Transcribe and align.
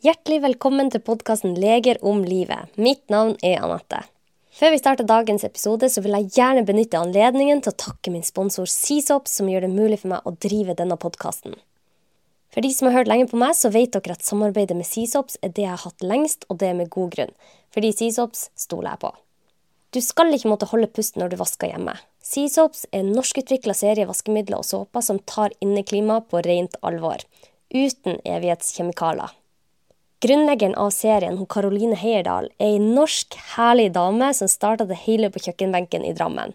Hjertelig 0.00 0.38
velkommen 0.40 0.88
til 0.88 1.02
podkasten 1.04 1.58
Leger 1.60 1.98
om 2.08 2.22
livet. 2.24 2.70
Mitt 2.80 3.02
navn 3.12 3.34
er 3.44 3.58
Anette. 3.60 3.98
Før 4.56 4.70
vi 4.72 4.78
starter 4.80 5.04
dagens 5.04 5.42
episode, 5.44 5.90
så 5.92 6.00
vil 6.00 6.14
jeg 6.16 6.30
gjerne 6.38 6.62
benytte 6.64 6.96
anledningen 6.96 7.58
til 7.60 7.74
å 7.74 7.76
takke 7.82 8.12
min 8.14 8.24
sponsor 8.24 8.64
Seasop, 8.64 9.26
som 9.28 9.50
gjør 9.52 9.66
det 9.66 9.68
mulig 9.74 9.98
for 10.00 10.14
meg 10.14 10.24
å 10.24 10.32
drive 10.40 10.72
denne 10.78 10.96
podkasten. 10.96 11.58
For 12.48 12.64
de 12.64 12.70
som 12.72 12.88
har 12.88 12.96
hørt 12.96 13.10
lenge 13.12 13.26
på 13.28 13.36
meg, 13.42 13.52
så 13.58 13.68
vet 13.74 13.92
dere 13.92 14.16
at 14.16 14.24
samarbeidet 14.24 14.78
med 14.78 14.88
Seasops 14.88 15.36
er 15.44 15.52
det 15.52 15.66
jeg 15.66 15.74
har 15.74 15.84
hatt 15.84 16.06
lengst, 16.12 16.48
og 16.48 16.62
det 16.62 16.70
med 16.78 16.88
god 16.94 17.12
grunn. 17.18 17.34
Fordi 17.76 17.90
Seasops 17.98 18.46
stoler 18.56 18.94
jeg 18.94 19.02
på. 19.02 19.10
Du 19.92 20.00
skal 20.00 20.32
ikke 20.32 20.48
måtte 20.54 20.70
holde 20.70 20.88
pusten 20.88 21.20
når 21.20 21.34
du 21.34 21.42
vasker 21.42 21.74
hjemme. 21.74 21.98
Seasops 22.24 22.86
er 22.88 23.02
en 23.02 23.12
norskutvikla 23.18 23.76
serie 23.76 24.08
vaskemidler 24.08 24.64
og 24.64 24.70
såper 24.70 25.04
som 25.04 25.20
tar 25.28 25.52
inneklimaet 25.60 26.32
på 26.32 26.40
rent 26.48 26.80
alvor. 26.80 27.20
Uten 27.68 28.16
evighetskjemikalier. 28.24 29.36
Grunnleggeren 30.20 30.74
av 30.76 30.90
serien, 30.92 31.38
hun 31.40 31.48
Karoline 31.48 31.96
Heierdal, 31.96 32.50
er 32.60 32.74
ei 32.74 32.80
norsk, 32.82 33.38
herlig 33.54 33.86
dame 33.94 34.26
som 34.36 34.50
starta 34.52 34.84
det 34.84 34.98
hele 35.06 35.30
på 35.32 35.40
kjøkkenbenken 35.40 36.04
i 36.04 36.12
Drammen. 36.12 36.52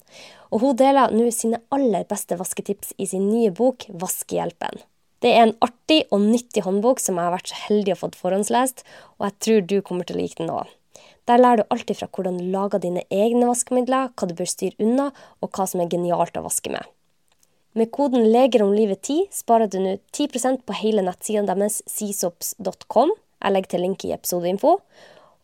Og 0.54 0.62
hun 0.62 0.76
deler 0.78 1.10
nå 1.10 1.32
sine 1.34 1.58
aller 1.74 2.06
beste 2.06 2.38
vasketips 2.38 2.94
i 3.02 3.08
sin 3.10 3.26
nye 3.32 3.50
bok 3.50 3.88
Vaskehjelpen. 3.90 4.84
Det 5.26 5.32
er 5.34 5.48
en 5.48 5.56
artig 5.66 6.04
og 6.14 6.22
nyttig 6.22 6.62
håndbok 6.68 7.02
som 7.02 7.18
jeg 7.18 7.26
har 7.26 7.34
vært 7.34 7.50
så 7.50 7.64
heldig 7.64 7.96
å 7.96 8.00
få 8.04 8.12
forhåndslest, 8.20 8.86
og 9.18 9.28
jeg 9.32 9.38
tror 9.48 9.66
du 9.66 9.76
kommer 9.82 10.06
til 10.06 10.20
å 10.20 10.22
like 10.22 10.38
den 10.44 10.54
òg. 10.54 10.70
Der 11.26 11.42
lærer 11.42 11.64
du 11.64 11.74
alltid 11.74 12.04
fra 12.04 12.12
hvordan 12.14 12.38
du 12.38 12.46
lager 12.54 12.86
dine 12.86 13.08
egne 13.10 13.50
vaskemidler, 13.50 14.14
hva 14.14 14.30
du 14.30 14.38
bør 14.38 14.54
styre 14.54 14.78
unna, 14.78 15.10
og 15.42 15.58
hva 15.58 15.66
som 15.66 15.82
er 15.82 15.90
genialt 15.90 16.38
å 16.38 16.46
vaske 16.46 16.70
med. 16.70 16.86
Med 17.74 17.90
koden 17.92 18.30
'Leger 18.30 18.62
om 18.62 18.78
livet 18.78 19.02
10' 19.02 19.34
sparer 19.34 19.68
du 19.68 19.82
nå 19.82 19.98
10% 20.14 20.62
på 20.64 20.82
hele 20.86 21.02
nettsiden 21.02 21.50
deres 21.50 21.82
seasops.com 21.90 23.10
jeg 23.44 23.54
legger 23.54 23.76
til 23.76 23.84
link 23.86 24.06
i 24.06 24.14
episodeinfo. 24.16 24.78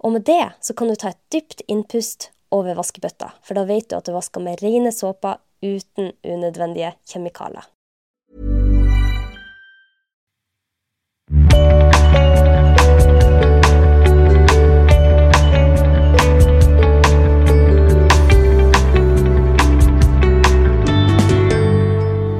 Og 0.01 0.13
med 0.15 0.25
det 0.25 0.43
så 0.61 0.73
kan 0.73 0.89
du 0.89 0.95
ta 0.95 1.13
et 1.13 1.21
dypt 1.33 1.61
innpust 1.67 2.31
over 2.51 2.75
vaskebøtta, 2.75 3.31
for 3.45 3.57
da 3.57 3.67
vet 3.67 3.89
du 3.89 3.97
at 3.97 4.07
du 4.07 4.15
vasker 4.15 4.43
med 4.43 4.63
rene 4.63 4.91
såper 4.91 5.39
uten 5.61 6.11
unødvendige 6.25 6.95
kjemikalier. 7.07 7.67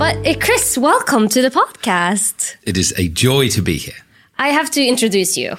But 0.01 0.41
Chris, 0.43 0.77
welcome 0.77 1.29
to 1.29 1.41
the 1.41 1.51
podcast. 1.51 2.57
It 2.63 2.77
is 2.77 2.93
a 2.97 3.07
joy 3.07 3.49
to 3.49 3.61
be 3.61 3.77
here. 3.77 4.10
I 4.41 4.47
have 4.47 4.71
to 4.71 4.83
introduce 4.83 5.37
you. 5.37 5.55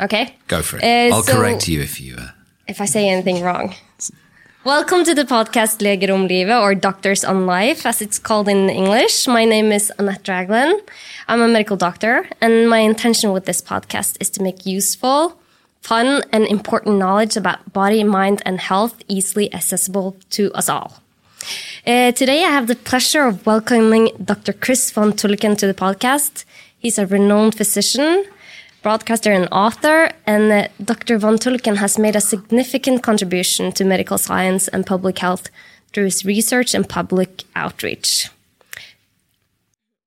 Okay? 0.00 0.34
Go 0.48 0.62
for 0.62 0.78
it. 0.78 0.82
Uh, 0.82 1.14
I'll 1.14 1.22
so- 1.22 1.34
correct 1.34 1.68
you 1.68 1.82
if 1.82 2.00
you. 2.00 2.16
Uh, 2.16 2.28
if 2.66 2.80
I 2.80 2.86
say 2.86 3.06
anything 3.10 3.42
wrong. 3.42 3.74
Welcome 4.64 5.04
to 5.04 5.14
the 5.14 5.24
podcast 5.24 5.82
Leger 5.82 6.14
om 6.14 6.26
livet, 6.26 6.56
or 6.56 6.74
Doctors 6.74 7.24
on 7.24 7.44
Life, 7.44 7.84
as 7.84 8.00
it's 8.00 8.18
called 8.18 8.48
in 8.48 8.70
English. 8.70 9.28
My 9.28 9.44
name 9.44 9.70
is 9.70 9.92
Annette 9.98 10.22
Dragland. 10.24 10.80
I'm 11.28 11.42
a 11.42 11.48
medical 11.48 11.76
doctor, 11.76 12.26
and 12.40 12.70
my 12.70 12.78
intention 12.78 13.32
with 13.32 13.44
this 13.44 13.60
podcast 13.60 14.16
is 14.18 14.30
to 14.30 14.42
make 14.42 14.64
useful, 14.64 15.38
fun, 15.82 16.22
and 16.32 16.46
important 16.46 16.96
knowledge 16.96 17.36
about 17.36 17.72
body, 17.74 18.02
mind, 18.02 18.40
and 18.46 18.60
health 18.60 18.94
easily 19.08 19.52
accessible 19.52 20.16
to 20.30 20.50
us 20.54 20.70
all. 20.70 21.02
Uh, 21.86 22.12
today, 22.12 22.44
I 22.44 22.50
have 22.50 22.66
the 22.66 22.76
pleasure 22.76 23.26
of 23.26 23.44
welcoming 23.44 24.08
Dr. 24.24 24.54
Chris 24.54 24.90
van 24.90 25.12
Tulleken 25.12 25.58
to 25.58 25.66
the 25.66 25.74
podcast. 25.74 26.46
He's 26.82 26.98
a 26.98 27.06
renowned 27.06 27.54
physician, 27.54 28.24
broadcaster, 28.82 29.30
and 29.30 29.48
author, 29.52 30.10
and 30.26 30.50
uh, 30.50 30.68
Dr. 30.82 31.16
van 31.16 31.36
Tulleken 31.38 31.76
has 31.76 31.96
made 31.96 32.16
a 32.16 32.20
significant 32.20 33.04
contribution 33.04 33.70
to 33.72 33.84
medical 33.84 34.18
science 34.18 34.66
and 34.66 34.84
public 34.84 35.20
health 35.20 35.48
through 35.92 36.06
his 36.06 36.24
research 36.24 36.74
and 36.74 36.88
public 36.88 37.44
outreach. 37.54 38.30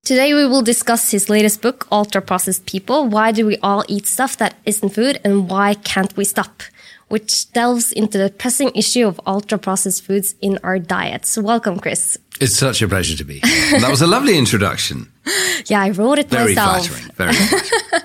Today, 0.03 0.33
we 0.33 0.45
will 0.45 0.61
discuss 0.61 1.11
his 1.11 1.29
latest 1.29 1.61
book, 1.61 1.87
Ultra 1.93 2.21
Processed 2.21 2.65
People 2.65 3.07
Why 3.07 3.31
Do 3.31 3.45
We 3.45 3.57
All 3.63 3.85
Eat 3.87 4.05
Stuff 4.05 4.35
That 4.35 4.55
Isn't 4.65 4.89
Food 4.89 5.21
and 5.23 5.49
Why 5.49 5.75
Can't 5.75 6.15
We 6.17 6.25
Stop? 6.25 6.61
which 7.07 7.51
delves 7.53 7.91
into 7.91 8.17
the 8.17 8.31
pressing 8.31 8.71
issue 8.73 9.07
of 9.07 9.21
ultra 9.27 9.59
processed 9.59 10.03
foods 10.03 10.33
in 10.41 10.57
our 10.63 10.79
diets. 10.79 11.37
Welcome, 11.37 11.79
Chris. 11.79 12.17
it's 12.41 12.57
such 12.57 12.81
a 12.81 12.87
pleasure 12.87 13.15
to 13.15 13.23
be 13.23 13.39
that 13.41 13.87
was 13.89 14.01
a 14.01 14.07
lovely 14.07 14.37
introduction. 14.37 15.11
Yeah, 15.67 15.81
I 15.81 15.89
wrote 15.89 16.19
it 16.19 16.29
Very 16.29 16.53
myself. 16.55 16.87
flattering. 16.87 17.11
Very 17.15 17.33
flattering. 17.33 18.01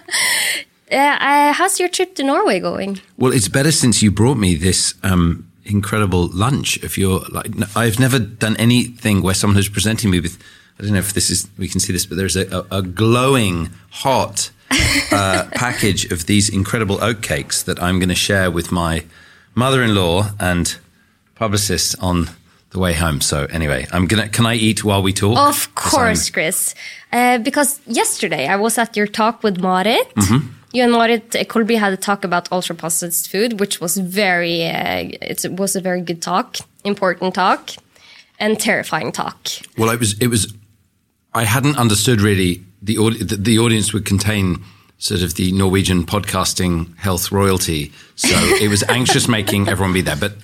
Uh, 0.92 0.96
uh, 0.96 1.52
how's 1.52 1.78
your 1.78 1.88
trip 1.88 2.14
to 2.16 2.22
Norway 2.24 2.58
going? 2.60 3.00
well, 3.16 3.32
it's 3.32 3.48
better 3.48 3.70
since 3.70 4.02
you 4.02 4.10
brought 4.10 4.38
me 4.38 4.54
this 4.56 4.94
um, 5.02 5.46
incredible 5.64 6.28
lunch. 6.32 6.78
If 6.82 6.96
you're 6.98 7.20
like, 7.30 7.50
I've 7.76 8.00
never 8.00 8.18
done 8.18 8.56
anything 8.56 9.22
where 9.22 9.34
someone 9.34 9.58
is 9.58 9.68
presenting 9.68 10.10
me 10.10 10.20
with. 10.20 10.38
I 10.78 10.82
don't 10.82 10.92
know 10.92 10.98
if 10.98 11.12
this 11.12 11.30
is 11.30 11.48
we 11.58 11.68
can 11.68 11.78
see 11.80 11.92
this, 11.92 12.06
but 12.06 12.16
there's 12.16 12.36
a, 12.36 12.46
a, 12.70 12.78
a 12.78 12.82
glowing 12.82 13.68
hot 13.90 14.50
uh, 15.12 15.44
package 15.54 16.10
of 16.10 16.26
these 16.26 16.48
incredible 16.48 17.02
oat 17.04 17.20
cakes 17.22 17.62
that 17.62 17.80
I'm 17.82 17.98
going 17.98 18.08
to 18.08 18.14
share 18.14 18.50
with 18.50 18.72
my 18.72 19.04
mother-in-law 19.54 20.30
and 20.40 20.76
publicist 21.34 21.94
on 22.00 22.30
the 22.70 22.78
way 22.78 22.92
home. 22.92 23.20
So 23.20 23.46
anyway, 23.46 23.86
I'm 23.92 24.06
gonna. 24.06 24.28
Can 24.28 24.46
I 24.46 24.54
eat 24.54 24.84
while 24.84 25.02
we 25.02 25.12
talk? 25.12 25.36
Of 25.36 25.74
course, 25.74 26.30
Chris. 26.30 26.74
Uh, 27.12 27.38
because 27.38 27.80
yesterday 27.86 28.46
I 28.46 28.56
was 28.56 28.78
at 28.78 28.96
your 28.96 29.06
talk 29.06 29.42
with 29.42 29.60
Marit. 29.60 30.14
Mm-hmm. 30.14 30.48
You 30.72 30.84
and 30.84 30.92
Marit 30.92 31.34
uh, 31.34 31.44
Kolby 31.44 31.76
had 31.78 31.92
a 31.92 31.96
talk 31.96 32.24
about 32.24 32.50
ultra 32.52 32.76
processed 32.76 33.28
food, 33.28 33.58
which 33.58 33.80
was 33.80 33.96
very, 33.96 34.66
uh, 34.66 35.10
it 35.20 35.58
was 35.58 35.74
a 35.74 35.80
very 35.80 36.00
good 36.00 36.22
talk, 36.22 36.58
important 36.84 37.34
talk, 37.34 37.70
and 38.38 38.58
terrifying 38.58 39.10
talk. 39.10 39.48
Well, 39.76 39.90
it 39.90 39.98
was 39.98 40.18
it 40.20 40.28
was. 40.28 40.54
I 41.34 41.44
hadn't 41.44 41.76
understood 41.76 42.20
really 42.20 42.62
the 42.82 42.96
the, 43.20 43.36
the 43.36 43.58
audience 43.58 43.92
would 43.92 44.04
contain 44.04 44.62
sort 45.00 45.22
of 45.22 45.34
the 45.34 45.50
Norwegian 45.50 46.04
podcasting 46.06 46.96
health 46.98 47.32
royalty, 47.32 47.90
so 48.16 48.28
it 48.60 48.68
was 48.68 48.82
anxious 48.84 49.26
making 49.38 49.68
everyone 49.68 49.92
be 49.92 50.02
there. 50.02 50.14
But 50.16 50.34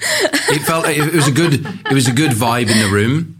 it 0.49 0.62
felt 0.62 0.84
like 0.84 0.97
it 0.99 1.12
was 1.15 1.28
a 1.28 1.33
good 1.33 1.65
it 1.65 1.93
was 1.94 2.09
a 2.09 2.12
good 2.12 2.33
vibe 2.33 2.69
in 2.71 2.78
the 2.81 2.89
room 2.91 3.39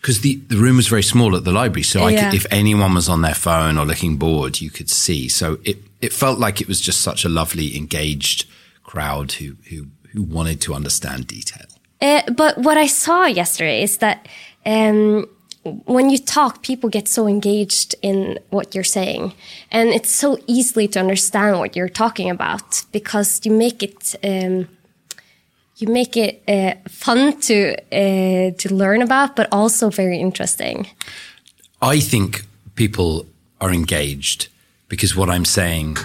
because 0.00 0.20
the 0.20 0.36
the 0.48 0.56
room 0.56 0.76
was 0.76 0.86
very 0.86 1.02
small 1.02 1.34
at 1.34 1.42
the 1.44 1.52
library, 1.52 1.82
so 1.82 2.02
I 2.04 2.10
Yeah. 2.10 2.30
could, 2.30 2.36
if 2.36 2.46
anyone 2.52 2.94
was 2.94 3.08
on 3.08 3.22
their 3.22 3.34
phone 3.34 3.78
or 3.78 3.84
looking 3.84 4.16
bored, 4.18 4.60
you 4.60 4.70
could 4.70 4.88
see. 4.90 5.28
So 5.28 5.58
it 5.64 5.78
it 6.00 6.12
felt 6.12 6.38
like 6.38 6.60
it 6.60 6.68
was 6.68 6.80
just 6.80 7.00
such 7.00 7.24
a 7.24 7.28
lovely 7.28 7.76
engaged 7.76 8.46
crowd 8.84 9.32
who 9.32 9.56
who 9.70 9.86
who 10.12 10.22
wanted 10.22 10.60
to 10.62 10.74
understand 10.74 11.26
detail. 11.26 11.66
Uh, 12.00 12.22
but 12.32 12.56
what 12.58 12.76
I 12.78 12.86
saw 12.86 13.26
yesterday 13.26 13.82
is 13.82 13.96
that 13.98 14.28
um, 14.64 15.26
when 15.86 16.10
you 16.10 16.18
talk, 16.18 16.62
people 16.62 16.90
get 16.90 17.08
so 17.08 17.26
engaged 17.26 17.94
in 18.02 18.38
what 18.50 18.74
you're 18.74 18.84
saying, 18.84 19.32
and 19.70 19.90
it's 19.90 20.10
so 20.10 20.38
easily 20.46 20.88
to 20.88 21.00
understand 21.00 21.58
what 21.58 21.76
you're 21.76 21.88
talking 21.88 22.30
about 22.30 22.84
because 22.92 23.40
you 23.44 23.52
make 23.52 23.82
it 23.82 24.14
um, 24.24 24.68
you 25.76 25.88
make 25.88 26.16
it 26.16 26.42
uh, 26.48 26.74
fun 26.88 27.40
to 27.40 27.76
uh, 27.92 28.50
to 28.58 28.74
learn 28.74 29.02
about, 29.02 29.36
but 29.36 29.48
also 29.52 29.90
very 29.90 30.18
interesting. 30.18 30.88
I 31.80 32.00
think 32.00 32.44
people 32.74 33.26
are 33.60 33.72
engaged 33.72 34.48
because 34.88 35.14
what 35.16 35.28
I'm 35.30 35.44
saying 35.44 35.96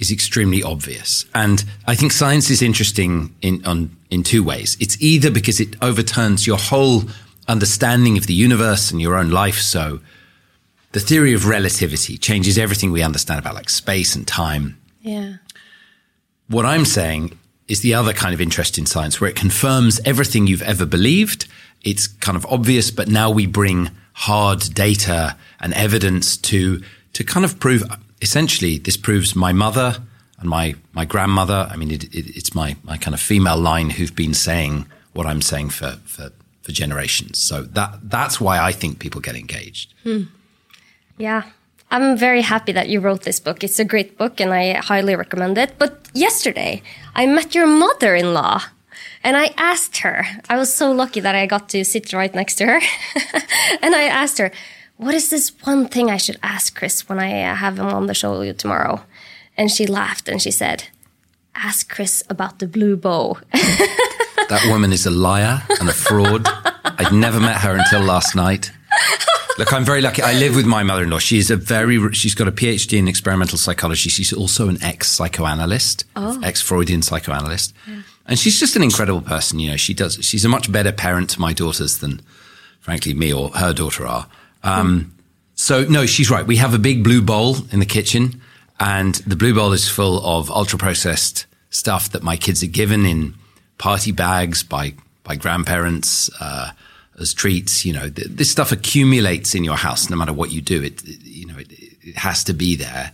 is 0.00 0.10
extremely 0.10 0.62
obvious. 0.62 1.26
And 1.34 1.62
I 1.86 1.94
think 1.94 2.12
science 2.12 2.50
is 2.50 2.62
interesting 2.62 3.34
in, 3.42 3.64
on, 3.66 3.94
in 4.10 4.22
two 4.22 4.42
ways. 4.42 4.76
It's 4.80 5.00
either 5.00 5.30
because 5.30 5.60
it 5.60 5.76
overturns 5.82 6.46
your 6.46 6.56
whole 6.56 7.04
understanding 7.50 8.16
of 8.16 8.26
the 8.26 8.34
universe 8.34 8.90
and 8.90 9.00
your 9.00 9.16
own 9.16 9.30
life. 9.30 9.58
So 9.58 10.00
the 10.92 11.00
theory 11.00 11.34
of 11.34 11.46
relativity 11.46 12.16
changes 12.16 12.58
everything 12.58 12.92
we 12.92 13.02
understand 13.02 13.40
about 13.40 13.54
like 13.54 13.68
space 13.68 14.14
and 14.14 14.26
time. 14.26 14.80
Yeah. 15.00 15.36
What 16.48 16.66
I'm 16.66 16.84
saying 16.84 17.38
is 17.68 17.80
the 17.80 17.94
other 17.94 18.12
kind 18.12 18.34
of 18.34 18.40
interest 18.40 18.78
in 18.78 18.86
science 18.86 19.20
where 19.20 19.30
it 19.30 19.36
confirms 19.36 20.00
everything 20.04 20.46
you've 20.46 20.62
ever 20.62 20.84
believed. 20.84 21.46
It's 21.82 22.06
kind 22.06 22.36
of 22.36 22.44
obvious, 22.46 22.90
but 22.90 23.08
now 23.08 23.30
we 23.30 23.46
bring 23.46 23.90
hard 24.12 24.60
data 24.74 25.36
and 25.60 25.72
evidence 25.74 26.36
to, 26.36 26.82
to 27.12 27.24
kind 27.24 27.44
of 27.44 27.60
prove, 27.60 27.84
essentially, 28.20 28.78
this 28.78 28.96
proves 28.96 29.36
my 29.36 29.52
mother 29.52 29.98
and 30.40 30.48
my, 30.48 30.74
my 30.92 31.04
grandmother. 31.04 31.68
I 31.70 31.76
mean, 31.76 31.92
it, 31.92 32.04
it, 32.04 32.36
it's 32.36 32.54
my, 32.54 32.76
my 32.82 32.96
kind 32.96 33.14
of 33.14 33.20
female 33.20 33.58
line 33.58 33.90
who've 33.90 34.14
been 34.14 34.34
saying 34.34 34.86
what 35.12 35.26
I'm 35.26 35.42
saying 35.42 35.70
for, 35.70 35.92
for, 36.04 36.32
for 36.62 36.72
generations. 36.72 37.38
So 37.38 37.62
that, 37.62 37.98
that's 38.02 38.40
why 38.40 38.58
I 38.58 38.72
think 38.72 38.98
people 38.98 39.20
get 39.20 39.36
engaged. 39.36 39.94
Yeah. 41.18 41.44
I'm 41.90 42.16
very 42.16 42.42
happy 42.42 42.72
that 42.72 42.88
you 42.88 43.00
wrote 43.00 43.22
this 43.22 43.40
book. 43.40 43.64
It's 43.64 43.80
a 43.80 43.84
great 43.84 44.16
book 44.16 44.40
and 44.40 44.52
I 44.52 44.74
highly 44.74 45.16
recommend 45.16 45.58
it. 45.58 45.74
But 45.78 46.08
yesterday, 46.14 46.82
I 47.14 47.26
met 47.26 47.54
your 47.54 47.66
mother 47.66 48.14
in 48.14 48.32
law 48.32 48.62
and 49.24 49.36
I 49.36 49.52
asked 49.56 49.98
her, 49.98 50.24
I 50.48 50.56
was 50.56 50.72
so 50.72 50.92
lucky 50.92 51.20
that 51.20 51.34
I 51.34 51.46
got 51.46 51.68
to 51.70 51.84
sit 51.84 52.12
right 52.12 52.34
next 52.34 52.54
to 52.56 52.66
her. 52.66 52.80
and 53.82 53.94
I 53.94 54.04
asked 54.04 54.38
her, 54.38 54.52
what 54.98 55.14
is 55.14 55.30
this 55.30 55.50
one 55.64 55.88
thing 55.88 56.10
I 56.10 56.16
should 56.16 56.38
ask 56.42 56.76
Chris 56.76 57.08
when 57.08 57.18
I 57.18 57.42
uh, 57.42 57.54
have 57.54 57.78
him 57.78 57.86
on 57.86 58.06
the 58.06 58.14
show 58.14 58.52
tomorrow? 58.52 59.02
and 59.60 59.70
she 59.70 59.86
laughed 59.86 60.26
and 60.26 60.40
she 60.40 60.50
said, 60.50 60.88
"Ask 61.54 61.92
Chris 61.94 62.24
about 62.30 62.58
the 62.58 62.66
blue 62.66 62.96
bow." 62.96 63.38
That 64.50 64.66
woman 64.68 64.92
is 64.92 65.06
a 65.06 65.10
liar 65.10 65.62
and 65.78 65.88
a 65.88 65.92
fraud. 65.92 66.46
I'd 66.84 67.12
never 67.12 67.38
met 67.40 67.60
her 67.60 67.76
until 67.76 68.00
last 68.00 68.34
night. 68.34 68.72
Look, 69.58 69.72
I'm 69.72 69.84
very 69.84 70.00
lucky. 70.00 70.22
I 70.22 70.32
live 70.34 70.56
with 70.56 70.66
my 70.66 70.82
mother-in-law. 70.82 71.18
She's 71.20 71.50
a 71.50 71.56
very, 71.56 72.12
she's 72.14 72.34
got 72.34 72.48
a 72.48 72.52
PhD 72.52 72.98
in 72.98 73.08
experimental 73.08 73.58
psychology. 73.58 74.10
She's 74.10 74.32
also 74.32 74.68
an 74.68 74.82
ex-psychoanalyst, 74.82 76.04
ex-Freudian 76.42 77.02
psychoanalyst. 77.02 77.74
And 78.26 78.38
she's 78.38 78.58
just 78.58 78.74
an 78.76 78.82
incredible 78.82 79.20
person. 79.20 79.58
You 79.58 79.70
know, 79.72 79.76
she 79.76 79.94
does, 79.94 80.18
she's 80.22 80.44
a 80.44 80.48
much 80.48 80.70
better 80.70 80.92
parent 80.92 81.30
to 81.30 81.40
my 81.40 81.52
daughters 81.52 81.98
than, 81.98 82.20
frankly, 82.80 83.14
me 83.14 83.32
or 83.32 83.50
her 83.50 83.72
daughter 83.72 84.06
are. 84.06 84.26
Um, 84.62 85.14
So 85.54 85.84
no, 85.84 86.06
she's 86.06 86.30
right. 86.30 86.46
We 86.46 86.56
have 86.56 86.74
a 86.74 86.78
big 86.78 87.04
blue 87.04 87.20
bowl 87.22 87.56
in 87.70 87.80
the 87.80 87.86
kitchen 87.86 88.40
and 88.78 89.14
the 89.26 89.36
blue 89.36 89.54
bowl 89.54 89.72
is 89.72 89.88
full 89.88 90.24
of 90.24 90.50
ultra 90.50 90.78
processed 90.78 91.46
stuff 91.68 92.10
that 92.12 92.22
my 92.22 92.36
kids 92.36 92.62
are 92.62 92.72
given 92.80 93.04
in 93.04 93.34
party 93.80 94.12
bags 94.12 94.62
by, 94.62 94.92
by 95.24 95.34
grandparents, 95.36 96.30
uh, 96.40 96.70
as 97.18 97.34
treats. 97.34 97.84
You 97.84 97.92
know, 97.94 98.08
th- 98.08 98.28
this 98.28 98.50
stuff 98.50 98.70
accumulates 98.72 99.54
in 99.54 99.64
your 99.64 99.76
house 99.76 100.08
no 100.10 100.16
matter 100.16 100.32
what 100.34 100.50
you 100.52 100.60
do. 100.60 100.82
It, 100.82 101.02
it- 101.04 101.22
you 101.40 101.46
know, 101.46 101.58
it, 101.58 101.72
it 102.02 102.16
has 102.16 102.44
to 102.44 102.52
be 102.52 102.76
there. 102.76 103.12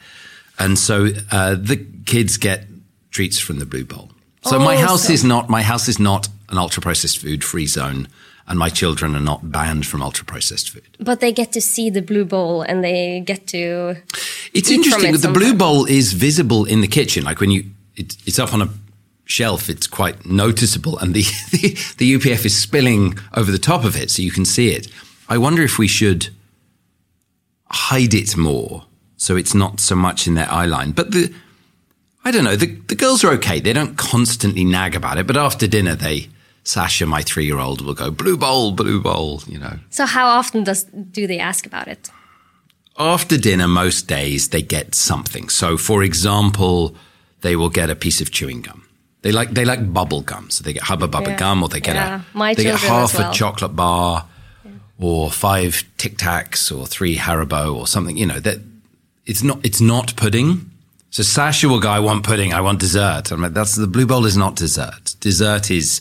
And 0.59 0.79
so, 0.79 1.09
uh, 1.31 1.55
the 1.55 1.77
kids 2.07 2.37
get 2.39 2.67
treats 3.11 3.39
from 3.39 3.59
the 3.59 3.67
blue 3.67 3.85
bowl. 3.85 4.11
So 4.43 4.59
my 4.59 4.75
Oh, 4.77 4.87
house 4.87 5.07
so- 5.07 5.13
is 5.13 5.23
not, 5.25 5.49
my 5.49 5.63
house 5.63 5.89
is 5.89 5.99
not 5.99 6.29
an 6.51 6.59
ultra 6.59 6.81
processed 6.83 7.19
food 7.19 7.43
free 7.45 7.67
zone 7.67 8.09
and 8.49 8.59
my 8.59 8.69
children 8.71 9.15
are 9.17 9.21
not 9.33 9.41
banned 9.51 9.85
from 9.87 10.03
ultra 10.03 10.25
processed 10.25 10.71
food. 10.71 10.85
But 11.01 11.19
they 11.21 11.33
get 11.33 11.53
to 11.53 11.61
see 11.61 11.91
the 11.91 12.03
blue 12.03 12.25
bowl 12.25 12.63
and 12.63 12.83
they 12.85 13.21
get 13.27 13.47
to. 13.49 13.97
It's 14.53 14.71
interesting. 14.71 15.15
it 15.15 15.23
The 15.23 15.33
blue 15.33 15.55
bowl 15.55 15.85
is 15.87 16.13
visible 16.13 16.65
in 16.65 16.81
the 16.81 16.89
kitchen. 16.89 17.25
Like 17.25 17.41
when 17.41 17.51
you, 17.51 17.65
it, 17.97 18.17
it's 18.27 18.39
up 18.39 18.53
on 18.55 18.63
a 18.63 18.69
shelf, 19.27 19.69
it's 19.69 19.87
quite 19.87 20.25
noticeable, 20.25 20.99
and 20.99 21.13
the, 21.13 21.23
the 21.51 21.77
the 21.99 22.15
UPF 22.15 22.45
is 22.47 22.57
spilling 22.59 23.19
over 23.35 23.53
the 23.53 23.59
top 23.59 23.85
of 23.85 23.95
it, 23.97 24.11
so 24.11 24.23
you 24.23 24.31
can 24.31 24.45
see 24.47 24.71
it. 24.71 24.89
I 25.29 25.37
wonder 25.39 25.63
if 25.63 25.79
we 25.79 25.89
should 25.89 26.29
hide 27.71 28.15
it 28.15 28.37
more, 28.37 28.87
so 29.17 29.37
it's 29.37 29.55
not 29.55 29.81
so 29.81 29.95
much 29.95 30.27
in 30.27 30.35
their 30.35 30.51
eye 30.51 30.67
line. 30.67 30.93
But 30.93 31.11
the, 31.11 31.33
I 32.25 32.31
don't 32.31 32.45
know. 32.45 32.57
The 32.57 32.77
the 32.89 32.95
girls 32.95 33.25
are 33.25 33.33
okay. 33.35 33.61
They 33.61 33.73
don't 33.75 33.97
constantly 33.99 34.65
nag 34.65 34.95
about 34.95 35.19
it. 35.19 35.27
But 35.27 35.37
after 35.37 35.67
dinner, 35.67 35.95
they. 35.97 36.29
Sasha, 36.65 37.07
my 37.07 37.23
three-year-old, 37.23 37.81
will 37.81 37.95
go 37.95 38.11
blue 38.11 38.37
bowl, 38.37 38.73
blue 38.73 39.01
bowl. 39.01 39.41
You 39.47 39.59
know, 39.61 39.79
So 39.91 40.05
how 40.05 40.27
often 40.27 40.65
does 40.65 40.83
do 41.13 41.27
they 41.29 41.39
ask 41.39 41.65
about 41.67 41.87
it? 41.87 42.11
after 42.99 43.37
dinner, 43.39 43.69
most 43.69 44.09
days 44.09 44.49
they 44.49 44.63
get 44.63 44.95
something. 44.95 45.49
So, 45.51 45.77
for 45.77 46.03
example, 46.03 46.97
they 47.43 47.55
will 47.55 47.69
get 47.71 47.91
a 47.91 47.95
piece 47.95 48.21
of 48.23 48.31
chewing 48.31 48.63
gum. 48.63 48.86
They 49.27 49.33
like 49.33 49.51
they 49.51 49.65
like 49.65 49.93
bubble 49.93 50.21
gum, 50.23 50.51
so 50.51 50.63
they 50.63 50.73
get 50.73 50.85
Hubba 50.85 51.09
Bubba 51.09 51.27
Yeah. 51.31 51.37
gum, 51.37 51.63
or 51.65 51.69
they 51.69 51.81
get 51.81 51.97
Yeah. 51.97 52.21
a 52.33 52.37
My 52.39 52.55
they 52.55 52.63
get 52.63 52.79
half 52.79 53.19
well. 53.19 53.31
a 53.33 53.35
chocolate 53.35 53.75
bar, 53.75 54.25
or 54.99 55.33
five 55.33 55.83
Tic 55.99 56.17
Tacs, 56.17 56.71
or 56.71 56.87
three 56.87 57.17
Haribo, 57.17 57.75
or 57.75 57.89
something. 57.89 58.17
You 58.17 58.27
know 58.27 58.39
that 58.39 58.59
it's 59.25 59.43
not 59.43 59.59
it's 59.67 59.81
not 59.81 60.15
pudding. 60.15 60.71
So 61.11 61.25
Sasha 61.25 61.69
will 61.69 61.81
go, 61.81 61.91
I 61.91 61.99
want 61.99 62.23
pudding, 62.25 62.53
I 62.55 62.61
want 62.61 62.79
dessert. 62.79 63.33
I'm 63.33 63.41
like, 63.43 63.55
that's 63.55 63.75
the 63.75 63.89
blue 63.89 64.07
bowl 64.07 64.27
is 64.27 64.37
not 64.37 64.55
dessert. 64.55 65.17
Dessert 65.21 65.71
is 65.73 66.01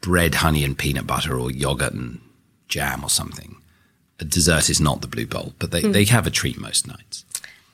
bread, 0.00 0.36
honey, 0.36 0.64
and 0.64 0.78
peanut 0.78 1.06
butter, 1.06 1.38
or 1.38 1.50
yogurt 1.50 1.92
and 1.92 2.20
jam, 2.68 3.02
or 3.04 3.10
something. 3.10 3.56
A 4.18 4.24
dessert 4.24 4.70
is 4.70 4.80
not 4.80 5.02
the 5.02 5.08
blue 5.08 5.26
bowl, 5.26 5.52
but 5.58 5.72
they, 5.72 5.82
they 5.82 6.04
have 6.06 6.26
a 6.26 6.30
treat 6.30 6.58
most 6.58 6.86
nights. 6.86 7.24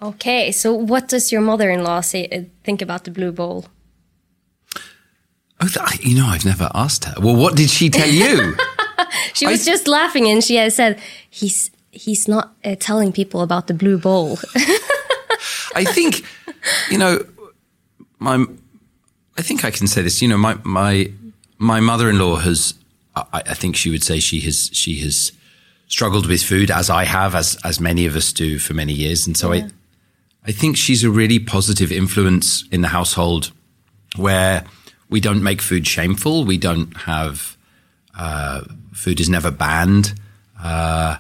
Okay, 0.01 0.51
so 0.53 0.73
what 0.75 1.09
does 1.09 1.31
your 1.31 1.41
mother-in-law 1.43 2.01
say? 2.03 2.27
uh, 2.33 2.41
Think 2.65 2.83
about 2.83 3.05
the 3.05 3.11
blue 3.13 3.33
bowl? 3.33 3.67
Oh, 5.61 5.69
th- 5.69 6.05
you 6.05 6.15
know, 6.17 6.27
I've 6.27 6.45
never 6.45 6.71
asked 6.75 7.05
her. 7.07 7.15
Well, 7.21 7.37
what 7.37 7.57
did 7.57 7.71
she 7.71 7.91
tell 7.91 8.09
you? 8.09 8.57
She 9.35 9.47
was 9.47 9.65
just 9.67 9.87
laughing 9.87 10.27
and 10.29 10.43
she 10.43 10.57
had 10.57 10.73
said, 10.73 10.99
"He's 11.29 11.71
he's 11.91 12.27
not 12.27 12.55
uh, 12.65 12.77
telling 12.79 13.13
people 13.13 13.43
about 13.43 13.67
the 13.67 13.75
blue 13.75 13.99
ball." 13.99 14.39
I 15.75 15.85
think, 15.85 16.23
you 16.91 16.97
know, 16.97 17.25
my, 18.19 18.45
I 19.37 19.43
think 19.43 19.65
I 19.65 19.71
can 19.71 19.87
say 19.87 20.03
this. 20.03 20.23
You 20.23 20.29
know, 20.29 20.39
my 20.39 20.59
my 20.65 21.13
my 21.59 21.81
mother-in-law 21.81 22.37
has. 22.37 22.75
I, 23.15 23.43
I 23.47 23.55
think 23.55 23.77
she 23.77 23.91
would 23.91 24.03
say 24.03 24.19
she 24.21 24.41
has 24.41 24.71
she 24.73 25.01
has 25.01 25.33
struggled 25.89 26.27
with 26.27 26.43
food 26.43 26.71
as 26.71 26.89
I 26.91 27.05
have, 27.05 27.35
as 27.35 27.57
as 27.63 27.79
many 27.81 28.07
of 28.07 28.17
us 28.17 28.33
do 28.33 28.59
for 28.59 28.75
many 28.75 28.93
years, 28.93 29.27
and 29.27 29.37
so 29.37 29.53
I, 29.53 29.69
I 30.47 30.53
think 30.53 30.77
she's 30.77 31.05
a 31.05 31.11
really 31.11 31.39
positive 31.39 31.93
influence 31.93 32.65
in 32.71 32.81
the 32.81 32.89
household, 32.89 33.53
where 34.17 34.65
we 35.09 35.21
don't 35.21 35.43
make 35.43 35.63
food 35.63 35.87
shameful. 35.87 36.45
We 36.45 36.59
don't 36.59 36.97
have 36.97 37.57
uh, 38.19 38.63
food 38.93 39.21
is 39.21 39.29
never 39.29 39.51
banned, 39.51 40.15
uh, 40.63 41.19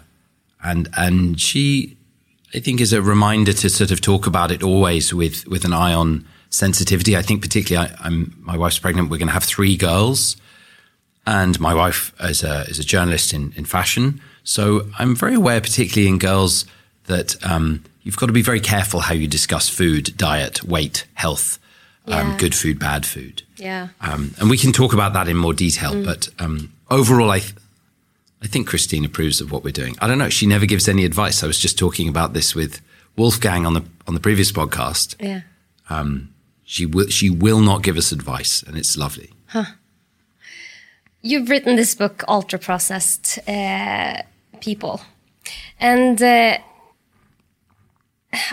and 0.62 0.88
and 0.96 1.40
she 1.40 1.96
I 2.54 2.60
think 2.60 2.80
is 2.80 2.92
a 2.92 3.02
reminder 3.02 3.52
to 3.52 3.68
sort 3.68 3.90
of 3.90 4.00
talk 4.00 4.26
about 4.26 4.50
it 4.50 4.62
always 4.62 5.12
with 5.12 5.46
with 5.46 5.64
an 5.64 5.72
eye 5.72 5.92
on 5.92 6.26
sensitivity. 6.50 7.16
I 7.16 7.22
think 7.22 7.42
particularly 7.42 7.88
I, 7.88 8.06
I'm 8.06 8.36
my 8.40 8.56
wife's 8.56 8.78
pregnant. 8.78 9.10
We're 9.10 9.18
going 9.18 9.28
to 9.28 9.34
have 9.34 9.44
three 9.44 9.76
girls, 9.76 10.36
and 11.26 11.58
my 11.60 11.74
wife 11.74 12.12
is 12.20 12.42
a 12.42 12.62
is 12.62 12.78
a 12.78 12.84
journalist 12.84 13.32
in 13.32 13.52
in 13.56 13.64
fashion. 13.64 14.20
So 14.42 14.88
I'm 14.98 15.16
very 15.16 15.34
aware, 15.34 15.60
particularly 15.60 16.08
in 16.08 16.18
girls, 16.18 16.66
that 17.06 17.36
um, 17.44 17.82
you've 18.02 18.16
got 18.16 18.26
to 18.26 18.32
be 18.32 18.42
very 18.42 18.60
careful 18.60 19.00
how 19.00 19.14
you 19.14 19.26
discuss 19.26 19.68
food, 19.68 20.16
diet, 20.16 20.62
weight, 20.62 21.04
health, 21.14 21.58
Yeah. 22.06 22.20
um, 22.20 22.36
good 22.36 22.54
food, 22.54 22.78
bad 22.78 23.04
food. 23.04 23.42
yeah. 23.56 23.88
Um, 24.00 24.34
and 24.38 24.48
we 24.48 24.56
can 24.56 24.72
talk 24.72 24.92
about 24.92 25.12
that 25.14 25.28
in 25.28 25.36
more 25.36 25.52
detail. 25.54 26.04
But 26.04 26.28
um, 26.38 26.72
overall, 26.88 27.30
I, 27.32 27.40
th- 27.40 27.54
I 28.42 28.46
think 28.46 28.68
Christine 28.68 29.04
approves 29.04 29.40
of 29.40 29.50
what 29.50 29.64
we're 29.64 29.72
doing. 29.72 29.96
I 30.00 30.06
don't 30.06 30.18
know. 30.18 30.28
She 30.28 30.46
never 30.46 30.66
gives 30.66 30.88
any 30.88 31.04
advice. 31.04 31.42
I 31.42 31.46
was 31.48 31.58
just 31.58 31.76
talking 31.78 32.08
about 32.08 32.32
this 32.32 32.54
with 32.54 32.80
Wolfgang 33.16 33.66
on 33.66 33.74
the 33.74 33.82
on 34.06 34.14
the 34.14 34.20
previous 34.20 34.52
podcast. 34.52 35.16
Yeah. 35.18 35.40
She 36.64 36.84
will 36.86 37.08
she 37.08 37.30
will 37.30 37.60
not 37.60 37.82
give 37.82 37.96
us 37.96 38.12
advice, 38.12 38.62
and 38.62 38.76
it's 38.76 38.96
lovely. 38.96 39.30
You've 41.22 41.48
written 41.48 41.76
this 41.76 41.94
book, 41.94 42.22
Ultra 42.28 42.58
Processed 42.58 43.38
uh, 43.48 44.22
People. 44.60 45.00
And 45.80 46.20
uh, 46.22 46.58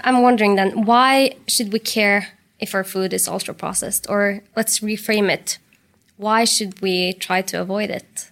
I'm 0.03 0.21
wondering 0.21 0.55
then, 0.55 0.85
why 0.85 1.35
should 1.47 1.71
we 1.73 1.79
care 1.79 2.27
if 2.63 2.73
our 2.73 2.83
food 2.83 3.13
is 3.13 3.27
ultra 3.27 3.53
processed? 3.53 4.07
Or 4.09 4.41
let's 4.55 4.79
reframe 4.79 5.29
it. 5.31 5.59
Why 6.17 6.45
should 6.45 6.81
we 6.81 7.13
try 7.13 7.41
to 7.43 7.61
avoid 7.61 7.89
it? 7.89 8.31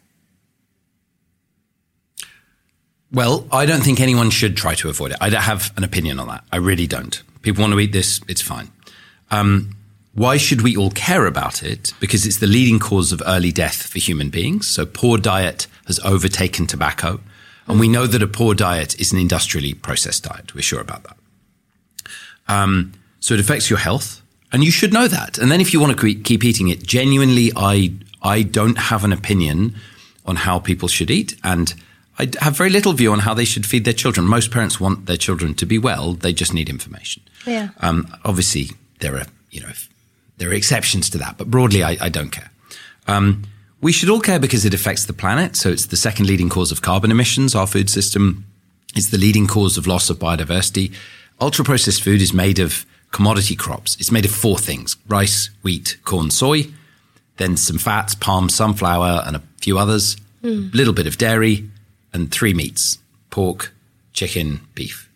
Well, 3.12 3.46
I 3.52 3.66
don't 3.66 3.84
think 3.84 4.00
anyone 4.00 4.30
should 4.30 4.56
try 4.56 4.74
to 4.76 4.90
avoid 4.90 5.12
it. 5.12 5.18
I 5.20 5.30
don't 5.30 5.42
have 5.42 5.74
an 5.76 5.84
opinion 5.84 6.20
on 6.20 6.28
that. 6.30 6.44
I 6.52 6.58
really 6.58 6.88
don't. 6.88 7.22
People 7.42 7.62
want 7.62 7.74
to 7.74 7.80
eat 7.80 7.92
this, 7.92 8.22
it's 8.28 8.42
fine. 8.42 8.72
Um, 9.30 9.76
why 10.14 10.38
should 10.38 10.62
we 10.62 10.78
all 10.78 10.92
care 10.92 11.26
about 11.26 11.64
it? 11.64 11.94
Because 12.00 12.26
it's 12.26 12.38
the 12.38 12.48
leading 12.48 12.80
cause 12.80 13.12
of 13.12 13.22
early 13.26 13.52
death 13.52 13.88
for 13.88 14.00
human 14.00 14.30
beings. 14.30 14.68
So 14.68 14.86
poor 14.86 15.18
diet 15.18 15.68
has 15.88 16.00
overtaken 16.00 16.68
tobacco. 16.68 17.20
And 17.68 17.80
we 17.80 17.88
know 17.88 18.08
that 18.08 18.24
a 18.24 18.28
poor 18.28 18.54
diet 18.54 19.00
is 19.00 19.12
an 19.14 19.20
industrially 19.20 19.74
processed 19.74 20.24
diet. 20.24 20.54
We're 20.54 20.62
sure 20.62 20.82
about 20.82 21.04
that. 21.04 21.18
Um, 22.48 22.94
so 23.20 23.34
it 23.34 23.40
affects 23.40 23.70
your 23.70 23.80
health, 23.80 24.21
and 24.52 24.64
you 24.64 24.72
should 24.72 24.94
know 24.94 25.08
that. 25.08 25.38
And 25.38 25.52
then 25.52 25.62
if 25.62 25.74
you 25.74 25.80
want 25.80 25.98
to 25.98 26.02
keep- 26.06 26.24
keep 26.24 26.44
eating 26.44 26.68
it, 26.70 26.86
genuinely, 26.86 27.52
I 27.56 27.94
I 28.24 28.44
don't 28.44 28.78
have 28.78 29.04
an 29.04 29.12
opinion 29.14 29.76
on 30.26 30.36
how 30.36 30.60
people 30.60 30.88
should 30.88 31.10
eat, 31.10 31.36
and 31.44 31.74
I 32.20 32.30
have 32.40 32.56
very 32.56 32.70
little 32.70 32.94
view 32.94 33.12
on 33.12 33.20
how 33.20 33.34
they 33.34 33.46
should 33.46 33.66
feed 33.66 33.84
their 33.84 33.94
children. 33.94 34.28
Most 34.28 34.52
parents 34.52 34.80
want 34.80 35.08
their 35.08 35.18
children 35.18 35.54
to 35.56 35.66
be 35.66 35.78
well; 35.80 36.14
they 36.14 36.34
just 36.34 36.54
need 36.54 36.70
information. 36.70 37.24
Yeah. 37.48 37.70
Um, 37.80 38.08
obviously, 38.24 38.72
there 39.00 39.16
are 39.18 39.26
you 39.50 39.62
know 39.62 39.72
there 40.38 40.50
are 40.50 40.54
exceptions 40.54 41.10
to 41.12 41.18
that, 41.18 41.38
but 41.38 41.50
broadly, 41.50 41.84
I, 41.84 41.98
I 42.00 42.10
don't 42.10 42.32
care. 42.32 42.52
Um, 43.08 43.44
we 43.82 43.92
should 43.92 44.10
all 44.10 44.20
care 44.20 44.40
because 44.40 44.64
it 44.64 44.74
affects 44.74 45.06
the 45.06 45.14
planet. 45.14 45.56
So 45.56 45.70
it's 45.70 45.88
the 45.88 45.98
second 45.98 46.28
leading 46.28 46.50
cause 46.50 46.72
of 46.72 46.82
carbon 46.82 47.10
emissions. 47.10 47.56
Our 47.56 47.66
food 47.68 47.90
system 47.90 48.46
is 48.96 49.10
the 49.10 49.18
leading 49.18 49.48
cause 49.48 49.78
of 49.78 49.88
loss 49.88 50.10
of 50.10 50.20
biodiversity. 50.20 50.94
Ultra 51.40 51.66
processed 51.66 52.04
food 52.04 52.22
is 52.22 52.34
made 52.34 52.60
of 52.60 52.86
commodity 53.12 53.56
crops. 53.56 53.96
It's 54.00 54.12
made 54.12 54.26
of 54.26 54.32
four 54.32 54.58
things 54.58 54.98
rice, 55.08 55.50
wheat, 55.62 55.98
corn, 56.04 56.32
soy, 56.32 56.66
then 57.38 57.58
some 57.58 57.78
fats, 57.78 58.16
palm, 58.16 58.50
sunflower, 58.50 59.24
and 59.26 59.36
a 59.36 59.44
few 59.62 59.78
others, 59.78 60.18
a 60.44 60.48
little 60.48 60.94
bit 60.94 61.08
of 61.08 61.18
dairy, 61.18 61.70
and 62.14 62.32
three 62.32 62.54
meats 62.54 62.98
pork, 63.30 63.74
chicken, 64.14 64.62
beef, 64.76 65.10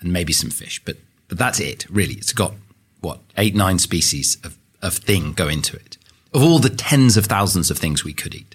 and 0.00 0.12
maybe 0.12 0.32
some 0.32 0.50
fish. 0.50 0.80
But, 0.84 0.96
but 1.28 1.36
that's 1.38 1.60
it, 1.60 1.86
really. 1.90 2.14
It's 2.14 2.32
got 2.32 2.54
what, 3.00 3.20
eight, 3.36 3.54
nine 3.54 3.78
species 3.78 4.38
of, 4.42 4.56
of 4.80 4.94
thing 4.94 5.32
go 5.32 5.48
into 5.48 5.76
it, 5.76 5.98
of 6.32 6.42
all 6.42 6.58
the 6.58 6.70
tens 6.70 7.16
of 7.16 7.26
thousands 7.26 7.70
of 7.70 7.78
things 7.78 8.04
we 8.04 8.12
could 8.12 8.34
eat 8.34 8.54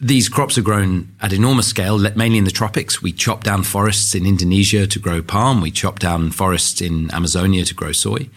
these 0.00 0.28
crops 0.28 0.56
are 0.56 0.62
grown 0.62 1.08
at 1.20 1.32
enormous 1.32 1.66
scale, 1.66 1.98
mainly 1.98 2.38
in 2.38 2.44
the 2.44 2.50
tropics. 2.50 3.02
We 3.02 3.12
chop 3.12 3.44
down 3.44 3.62
forests 3.62 4.14
in 4.14 4.24
Indonesia 4.26 4.86
to 4.86 4.98
grow 4.98 5.22
palm. 5.22 5.60
We 5.60 5.70
chop 5.70 5.98
down 5.98 6.30
forests 6.30 6.80
in 6.80 7.10
Amazonia 7.12 7.64
to 7.66 7.74
grow 7.74 7.92
soy. 7.92 8.28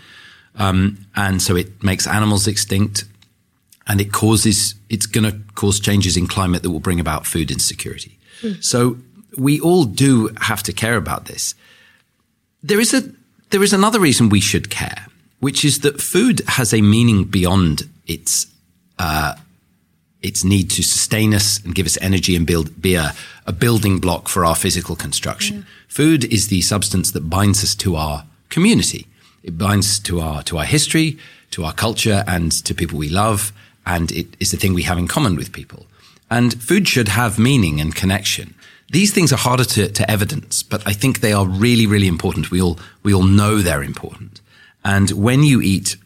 Um, 0.55 1.05
and 1.15 1.41
so 1.41 1.55
it 1.55 1.81
makes 1.81 2.05
animals 2.05 2.47
extinct 2.47 3.05
and 3.87 4.01
it 4.01 4.11
causes, 4.11 4.75
it's 4.89 5.05
going 5.05 5.29
to 5.29 5.39
cause 5.55 5.79
changes 5.79 6.17
in 6.17 6.27
climate 6.27 6.63
that 6.63 6.69
will 6.69 6.79
bring 6.79 6.99
about 6.99 7.25
food 7.25 7.49
insecurity. 7.49 8.19
Mm. 8.41 8.63
So 8.63 8.97
we 9.37 9.59
all 9.59 9.85
do 9.85 10.29
have 10.41 10.63
to 10.63 10.73
care 10.73 10.97
about 10.97 11.25
this. 11.25 11.55
There 12.61 12.79
is 12.79 12.93
a, 12.93 13.09
there 13.49 13.63
is 13.63 13.73
another 13.73 13.99
reason 13.99 14.29
we 14.29 14.41
should 14.41 14.69
care, 14.69 15.07
which 15.39 15.65
is 15.65 15.79
that 15.79 16.01
food 16.01 16.41
has 16.47 16.73
a 16.73 16.81
meaning 16.81 17.23
beyond 17.23 17.89
its, 18.05 18.47
uh, 18.99 19.35
its 20.23 20.43
need 20.43 20.69
to 20.71 20.81
sustain 20.81 21.33
us 21.33 21.63
and 21.63 21.75
give 21.75 21.85
us 21.85 21.97
energy 22.01 22.35
and 22.35 22.47
build, 22.47 22.81
be 22.81 22.95
a, 22.95 23.13
a 23.45 23.51
building 23.51 23.99
block 23.99 24.29
for 24.29 24.45
our 24.45 24.55
physical 24.55 24.95
construction. 24.95 25.57
Yeah. 25.57 25.63
Food 25.89 26.23
is 26.33 26.47
the 26.47 26.61
substance 26.61 27.11
that 27.11 27.29
binds 27.29 27.63
us 27.63 27.75
to 27.75 27.95
our 27.95 28.25
community. 28.49 29.05
It 29.43 29.57
binds 29.57 29.99
to 29.99 30.21
our, 30.21 30.41
to 30.43 30.57
our 30.57 30.65
history, 30.65 31.19
to 31.51 31.65
our 31.65 31.73
culture 31.73 32.23
and 32.25 32.51
to 32.63 32.73
people 32.73 32.97
we 32.97 33.09
love. 33.09 33.51
And 33.85 34.11
it 34.11 34.35
is 34.39 34.51
the 34.51 34.57
thing 34.57 34.73
we 34.73 34.83
have 34.83 34.97
in 34.97 35.07
common 35.07 35.35
with 35.35 35.51
people. 35.51 35.85
And 36.31 36.59
food 36.61 36.87
should 36.87 37.09
have 37.09 37.37
meaning 37.37 37.81
and 37.81 37.93
connection. 37.93 38.55
These 38.91 39.13
things 39.13 39.33
are 39.33 39.37
harder 39.37 39.65
to, 39.65 39.89
to 39.89 40.09
evidence, 40.09 40.63
but 40.63 40.85
I 40.87 40.93
think 40.93 41.19
they 41.19 41.33
are 41.33 41.47
really, 41.47 41.85
really 41.85 42.07
important. 42.07 42.51
We 42.51 42.61
all, 42.61 42.79
we 43.03 43.13
all 43.13 43.23
know 43.23 43.57
they're 43.57 43.83
important. 43.83 44.39
And 44.85 45.11
when 45.11 45.43
you 45.43 45.61
eat 45.61 45.97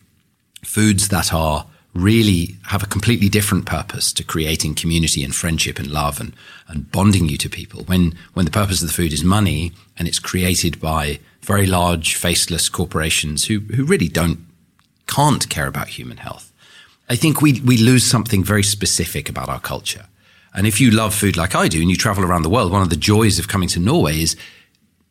foods 0.63 1.09
that 1.09 1.33
are 1.33 1.65
really 1.97 2.55
have 2.67 2.83
a 2.83 2.87
completely 2.87 3.29
different 3.29 3.65
purpose 3.65 4.13
to 4.13 4.23
creating 4.23 4.75
community 4.75 5.23
and 5.23 5.35
friendship 5.35 5.79
and 5.79 5.87
love 5.87 6.19
and, 6.19 6.33
and 6.67 6.91
bonding 6.91 7.27
you 7.27 7.37
to 7.37 7.49
people. 7.49 7.83
When, 7.83 8.13
when 8.33 8.45
the 8.45 8.51
purpose 8.51 8.81
of 8.81 8.87
the 8.87 8.93
food 8.93 9.13
is 9.13 9.23
money 9.23 9.71
and 9.97 10.07
it's 10.07 10.19
created 10.19 10.79
by 10.79 11.19
very 11.41 11.65
large 11.65 12.15
faceless 12.15 12.69
corporations 12.69 13.45
who, 13.45 13.59
who 13.59 13.85
really 13.85 14.07
don't, 14.07 14.39
can't 15.07 15.49
care 15.49 15.67
about 15.67 15.87
human 15.87 16.17
health. 16.17 16.51
I 17.09 17.15
think 17.15 17.41
we, 17.41 17.61
we 17.61 17.77
lose 17.77 18.05
something 18.05 18.43
very 18.43 18.63
specific 18.63 19.29
about 19.29 19.49
our 19.49 19.59
culture. 19.59 20.05
And 20.53 20.67
if 20.67 20.81
you 20.81 20.91
love 20.91 21.13
food 21.13 21.37
like 21.37 21.55
I 21.55 21.67
do 21.67 21.79
and 21.79 21.89
you 21.89 21.95
travel 21.95 22.25
around 22.25 22.41
the 22.41 22.49
world, 22.49 22.71
one 22.71 22.81
of 22.81 22.89
the 22.89 22.95
joys 22.95 23.39
of 23.39 23.47
coming 23.47 23.69
to 23.69 23.79
Norway 23.79 24.21
is 24.21 24.35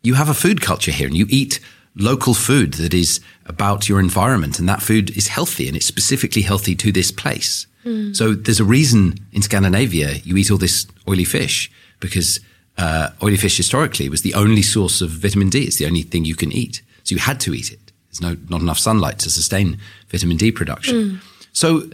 you 0.02 0.14
have 0.14 0.28
a 0.28 0.35
food 0.35 0.61
culture 0.61 0.90
here 0.90 1.07
and 1.07 1.16
you 1.16 1.26
eat 1.28 1.61
local 1.97 2.35
food 2.35 2.75
that 2.75 2.95
is 2.95 3.21
about 3.47 3.88
your 3.88 3.99
environment 3.99 4.59
and 4.59 4.69
that 4.69 4.83
food 4.83 5.17
is 5.17 5.29
healthy 5.29 5.67
and 5.67 5.76
it's 5.76 5.87
specifically 5.87 6.43
healthy 6.43 6.75
to 6.75 6.93
this 6.93 7.11
place. 7.11 7.67
Mm. 7.85 8.15
So 8.15 8.35
there's 8.35 8.61
a 8.61 8.65
reason 8.65 9.15
in 9.33 9.43
Scandinavia 9.43 10.17
you 10.25 10.37
eat 10.37 10.50
all 10.50 10.59
this 10.59 10.87
oily 11.09 11.25
fish 11.25 11.71
because 12.00 12.41
uh, 12.76 13.11
oily 13.23 13.37
fish 13.37 13.57
historically 13.57 14.09
was 14.09 14.23
the 14.23 14.35
only 14.35 14.62
source 14.62 15.00
of 15.00 15.11
vitamin 15.11 15.49
D. 15.49 15.62
It's 15.62 15.76
the 15.76 15.87
only 15.87 16.03
thing 16.03 16.25
you 16.25 16.37
can 16.37 16.53
eat. 16.53 16.83
So 17.05 17.15
you 17.15 17.21
had 17.21 17.41
to 17.41 17.55
eat 17.55 17.73
it. 17.73 17.93
There's 18.11 18.21
no, 18.21 18.37
not 18.49 18.61
enough 18.61 18.79
sunlight 18.79 19.19
to 19.21 19.31
sustain 19.31 19.79
vitamin 20.09 20.37
D 20.37 20.53
production. 20.53 20.97
Mm. 20.97 21.21
So 21.53 21.88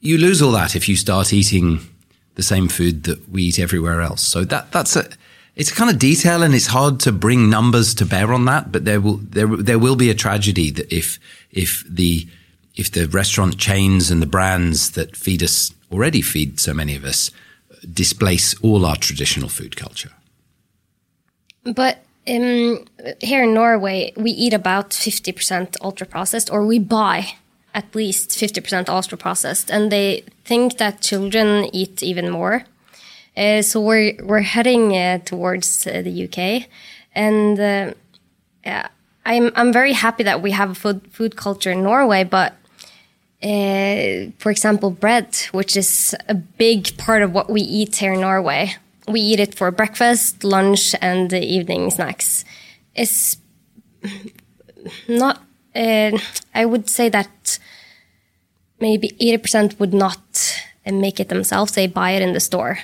you 0.00 0.16
lose 0.16 0.40
all 0.40 0.52
that 0.52 0.74
if 0.74 0.88
you 0.88 0.96
start 0.96 1.32
eating 1.32 1.80
the 2.36 2.42
same 2.42 2.68
food 2.68 3.04
that 3.04 3.28
we 3.28 3.44
eat 3.44 3.58
everywhere 3.58 4.00
else. 4.00 4.22
So 4.22 4.44
that, 4.44 4.72
that's 4.72 4.96
a, 4.96 5.08
it's 5.56 5.70
a 5.70 5.74
kind 5.74 5.90
of 5.90 5.98
detail 5.98 6.42
and 6.42 6.54
it's 6.54 6.66
hard 6.66 7.00
to 7.00 7.12
bring 7.12 7.48
numbers 7.48 7.94
to 7.94 8.06
bear 8.06 8.32
on 8.32 8.44
that, 8.46 8.72
but 8.72 8.84
there 8.84 9.00
will, 9.00 9.18
there, 9.18 9.46
there 9.46 9.78
will 9.78 9.96
be 9.96 10.10
a 10.10 10.14
tragedy 10.14 10.70
that 10.70 10.92
if, 10.92 11.18
if 11.50 11.84
the, 11.88 12.26
if 12.74 12.90
the 12.90 13.06
restaurant 13.06 13.58
chains 13.58 14.10
and 14.10 14.20
the 14.20 14.26
brands 14.26 14.92
that 14.92 15.16
feed 15.16 15.42
us 15.42 15.72
already 15.92 16.22
feed 16.22 16.58
so 16.58 16.74
many 16.74 16.96
of 16.96 17.04
us 17.04 17.30
displace 17.92 18.58
all 18.62 18.84
our 18.84 18.96
traditional 18.96 19.48
food 19.48 19.76
culture. 19.76 20.10
But 21.62 22.04
um, 22.26 22.84
here 23.20 23.44
in 23.44 23.54
Norway, 23.54 24.12
we 24.16 24.30
eat 24.30 24.52
about 24.52 24.90
50% 24.90 25.76
ultra 25.82 26.06
processed, 26.06 26.50
or 26.50 26.66
we 26.66 26.78
buy 26.78 27.34
at 27.74 27.94
least 27.94 28.30
50% 28.30 28.88
ultra 28.88 29.18
processed, 29.18 29.70
and 29.70 29.90
they 29.90 30.24
think 30.44 30.78
that 30.78 31.00
children 31.00 31.68
eat 31.72 32.02
even 32.02 32.30
more. 32.30 32.64
Uh, 33.36 33.62
so 33.62 33.80
we're 33.80 34.14
we're 34.22 34.40
heading 34.40 34.96
uh, 34.96 35.18
towards 35.18 35.86
uh, 35.86 36.02
the 36.02 36.24
UK, 36.24 36.68
and 37.14 37.58
yeah, 38.64 38.88
I'm 39.26 39.50
I'm 39.56 39.72
very 39.72 39.92
happy 39.92 40.22
that 40.22 40.40
we 40.40 40.52
have 40.52 40.70
a 40.70 40.74
food 40.74 41.00
food 41.10 41.36
culture 41.36 41.72
in 41.72 41.82
Norway, 41.82 42.22
but 42.24 42.54
for 43.42 44.50
example, 44.50 44.90
bread, 44.90 45.36
which 45.52 45.76
is 45.76 46.14
a 46.28 46.34
big 46.34 46.96
part 46.96 47.22
of 47.22 47.32
what 47.32 47.50
we 47.50 47.60
eat 47.60 47.96
here 47.96 48.14
in 48.14 48.20
Norway. 48.20 48.76
We 49.06 49.20
eat 49.20 49.40
it 49.40 49.54
for 49.54 49.70
breakfast, 49.70 50.44
lunch, 50.44 50.94
and 51.02 51.30
evening 51.32 51.90
snacks. 51.90 52.44
It's 52.94 53.36
not, 55.08 55.42
I 55.74 56.64
would 56.64 56.88
say 56.88 57.10
that 57.10 57.58
maybe 58.80 59.08
80% 59.20 59.78
would 59.78 59.92
not 59.92 60.64
make 60.86 61.20
it 61.20 61.28
themselves. 61.28 61.72
They 61.72 61.86
buy 61.86 62.12
it 62.12 62.22
in 62.22 62.32
the 62.32 62.40
store. 62.40 62.78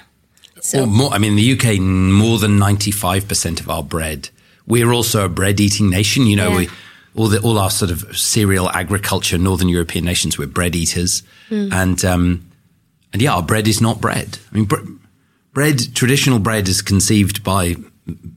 So, 0.62 0.86
more, 0.86 1.10
I 1.12 1.18
mean, 1.18 1.36
the 1.36 1.52
UK, 1.52 1.80
more 1.80 2.38
than 2.38 2.58
95% 2.58 3.60
of 3.60 3.70
our 3.70 3.82
bread. 3.82 4.28
We're 4.66 4.92
also 4.92 5.24
a 5.24 5.28
bread 5.28 5.58
eating 5.58 5.90
nation. 5.90 6.26
You 6.26 6.36
know, 6.36 6.50
yeah. 6.50 6.56
we 6.56 6.68
all 7.16 7.28
the 7.28 7.40
all 7.40 7.58
our 7.58 7.70
sort 7.70 7.90
of 7.90 8.16
cereal 8.16 8.68
agriculture, 8.70 9.38
Northern 9.38 9.68
European 9.68 10.04
nations, 10.04 10.38
we're 10.38 10.46
bread 10.46 10.76
eaters, 10.76 11.22
mm. 11.48 11.72
and 11.72 12.04
um, 12.04 12.50
and 13.12 13.20
yeah, 13.20 13.34
our 13.34 13.42
bread 13.42 13.66
is 13.66 13.80
not 13.80 14.00
bread. 14.00 14.38
I 14.50 14.54
mean, 14.54 14.64
bre- 14.66 14.90
bread, 15.52 15.94
traditional 15.94 16.38
bread, 16.38 16.68
is 16.68 16.82
conceived 16.82 17.42
by 17.42 17.76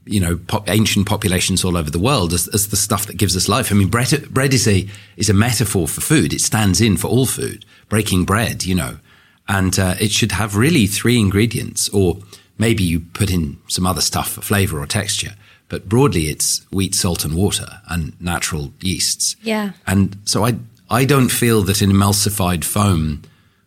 you 0.04 0.20
know 0.20 0.36
po- 0.36 0.64
ancient 0.66 1.06
populations 1.06 1.64
all 1.64 1.76
over 1.76 1.90
the 1.90 1.98
world 1.98 2.32
as, 2.32 2.48
as 2.48 2.68
the 2.68 2.76
stuff 2.76 3.06
that 3.06 3.16
gives 3.16 3.36
us 3.36 3.48
life. 3.48 3.70
I 3.70 3.74
mean, 3.74 3.88
bread 3.88 4.28
bread 4.30 4.52
is 4.52 4.66
a 4.66 4.88
is 5.16 5.30
a 5.30 5.34
metaphor 5.34 5.86
for 5.86 6.00
food. 6.00 6.32
It 6.32 6.40
stands 6.40 6.80
in 6.80 6.96
for 6.96 7.08
all 7.08 7.26
food. 7.26 7.64
Breaking 7.88 8.24
bread, 8.24 8.64
you 8.64 8.74
know, 8.74 8.98
and 9.48 9.78
uh, 9.78 9.94
it 10.00 10.10
should 10.10 10.32
have 10.32 10.56
really 10.56 10.86
three 10.86 11.18
ingredients, 11.18 11.88
or 11.90 12.18
maybe 12.58 12.82
you 12.82 13.00
put 13.00 13.30
in 13.30 13.58
some 13.68 13.86
other 13.86 14.00
stuff 14.00 14.32
for 14.32 14.40
flavor 14.40 14.80
or 14.80 14.86
texture. 14.86 15.34
But 15.68 15.88
broadly, 15.88 16.28
it's 16.28 16.64
wheat, 16.70 16.94
salt, 16.94 17.24
and 17.24 17.34
water 17.34 17.80
and 17.88 18.18
natural 18.20 18.72
yeasts. 18.80 19.36
Yeah. 19.42 19.72
And 19.86 20.16
so 20.24 20.44
I, 20.44 20.56
I 20.90 21.04
don't 21.04 21.30
feel 21.30 21.62
that 21.62 21.82
an 21.82 21.90
emulsified 21.90 22.64
foam 22.64 23.22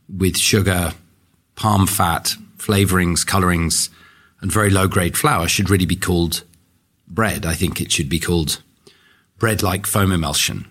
with 0.07 0.38
sugar, 0.38 0.93
palm 1.55 1.88
fat, 1.88 2.36
flavorings, 2.57 3.25
colorings, 3.25 3.89
and 4.41 4.51
very 4.51 4.69
low 4.69 4.88
grade 4.88 5.17
flour 5.17 5.48
should 5.48 5.69
really 5.69 5.86
be 5.86 5.96
called 5.96 6.43
bread. 7.07 7.46
I 7.46 7.53
think 7.53 7.81
it 7.81 7.91
should 7.91 8.10
be 8.10 8.19
called 8.19 8.62
bread 9.39 9.63
like 9.63 9.86
foam 9.86 10.12
emulsion. 10.12 10.67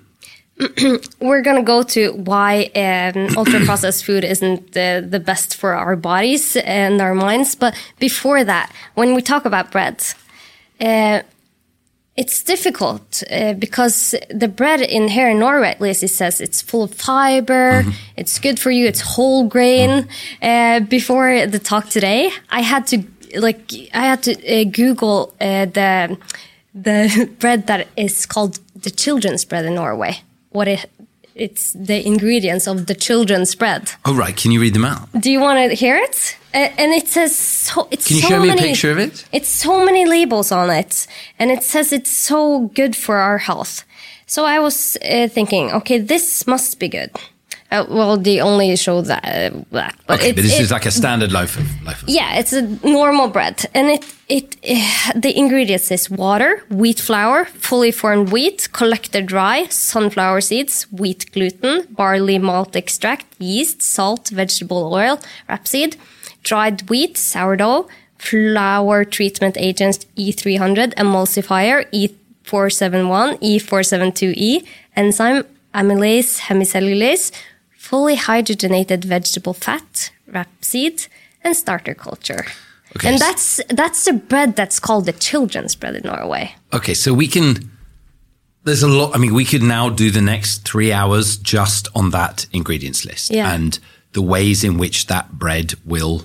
We're 1.20 1.42
going 1.42 1.56
to 1.56 1.62
go 1.62 1.82
to 1.82 2.12
why 2.12 2.70
um, 2.75 3.36
ultra 3.36 3.60
processed 3.64 4.04
food 4.04 4.25
isn't 4.25 4.72
the, 4.72 5.06
the 5.06 5.20
best 5.20 5.54
for 5.54 5.75
our 5.75 5.96
bodies 5.96 6.56
and 6.56 7.00
our 7.00 7.14
minds. 7.14 7.54
But 7.54 7.75
before 7.98 8.42
that, 8.44 8.72
when 8.94 9.14
we 9.14 9.20
talk 9.20 9.44
about 9.44 9.70
bread, 9.70 10.02
uh, 10.80 11.20
it's 12.16 12.42
difficult 12.42 13.22
uh, 13.30 13.52
because 13.52 14.14
the 14.30 14.48
bread 14.48 14.80
in 14.80 15.08
here 15.08 15.28
in 15.28 15.38
Norway, 15.38 15.68
at 15.68 15.80
least, 15.80 16.02
it 16.02 16.08
says 16.08 16.40
it's 16.40 16.62
full 16.62 16.84
of 16.84 16.94
fiber, 16.94 17.82
mm 17.82 17.88
-hmm. 17.88 17.94
it's 18.16 18.40
good 18.40 18.58
for 18.58 18.72
you, 18.72 18.86
it's 18.86 19.02
whole 19.16 19.46
grain. 19.48 19.90
Mm 19.90 20.06
-hmm. 20.06 20.80
uh, 20.80 20.88
before 20.88 21.48
the 21.50 21.60
talk 21.60 21.84
today, 21.90 22.32
I 22.50 22.62
had 22.62 22.86
to 22.86 22.96
like 23.34 23.60
I 23.92 24.06
had 24.06 24.22
to 24.22 24.30
uh, 24.30 24.64
Google 24.70 25.34
uh, 25.40 25.66
the 25.72 26.16
the 26.82 27.28
bread 27.40 27.66
that 27.66 27.86
is 27.94 28.26
called 28.26 28.58
the 28.82 28.90
children's 28.90 29.44
bread 29.44 29.64
in 29.64 29.75
Norway. 29.75 30.22
What 30.56 30.68
it 30.68 30.90
it's 31.34 31.64
the 31.75 31.98
ingredients 32.12 32.66
of 32.66 32.86
the 32.86 32.94
children's 32.94 33.54
bread. 33.54 33.82
Oh 34.06 34.14
right, 34.14 34.34
can 34.34 34.50
you 34.52 34.60
read 34.60 34.75
them 34.75 34.86
out? 34.86 35.06
Do 35.20 35.30
you 35.30 35.40
want 35.40 35.58
to 35.58 35.76
hear 35.76 35.96
it? 35.96 36.36
and 36.56 36.92
it 36.92 37.06
says 37.08 37.36
so. 37.36 37.86
It's 37.90 38.06
Can 38.08 38.16
you 38.16 38.22
so 38.22 38.28
show 38.28 38.40
me 38.40 38.48
many, 38.48 38.60
a 38.60 38.64
picture 38.64 38.90
of 38.90 38.98
it? 38.98 39.25
It's 39.32 39.48
so 39.48 39.84
many 39.84 40.06
labels 40.06 40.50
on 40.50 40.70
it, 40.70 41.06
and 41.38 41.50
it 41.50 41.62
says 41.62 41.92
it's 41.92 42.10
so 42.10 42.70
good 42.75 42.96
for 42.96 43.16
our 43.16 43.38
health. 43.38 43.84
So 44.26 44.44
I 44.44 44.58
was 44.58 44.96
uh, 44.96 45.28
thinking, 45.28 45.70
okay, 45.72 45.98
this 45.98 46.46
must 46.46 46.80
be 46.80 46.88
good. 46.88 47.10
Uh, 47.70 47.85
well, 47.88 48.16
they 48.16 48.40
only 48.40 48.76
show 48.76 49.00
that. 49.02 49.25
Uh, 49.25 49.62
that 49.73 49.94
but 50.06 50.20
okay, 50.20 50.32
but 50.32 50.42
this 50.42 50.58
it, 50.58 50.62
is 50.62 50.70
like 50.70 50.87
a 50.87 50.90
standard 50.90 51.32
loaf 51.32 51.56
of 51.58 51.82
loaf. 51.82 52.02
Of 52.02 52.08
yeah, 52.08 52.38
it's 52.38 52.52
a 52.52 52.62
normal 52.87 53.28
bread, 53.28 53.66
and 53.75 53.88
it 53.88 54.04
it 54.28 54.56
uh, 54.68 55.12
the 55.18 55.37
ingredients 55.37 55.90
is 55.90 56.08
water, 56.08 56.62
wheat 56.70 57.00
flour, 57.00 57.44
fully 57.44 57.90
formed 57.90 58.30
wheat, 58.30 58.68
collected 58.73 59.26
dry, 59.26 59.66
sunflower 59.68 60.42
seeds, 60.42 60.85
wheat 60.92 61.30
gluten, 61.32 61.87
barley 61.90 62.38
malt 62.38 62.76
extract, 62.76 63.26
yeast, 63.38 63.82
salt, 63.82 64.28
vegetable 64.28 64.94
oil, 64.94 65.18
rapeseed 65.49 65.96
dried 66.46 66.88
wheat, 66.88 67.16
sourdough, 67.16 67.88
flour 68.18 69.04
treatment 69.04 69.56
agents 69.58 70.06
E300, 70.16 70.94
emulsifier 70.94 71.85
E471, 71.92 73.38
E472E, 73.42 74.64
enzyme 74.96 75.44
amylase 75.75 76.38
hemicellulase, 76.46 77.32
fully 77.90 78.16
hydrogenated 78.16 79.05
vegetable 79.05 79.55
fat, 79.55 80.11
rapeseed, 80.31 81.09
and 81.45 81.57
starter 81.57 81.95
culture. 81.95 82.45
Okay, 82.97 83.09
And 83.11 83.19
that's 83.19 83.61
that's 83.69 84.05
the 84.05 84.12
bread 84.12 84.57
that's 84.57 84.81
called 84.81 85.05
the 85.07 85.12
children's 85.12 85.75
bread 85.76 85.95
in 85.97 86.02
Norway. 86.05 86.55
Okay, 86.73 86.95
so 86.95 87.12
we 87.14 87.26
can. 87.26 87.71
There's 88.64 88.83
a 88.83 88.88
lot. 88.88 89.14
I 89.14 89.19
mean, 89.19 89.35
we 89.35 89.45
could 89.45 89.62
now 89.62 89.90
do 89.90 90.11
the 90.11 90.21
next 90.23 90.64
three 90.69 90.93
hours 90.93 91.37
just 91.37 91.88
on 91.95 92.11
that 92.11 92.47
ingredients 92.52 93.05
list 93.05 93.31
Yeah. 93.31 93.55
and 93.55 93.78
the 94.12 94.23
ways 94.23 94.64
in 94.64 94.78
which 94.78 95.07
that 95.07 95.31
bread 95.38 95.75
will 95.85 96.23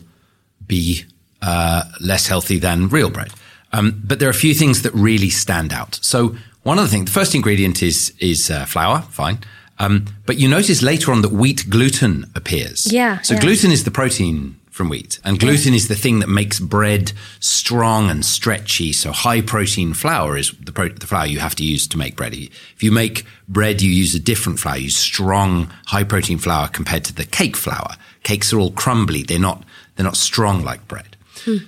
be 0.65 1.03
uh, 1.41 1.84
less 2.00 2.27
healthy 2.27 2.60
than 2.60 2.88
real 2.89 3.10
bread. 3.10 3.32
Um, 3.74 4.01
but 4.08 4.18
there 4.20 4.27
are 4.27 4.38
a 4.39 4.46
few 4.48 4.53
things 4.53 4.82
that 4.82 4.94
really 4.94 5.30
stand 5.30 5.72
out. 5.74 6.00
So 6.01 6.36
one 6.63 6.80
of 6.80 6.86
the 6.86 6.89
things, 6.91 7.06
the 7.06 7.20
first 7.20 7.36
ingredient 7.36 7.82
is 7.84 8.13
is 8.20 8.50
uh, 8.50 8.65
flour. 8.65 9.01
Fine. 9.12 9.38
Um, 9.81 10.05
but 10.27 10.38
you 10.39 10.47
notice 10.47 10.81
later 10.83 11.11
on 11.11 11.21
that 11.23 11.31
wheat 11.31 11.69
gluten 11.69 12.25
appears. 12.35 12.91
Yeah, 12.91 13.19
So 13.21 13.33
yeah. 13.33 13.41
gluten 13.41 13.71
is 13.71 13.83
the 13.83 13.91
protein 13.91 14.57
from 14.69 14.89
wheat, 14.89 15.19
and 15.25 15.38
gluten 15.39 15.73
is 15.73 15.88
the 15.88 15.95
thing 15.95 16.19
that 16.19 16.29
makes 16.29 16.59
bread 16.59 17.11
strong 17.39 18.09
and 18.09 18.23
stretchy. 18.23 18.93
So 18.93 19.11
high 19.11 19.41
protein 19.41 19.93
flour 19.93 20.38
is 20.38 20.51
the, 20.51 20.71
pro- 20.71 20.89
the 20.89 21.07
flour 21.07 21.25
you 21.25 21.39
have 21.39 21.55
to 21.55 21.65
use 21.65 21.88
to 21.88 21.97
make 21.97 22.15
bread. 22.15 22.33
If 22.33 22.81
you 22.81 22.91
make 22.91 23.25
bread, 23.50 23.81
you 23.81 23.91
use 23.91 24.15
a 24.15 24.19
different 24.19 24.59
flour. 24.59 24.77
You 24.77 24.83
use 24.85 24.97
strong, 24.97 25.71
high 25.88 26.03
protein 26.05 26.38
flour 26.38 26.67
compared 26.69 27.03
to 27.05 27.13
the 27.13 27.25
cake 27.25 27.57
flour. 27.57 27.95
Cakes 28.23 28.53
are 28.53 28.59
all 28.59 28.71
crumbly. 28.71 29.23
They're 29.23 29.39
not 29.39 29.63
they're 29.95 30.05
not 30.05 30.15
strong 30.15 30.63
like 30.63 30.88
bread. 30.88 31.17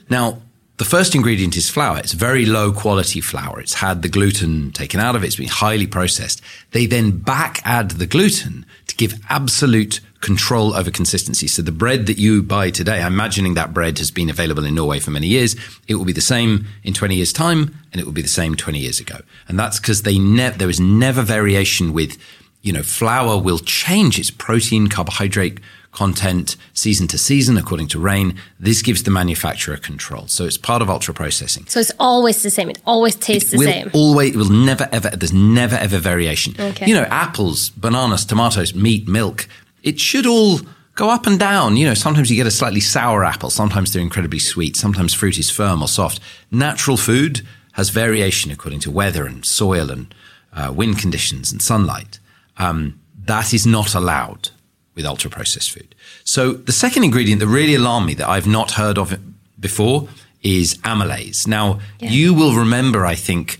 Now, 0.09 0.41
the 0.77 0.85
first 0.85 1.13
ingredient 1.13 1.55
is 1.55 1.69
flour. 1.69 1.99
It's 1.99 2.13
very 2.13 2.45
low 2.45 2.71
quality 2.71 3.21
flour. 3.21 3.59
It's 3.59 3.75
had 3.75 4.01
the 4.01 4.09
gluten 4.09 4.71
taken 4.71 4.99
out 4.99 5.15
of 5.15 5.23
it. 5.23 5.27
It's 5.27 5.35
been 5.35 5.47
highly 5.47 5.85
processed. 5.85 6.41
They 6.71 6.87
then 6.87 7.19
back 7.19 7.61
add 7.63 7.91
the 7.91 8.07
gluten 8.07 8.65
to 8.87 8.95
give 8.95 9.19
absolute 9.29 9.99
control 10.21 10.73
over 10.73 10.89
consistency. 10.89 11.47
So 11.47 11.61
the 11.61 11.71
bread 11.71 12.07
that 12.07 12.17
you 12.17 12.41
buy 12.41 12.71
today, 12.71 13.03
I'm 13.03 13.13
imagining 13.13 13.53
that 13.53 13.73
bread 13.73 13.99
has 13.99 14.09
been 14.09 14.31
available 14.31 14.65
in 14.65 14.73
Norway 14.73 14.99
for 14.99 15.11
many 15.11 15.27
years. 15.27 15.55
It 15.87 15.95
will 15.95 16.05
be 16.05 16.13
the 16.13 16.21
same 16.21 16.65
in 16.83 16.93
20 16.93 17.15
years 17.15 17.33
time 17.33 17.77
and 17.91 18.01
it 18.01 18.05
will 18.05 18.13
be 18.13 18.21
the 18.21 18.27
same 18.27 18.55
20 18.55 18.79
years 18.79 18.99
ago. 18.99 19.17
And 19.47 19.59
that's 19.59 19.79
because 19.79 20.01
they 20.01 20.17
there 20.17 20.67
was 20.67 20.79
never 20.79 21.21
variation 21.21 21.93
with, 21.93 22.17
you 22.63 22.73
know, 22.73 22.83
flour 22.83 23.39
will 23.39 23.59
change 23.59 24.17
its 24.17 24.31
protein, 24.31 24.87
carbohydrate 24.87 25.59
content 25.93 26.55
season 26.73 27.07
to 27.07 27.17
season 27.17 27.57
according 27.57 27.87
to 27.87 27.99
rain. 27.99 28.35
This 28.59 28.81
gives 28.81 29.03
the 29.03 29.11
manufacturer 29.11 29.77
control. 29.77 30.27
So 30.27 30.45
it's 30.45 30.57
part 30.57 30.81
of 30.81 30.89
ultra 30.89 31.13
processing. 31.13 31.65
So 31.67 31.79
it's 31.79 31.91
always 31.99 32.43
the 32.43 32.49
same. 32.49 32.69
It 32.69 32.81
always 32.85 33.15
tastes 33.15 33.51
the 33.51 33.57
will 33.57 33.65
same. 33.65 33.91
always, 33.93 34.33
it 34.33 34.37
will 34.37 34.49
never 34.49 34.89
ever, 34.91 35.09
there's 35.09 35.33
never 35.33 35.75
ever 35.75 35.99
variation. 35.99 36.55
Okay. 36.59 36.87
You 36.87 36.95
know, 36.95 37.03
apples, 37.03 37.69
bananas, 37.69 38.25
tomatoes, 38.25 38.73
meat, 38.73 39.07
milk, 39.07 39.47
it 39.83 39.99
should 39.99 40.25
all 40.25 40.59
go 40.95 41.09
up 41.09 41.27
and 41.27 41.39
down. 41.39 41.77
You 41.77 41.87
know, 41.87 41.93
sometimes 41.93 42.29
you 42.29 42.35
get 42.35 42.47
a 42.47 42.51
slightly 42.51 42.79
sour 42.79 43.23
apple. 43.23 43.49
Sometimes 43.49 43.93
they're 43.93 44.01
incredibly 44.01 44.39
sweet. 44.39 44.75
Sometimes 44.75 45.13
fruit 45.13 45.37
is 45.37 45.49
firm 45.49 45.81
or 45.81 45.87
soft. 45.87 46.19
Natural 46.51 46.97
food 46.97 47.41
has 47.73 47.89
variation 47.89 48.51
according 48.51 48.79
to 48.81 48.91
weather 48.91 49.25
and 49.25 49.45
soil 49.45 49.89
and 49.89 50.13
uh, 50.53 50.71
wind 50.75 50.97
conditions 50.99 51.51
and 51.51 51.61
sunlight. 51.61 52.19
Um, 52.57 52.99
that 53.25 53.53
is 53.53 53.65
not 53.65 53.95
allowed 53.95 54.49
with 54.95 55.05
ultra 55.05 55.29
processed 55.29 55.71
food. 55.71 55.95
So 56.23 56.53
the 56.53 56.71
second 56.71 57.03
ingredient 57.03 57.39
that 57.39 57.47
really 57.47 57.75
alarmed 57.75 58.07
me 58.07 58.13
that 58.15 58.29
I've 58.29 58.47
not 58.47 58.71
heard 58.71 58.97
of 58.97 59.19
before 59.59 60.07
is 60.41 60.77
amylase. 60.79 61.47
Now, 61.47 61.79
you 61.99 62.33
will 62.33 62.55
remember, 62.55 63.05
I 63.05 63.15
think, 63.15 63.59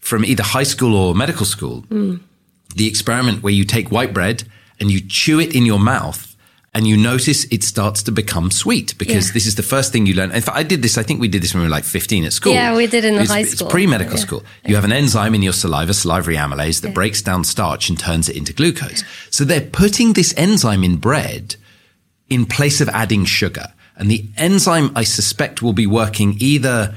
from 0.00 0.24
either 0.24 0.42
high 0.42 0.62
school 0.62 0.94
or 0.94 1.14
medical 1.14 1.44
school, 1.44 1.80
hmm. 1.82 2.16
the 2.74 2.86
experiment 2.86 3.42
where 3.42 3.52
you 3.52 3.64
take 3.64 3.90
white 3.90 4.14
bread 4.14 4.44
and 4.78 4.90
you 4.90 5.00
chew 5.00 5.38
it 5.40 5.54
in 5.54 5.66
your 5.66 5.78
mouth 5.78 6.29
and 6.72 6.86
you 6.86 6.96
notice 6.96 7.44
it 7.50 7.64
starts 7.64 8.02
to 8.04 8.12
become 8.12 8.50
sweet 8.50 8.96
because 8.96 9.26
Yeah. 9.28 9.32
this 9.34 9.46
is 9.46 9.56
the 9.56 9.62
first 9.62 9.90
thing 9.92 10.06
you 10.06 10.14
learn. 10.14 10.30
In 10.30 10.40
fact, 10.40 10.56
I 10.56 10.62
did 10.62 10.82
this, 10.82 10.96
I 10.96 11.02
think 11.02 11.20
we 11.20 11.26
did 11.28 11.42
this 11.42 11.52
when 11.52 11.62
we 11.62 11.66
were 11.66 11.70
like 11.70 11.84
15 11.84 12.24
at 12.24 12.32
school. 12.32 12.52
Yeah, 12.52 12.76
we 12.76 12.86
did 12.86 13.04
in 13.04 13.14
it's, 13.16 13.30
high 13.30 13.42
school. 13.42 13.66
It's 13.66 13.72
pre-medical 13.72 14.14
Yeah. 14.14 14.20
school. 14.20 14.44
You 14.64 14.76
have 14.76 14.84
an 14.84 14.92
enzyme 14.92 15.34
in 15.34 15.42
your 15.42 15.52
saliva, 15.52 15.92
salivary 15.94 16.36
amylase, 16.36 16.80
that 16.82 16.94
breaks 16.94 17.22
down 17.22 17.42
starch 17.44 17.88
and 17.88 17.98
turns 17.98 18.28
it 18.28 18.36
into 18.36 18.52
glucose. 18.52 19.02
So 19.30 19.44
they're 19.44 19.60
putting 19.60 20.12
this 20.12 20.32
enzyme 20.36 20.84
in 20.84 20.96
bread 20.96 21.56
in 22.28 22.46
place 22.46 22.80
of 22.80 22.88
adding 22.90 23.24
sugar. 23.24 23.72
And 23.96 24.08
the 24.10 24.26
enzyme, 24.36 24.92
I 24.94 25.02
suspect, 25.04 25.62
will 25.62 25.72
be 25.72 25.86
working 25.88 26.36
either 26.38 26.94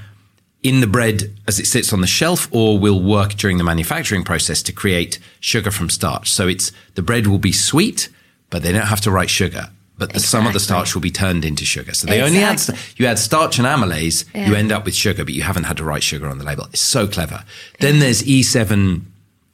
in 0.61 0.79
the 0.79 0.87
bread 0.87 1.31
as 1.47 1.59
it 1.59 1.65
sits 1.67 1.91
on 1.91 1.99
the 2.01 2.07
shelf 2.07 2.47
or 2.51 2.77
will 2.79 3.01
work 3.01 3.33
during 3.35 3.57
the 3.57 3.63
manufacturing 3.65 4.23
process 4.23 4.61
to 4.63 4.71
create 4.71 5.17
sugar 5.39 5.71
from 5.71 5.89
starch. 5.89 6.31
So 6.31 6.47
it's 6.47 6.71
the 6.95 7.01
bread 7.01 7.27
will 7.27 7.39
be 7.39 7.51
sweet, 7.51 8.07
but 8.53 8.61
they 8.61 8.71
don't 8.71 8.85
have 8.85 9.01
to 9.01 9.09
write 9.09 9.31
sugar. 9.31 9.67
But 9.97 10.13
the, 10.13 10.19
some 10.19 10.45
of 10.45 10.53
the 10.53 10.59
starch 10.59 10.93
will 10.93 11.01
be 11.01 11.09
turned 11.09 11.43
into 11.43 11.65
sugar. 11.65 11.95
So 11.95 12.05
they 12.05 12.21
only 12.21 12.37
add, 12.37 12.61
you 12.97 13.07
add 13.07 13.17
starch 13.17 13.57
and 13.57 13.67
amylase, 13.67 14.25
you 14.47 14.53
end 14.53 14.71
up 14.71 14.85
with 14.85 14.93
sugar, 14.93 15.25
but 15.25 15.33
you 15.33 15.41
haven't 15.41 15.63
had 15.63 15.77
to 15.77 15.83
write 15.83 16.03
sugar 16.03 16.27
on 16.27 16.37
the 16.37 16.43
label. 16.43 16.65
It's 16.65 16.79
so 16.79 17.07
clever. 17.07 17.43
Then 17.79 17.97
there's 17.97 18.27
E 18.27 18.41
E7, 18.41 19.01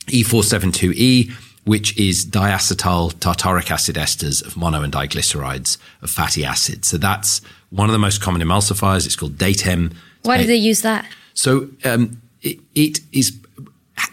E472E, 0.07 1.31
which 1.63 1.97
is 1.97 2.25
diacetyl 2.25 3.13
tartaric 3.15 3.71
acid 3.71 3.95
esters 3.95 4.45
of 4.45 4.57
mono 4.57 4.81
and 4.81 4.91
diglycerides 4.91 5.77
of 6.01 6.09
fatty 6.09 6.43
acids. 6.43 6.89
So 6.89 6.97
that's 6.97 7.39
one 7.69 7.87
of 7.87 7.93
the 7.93 7.99
most 7.99 8.21
common 8.21 8.41
emulsifiers. 8.41 9.05
It's 9.05 9.15
called 9.15 9.37
Datem. 9.37 9.93
Why 10.23 10.37
do 10.37 10.45
they 10.45 10.57
use 10.57 10.81
that? 10.81 11.05
So 11.35 11.69
um, 11.85 12.21
it, 12.41 12.59
it 12.75 12.99
is 13.13 13.37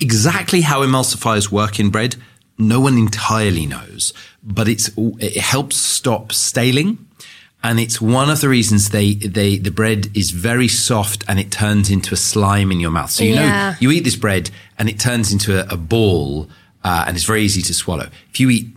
exactly 0.00 0.60
how 0.60 0.82
emulsifiers 0.82 1.50
work 1.50 1.80
in 1.80 1.90
bread. 1.90 2.14
No 2.58 2.80
one 2.80 2.96
entirely 2.96 3.66
knows, 3.66 4.14
but 4.46 4.68
it's 4.68 4.90
it 4.96 5.36
helps 5.36 5.76
stop 5.76 6.32
staling, 6.32 6.98
and 7.62 7.80
it's 7.80 8.00
one 8.00 8.30
of 8.30 8.40
the 8.40 8.48
reasons 8.48 8.90
they 8.90 9.14
they 9.14 9.58
the 9.58 9.70
bread 9.70 10.08
is 10.16 10.30
very 10.30 10.68
soft 10.68 11.24
and 11.28 11.38
it 11.40 11.50
turns 11.50 11.90
into 11.90 12.14
a 12.14 12.16
slime 12.16 12.70
in 12.70 12.78
your 12.80 12.92
mouth. 12.92 13.10
So 13.10 13.24
you 13.24 13.34
know 13.34 13.74
you 13.80 13.90
eat 13.90 14.04
this 14.04 14.16
bread 14.16 14.50
and 14.78 14.88
it 14.88 15.00
turns 15.00 15.32
into 15.32 15.58
a, 15.58 15.74
a 15.74 15.76
ball, 15.76 16.48
uh, 16.84 17.04
and 17.06 17.16
it's 17.16 17.26
very 17.26 17.42
easy 17.42 17.62
to 17.62 17.74
swallow. 17.74 18.08
If 18.30 18.38
you 18.40 18.50
eat, 18.50 18.68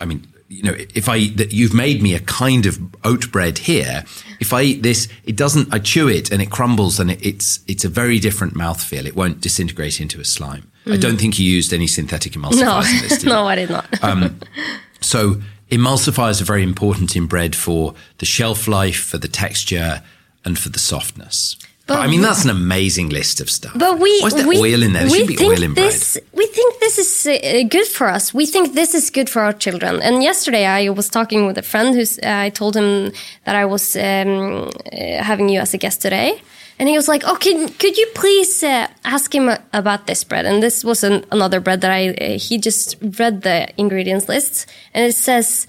I 0.00 0.04
mean, 0.04 0.26
you 0.48 0.62
know, 0.62 0.76
if 0.94 1.08
I 1.08 1.16
eat 1.16 1.36
that 1.38 1.52
you've 1.52 1.74
made 1.74 2.02
me 2.02 2.14
a 2.14 2.20
kind 2.20 2.66
of 2.66 2.78
oat 3.04 3.32
bread 3.32 3.58
here. 3.58 4.04
If 4.38 4.52
I 4.52 4.62
eat 4.62 4.82
this, 4.82 5.08
it 5.24 5.34
doesn't. 5.34 5.72
I 5.72 5.78
chew 5.78 6.08
it 6.08 6.30
and 6.30 6.42
it 6.42 6.50
crumbles, 6.50 7.00
and 7.00 7.10
it, 7.10 7.24
it's 7.24 7.60
it's 7.66 7.86
a 7.86 7.88
very 7.88 8.18
different 8.18 8.52
mouthfeel. 8.54 9.06
It 9.06 9.16
won't 9.16 9.40
disintegrate 9.40 9.98
into 9.98 10.20
a 10.20 10.26
slime. 10.26 10.70
I 10.88 10.98
don't 10.98 11.16
think 11.18 11.38
you 11.38 11.50
used 11.50 11.72
any 11.72 11.86
synthetic 11.88 12.32
emulsifiers 12.34 12.60
No, 12.60 12.78
in 12.78 13.08
this. 13.08 13.24
no, 13.34 13.46
I 13.48 13.54
did 13.56 13.70
not. 13.70 13.86
So 15.00 15.40
emulsifiers 15.70 16.40
are 16.40 16.44
very 16.44 16.62
important 16.62 17.16
in 17.16 17.26
bread 17.26 17.54
for 17.54 17.94
the 18.18 18.26
shelf 18.26 18.68
life, 18.68 19.00
for 19.04 19.18
the 19.18 19.28
texture, 19.28 20.02
and 20.44 20.58
for 20.58 20.68
the 20.68 20.78
softness. 20.78 21.56
But, 21.86 21.94
But 21.94 22.00
I 22.00 22.06
mean, 22.08 22.20
that's 22.20 22.42
an 22.42 22.50
amazing 22.50 23.10
list 23.10 23.40
of 23.40 23.48
stuff. 23.48 23.72
But 23.76 24.00
we, 24.00 24.20
Why 24.20 24.26
is 24.26 24.34
there 24.34 24.48
we, 24.48 24.58
oil 24.58 24.82
in 24.82 24.92
there? 24.92 25.06
There 25.06 25.18
should 25.18 25.28
be 25.28 25.36
think 25.36 25.52
oil 25.52 25.62
in 25.62 25.74
bread. 25.74 25.92
this, 25.92 26.18
We 26.32 26.46
think 26.46 26.80
this 26.80 26.98
is 26.98 27.26
uh, 27.26 27.62
good 27.68 27.86
for 27.86 28.08
us. 28.08 28.34
We 28.34 28.44
think 28.44 28.74
this 28.74 28.92
is 28.92 29.08
good 29.08 29.30
for 29.30 29.40
our 29.42 29.52
children. 29.52 30.02
And 30.02 30.20
yesterday 30.20 30.66
I 30.66 30.88
was 30.88 31.08
talking 31.08 31.46
with 31.46 31.58
a 31.58 31.62
friend 31.62 31.94
who's, 31.94 32.18
uh, 32.18 32.22
I 32.46 32.50
told 32.50 32.76
him 32.76 33.12
that 33.44 33.54
I 33.54 33.66
was 33.66 33.94
um, 33.94 34.68
uh, 34.92 35.22
having 35.22 35.48
you 35.48 35.60
as 35.60 35.74
a 35.74 35.78
guest 35.78 36.02
today. 36.02 36.40
And 36.78 36.88
he 36.88 36.96
was 36.96 37.08
like, 37.08 37.22
"Oh, 37.26 37.36
can, 37.36 37.68
could 37.68 37.96
you 37.96 38.06
please 38.14 38.62
uh, 38.62 38.86
ask 39.04 39.34
him 39.34 39.48
uh, 39.48 39.56
about 39.72 40.06
this 40.06 40.24
bread?" 40.24 40.44
And 40.46 40.62
this 40.62 40.84
was 40.84 41.02
an, 41.02 41.24
another 41.32 41.60
bread 41.60 41.80
that 41.80 41.90
I 41.90 42.08
uh, 42.10 42.38
he 42.38 42.58
just 42.58 42.96
read 43.18 43.42
the 43.42 43.68
ingredients 43.78 44.28
list, 44.28 44.66
and 44.94 45.04
it 45.06 45.14
says 45.14 45.66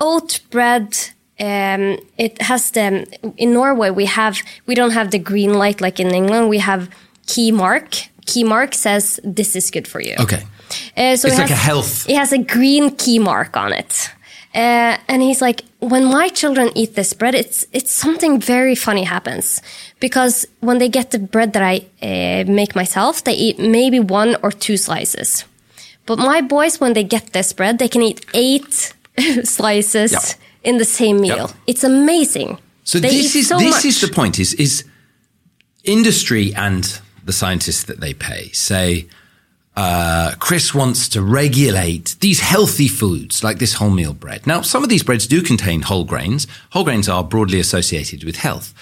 oat 0.00 0.40
bread 0.50 0.96
um, 1.40 1.98
it 2.18 2.42
has 2.42 2.70
the 2.72 3.06
in 3.36 3.52
norway 3.52 3.90
we 3.90 4.06
have 4.06 4.38
we 4.66 4.74
don't 4.74 4.90
have 4.92 5.10
the 5.10 5.18
green 5.18 5.54
light 5.54 5.80
like 5.80 5.98
in 6.00 6.10
england. 6.14 6.48
We 6.48 6.58
have 6.58 6.88
key 7.26 7.50
mark. 7.52 7.94
Key 8.26 8.44
mark 8.44 8.74
says 8.74 9.18
this 9.24 9.56
is 9.56 9.70
good 9.70 9.88
for 9.88 10.00
you. 10.02 10.14
Okay. 10.20 10.42
uh, 10.96 11.16
so 11.16 11.28
It's 11.28 11.38
it 11.38 11.40
like 11.40 11.48
has, 11.48 11.50
a 11.50 11.54
health- 11.54 12.08
it 12.08 12.16
has 12.16 12.32
a 12.32 12.38
green 12.38 12.94
key 12.96 13.18
mark 13.18 13.56
on 13.56 13.72
it 13.72 14.10
uh, 14.54 14.96
and 15.08 15.22
he's 15.22 15.40
like 15.40 15.62
when 15.80 16.04
my 16.04 16.28
children 16.28 16.70
eat 16.74 16.94
this 16.94 17.12
bread 17.12 17.34
it's 17.34 17.66
it's 17.72 17.92
something 17.92 18.40
very 18.40 18.74
funny 18.74 19.04
happens 19.04 19.62
because 20.00 20.46
when 20.60 20.78
they 20.78 20.88
get 20.88 21.10
the 21.10 21.18
bread 21.18 21.52
that 21.52 21.62
i 21.62 21.76
uh, 22.02 22.44
make 22.50 22.74
myself 22.74 23.22
they 23.24 23.34
eat 23.34 23.58
maybe 23.58 24.00
one 24.00 24.36
or 24.42 24.50
two 24.50 24.76
slices 24.76 25.44
but 26.06 26.18
my 26.18 26.40
boys, 26.40 26.80
when 26.80 26.94
they 26.94 27.04
get 27.04 27.34
this 27.34 27.52
bread, 27.52 27.78
they 27.78 27.86
can 27.88 28.00
eat 28.00 28.24
eight 28.32 28.94
slices 29.44 30.12
Yep. 30.12 30.22
in 30.62 30.78
the 30.78 30.84
same 30.86 31.20
meal. 31.20 31.36
Yep. 31.36 31.50
It's 31.66 31.84
amazing. 31.84 32.56
So 32.84 32.98
They 32.98 33.10
this 33.10 33.36
is 33.36 33.48
so 33.48 33.58
this 33.58 33.74
much. 33.74 33.84
is 33.84 34.00
the 34.00 34.08
point: 34.08 34.38
is 34.38 34.54
is 34.54 34.84
industry 35.84 36.54
and 36.54 37.00
the 37.26 37.32
scientists 37.32 37.84
that 37.84 38.00
they 38.00 38.14
pay 38.14 38.50
say. 38.52 39.06
Uh, 39.80 40.34
Chris 40.40 40.74
wants 40.74 41.08
to 41.08 41.22
regulate 41.22 42.16
these 42.18 42.40
healthy 42.40 42.88
foods 42.88 43.44
like 43.44 43.60
this 43.60 43.76
wholemeal 43.76 44.18
bread. 44.18 44.44
Now, 44.44 44.60
some 44.60 44.82
of 44.82 44.88
these 44.88 45.04
breads 45.04 45.28
do 45.28 45.40
contain 45.40 45.82
whole 45.82 46.02
grains. 46.02 46.48
Whole 46.70 46.82
grains 46.82 47.08
are 47.08 47.22
broadly 47.22 47.60
associated 47.60 48.24
with 48.24 48.38
health, 48.38 48.74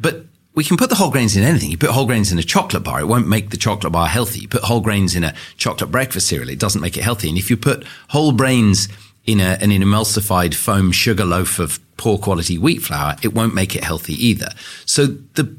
but 0.00 0.24
we 0.54 0.64
can 0.64 0.78
put 0.78 0.88
the 0.88 0.94
whole 0.94 1.10
grains 1.10 1.36
in 1.36 1.42
anything. 1.42 1.70
You 1.70 1.76
put 1.76 1.90
whole 1.90 2.06
grains 2.06 2.32
in 2.32 2.38
a 2.38 2.42
chocolate 2.42 2.82
bar, 2.82 2.98
it 2.98 3.08
won't 3.08 3.28
make 3.28 3.50
the 3.50 3.58
chocolate 3.58 3.92
bar 3.92 4.06
healthy. 4.06 4.40
You 4.40 4.48
put 4.48 4.62
whole 4.62 4.80
grains 4.80 5.14
in 5.14 5.22
a 5.22 5.34
chocolate 5.58 5.90
breakfast 5.90 6.28
cereal, 6.28 6.48
it 6.48 6.58
doesn't 6.58 6.80
make 6.80 6.96
it 6.96 7.04
healthy. 7.04 7.28
And 7.28 7.36
if 7.36 7.50
you 7.50 7.58
put 7.58 7.84
whole 8.08 8.32
grains 8.32 8.88
in 9.26 9.40
a, 9.40 9.58
in 9.60 9.70
an 9.70 9.82
emulsified 9.82 10.54
foam 10.54 10.92
sugar 10.92 11.26
loaf 11.26 11.58
of 11.58 11.78
poor 11.98 12.16
quality 12.16 12.56
wheat 12.56 12.80
flour, 12.80 13.16
it 13.22 13.34
won't 13.34 13.54
make 13.54 13.76
it 13.76 13.84
healthy 13.84 14.14
either. 14.14 14.48
So 14.86 15.08
the 15.34 15.54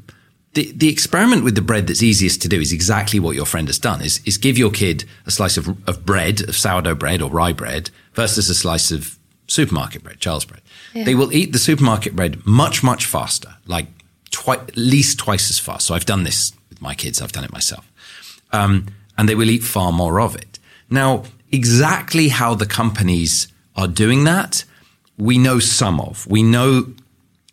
the, 0.54 0.72
the 0.72 0.88
experiment 0.88 1.44
with 1.44 1.54
the 1.54 1.62
bread 1.62 1.86
that's 1.86 2.02
easiest 2.02 2.42
to 2.42 2.48
do 2.48 2.60
is 2.60 2.72
exactly 2.72 3.20
what 3.20 3.36
your 3.36 3.46
friend 3.46 3.68
has 3.68 3.78
done 3.78 4.02
is, 4.02 4.20
is 4.24 4.36
give 4.36 4.58
your 4.58 4.70
kid 4.70 5.04
a 5.26 5.30
slice 5.30 5.56
of, 5.56 5.68
of 5.88 6.04
bread, 6.04 6.48
of 6.48 6.56
sourdough 6.56 6.96
bread 6.96 7.22
or 7.22 7.30
rye 7.30 7.52
bread 7.52 7.90
versus 8.14 8.48
a 8.48 8.54
slice 8.54 8.90
of 8.90 9.16
supermarket 9.46 10.02
bread, 10.02 10.18
child's 10.18 10.44
bread. 10.44 10.62
Yeah. 10.92 11.04
They 11.04 11.14
will 11.14 11.32
eat 11.32 11.52
the 11.52 11.58
supermarket 11.58 12.16
bread 12.16 12.44
much, 12.44 12.82
much 12.82 13.06
faster, 13.06 13.56
like 13.66 13.86
twi- 14.30 14.54
at 14.54 14.76
least 14.76 15.18
twice 15.18 15.50
as 15.50 15.58
fast. 15.60 15.86
So 15.86 15.94
I've 15.94 16.06
done 16.06 16.24
this 16.24 16.52
with 16.68 16.82
my 16.82 16.94
kids. 16.94 17.22
I've 17.22 17.32
done 17.32 17.44
it 17.44 17.52
myself. 17.52 17.90
Um, 18.52 18.86
and 19.16 19.28
they 19.28 19.36
will 19.36 19.50
eat 19.50 19.62
far 19.62 19.92
more 19.92 20.20
of 20.20 20.34
it. 20.34 20.58
Now, 20.88 21.24
exactly 21.52 22.28
how 22.28 22.54
the 22.54 22.66
companies 22.66 23.46
are 23.76 23.86
doing 23.86 24.24
that, 24.24 24.64
we 25.16 25.38
know 25.38 25.60
some 25.60 26.00
of. 26.00 26.26
We 26.26 26.42
know 26.42 26.92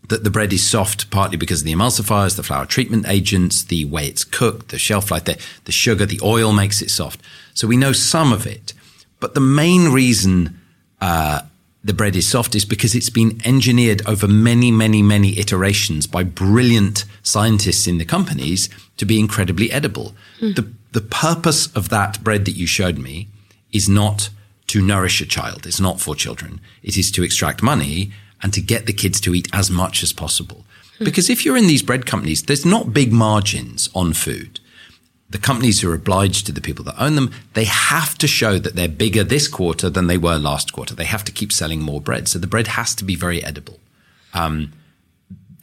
that 0.08 0.24
the 0.24 0.30
bread 0.30 0.54
is 0.54 0.67
soft 0.67 1.10
partly 1.10 1.38
because 1.38 1.62
of 1.62 1.65
the 1.65 1.74
emulsifiers, 1.74 2.36
the 2.36 2.43
flour 2.43 2.65
treatment 2.65 3.08
agents, 3.08 3.63
the 3.63 3.86
way 3.86 4.08
it's 4.08 4.24
cooked, 4.24 4.70
the 4.70 4.80
shelf 4.80 5.12
life, 5.12 5.26
the, 5.26 5.38
the 5.65 5.72
sugar, 5.72 6.06
the 6.06 6.20
oil 6.24 6.54
makes 6.54 6.82
it 6.82 6.89
soft. 6.89 7.22
So 7.54 7.67
we 7.67 7.78
know 7.78 7.91
some 7.91 8.32
of 8.32 8.46
it. 8.48 8.74
But 9.20 9.34
the 9.34 9.41
main 9.41 9.91
reason 9.91 10.60
uh, 11.02 11.41
the 11.84 11.93
bread 11.93 12.15
is 12.15 12.28
soft 12.28 12.56
is 12.56 12.65
because 12.65 12.96
it's 12.96 13.10
been 13.10 13.41
engineered 13.46 14.06
over 14.08 14.28
many, 14.28 14.72
many, 14.72 15.02
many 15.02 15.39
iterations 15.39 16.08
by 16.08 16.24
brilliant 16.24 17.06
scientists 17.24 17.88
in 17.88 17.98
the 17.98 18.06
companies 18.06 18.70
to 18.98 19.06
be 19.06 19.20
incredibly 19.20 19.72
edible. 19.72 20.13
Mm. 20.39 20.56
The, 20.56 20.74
the 20.91 21.02
purpose 21.02 21.67
of 21.76 21.89
that 21.89 22.24
bread 22.24 22.46
that 22.46 22.56
you 22.56 22.67
showed 22.67 22.98
me 22.98 23.28
is 23.72 23.88
not 23.89 24.30
to 24.67 24.82
nourish 24.82 25.22
a 25.22 25.26
child. 25.26 25.65
It's 25.65 25.80
not 25.80 26.00
for 26.00 26.15
children. 26.15 26.60
It 26.84 26.98
is 26.98 27.10
to 27.12 27.24
extract 27.24 27.63
money 27.63 28.12
and 28.41 28.54
to 28.54 28.62
get 28.62 28.86
the 28.86 28.93
kids 28.93 29.19
to 29.21 29.34
eat 29.34 29.47
as 29.54 29.69
much 29.69 30.04
as 30.04 30.13
possible. 30.13 30.65
Because 31.00 31.30
if 31.30 31.45
you're 31.45 31.58
in 31.58 31.67
these 31.67 31.84
bread 31.84 32.06
companies, 32.06 32.43
there's 32.43 32.65
not 32.65 32.93
big 32.93 33.13
margins 33.13 33.89
on 33.93 34.13
food. 34.13 34.60
The 35.30 35.38
companies 35.38 35.84
are 35.84 35.93
obliged 35.93 36.45
to 36.45 36.52
the 36.52 36.62
people 36.62 36.86
that 36.86 37.02
own 37.02 37.15
them, 37.15 37.32
they 37.54 37.65
have 37.65 38.17
to 38.19 38.28
show 38.28 38.58
that 38.60 38.76
they're 38.76 38.88
bigger 38.88 39.23
this 39.23 39.47
quarter 39.47 39.89
than 39.89 40.08
they 40.08 40.17
were 40.17 40.38
last 40.38 40.71
quarter. 40.71 40.95
They 40.95 41.06
have 41.06 41.26
to 41.26 41.32
keep 41.32 41.52
selling 41.52 41.82
more 41.82 42.00
bread. 42.00 42.28
So 42.28 42.39
the 42.39 42.47
bread 42.47 42.67
has 42.67 42.95
to 42.95 43.04
be 43.04 43.15
very 43.15 43.43
edible. 43.43 43.80
Um, 44.34 44.71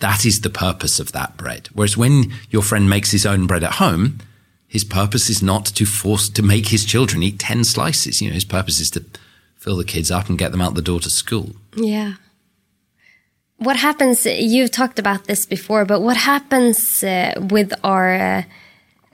that 0.00 0.26
is 0.26 0.42
the 0.42 0.50
purpose 0.50 1.00
of 1.00 1.12
that 1.12 1.36
bread. 1.36 1.68
Whereas 1.72 1.96
when 1.96 2.32
your 2.50 2.62
friend 2.62 2.90
makes 2.90 3.10
his 3.10 3.24
own 3.24 3.46
bread 3.46 3.64
at 3.64 3.72
home, 3.72 4.18
his 4.68 4.84
purpose 4.84 5.30
is 5.30 5.42
not 5.42 5.66
to 5.66 5.86
force 5.86 6.28
to 6.28 6.42
make 6.42 6.68
his 6.68 6.84
children 6.84 7.22
eat 7.22 7.38
10 7.38 7.64
slices. 7.64 8.20
You 8.20 8.28
know, 8.28 8.34
his 8.34 8.44
purpose 8.44 8.80
is 8.80 8.90
to 8.90 9.04
fill 9.56 9.76
the 9.76 9.84
kids 9.84 10.10
up 10.10 10.28
and 10.28 10.38
get 10.38 10.52
them 10.52 10.60
out 10.60 10.74
the 10.74 10.82
door 10.82 11.00
to 11.00 11.10
school. 11.10 11.52
Yeah 11.74 12.14
what 13.64 13.76
happens? 13.76 14.26
You've 14.26 14.70
talked 14.70 14.98
about 14.98 15.24
this 15.24 15.46
before, 15.46 15.84
but 15.84 16.00
what 16.00 16.16
happens 16.16 17.02
uh, 17.02 17.32
with 17.50 17.72
our 17.82 18.14
uh, 18.14 18.42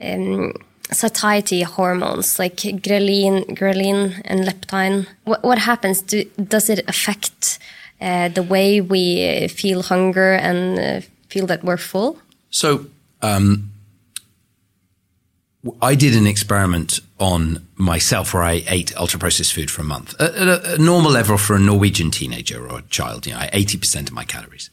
um, 0.01 0.53
satiety 0.91 1.61
hormones 1.61 2.37
like 2.37 2.57
ghrelin, 2.57 3.45
ghrelin 3.57 4.21
and 4.25 4.41
leptin? 4.41 5.07
What, 5.23 5.43
what 5.43 5.57
happens? 5.57 6.01
Do, 6.01 6.23
does 6.35 6.69
it 6.69 6.87
affect 6.87 7.59
uh, 7.99 8.29
the 8.29 8.43
way 8.43 8.81
we 8.81 9.47
feel 9.47 9.83
hunger 9.83 10.33
and 10.33 10.79
uh, 10.79 11.01
feel 11.29 11.47
that 11.47 11.63
we're 11.63 11.77
full? 11.77 12.19
So, 12.49 12.85
um, 13.21 13.70
I 15.81 15.93
did 15.93 16.15
an 16.15 16.25
experiment 16.25 16.99
on 17.19 17.67
myself 17.75 18.33
where 18.33 18.43
I 18.43 18.63
ate 18.67 18.95
ultra 18.97 19.19
processed 19.19 19.53
food 19.53 19.69
for 19.69 19.81
a 19.81 19.85
month 19.85 20.19
at 20.19 20.35
a, 20.35 20.73
a, 20.73 20.77
normal 20.79 21.11
level 21.11 21.37
for 21.37 21.55
a 21.55 21.59
Norwegian 21.59 22.09
teenager 22.09 22.67
or 22.67 22.79
a 22.79 22.81
child. 22.83 23.27
You 23.27 23.33
know, 23.33 23.47
eighty 23.53 23.77
percent 23.77 24.09
of 24.09 24.15
my 24.15 24.23
calories. 24.23 24.71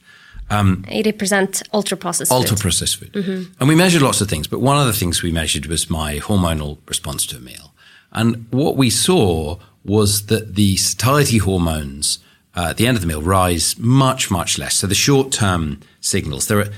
Um, 0.49 0.87
eighty 0.89 1.13
um, 1.13 1.19
percent 1.19 1.63
ultra 1.75 1.99
processed. 1.99 2.33
Ultra 2.33 2.57
processed 2.57 2.97
food, 2.97 3.13
mm-hmm. 3.13 3.53
and 3.61 3.69
we 3.69 3.75
measured 3.75 4.01
lots 4.01 4.23
of 4.23 4.29
things. 4.29 4.47
But 4.47 4.61
one 4.61 4.79
of 4.79 4.87
the 4.87 4.95
things 4.95 5.23
we 5.23 5.31
measured 5.31 5.67
was 5.67 5.91
my 5.91 6.21
hormonal 6.21 6.79
response 6.87 7.27
to 7.27 7.37
a 7.37 7.41
meal, 7.41 7.75
and 8.13 8.47
what 8.51 8.77
we 8.77 8.89
saw 8.89 9.59
was 9.85 10.27
that 10.27 10.55
the 10.55 10.77
satiety 10.77 11.39
hormones 11.39 12.19
uh, 12.57 12.69
at 12.71 12.79
the 12.79 12.87
end 12.87 12.97
of 12.97 13.03
the 13.03 13.07
meal 13.07 13.23
rise 13.23 13.79
much 13.79 14.31
much 14.31 14.59
less. 14.59 14.77
So 14.77 14.87
the 14.87 14.95
short 14.95 15.33
term 15.33 15.81
signals 16.01 16.49
there 16.49 16.61
are 16.61 16.71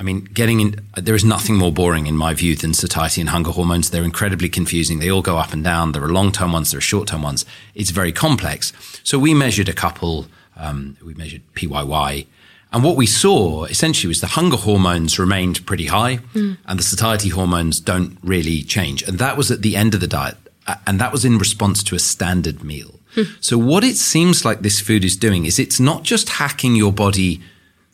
I 0.00 0.02
mean, 0.02 0.22
getting 0.32 0.60
in, 0.60 0.80
there 0.96 1.14
is 1.14 1.26
nothing 1.26 1.56
more 1.56 1.70
boring 1.70 2.06
in 2.06 2.16
my 2.16 2.32
view 2.32 2.56
than 2.56 2.72
satiety 2.72 3.20
and 3.20 3.28
hunger 3.28 3.50
hormones. 3.50 3.90
They're 3.90 4.02
incredibly 4.02 4.48
confusing. 4.48 4.98
They 4.98 5.10
all 5.10 5.20
go 5.20 5.36
up 5.36 5.52
and 5.52 5.62
down. 5.62 5.92
There 5.92 6.02
are 6.02 6.08
long 6.08 6.32
term 6.32 6.52
ones, 6.52 6.70
there 6.70 6.78
are 6.78 6.80
short 6.80 7.08
term 7.08 7.20
ones. 7.20 7.44
It's 7.74 7.90
very 7.90 8.10
complex. 8.10 8.72
So 9.04 9.18
we 9.18 9.34
measured 9.34 9.68
a 9.68 9.74
couple, 9.74 10.26
um, 10.56 10.96
we 11.04 11.12
measured 11.12 11.42
PYY. 11.54 12.26
And 12.72 12.82
what 12.82 12.96
we 12.96 13.04
saw 13.04 13.64
essentially 13.64 14.08
was 14.08 14.22
the 14.22 14.28
hunger 14.28 14.56
hormones 14.56 15.18
remained 15.18 15.66
pretty 15.66 15.86
high 15.86 16.18
mm. 16.32 16.56
and 16.64 16.78
the 16.78 16.82
satiety 16.82 17.28
hormones 17.28 17.78
don't 17.78 18.16
really 18.22 18.62
change. 18.62 19.02
And 19.02 19.18
that 19.18 19.36
was 19.36 19.50
at 19.50 19.60
the 19.60 19.76
end 19.76 19.92
of 19.92 20.00
the 20.00 20.06
diet. 20.06 20.38
And 20.86 20.98
that 20.98 21.12
was 21.12 21.24
in 21.26 21.36
response 21.36 21.82
to 21.84 21.94
a 21.94 21.98
standard 21.98 22.64
meal. 22.64 23.00
Mm. 23.16 23.44
So 23.44 23.58
what 23.58 23.84
it 23.84 23.96
seems 23.96 24.46
like 24.46 24.60
this 24.60 24.80
food 24.80 25.04
is 25.04 25.16
doing 25.16 25.44
is 25.44 25.58
it's 25.58 25.80
not 25.80 26.04
just 26.04 26.30
hacking 26.30 26.74
your 26.74 26.92
body 26.92 27.42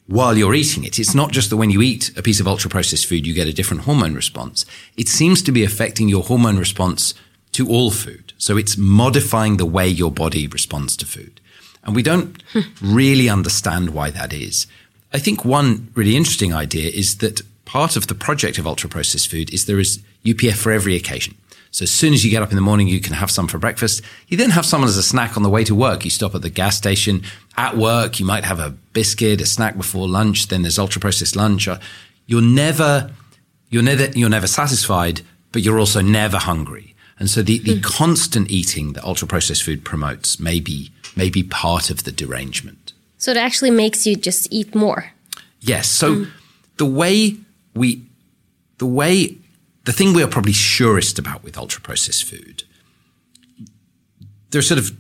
while 0.07 0.37
you're 0.37 0.55
eating 0.55 0.85
it. 0.85 0.99
It's 0.99 1.15
not 1.15 1.33
just 1.33 1.51
that 1.51 1.57
when 1.57 1.71
you 1.71 1.83
eat 1.83 2.17
a 2.17 2.23
piece 2.23 2.41
of 2.41 2.47
ultra 2.47 2.71
processed 2.71 3.07
food, 3.07 3.27
you 3.27 3.35
get 3.35 3.49
a 3.49 3.53
different 3.53 3.83
hormone 3.83 4.15
response. 4.15 4.65
It 4.97 5.09
seems 5.09 5.43
to 5.43 5.53
be 5.53 5.65
affecting 5.65 6.09
your 6.09 6.23
hormone 6.23 6.59
response 6.59 7.15
to 7.53 7.69
all 7.69 7.91
food. 7.91 8.33
So 8.39 8.57
it's 8.57 8.77
modifying 8.77 9.57
the 9.57 9.67
way 9.67 9.89
your 9.89 10.13
body 10.13 10.47
responds 10.47 10.97
to 10.99 11.07
food. 11.07 11.41
And 11.83 11.97
we 11.97 12.03
don't 12.03 12.43
really 12.83 13.29
understand 13.29 13.91
why 13.91 14.11
that 14.11 14.33
is. 14.33 14.67
I 15.13 15.19
think 15.19 15.45
one 15.45 15.91
really 15.95 16.17
interesting 16.17 16.53
idea 16.53 16.91
is 16.91 17.19
that 17.19 17.43
part 17.65 17.97
of 17.97 18.07
the 18.07 18.15
project 18.15 18.59
of 18.59 18.67
ultra 18.67 18.89
processed 18.89 19.29
food 19.29 19.53
is 19.53 19.67
there 19.67 19.79
is 19.81 20.01
UPF 20.25 20.57
for 20.57 20.73
every 20.73 20.95
occasion. 20.95 21.37
So 21.71 21.83
as 21.83 21.91
soon 21.91 22.15
as 22.15 22.25
you 22.25 22.31
get 22.31 22.43
up 22.43 22.51
in 22.51 22.57
the 22.57 22.63
morning, 22.63 22.89
you 22.89 23.01
can 23.01 23.13
have 23.13 23.31
some 23.31 23.49
for 23.49 23.59
breakfast. 23.59 24.03
You 24.29 24.37
then 24.37 24.51
have 24.51 24.65
some 24.65 24.83
as 24.85 24.97
a 24.97 25.03
snack 25.03 25.37
on 25.37 25.43
the 25.43 25.51
way 25.51 25.65
to 25.65 25.75
work. 25.75 26.05
You 26.05 26.11
stop 26.11 26.35
at 26.35 26.43
the 26.43 26.51
gas 26.51 26.77
station. 26.77 27.23
At 27.57 27.77
work, 27.77 28.19
you 28.19 28.25
might 28.25 28.45
have 28.45 28.61
a 28.61 28.71
biscuit, 28.71 29.41
a 29.41 29.47
snack 29.47 29.77
before 29.77 30.09
lunch. 30.09 30.49
Then 30.49 30.63
there's 30.63 30.79
ultra 30.79 31.01
processed 31.01 31.37
lunch. 31.37 31.69
You're 32.27 32.43
never, 32.43 33.11
you're 33.69 33.83
never, 33.83 34.07
you're 34.13 34.31
never 34.31 34.47
satisfied, 34.47 35.21
but 35.53 35.63
you're 35.63 35.79
also 35.79 36.01
never 36.01 36.39
hungry. 36.39 36.95
And 37.19 37.31
so 37.31 37.43
the, 37.43 37.59
the 37.59 37.79
mm. 37.79 37.83
constant 37.83 38.51
eating 38.51 38.93
that 38.93 39.05
ultra 39.05 39.27
processed 39.29 39.63
food 39.63 39.85
promotes 39.85 40.39
may 40.39 40.61
be, 40.61 40.91
may 41.15 41.31
be 41.31 41.43
part 41.43 41.91
of 41.91 42.05
the 42.05 42.13
derangement. 42.13 42.93
So 43.19 43.31
it 43.31 43.39
actually 43.39 43.71
makes 43.71 44.07
you 44.07 44.17
just 44.17 44.49
eat 44.51 44.75
more. 44.75 45.13
Yes. 45.61 45.89
So 45.89 46.15
mm. 46.15 46.31
the 46.77 46.85
way 46.85 47.37
we, 47.75 48.03
the 48.79 48.87
way 48.87 49.39
the 49.87 49.93
thing 49.93 50.13
we 50.13 50.23
are 50.23 50.29
probably 50.29 50.53
surest 50.53 51.19
about 51.19 51.43
with 51.45 51.57
ultra 51.57 51.81
processed 51.81 52.25
food, 52.25 52.65
there's 54.51 54.69
sort 54.69 54.79
of, 54.79 54.91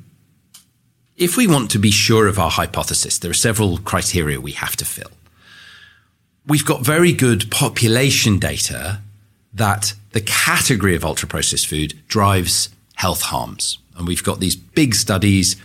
if 1.17 1.37
we 1.37 1.47
want 1.47 1.71
to 1.73 1.79
be 1.79 1.91
sure 1.91 2.29
of 2.29 2.39
our 2.39 2.51
hypothesis, 2.51 3.19
there 3.19 3.31
are 3.31 3.35
several 3.35 3.79
criteria 3.79 4.41
we 4.41 4.53
have 4.53 4.77
to 4.77 4.85
fill. 4.85 5.11
We've 6.47 6.65
got 6.65 6.87
very 6.87 7.13
good 7.13 7.51
population 7.51 8.39
data 8.39 9.01
that 9.53 9.95
the 10.13 10.21
category 10.21 10.95
of 10.95 11.05
ultra 11.05 11.29
processed 11.29 11.67
food 11.67 12.01
drives 12.07 12.69
health 12.95 13.23
harms. 13.23 13.79
And 13.97 14.07
we've 14.07 14.23
got 14.23 14.39
these 14.39 14.55
big 14.55 14.95
studies, 14.95 15.57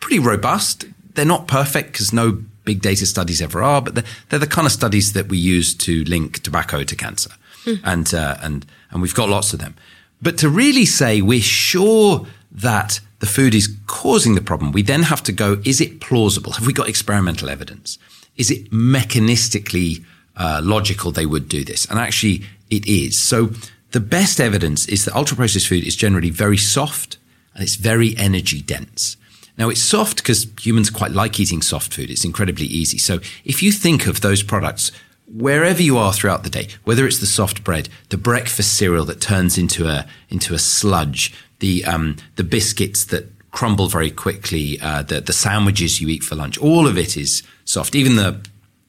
pretty 0.00 0.20
robust. 0.20 0.86
They're 1.14 1.26
not 1.26 1.48
perfect 1.48 1.92
because 1.92 2.14
no 2.14 2.42
big 2.64 2.80
data 2.80 3.04
studies 3.04 3.42
ever 3.42 3.62
are, 3.62 3.82
but 3.82 3.94
they're, 3.94 4.04
they're, 4.30 4.38
the 4.38 4.46
kind 4.46 4.64
of 4.64 4.72
studies 4.72 5.12
that 5.12 5.28
we 5.28 5.36
use 5.36 5.74
to 5.74 6.02
link 6.04 6.42
tobacco 6.42 6.82
to 6.82 6.96
cancer 6.96 7.30
mm. 7.64 7.80
and 7.84 8.12
uh, 8.14 8.36
and 8.42 8.66
and 8.90 9.02
we've 9.02 9.14
got 9.14 9.28
lots 9.28 9.52
of 9.52 9.60
them. 9.60 9.74
But 10.22 10.38
to 10.38 10.48
really 10.48 10.86
say 10.86 11.20
we're 11.20 11.40
sure 11.40 12.26
that 12.52 13.00
the 13.18 13.26
food 13.26 13.54
is 13.54 13.74
causing 13.86 14.34
the 14.34 14.40
problem, 14.40 14.72
we 14.72 14.82
then 14.82 15.02
have 15.02 15.22
to 15.24 15.32
go: 15.32 15.60
Is 15.64 15.80
it 15.80 16.00
plausible? 16.00 16.52
Have 16.52 16.66
we 16.66 16.72
got 16.72 16.88
experimental 16.88 17.48
evidence? 17.48 17.98
Is 18.36 18.50
it 18.50 18.70
mechanistically 18.70 20.04
uh, 20.36 20.60
logical 20.64 21.12
they 21.12 21.26
would 21.26 21.48
do 21.48 21.64
this? 21.64 21.84
And 21.86 21.98
actually, 21.98 22.44
it 22.70 22.86
is. 22.86 23.18
So 23.18 23.50
the 23.92 24.00
best 24.00 24.40
evidence 24.40 24.86
is 24.86 25.04
that 25.04 25.14
ultra 25.14 25.36
processed 25.36 25.68
food 25.68 25.86
is 25.86 25.94
generally 25.94 26.30
very 26.30 26.56
soft 26.56 27.16
and 27.54 27.62
it's 27.62 27.76
very 27.76 28.16
energy 28.16 28.60
dense. 28.60 29.16
Now 29.56 29.68
it's 29.68 29.80
soft 29.80 30.16
because 30.16 30.48
humans 30.60 30.90
quite 30.90 31.12
like 31.12 31.38
eating 31.38 31.62
soft 31.62 31.94
food. 31.94 32.10
It's 32.10 32.24
incredibly 32.24 32.66
easy. 32.66 32.98
So 32.98 33.20
if 33.44 33.62
you 33.62 33.70
think 33.70 34.06
of 34.06 34.20
those 34.20 34.42
products 34.42 34.90
wherever 35.26 35.82
you 35.82 35.96
are 35.98 36.12
throughout 36.12 36.42
the 36.42 36.50
day, 36.50 36.68
whether 36.84 37.06
it's 37.06 37.18
the 37.18 37.26
soft 37.26 37.64
bread, 37.64 37.88
the 38.10 38.16
breakfast 38.16 38.76
cereal 38.76 39.04
that 39.06 39.20
turns 39.20 39.58
into 39.58 39.86
a 39.86 40.06
into 40.28 40.54
a 40.54 40.58
sludge, 40.58 41.32
the 41.60 41.84
um, 41.84 42.16
the 42.36 42.44
biscuits 42.44 43.04
that 43.06 43.30
crumble 43.50 43.88
very 43.88 44.10
quickly, 44.10 44.78
uh, 44.80 45.02
the 45.02 45.20
the 45.20 45.32
sandwiches 45.32 46.00
you 46.00 46.08
eat 46.08 46.22
for 46.22 46.34
lunch, 46.34 46.58
all 46.58 46.86
of 46.86 46.98
it 46.98 47.16
is 47.16 47.42
soft. 47.64 47.94
Even 47.94 48.16
the 48.16 48.40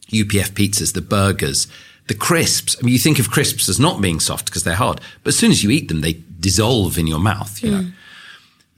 UPF 0.07 0.51
pizzas, 0.51 0.93
the 0.93 1.01
burgers, 1.01 1.67
the 2.07 2.13
crisps. 2.13 2.75
I 2.79 2.83
mean, 2.83 2.93
you 2.93 2.99
think 2.99 3.19
of 3.19 3.31
crisps 3.31 3.69
as 3.69 3.79
not 3.79 4.01
being 4.01 4.19
soft 4.19 4.45
because 4.45 4.63
they're 4.63 4.75
hard, 4.75 5.01
but 5.23 5.29
as 5.29 5.37
soon 5.37 5.51
as 5.51 5.63
you 5.63 5.71
eat 5.71 5.87
them, 5.87 6.01
they 6.01 6.21
dissolve 6.39 6.97
in 6.97 7.07
your 7.07 7.19
mouth. 7.19 7.61
You 7.63 7.71
mm. 7.71 7.81
know, 7.81 7.91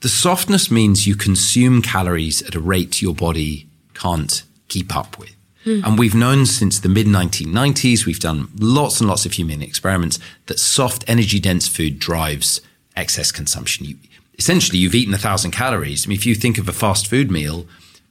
the 0.01 0.09
softness 0.09 0.69
means 0.71 1.07
you 1.07 1.15
consume 1.15 1.81
calories 1.81 2.41
at 2.43 2.55
a 2.55 2.59
rate 2.59 3.01
your 3.01 3.15
body 3.15 3.67
can't 3.93 4.43
keep 4.67 4.95
up 4.95 5.17
with. 5.17 5.36
Hmm. 5.67 5.81
And 5.83 5.99
we've 5.99 6.15
known 6.15 6.45
since 6.45 6.79
the 6.79 6.87
mid 6.89 7.07
1990s, 7.07 8.05
we've 8.05 8.19
done 8.21 8.47
lots 8.57 9.01
and 9.01 9.09
lots 9.09 9.25
of 9.25 9.33
human 9.33 9.61
experiments 9.61 10.17
that 10.45 10.59
soft, 10.59 11.03
energy 11.07 11.39
dense 11.41 11.67
food 11.67 11.99
drives 11.99 12.61
excess 12.95 13.31
consumption. 13.33 13.85
You, 13.85 13.95
essentially, 14.39 14.79
you've 14.79 14.95
eaten 14.95 15.13
a 15.13 15.17
thousand 15.17 15.51
calories. 15.51 16.05
I 16.05 16.09
mean, 16.09 16.17
if 16.17 16.25
you 16.25 16.35
think 16.35 16.57
of 16.57 16.69
a 16.69 16.73
fast 16.73 17.07
food 17.07 17.29
meal, 17.29 17.65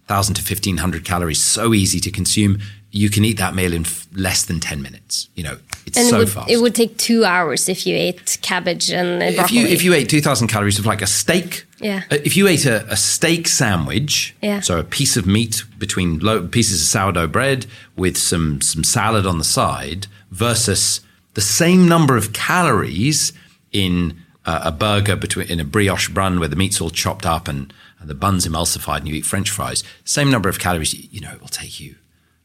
1,000 0.08 0.34
to 0.36 0.42
1,500 0.42 1.04
calories, 1.04 1.42
so 1.42 1.72
easy 1.74 1.98
to 2.00 2.10
consume. 2.10 2.58
You 2.92 3.10
can 3.10 3.24
eat 3.24 3.36
that 3.38 3.54
meal 3.54 3.72
in 3.74 3.82
f- 3.84 4.06
less 4.14 4.44
than 4.44 4.60
10 4.60 4.80
minutes. 4.80 5.28
You 5.34 5.42
know, 5.44 5.58
it's 5.84 5.98
And 5.98 6.06
so 6.08 6.16
it, 6.16 6.18
would, 6.20 6.28
fast. 6.30 6.50
it 6.50 6.56
would 6.58 6.74
take 6.74 6.96
two 6.96 7.24
hours 7.24 7.68
if 7.68 7.86
you 7.86 7.94
ate 7.96 8.38
cabbage 8.42 8.90
and 8.90 9.22
if 9.22 9.36
broccoli. 9.36 9.58
you 9.58 9.66
if 9.66 9.82
you 9.82 9.92
ate 9.92 10.08
2000 10.08 10.48
calories 10.48 10.78
of 10.78 10.86
like 10.86 11.02
a 11.02 11.06
steak 11.06 11.65
Yeah. 11.78 12.02
uh, 12.10 12.16
if 12.24 12.36
you 12.36 12.48
ate 12.48 12.64
a, 12.66 12.86
a 12.90 12.96
steak 12.96 13.46
sandwich 13.48 14.34
Yeah. 14.42 14.60
so 14.60 14.78
a 14.78 14.84
piece 14.84 15.16
of 15.16 15.26
meat 15.26 15.62
between 15.78 16.18
lo- 16.20 16.46
pieces 16.46 16.80
of 16.80 16.88
sourdough 16.88 17.26
bread 17.26 17.66
with 17.96 18.16
some 18.16 18.60
some 18.62 18.82
salad 18.84 19.26
on 19.26 19.38
the 19.38 19.44
side 19.44 20.06
versus 20.30 21.00
the 21.34 21.40
same 21.42 21.86
number 21.86 22.16
of 22.16 22.32
calories 22.32 23.32
in 23.72 24.16
uh, 24.46 24.60
a 24.64 24.72
burger 24.72 25.16
between 25.16 25.48
in 25.48 25.60
a 25.60 25.64
brioche 25.64 26.08
bun 26.08 26.38
where 26.38 26.48
the 26.48 26.56
meat's 26.56 26.80
all 26.80 26.88
chopped 26.90 27.26
up 27.26 27.46
and, 27.48 27.72
and 28.00 28.08
the 28.08 28.14
bun's 28.14 28.46
emulsified 28.46 28.98
and 28.98 29.08
you 29.08 29.14
eat 29.14 29.26
french 29.26 29.50
fries 29.50 29.84
same 30.04 30.30
number 30.30 30.48
of 30.48 30.58
calories 30.58 30.94
you 31.12 31.20
know 31.20 31.32
it 31.32 31.40
will 31.40 31.48
take 31.48 31.78
you 31.80 31.96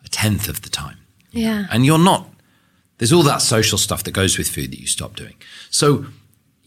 a 0.03 0.09
tenth 0.09 0.49
of 0.49 0.61
the 0.63 0.69
time 0.69 0.97
yeah. 1.31 1.67
and 1.71 1.85
you're 1.85 1.97
not 1.99 2.27
there's 2.97 3.13
all 3.13 3.23
that 3.23 3.41
social 3.41 3.77
stuff 3.77 4.03
that 4.03 4.11
goes 4.11 4.37
with 4.37 4.49
food 4.49 4.71
that 4.71 4.79
you 4.79 4.87
stop 4.87 5.15
doing 5.15 5.35
so 5.69 6.05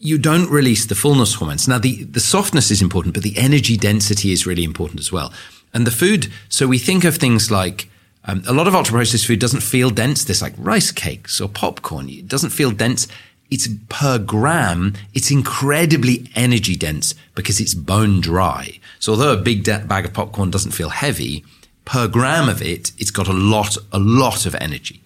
you 0.05 0.17
don't 0.17 0.49
release 0.49 0.85
the 0.85 0.95
fullness 0.95 1.33
hormones. 1.35 1.67
Now 1.67 1.79
the 1.79 2.03
the 2.03 2.19
softness 2.19 2.71
is 2.71 2.81
important 2.81 3.13
but 3.13 3.23
the 3.23 3.37
energy 3.37 3.77
density 3.77 4.31
is 4.31 4.45
really 4.45 4.63
important 4.63 4.99
as 4.99 5.11
well. 5.11 5.33
And 5.73 5.85
the 5.85 5.91
food 5.91 6.31
so 6.49 6.67
we 6.67 6.77
think 6.77 7.03
of 7.03 7.15
things 7.15 7.49
like 7.51 7.89
um, 8.25 8.43
a 8.47 8.53
lot 8.53 8.67
of 8.67 8.75
ultra 8.75 8.93
processed 8.93 9.27
food 9.27 9.39
doesn't 9.39 9.61
feel 9.61 9.89
dense. 9.89 10.23
This 10.23 10.41
like 10.41 10.53
rice 10.57 10.91
cakes 10.91 11.41
or 11.41 11.49
popcorn. 11.49 12.09
It 12.09 12.27
doesn't 12.27 12.51
feel 12.51 12.71
dense. 12.71 13.07
It's 13.49 13.67
per 13.89 14.17
gram 14.17 14.93
it's 15.13 15.31
incredibly 15.31 16.29
energy 16.35 16.75
dense 16.75 17.15
because 17.35 17.59
it's 17.59 17.73
bone 17.73 18.21
dry. 18.21 18.79
So 18.99 19.13
although 19.13 19.33
a 19.33 19.41
big 19.41 19.63
da- 19.63 19.85
bag 19.85 20.05
of 20.05 20.13
popcorn 20.13 20.51
doesn't 20.51 20.71
feel 20.71 20.89
heavy 20.89 21.43
per 21.85 22.07
gram 22.07 22.49
of 22.49 22.61
it 22.63 22.91
it's 22.97 23.11
got 23.11 23.27
a 23.27 23.33
lot 23.33 23.77
a 23.91 23.99
lot 23.99 24.45
of 24.45 24.55
energy. 24.55 25.01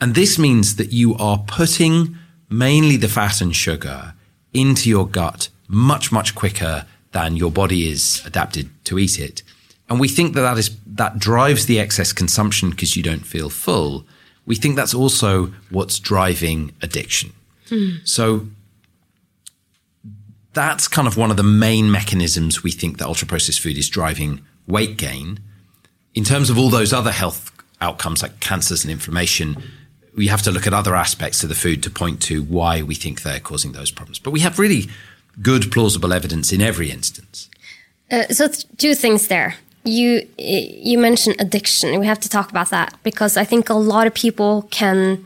And 0.00 0.14
this 0.14 0.38
means 0.38 0.76
that 0.76 0.92
you 0.92 1.14
are 1.16 1.38
putting 1.46 2.16
mainly 2.52 2.96
the 2.96 3.08
fat 3.08 3.40
and 3.40 3.54
sugar 3.54 4.11
into 4.52 4.88
your 4.88 5.06
gut 5.06 5.48
much, 5.68 6.12
much 6.12 6.34
quicker 6.34 6.86
than 7.12 7.36
your 7.36 7.50
body 7.50 7.88
is 7.88 8.22
adapted 8.24 8.70
to 8.84 8.98
eat 8.98 9.18
it. 9.18 9.42
And 9.88 10.00
we 10.00 10.08
think 10.08 10.34
that 10.34 10.42
that, 10.42 10.58
is, 10.58 10.76
that 10.86 11.18
drives 11.18 11.66
the 11.66 11.78
excess 11.78 12.12
consumption 12.12 12.70
because 12.70 12.96
you 12.96 13.02
don't 13.02 13.26
feel 13.26 13.50
full. 13.50 14.06
We 14.46 14.54
think 14.54 14.76
that's 14.76 14.94
also 14.94 15.52
what's 15.70 15.98
driving 15.98 16.72
addiction. 16.82 17.32
Hmm. 17.68 17.96
So 18.04 18.46
that's 20.52 20.88
kind 20.88 21.08
of 21.08 21.16
one 21.16 21.30
of 21.30 21.36
the 21.36 21.42
main 21.42 21.90
mechanisms 21.90 22.62
we 22.62 22.70
think 22.70 22.98
that 22.98 23.06
ultra 23.06 23.26
processed 23.26 23.60
food 23.60 23.78
is 23.78 23.88
driving 23.88 24.40
weight 24.66 24.96
gain 24.96 25.40
in 26.14 26.24
terms 26.24 26.50
of 26.50 26.58
all 26.58 26.70
those 26.70 26.92
other 26.92 27.12
health 27.12 27.50
outcomes 27.80 28.22
like 28.22 28.40
cancers 28.40 28.84
and 28.84 28.92
inflammation, 28.92 29.62
we 30.16 30.26
have 30.26 30.42
to 30.42 30.50
look 30.50 30.66
at 30.66 30.74
other 30.74 30.94
aspects 30.94 31.42
of 31.42 31.48
the 31.48 31.54
food 31.54 31.82
to 31.82 31.90
point 31.90 32.20
to 32.22 32.42
why 32.42 32.82
we 32.82 32.94
think 32.94 33.22
they're 33.22 33.40
causing 33.40 33.72
those 33.72 33.90
problems. 33.90 34.18
But 34.18 34.30
we 34.30 34.40
have 34.40 34.58
really 34.58 34.88
good, 35.40 35.70
plausible 35.72 36.12
evidence 36.12 36.52
in 36.52 36.60
every 36.60 36.90
instance. 36.90 37.48
Uh, 38.10 38.26
so 38.28 38.48
th- 38.48 38.66
two 38.76 38.94
things 38.94 39.28
there. 39.28 39.56
You 39.84 40.28
you 40.38 40.98
mentioned 40.98 41.36
addiction. 41.40 41.98
We 41.98 42.06
have 42.06 42.20
to 42.20 42.28
talk 42.28 42.50
about 42.50 42.70
that 42.70 42.96
because 43.02 43.36
I 43.36 43.44
think 43.44 43.68
a 43.68 43.74
lot 43.74 44.06
of 44.06 44.14
people 44.14 44.68
can 44.70 45.24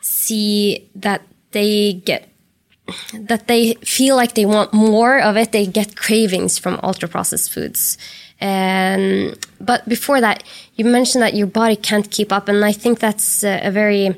see 0.00 0.88
that 0.94 1.22
they 1.50 1.94
get 2.04 2.28
that 3.12 3.48
they 3.48 3.74
feel 3.82 4.14
like 4.14 4.34
they 4.34 4.46
want 4.46 4.72
more 4.72 5.18
of 5.20 5.36
it. 5.36 5.50
They 5.50 5.66
get 5.66 5.96
cravings 5.96 6.56
from 6.56 6.78
ultra 6.84 7.08
processed 7.08 7.52
foods. 7.52 7.98
Um, 8.40 9.34
but 9.60 9.88
before 9.88 10.20
that, 10.20 10.44
you 10.76 10.84
mentioned 10.84 11.22
that 11.22 11.34
your 11.34 11.46
body 11.46 11.74
can't 11.74 12.08
keep 12.10 12.30
up, 12.30 12.48
and 12.48 12.64
I 12.64 12.72
think 12.72 13.00
that's 13.00 13.42
a, 13.42 13.66
a 13.66 13.70
very 13.70 14.14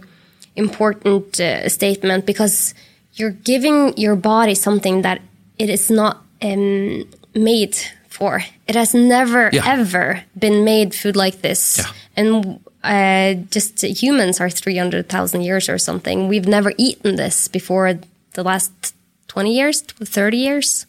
important 0.58 1.40
uh, 1.40 1.68
statement 1.68 2.26
because 2.26 2.74
you're 3.14 3.36
giving 3.44 3.96
your 3.96 4.16
body 4.16 4.54
something 4.54 5.02
that 5.02 5.20
it 5.58 5.68
is 5.70 5.90
not 5.90 6.14
um, 6.42 7.04
made 7.34 7.76
for. 8.08 8.42
It 8.66 8.74
has 8.74 8.92
never 8.94 9.50
Yeah. 9.52 9.64
ever 9.78 10.22
been 10.38 10.64
made 10.64 10.94
food 10.94 11.16
like 11.16 11.40
this, 11.40 11.78
Yeah. 11.78 11.92
and 12.16 12.58
uh, 12.84 13.34
just 13.50 13.82
humans 14.02 14.40
are 14.40 14.50
three 14.50 14.78
hundred 14.78 15.08
thousand 15.08 15.42
years 15.42 15.68
or 15.68 15.78
something. 15.78 16.28
We've 16.28 16.48
never 16.48 16.72
eaten 16.76 17.16
this 17.16 17.48
before 17.48 17.98
the 18.34 18.42
last 18.42 18.94
twenty 19.38 19.54
years, 19.54 19.82
thirty 20.16 20.36
years. 20.36 20.86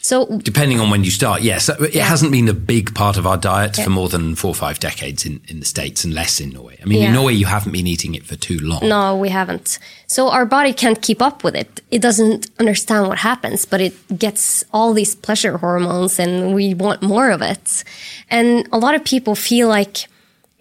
So 0.00 0.26
Depending 0.38 0.80
on 0.80 0.90
when 0.90 1.04
you 1.04 1.10
start, 1.12 1.42
yes. 1.42 1.68
It 1.68 1.94
hasn't 2.12 2.32
been 2.32 2.48
a 2.48 2.52
big 2.74 2.92
part 2.94 3.16
of 3.16 3.24
our 3.26 3.36
diet 3.36 3.78
Yeah. 3.78 3.84
for 3.84 3.90
more 3.90 4.08
than 4.08 4.34
four 4.34 4.50
or 4.50 4.54
five 4.66 4.78
decades 4.80 5.24
in, 5.24 5.40
in 5.46 5.60
the 5.60 5.66
States 5.66 6.04
and 6.04 6.12
less 6.12 6.40
in 6.40 6.48
Norway. 6.50 6.76
I 6.82 6.84
mean, 6.88 7.00
Yeah. 7.00 7.08
in 7.08 7.14
Norway, 7.14 7.34
you 7.34 7.46
haven't 7.46 7.70
been 7.72 7.86
eating 7.86 8.14
it 8.16 8.24
for 8.26 8.34
too 8.48 8.58
long. 8.70 8.80
No, 8.88 9.16
we 9.24 9.28
haven't. 9.30 9.78
So 10.08 10.20
our 10.30 10.44
body 10.46 10.72
can't 10.72 11.00
keep 11.00 11.22
up 11.22 11.44
with 11.44 11.54
it. 11.54 11.80
It 11.92 12.02
doesn't 12.02 12.50
understand 12.58 13.06
what 13.06 13.18
happens, 13.18 13.64
but 13.64 13.80
it 13.80 13.94
gets 14.18 14.64
all 14.72 14.92
these 14.94 15.14
pleasure 15.14 15.56
hormones 15.58 16.18
and 16.18 16.54
we 16.56 16.74
want 16.74 17.00
more 17.02 17.30
of 17.30 17.40
it. 17.40 17.84
And 18.28 18.66
a 18.72 18.78
lot 18.78 18.94
of 18.96 19.04
people 19.04 19.34
feel 19.36 19.68
like 19.68 20.08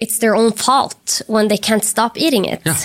it's 0.03 0.19
their 0.19 0.35
own 0.35 0.51
fault 0.51 1.21
when 1.27 1.47
they 1.47 1.57
can't 1.57 1.83
stop 1.83 2.17
eating 2.17 2.45
it. 2.45 2.61
Yeah. 2.65 2.77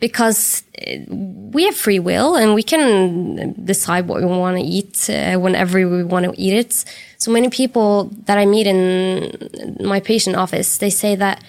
Because 0.00 0.62
uh, 0.78 0.96
we 1.08 1.64
have 1.64 1.76
free 1.76 1.98
will 1.98 2.36
and 2.36 2.54
we 2.54 2.62
can 2.62 3.54
decide 3.64 4.08
what 4.08 4.20
we 4.20 4.26
want 4.26 4.56
to 4.56 4.62
eat 4.62 5.08
uh, 5.10 5.38
whenever 5.38 5.86
we 5.88 6.02
want 6.04 6.24
to 6.24 6.32
eat 6.40 6.54
it. 6.54 6.84
So 7.18 7.30
many 7.30 7.50
people 7.50 8.10
that 8.24 8.38
I 8.38 8.46
meet 8.46 8.66
in 8.66 9.30
my 9.80 10.00
patient 10.00 10.36
office, 10.36 10.78
they 10.78 10.90
say 10.90 11.16
that 11.16 11.44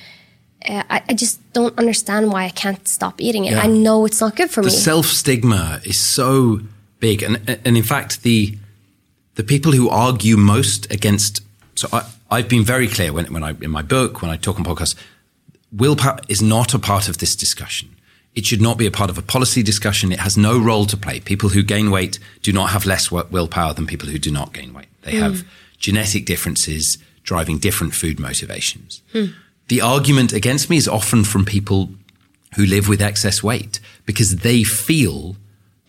uh, 0.68 0.84
I, 0.90 1.02
I 1.10 1.14
just 1.14 1.40
don't 1.54 1.78
understand 1.80 2.32
why 2.32 2.44
I 2.44 2.50
can't 2.50 2.88
stop 2.88 3.22
eating 3.22 3.46
it. 3.46 3.54
Yeah. 3.54 3.62
I 3.62 3.68
know 3.68 4.06
it's 4.06 4.22
not 4.22 4.36
good 4.36 4.50
for 4.52 4.62
the 4.62 4.68
me. 4.68 4.74
self 4.74 5.06
stigma 5.08 5.82
is 5.86 5.98
so 5.98 6.60
big, 7.00 7.24
and 7.24 7.60
and 7.66 7.78
in 7.78 7.84
fact 7.84 8.24
the 8.24 8.58
the 9.36 9.44
people 9.44 9.72
who 9.72 9.90
argue 9.90 10.38
most 10.38 10.92
against. 10.92 11.42
So 11.76 11.88
I, 11.92 12.04
I've 12.30 12.48
been 12.48 12.64
very 12.64 12.88
clear 12.88 13.12
when 13.14 13.26
when 13.34 13.44
I 13.44 13.52
in 13.62 13.72
my 13.72 13.82
book 13.82 14.22
when 14.22 14.30
I 14.30 14.38
talk 14.38 14.60
on 14.60 14.66
podcasts, 14.66 14.96
willpower 15.72 16.20
is 16.28 16.42
not 16.42 16.74
a 16.74 16.80
part 16.80 17.10
of 17.10 17.18
this 17.18 17.36
discussion. 17.36 17.90
It 18.34 18.46
should 18.46 18.62
not 18.62 18.78
be 18.78 18.86
a 18.86 18.92
part 18.92 19.10
of 19.10 19.18
a 19.18 19.22
policy 19.22 19.62
discussion. 19.62 20.12
It 20.12 20.20
has 20.20 20.38
no 20.38 20.58
role 20.58 20.86
to 20.86 20.96
play. 20.96 21.20
People 21.20 21.50
who 21.50 21.64
gain 21.64 21.92
weight 21.92 22.18
do 22.42 22.54
not 22.54 22.70
have 22.70 22.86
less 22.86 23.12
willpower 23.12 23.74
than 23.74 23.86
people 23.86 24.08
who 24.08 24.18
do 24.18 24.32
not 24.32 24.54
gain 24.54 24.74
weight. 24.74 24.88
They 25.02 25.16
have 25.16 25.34
mm. 25.34 25.46
genetic 25.78 26.26
differences 26.26 26.98
driving 27.24 27.60
different 27.60 27.94
food 27.94 28.20
motivations. 28.20 29.02
Hmm. 29.12 29.26
The 29.68 29.82
argument 29.82 30.34
against 30.34 30.70
me 30.70 30.78
is 30.78 30.88
often 30.88 31.24
from 31.24 31.46
people 31.46 31.90
who 32.56 32.66
live 32.66 32.88
with 32.88 33.02
excess 33.02 33.42
weight 33.44 33.80
because 34.06 34.38
they 34.38 34.64
feel 34.64 35.36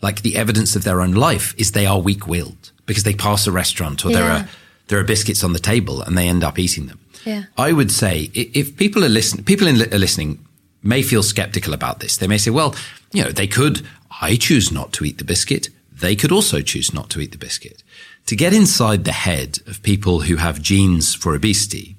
like 0.00 0.22
the 0.22 0.36
evidence 0.36 0.76
of 0.76 0.84
their 0.84 1.00
own 1.00 1.12
life 1.12 1.54
is 1.56 1.72
they 1.72 1.86
are 1.86 1.98
weak 1.98 2.26
willed 2.26 2.70
because 2.86 3.04
they 3.04 3.14
pass 3.14 3.46
a 3.46 3.52
restaurant 3.52 4.04
or 4.04 4.10
there 4.10 4.30
are 4.30 4.48
there 4.88 4.98
are 4.98 5.04
biscuits 5.04 5.42
on 5.42 5.52
the 5.52 5.58
table 5.58 6.02
and 6.02 6.18
they 6.18 6.28
end 6.28 6.44
up 6.44 6.58
eating 6.58 6.86
them. 6.86 6.98
Yeah. 7.24 7.44
I 7.56 7.72
would 7.72 7.90
say 7.90 8.30
if 8.34 8.76
people 8.76 9.04
are 9.04 9.08
listening, 9.08 9.44
people 9.44 9.66
in, 9.66 9.80
are 9.80 9.98
listening 9.98 10.44
may 10.82 11.02
feel 11.02 11.22
skeptical 11.22 11.74
about 11.74 12.00
this. 12.00 12.16
They 12.16 12.26
may 12.26 12.38
say, 12.38 12.50
well, 12.50 12.74
you 13.12 13.22
know, 13.22 13.30
they 13.30 13.46
could, 13.46 13.86
I 14.20 14.36
choose 14.36 14.72
not 14.72 14.92
to 14.94 15.04
eat 15.04 15.18
the 15.18 15.24
biscuit. 15.24 15.68
They 15.92 16.16
could 16.16 16.32
also 16.32 16.60
choose 16.60 16.92
not 16.92 17.10
to 17.10 17.20
eat 17.20 17.32
the 17.32 17.38
biscuit. 17.38 17.82
To 18.26 18.36
get 18.36 18.52
inside 18.52 19.04
the 19.04 19.12
head 19.12 19.58
of 19.66 19.82
people 19.82 20.20
who 20.20 20.36
have 20.36 20.62
genes 20.62 21.14
for 21.14 21.34
obesity, 21.34 21.96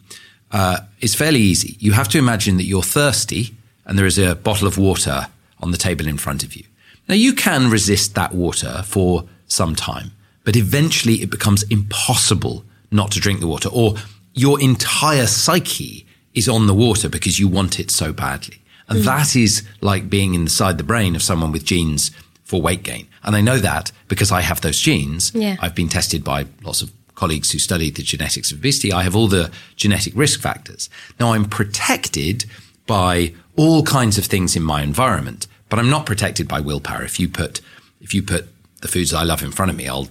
uh, 0.54 0.82
is 1.02 1.16
fairly 1.16 1.40
easy. 1.40 1.76
You 1.80 1.94
have 1.94 2.08
to 2.10 2.20
imagine 2.20 2.58
that 2.58 2.66
you're 2.66 2.84
thirsty 2.84 3.56
and 3.86 3.98
there 3.98 4.06
is 4.06 4.20
a 4.20 4.36
bottle 4.36 4.68
of 4.68 4.78
water 4.78 5.28
on 5.62 5.72
the 5.72 5.78
table 5.78 6.08
in 6.08 6.18
front 6.18 6.44
of 6.44 6.56
you. 6.56 6.64
Now 7.10 7.16
you 7.16 7.34
can 7.34 7.70
resist 7.70 8.16
that 8.16 8.34
water 8.34 8.84
for 8.86 9.28
some 9.48 9.76
time, 9.76 10.12
but 10.46 10.56
eventually 10.56 11.16
it 11.16 11.30
becomes 11.30 11.64
impossible 11.64 12.64
not 12.92 13.12
to 13.12 13.20
drink 13.20 13.40
the 13.40 13.48
water 13.48 13.70
or 13.70 13.96
your 14.34 14.62
entire 14.62 15.28
psyche 15.28 16.06
is 16.34 16.48
on 16.48 16.68
the 16.68 16.74
water 16.74 17.10
because 17.10 17.40
you 17.40 17.48
want 17.48 17.80
it 17.80 17.92
so 17.92 18.14
badly. 18.14 18.62
And 18.90 19.04
that 19.04 19.36
is 19.36 19.64
like 19.82 20.10
being 20.10 20.34
inside 20.34 20.78
the 20.78 20.84
brain 20.84 21.16
of 21.16 21.24
someone 21.24 21.52
with 21.52 21.66
genes 21.66 22.12
for 22.44 22.62
weight 22.62 22.84
gain. 22.84 23.08
And 23.24 23.36
I 23.36 23.42
know 23.42 23.58
that 23.58 23.92
because 24.08 24.32
I 24.32 24.42
have 24.42 24.62
those 24.62 24.80
genes. 24.80 25.32
Yeah. 25.34 25.56
I've 25.60 25.76
been 25.76 25.90
tested 25.90 26.24
by 26.24 26.46
lots 26.64 26.82
of 26.82 26.92
colleagues 27.16 27.52
who 27.52 27.60
studied 27.60 27.96
the 27.96 28.04
genetics 28.04 28.52
of 28.52 28.60
obesity. 28.60 28.92
I 28.92 29.04
have 29.04 29.16
all 29.16 29.28
the 29.28 29.52
genetic 29.76 30.14
risk 30.16 30.40
factors. 30.40 30.90
Now 31.20 31.34
I'm 31.34 31.46
protected 31.46 32.46
by 32.86 33.34
all 33.56 33.84
kinds 33.84 34.18
of 34.18 34.26
things 34.26 34.56
in 34.56 34.64
my 34.64 34.82
environment, 34.82 35.48
but 35.70 35.80
I'm 35.80 35.90
not 35.90 36.06
protected 36.06 36.48
by 36.48 36.60
willpower. 36.60 37.04
If 37.04 37.20
you 37.20 37.30
put, 37.30 37.62
if 38.02 38.14
you 38.14 38.22
put 38.24 38.50
the 38.82 38.88
foods 38.88 39.14
I 39.14 39.24
love 39.24 39.42
in 39.42 39.52
front 39.52 39.72
of 39.72 39.78
me, 39.78 39.88
I'll, 39.88 40.10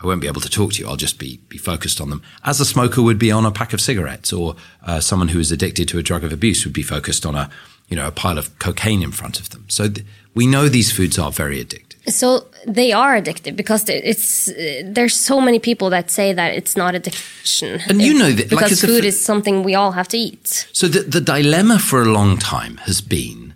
I 0.00 0.06
won't 0.06 0.20
be 0.20 0.28
able 0.28 0.40
to 0.42 0.50
talk 0.50 0.74
to 0.74 0.82
you. 0.82 0.88
I'll 0.88 0.96
just 0.96 1.18
be, 1.18 1.40
be 1.48 1.58
focused 1.58 2.00
on 2.00 2.10
them 2.10 2.22
as 2.44 2.60
a 2.60 2.64
smoker 2.64 3.02
would 3.02 3.18
be 3.18 3.32
on 3.32 3.44
a 3.44 3.50
pack 3.50 3.72
of 3.72 3.80
cigarettes 3.80 4.32
or 4.32 4.54
uh, 4.84 5.00
someone 5.00 5.28
who 5.28 5.40
is 5.40 5.50
addicted 5.50 5.88
to 5.88 5.98
a 5.98 6.02
drug 6.02 6.22
of 6.22 6.32
abuse 6.32 6.64
would 6.64 6.74
be 6.74 6.82
focused 6.82 7.26
on 7.26 7.34
a, 7.34 7.50
you 7.88 7.96
know, 7.96 8.06
a 8.06 8.12
pile 8.12 8.38
of 8.38 8.58
cocaine 8.58 9.02
in 9.02 9.12
front 9.12 9.40
of 9.40 9.50
them. 9.50 9.64
So 9.68 9.88
th- 9.88 10.06
we 10.34 10.46
know 10.46 10.68
these 10.68 10.92
foods 10.92 11.18
are 11.18 11.32
very 11.32 11.64
addictive. 11.64 11.84
So 12.10 12.46
they 12.66 12.92
are 12.92 13.20
addictive 13.20 13.54
because 13.56 13.88
it's 13.88 14.48
uh, 14.48 14.82
there's 14.84 15.14
so 15.14 15.40
many 15.40 15.58
people 15.58 15.90
that 15.90 16.10
say 16.10 16.32
that 16.32 16.54
it's 16.54 16.76
not 16.76 16.94
addiction. 16.94 17.80
And 17.88 18.00
you 18.00 18.14
know 18.14 18.30
that 18.30 18.48
because 18.48 18.82
like 18.82 18.90
food 18.90 19.04
is 19.04 19.22
something 19.22 19.62
we 19.62 19.74
all 19.74 19.92
have 19.92 20.08
to 20.08 20.16
eat. 20.16 20.68
So 20.72 20.88
the, 20.88 21.00
the 21.00 21.20
dilemma 21.20 21.78
for 21.78 22.02
a 22.02 22.06
long 22.06 22.38
time 22.38 22.78
has 22.78 23.02
been 23.02 23.54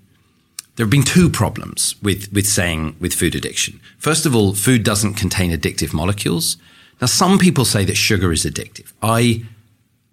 there 0.76 0.86
have 0.86 0.90
been 0.90 1.02
two 1.02 1.28
problems 1.28 1.94
with, 2.02 2.32
with 2.32 2.46
saying 2.46 2.96
with 2.98 3.14
food 3.14 3.34
addiction. 3.34 3.80
First 3.98 4.24
of 4.24 4.34
all, 4.34 4.54
food 4.54 4.82
doesn't 4.84 5.14
contain 5.14 5.52
addictive 5.52 5.92
molecules. 5.92 6.56
Now, 7.00 7.06
some 7.08 7.38
people 7.38 7.64
say 7.64 7.84
that 7.84 7.96
sugar 7.96 8.32
is 8.32 8.44
addictive. 8.44 8.92
I 9.02 9.44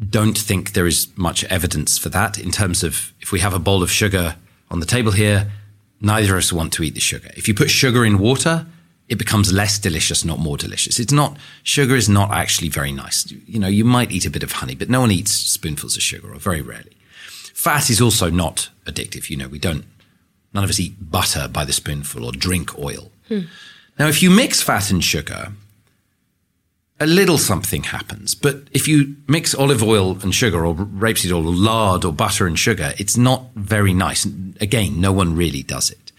don't 0.08 0.38
think 0.38 0.74
there 0.74 0.88
is 0.88 1.08
much 1.18 1.44
evidence 1.46 1.98
for 1.98 2.10
that 2.10 2.40
in 2.40 2.52
terms 2.52 2.84
of 2.84 3.14
if 3.20 3.32
we 3.32 3.42
have 3.42 3.54
a 3.54 3.60
bowl 3.60 3.84
of 3.84 3.92
sugar 3.92 4.36
on 4.72 4.80
the 4.80 4.86
table 4.86 5.12
here, 5.12 5.52
neither 6.00 6.34
of 6.34 6.40
us 6.40 6.54
want 6.54 6.72
to 6.74 6.84
eat 6.84 6.94
the 6.94 7.00
sugar. 7.00 7.30
If 7.36 7.48
you 7.48 7.54
put 7.54 7.70
sugar 7.70 8.06
in 8.06 8.18
water, 8.18 8.66
it 9.10 9.18
becomes 9.18 9.52
less 9.52 9.80
delicious, 9.80 10.24
not 10.24 10.40
more 10.40 10.56
delicious. 10.56 11.00
It's 11.00 11.12
not, 11.12 11.38
sugar 11.64 11.96
is 11.96 12.08
not 12.08 12.32
actually 12.32 12.70
very 12.70 12.92
nice. 12.92 13.30
You 13.32 13.60
know, 13.60 13.68
you 13.68 13.84
might 13.84 14.12
eat 14.12 14.26
a 14.26 14.30
bit 14.30 14.44
of 14.44 14.54
honey, 14.54 14.76
but 14.76 14.90
no 14.90 15.02
one 15.02 15.12
eats 15.12 15.32
spoonfuls 15.32 15.98
of 15.98 16.04
sugar 16.04 16.32
or 16.32 16.40
very 16.40 16.62
rarely. 16.62 16.96
Fat 17.54 17.90
is 17.90 18.00
also 18.00 18.30
not 18.30 18.70
addictive. 18.86 19.30
You 19.30 19.38
know, 19.38 19.48
we 19.48 19.60
don't, 19.60 19.84
none 20.54 20.64
of 20.64 20.70
us 20.70 20.80
eat 20.80 21.12
butter 21.12 21.48
by 21.48 21.66
the 21.66 21.74
spoonful 21.74 22.24
or 22.24 22.32
drink 22.32 22.78
oil. 22.78 23.12
Hmm. 23.28 23.42
Now, 23.98 24.08
if 24.08 24.24
you 24.24 24.30
mix 24.30 24.62
fat 24.62 24.92
and 24.92 25.04
sugar, 25.04 25.52
a 27.00 27.08
little 27.08 27.38
something 27.38 27.84
happens. 27.84 28.36
But 28.36 28.68
if 28.72 28.88
you 28.88 29.16
mix 29.28 29.56
olive 29.56 29.82
oil 29.82 30.18
and 30.22 30.36
sugar 30.36 30.66
or 30.66 30.76
rapeseed 30.76 31.32
oil 31.32 31.48
or 31.48 31.56
lard 31.56 32.04
or 32.04 32.12
butter 32.12 32.46
and 32.46 32.60
sugar, 32.60 32.94
it's 32.98 33.18
not 33.18 33.52
very 33.56 33.94
nice. 33.94 34.26
Again, 34.60 35.00
no 35.00 35.14
one 35.14 35.36
really 35.36 35.64
does 35.64 35.90
it. 35.90 36.12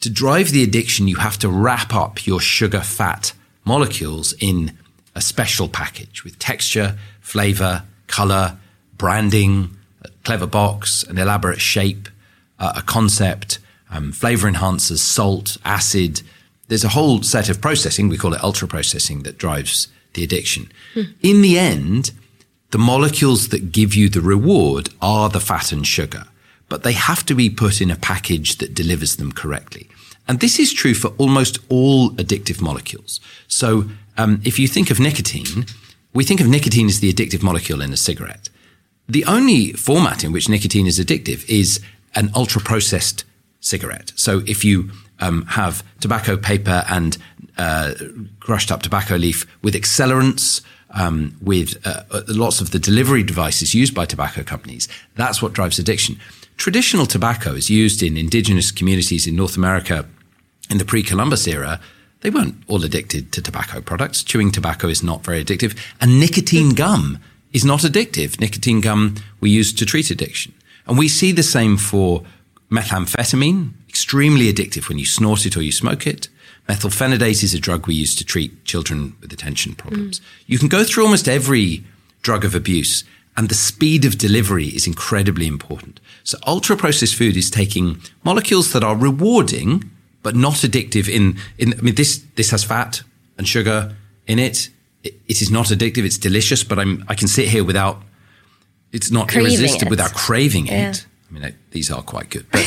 To 0.00 0.10
drive 0.10 0.50
the 0.50 0.62
addiction, 0.62 1.08
you 1.08 1.16
have 1.16 1.38
to 1.38 1.48
wrap 1.48 1.94
up 1.94 2.26
your 2.26 2.40
sugar 2.40 2.80
fat 2.80 3.32
molecules 3.64 4.32
in 4.40 4.78
a 5.14 5.20
special 5.20 5.68
package 5.68 6.24
with 6.24 6.38
texture, 6.38 6.96
flavor, 7.20 7.82
color, 8.06 8.56
branding, 8.96 9.76
a 10.02 10.08
clever 10.24 10.46
box, 10.46 11.02
an 11.02 11.18
elaborate 11.18 11.60
shape, 11.60 12.08
uh, 12.58 12.72
a 12.76 12.82
concept, 12.82 13.58
um, 13.90 14.12
flavor 14.12 14.50
enhancers, 14.50 14.98
salt, 14.98 15.58
acid. 15.64 16.22
There's 16.68 16.84
a 16.84 16.90
whole 16.90 17.22
set 17.22 17.48
of 17.48 17.60
processing, 17.60 18.08
we 18.08 18.16
call 18.16 18.32
it 18.32 18.42
ultra 18.42 18.68
processing, 18.68 19.24
that 19.24 19.36
drives 19.36 19.88
the 20.14 20.24
addiction. 20.24 20.70
In 21.22 21.42
the 21.42 21.58
end, 21.58 22.12
the 22.70 22.78
molecules 22.78 23.48
that 23.48 23.72
give 23.72 23.94
you 23.94 24.08
the 24.08 24.20
reward 24.20 24.90
are 25.00 25.28
the 25.28 25.40
fat 25.40 25.72
and 25.72 25.86
sugar, 25.86 26.24
but 26.68 26.82
they 26.82 26.92
have 26.92 27.26
to 27.26 27.34
be 27.34 27.50
put 27.50 27.80
in 27.80 27.90
a 27.90 27.96
package 27.96 28.58
that 28.58 28.74
delivers 28.74 29.16
them 29.16 29.32
correctly. 29.32 29.88
And 30.28 30.38
this 30.40 30.58
is 30.58 30.72
true 30.72 30.94
for 30.94 31.08
almost 31.18 31.58
all 31.68 32.10
addictive 32.10 32.60
molecules. 32.60 33.20
So 33.48 33.90
um, 34.16 34.40
if 34.44 34.58
you 34.58 34.68
think 34.68 34.90
of 34.90 35.00
nicotine, 35.00 35.66
we 36.12 36.24
think 36.24 36.40
of 36.40 36.46
nicotine 36.46 36.86
as 36.86 37.00
the 37.00 37.12
addictive 37.12 37.42
molecule 37.42 37.82
in 37.82 37.92
a 37.92 37.96
cigarette. 37.96 38.48
The 39.08 39.24
only 39.24 39.72
format 39.72 40.22
in 40.22 40.30
which 40.30 40.48
nicotine 40.48 40.86
is 40.86 41.00
addictive 41.00 41.48
is 41.48 41.80
an 42.14 42.30
ultra 42.34 42.60
processed 42.60 43.24
cigarette. 43.60 44.12
So 44.14 44.42
if 44.46 44.64
you 44.64 44.90
um, 45.18 45.46
have 45.46 45.82
tobacco 46.00 46.36
paper 46.36 46.84
and 46.88 47.18
uh, 47.60 47.92
crushed 48.40 48.72
up 48.72 48.80
tobacco 48.80 49.16
leaf 49.16 49.46
with 49.62 49.74
accelerants, 49.74 50.62
um, 50.92 51.36
with 51.42 51.76
uh, 51.86 52.02
uh, 52.10 52.22
lots 52.28 52.60
of 52.62 52.70
the 52.70 52.78
delivery 52.78 53.22
devices 53.22 53.74
used 53.74 53.94
by 53.94 54.06
tobacco 54.06 54.42
companies. 54.42 54.88
That's 55.16 55.42
what 55.42 55.52
drives 55.52 55.78
addiction. 55.78 56.18
Traditional 56.56 57.06
tobacco 57.06 57.52
is 57.52 57.68
used 57.68 58.02
in 58.02 58.16
indigenous 58.16 58.72
communities 58.72 59.26
in 59.26 59.36
North 59.36 59.56
America 59.56 60.06
in 60.70 60.78
the 60.78 60.86
pre-Columbus 60.86 61.46
era. 61.46 61.80
They 62.22 62.30
weren't 62.30 62.56
all 62.66 62.82
addicted 62.82 63.30
to 63.32 63.42
tobacco 63.42 63.82
products. 63.82 64.24
Chewing 64.24 64.52
tobacco 64.52 64.88
is 64.88 65.02
not 65.02 65.22
very 65.22 65.44
addictive, 65.44 65.76
and 66.00 66.18
nicotine 66.18 66.74
gum 66.74 67.18
is 67.52 67.64
not 67.64 67.80
addictive. 67.80 68.40
Nicotine 68.40 68.80
gum 68.80 69.16
we 69.40 69.50
use 69.50 69.72
to 69.74 69.84
treat 69.84 70.10
addiction, 70.10 70.54
and 70.86 70.98
we 70.98 71.08
see 71.08 71.32
the 71.32 71.42
same 71.42 71.76
for 71.76 72.24
methamphetamine, 72.70 73.72
extremely 73.88 74.50
addictive 74.50 74.88
when 74.88 74.98
you 74.98 75.06
snort 75.06 75.44
it 75.44 75.56
or 75.56 75.62
you 75.62 75.72
smoke 75.72 76.06
it. 76.06 76.28
Methylphenidate 76.70 77.42
is 77.42 77.52
a 77.52 77.58
drug 77.58 77.88
we 77.88 77.96
use 77.96 78.14
to 78.14 78.24
treat 78.24 78.64
children 78.64 79.16
with 79.20 79.32
attention 79.32 79.74
problems. 79.74 80.20
Mm. 80.20 80.24
You 80.46 80.58
can 80.58 80.68
go 80.68 80.84
through 80.84 81.02
almost 81.02 81.28
every 81.28 81.82
drug 82.22 82.44
of 82.44 82.54
abuse 82.54 83.02
and 83.36 83.48
the 83.48 83.56
speed 83.56 84.04
of 84.04 84.18
delivery 84.18 84.66
is 84.66 84.86
incredibly 84.86 85.48
important. 85.48 85.98
So 86.22 86.38
ultra 86.46 86.76
processed 86.76 87.16
food 87.16 87.36
is 87.36 87.50
taking 87.50 88.00
molecules 88.22 88.72
that 88.72 88.84
are 88.84 88.96
rewarding 88.96 89.90
but 90.22 90.36
not 90.36 90.56
addictive 90.66 91.08
in, 91.08 91.38
in 91.58 91.74
I 91.76 91.82
mean 91.82 91.96
this 91.96 92.22
this 92.36 92.50
has 92.52 92.62
fat 92.62 93.02
and 93.36 93.48
sugar 93.48 93.96
in 94.28 94.38
it. 94.38 94.68
It, 95.02 95.14
it 95.26 95.42
is 95.42 95.50
not 95.50 95.66
addictive, 95.68 96.04
it's 96.04 96.18
delicious, 96.18 96.62
but 96.62 96.78
I'm 96.78 97.04
I 97.08 97.16
can 97.16 97.26
sit 97.26 97.48
here 97.48 97.64
without 97.64 98.00
it's 98.92 99.10
not 99.10 99.28
craving 99.28 99.52
irresistible 99.54 99.88
it. 99.88 99.90
without 99.90 100.14
craving 100.14 100.66
yeah. 100.66 100.90
it. 100.90 101.06
I 101.28 101.32
mean, 101.32 101.54
these 101.72 101.90
are 101.90 102.02
quite 102.02 102.30
good, 102.30 102.46
but 102.52 102.64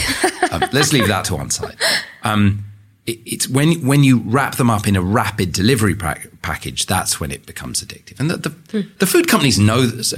um, 0.51 0.63
let's 0.73 0.91
leave 0.91 1.07
that 1.07 1.25
to 1.25 1.35
one 1.35 1.51
side. 1.51 1.77
Um, 2.23 2.65
it, 3.05 3.19
it's 3.25 3.47
when 3.47 3.85
when 3.85 4.03
you 4.03 4.19
wrap 4.19 4.55
them 4.55 4.69
up 4.69 4.87
in 4.87 4.95
a 4.95 5.01
rapid 5.01 5.51
delivery 5.51 5.95
pra- 5.95 6.21
package, 6.41 6.85
that's 6.85 7.19
when 7.19 7.31
it 7.31 7.45
becomes 7.45 7.83
addictive. 7.83 8.19
And 8.19 8.29
the 8.29 8.37
the, 8.37 8.49
mm. 8.49 8.97
the 8.99 9.05
food 9.05 9.27
companies 9.27 9.59
know 9.59 9.85
this. 9.85 10.13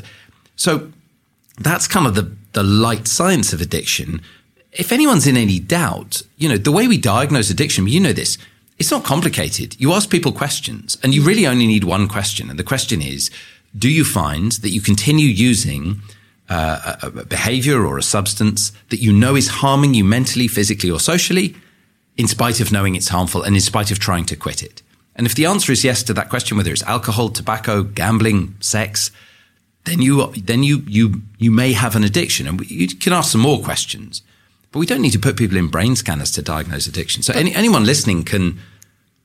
So 0.56 0.92
that's 1.60 1.88
kind 1.88 2.08
of 2.08 2.16
the 2.16 2.32
the 2.54 2.64
light 2.64 3.08
science 3.08 3.54
of 3.54 3.62
addiction. 3.62 4.22
If 4.72 4.92
anyone's 4.92 5.26
in 5.26 5.38
any 5.38 5.60
doubt, 5.60 6.22
you 6.38 6.50
know 6.50 6.58
the 6.58 6.72
way 6.72 6.88
we 6.88 6.98
diagnose 6.98 7.50
addiction. 7.50 7.88
You 7.88 8.00
know 8.00 8.14
this. 8.14 8.38
It's 8.78 8.92
not 8.92 9.06
complicated. 9.06 9.80
You 9.80 9.94
ask 9.94 10.10
people 10.10 10.34
questions, 10.34 10.98
and 11.02 11.14
you 11.14 11.24
really 11.24 11.48
only 11.48 11.66
need 11.66 11.86
one 11.86 12.10
question. 12.10 12.50
And 12.50 12.60
the 12.60 12.64
question 12.64 13.02
is, 13.02 13.32
do 13.78 13.90
you 13.90 14.04
find 14.04 14.52
that 14.52 14.70
you 14.70 14.82
continue 14.82 15.28
using 15.28 16.02
uh, 16.50 16.98
a, 17.02 17.08
a 17.08 17.26
behavior 17.26 17.86
or 17.86 17.98
a 17.98 18.04
substance 18.04 18.74
that 18.90 19.02
you 19.02 19.14
know 19.14 19.36
is 19.36 19.48
harming 19.48 19.94
you 19.94 20.04
mentally, 20.04 20.50
physically, 20.50 20.92
or 20.92 21.00
socially? 21.00 21.56
In 22.18 22.28
spite 22.28 22.62
of 22.62 22.72
knowing 22.72 22.96
it's 22.96 23.10
harmful 23.10 23.44
and 23.44 23.56
in 23.56 23.62
spite 23.62 23.92
of 23.92 24.00
trying 24.00 24.26
to 24.26 24.36
quit 24.36 24.64
it? 24.64 24.82
And 25.16 25.26
if 25.26 25.36
the 25.36 25.46
answer 25.46 25.72
is 25.72 25.84
yes 25.84 26.04
to 26.04 26.14
that 26.14 26.30
question, 26.30 26.58
whether 26.58 26.72
it's 26.72 26.84
alcohol, 26.84 27.30
tobacco, 27.30 27.84
gambling, 27.84 28.56
sex, 28.60 29.12
then 29.86 30.02
you 30.02 30.32
then 30.34 30.64
you 30.64 30.84
you 30.88 31.22
you 31.38 31.52
may 31.52 31.74
have 31.74 31.96
an 31.96 32.04
addiction, 32.04 32.48
and 32.48 32.70
you 32.70 32.88
can 32.88 33.14
ask 33.14 33.32
some 33.32 33.42
more 33.42 33.62
questions. 33.62 34.22
But 34.72 34.80
we 34.80 34.86
don't 34.86 35.02
need 35.02 35.14
to 35.14 35.20
put 35.20 35.38
people 35.38 35.58
in 35.58 35.70
brain 35.70 35.96
scanners 35.96 36.32
to 36.32 36.42
diagnose 36.42 36.86
addiction. 36.86 37.24
So 37.24 37.34
any, 37.34 37.56
anyone 37.56 37.86
listening 37.86 38.24
can 38.24 38.60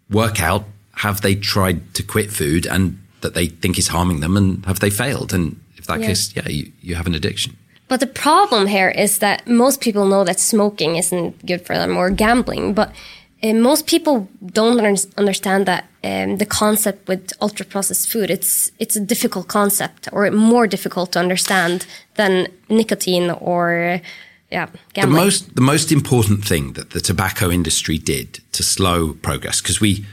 work 0.09 0.41
out 0.41 0.65
have 0.97 1.23
they 1.23 1.35
tried 1.35 1.95
to 1.95 2.03
quit 2.03 2.31
food 2.31 2.67
and 2.67 2.99
that 3.23 3.35
they 3.35 3.47
think 3.47 3.79
is 3.79 3.89
harming 3.89 4.21
them, 4.21 4.37
and 4.37 4.65
have 4.67 4.81
they 4.81 4.91
failed? 4.91 5.33
And 5.33 5.61
if 5.77 5.87
that 5.87 6.01
yeah. 6.01 6.07
case, 6.07 6.37
yeah, 6.37 6.49
you, 6.49 6.71
you 6.81 6.95
have 6.95 7.07
an 7.07 7.15
addiction. 7.15 7.57
But 7.91 7.99
the 7.99 8.07
problem 8.07 8.69
here 8.69 8.89
is 8.89 9.19
that 9.19 9.49
most 9.49 9.81
people 9.81 10.07
know 10.07 10.23
that 10.23 10.39
smoking 10.39 10.95
isn't 10.95 11.45
good 11.45 11.67
for 11.67 11.75
them 11.75 11.97
or 11.97 12.09
gambling, 12.11 12.73
but 12.73 12.93
uh, 13.43 13.53
most 13.53 13.89
people 13.89 14.29
don't 14.47 14.79
understand 15.19 15.67
that 15.67 15.89
um, 16.05 16.37
the 16.37 16.47
concept 16.47 17.09
with 17.09 17.33
ultra 17.41 17.67
processed 17.67 18.09
food 18.09 18.31
it's 18.31 18.71
it's 18.79 18.95
a 18.95 19.01
difficult 19.01 19.49
concept 19.49 20.09
or 20.13 20.31
more 20.31 20.69
difficult 20.69 21.13
to 21.13 21.19
understand 21.19 21.85
than 22.15 22.47
nicotine 22.69 23.29
or 23.31 24.01
yeah 24.53 24.69
gambling. 24.93 25.17
The 25.17 25.25
most 25.25 25.55
the 25.57 25.63
most 25.73 25.91
important 25.91 26.45
thing 26.45 26.75
that 26.75 26.91
the 26.91 27.01
tobacco 27.01 27.51
industry 27.51 27.99
did 27.99 28.41
to 28.53 28.63
slow 28.63 29.15
progress 29.15 29.61
because 29.61 29.81
we 29.81 30.05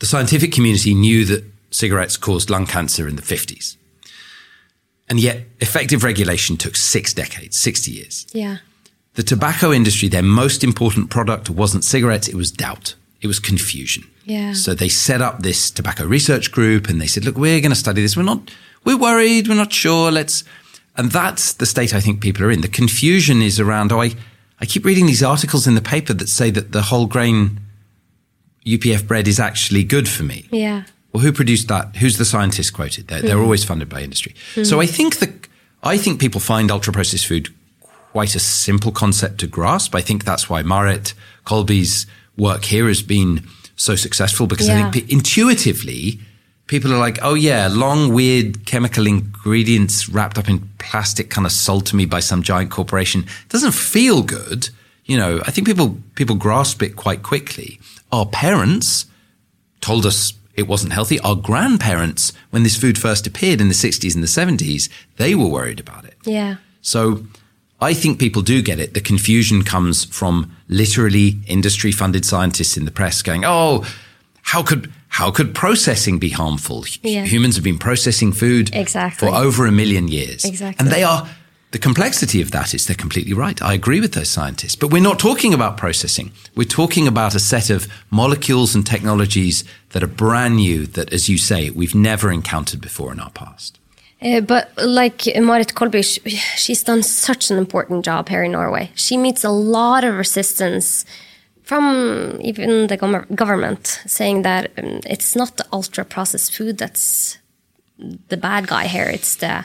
the 0.00 0.06
scientific 0.06 0.52
community 0.52 0.94
knew 0.94 1.24
that 1.24 1.44
cigarettes 1.70 2.18
caused 2.18 2.50
lung 2.50 2.66
cancer 2.66 3.08
in 3.08 3.16
the 3.16 3.22
50s 3.22 3.76
and 5.12 5.20
yet, 5.20 5.44
effective 5.60 6.04
regulation 6.04 6.56
took 6.56 6.74
six 6.74 7.12
decades, 7.12 7.54
60 7.58 7.90
years. 7.90 8.26
Yeah. 8.32 8.56
The 9.12 9.22
tobacco 9.22 9.70
industry, 9.70 10.08
their 10.08 10.22
most 10.22 10.64
important 10.64 11.10
product 11.10 11.50
wasn't 11.50 11.84
cigarettes, 11.84 12.28
it 12.28 12.34
was 12.34 12.50
doubt. 12.50 12.94
It 13.20 13.26
was 13.26 13.38
confusion. 13.38 14.04
Yeah. 14.24 14.54
So 14.54 14.72
they 14.72 14.88
set 14.88 15.20
up 15.20 15.42
this 15.42 15.70
tobacco 15.70 16.06
research 16.06 16.50
group 16.50 16.88
and 16.88 16.98
they 16.98 17.06
said, 17.06 17.26
look, 17.26 17.36
we're 17.36 17.60
going 17.60 17.72
to 17.72 17.76
study 17.76 18.00
this. 18.00 18.16
We're 18.16 18.22
not, 18.22 18.50
we're 18.84 18.96
worried. 18.96 19.48
We're 19.48 19.54
not 19.54 19.70
sure. 19.70 20.10
Let's, 20.10 20.44
and 20.96 21.12
that's 21.12 21.52
the 21.52 21.66
state 21.66 21.94
I 21.94 22.00
think 22.00 22.22
people 22.22 22.46
are 22.46 22.50
in. 22.50 22.62
The 22.62 22.68
confusion 22.68 23.42
is 23.42 23.60
around, 23.60 23.92
oh, 23.92 24.00
I, 24.00 24.12
I 24.62 24.64
keep 24.64 24.82
reading 24.82 25.04
these 25.04 25.22
articles 25.22 25.66
in 25.66 25.74
the 25.74 25.82
paper 25.82 26.14
that 26.14 26.30
say 26.30 26.48
that 26.52 26.72
the 26.72 26.80
whole 26.80 27.04
grain 27.04 27.60
UPF 28.64 29.06
bread 29.06 29.28
is 29.28 29.38
actually 29.38 29.84
good 29.84 30.08
for 30.08 30.22
me. 30.22 30.48
Yeah 30.50 30.84
well, 31.12 31.22
who 31.22 31.32
produced 31.32 31.68
that? 31.68 31.96
Who's 31.96 32.18
the 32.18 32.24
scientist 32.24 32.72
quoted? 32.72 33.08
They're, 33.08 33.20
mm. 33.20 33.26
they're 33.26 33.40
always 33.40 33.64
funded 33.64 33.88
by 33.88 34.02
industry. 34.02 34.34
Mm. 34.54 34.66
So 34.66 34.80
I 34.80 34.86
think 34.86 35.18
the, 35.18 35.32
I 35.82 35.98
think 35.98 36.20
people 36.20 36.40
find 36.40 36.70
ultra 36.70 36.92
processed 36.92 37.26
food 37.26 37.48
quite 38.12 38.34
a 38.34 38.38
simple 38.40 38.92
concept 38.92 39.38
to 39.40 39.46
grasp. 39.46 39.94
I 39.94 40.00
think 40.00 40.24
that's 40.24 40.48
why 40.48 40.62
Marit 40.62 41.14
Kolby's 41.46 42.06
work 42.36 42.64
here 42.64 42.88
has 42.88 43.02
been 43.02 43.46
so 43.76 43.96
successful 43.96 44.46
because 44.46 44.68
yeah. 44.68 44.86
I 44.86 44.90
think 44.90 45.10
intuitively 45.10 46.20
people 46.66 46.92
are 46.92 46.98
like, 46.98 47.18
oh 47.22 47.34
yeah, 47.34 47.68
long, 47.70 48.12
weird 48.12 48.64
chemical 48.66 49.06
ingredients 49.06 50.08
wrapped 50.08 50.38
up 50.38 50.48
in 50.48 50.68
plastic 50.78 51.30
kind 51.30 51.46
of 51.46 51.52
sold 51.52 51.86
to 51.86 51.96
me 51.96 52.06
by 52.06 52.20
some 52.20 52.42
giant 52.42 52.70
corporation. 52.70 53.22
It 53.22 53.48
doesn't 53.48 53.72
feel 53.72 54.22
good. 54.22 54.68
You 55.04 55.16
know, 55.16 55.40
I 55.46 55.50
think 55.50 55.66
people, 55.66 55.98
people 56.14 56.36
grasp 56.36 56.82
it 56.82 56.96
quite 56.96 57.22
quickly. 57.22 57.80
Our 58.12 58.26
parents 58.26 59.06
told 59.80 60.06
us 60.06 60.32
it 60.54 60.68
wasn't 60.68 60.92
healthy. 60.92 61.18
Our 61.20 61.34
grandparents, 61.36 62.32
when 62.50 62.62
this 62.62 62.76
food 62.76 62.98
first 62.98 63.26
appeared 63.26 63.60
in 63.60 63.68
the 63.68 63.74
60s 63.74 64.14
and 64.14 64.22
the 64.22 64.26
70s, 64.26 64.88
they 65.16 65.34
were 65.34 65.46
worried 65.46 65.80
about 65.80 66.04
it. 66.04 66.16
Yeah. 66.24 66.56
So 66.82 67.24
I 67.80 67.94
think 67.94 68.18
people 68.18 68.42
do 68.42 68.62
get 68.62 68.78
it. 68.78 68.94
The 68.94 69.00
confusion 69.00 69.62
comes 69.64 70.04
from 70.04 70.54
literally 70.68 71.38
industry 71.46 71.92
funded 71.92 72.24
scientists 72.24 72.76
in 72.76 72.84
the 72.84 72.90
press 72.90 73.22
going, 73.22 73.44
oh, 73.44 73.84
how 74.42 74.62
could 74.62 74.92
how 75.08 75.30
could 75.30 75.54
processing 75.54 76.18
be 76.18 76.30
harmful? 76.30 76.84
Yeah. 77.02 77.24
Humans 77.24 77.56
have 77.56 77.64
been 77.64 77.78
processing 77.78 78.32
food 78.32 78.74
Exactly. 78.74 79.28
for 79.28 79.34
over 79.34 79.66
a 79.66 79.72
million 79.72 80.08
years. 80.08 80.44
Exactly. 80.44 80.82
And 80.84 80.92
they 80.92 81.04
are 81.04 81.28
the 81.72 81.78
complexity 81.78 82.42
of 82.42 82.50
that 82.50 82.74
is 82.74 82.86
they're 82.86 82.94
completely 82.94 83.32
right. 83.32 83.60
I 83.62 83.72
agree 83.72 84.00
with 84.00 84.12
those 84.12 84.30
scientists. 84.30 84.76
But 84.76 84.90
we're 84.90 85.02
not 85.02 85.18
talking 85.18 85.54
about 85.54 85.78
processing. 85.78 86.30
We're 86.54 86.68
talking 86.68 87.08
about 87.08 87.34
a 87.34 87.40
set 87.40 87.70
of 87.70 87.88
molecules 88.10 88.74
and 88.74 88.86
technologies 88.86 89.64
that 89.90 90.02
are 90.02 90.06
brand 90.08 90.56
new 90.56 90.86
that, 90.88 91.12
as 91.12 91.30
you 91.30 91.38
say, 91.38 91.70
we've 91.70 91.94
never 91.94 92.30
encountered 92.30 92.82
before 92.82 93.10
in 93.10 93.20
our 93.20 93.30
past. 93.30 93.78
Uh, 94.20 94.40
but 94.40 94.70
like 94.84 95.26
Marit 95.34 95.74
Kolby, 95.74 96.02
she's 96.56 96.84
done 96.84 97.02
such 97.02 97.50
an 97.50 97.56
important 97.56 98.04
job 98.04 98.28
here 98.28 98.44
in 98.44 98.52
Norway. 98.52 98.90
She 98.94 99.16
meets 99.16 99.42
a 99.42 99.50
lot 99.50 100.04
of 100.04 100.14
resistance 100.14 101.06
from 101.62 102.38
even 102.42 102.88
the 102.88 103.26
government, 103.34 104.02
saying 104.06 104.42
that 104.42 104.70
um, 104.76 105.00
it's 105.06 105.34
not 105.34 105.56
the 105.56 105.66
ultra 105.72 106.04
processed 106.04 106.54
food 106.54 106.76
that's 106.76 107.38
the 108.28 108.36
bad 108.36 108.66
guy 108.66 108.86
here. 108.86 109.06
It's 109.06 109.36
the 109.36 109.64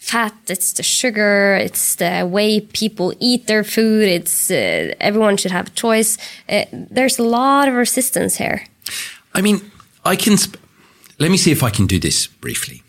fat, 0.00 0.34
it's 0.48 0.72
the 0.72 0.82
sugar, 0.82 1.54
it's 1.54 1.94
the 1.94 2.26
way 2.26 2.60
people 2.60 3.14
eat 3.20 3.46
their 3.46 3.62
food. 3.62 4.08
It's 4.08 4.50
uh, 4.50 4.94
everyone 4.98 5.36
should 5.36 5.52
have 5.52 5.68
a 5.68 5.70
choice. 5.70 6.18
Uh, 6.48 6.64
there's 6.72 7.18
a 7.18 7.22
lot 7.22 7.68
of 7.68 7.74
resistance 7.74 8.36
here. 8.36 8.66
I 9.34 9.42
mean, 9.42 9.70
I 10.04 10.16
can. 10.16 10.36
Sp- 10.40 10.58
let 11.18 11.30
me 11.30 11.36
see 11.36 11.52
if 11.52 11.62
I 11.62 11.70
can 11.70 11.86
do 11.86 12.00
this 12.00 12.26
briefly. 12.26 12.82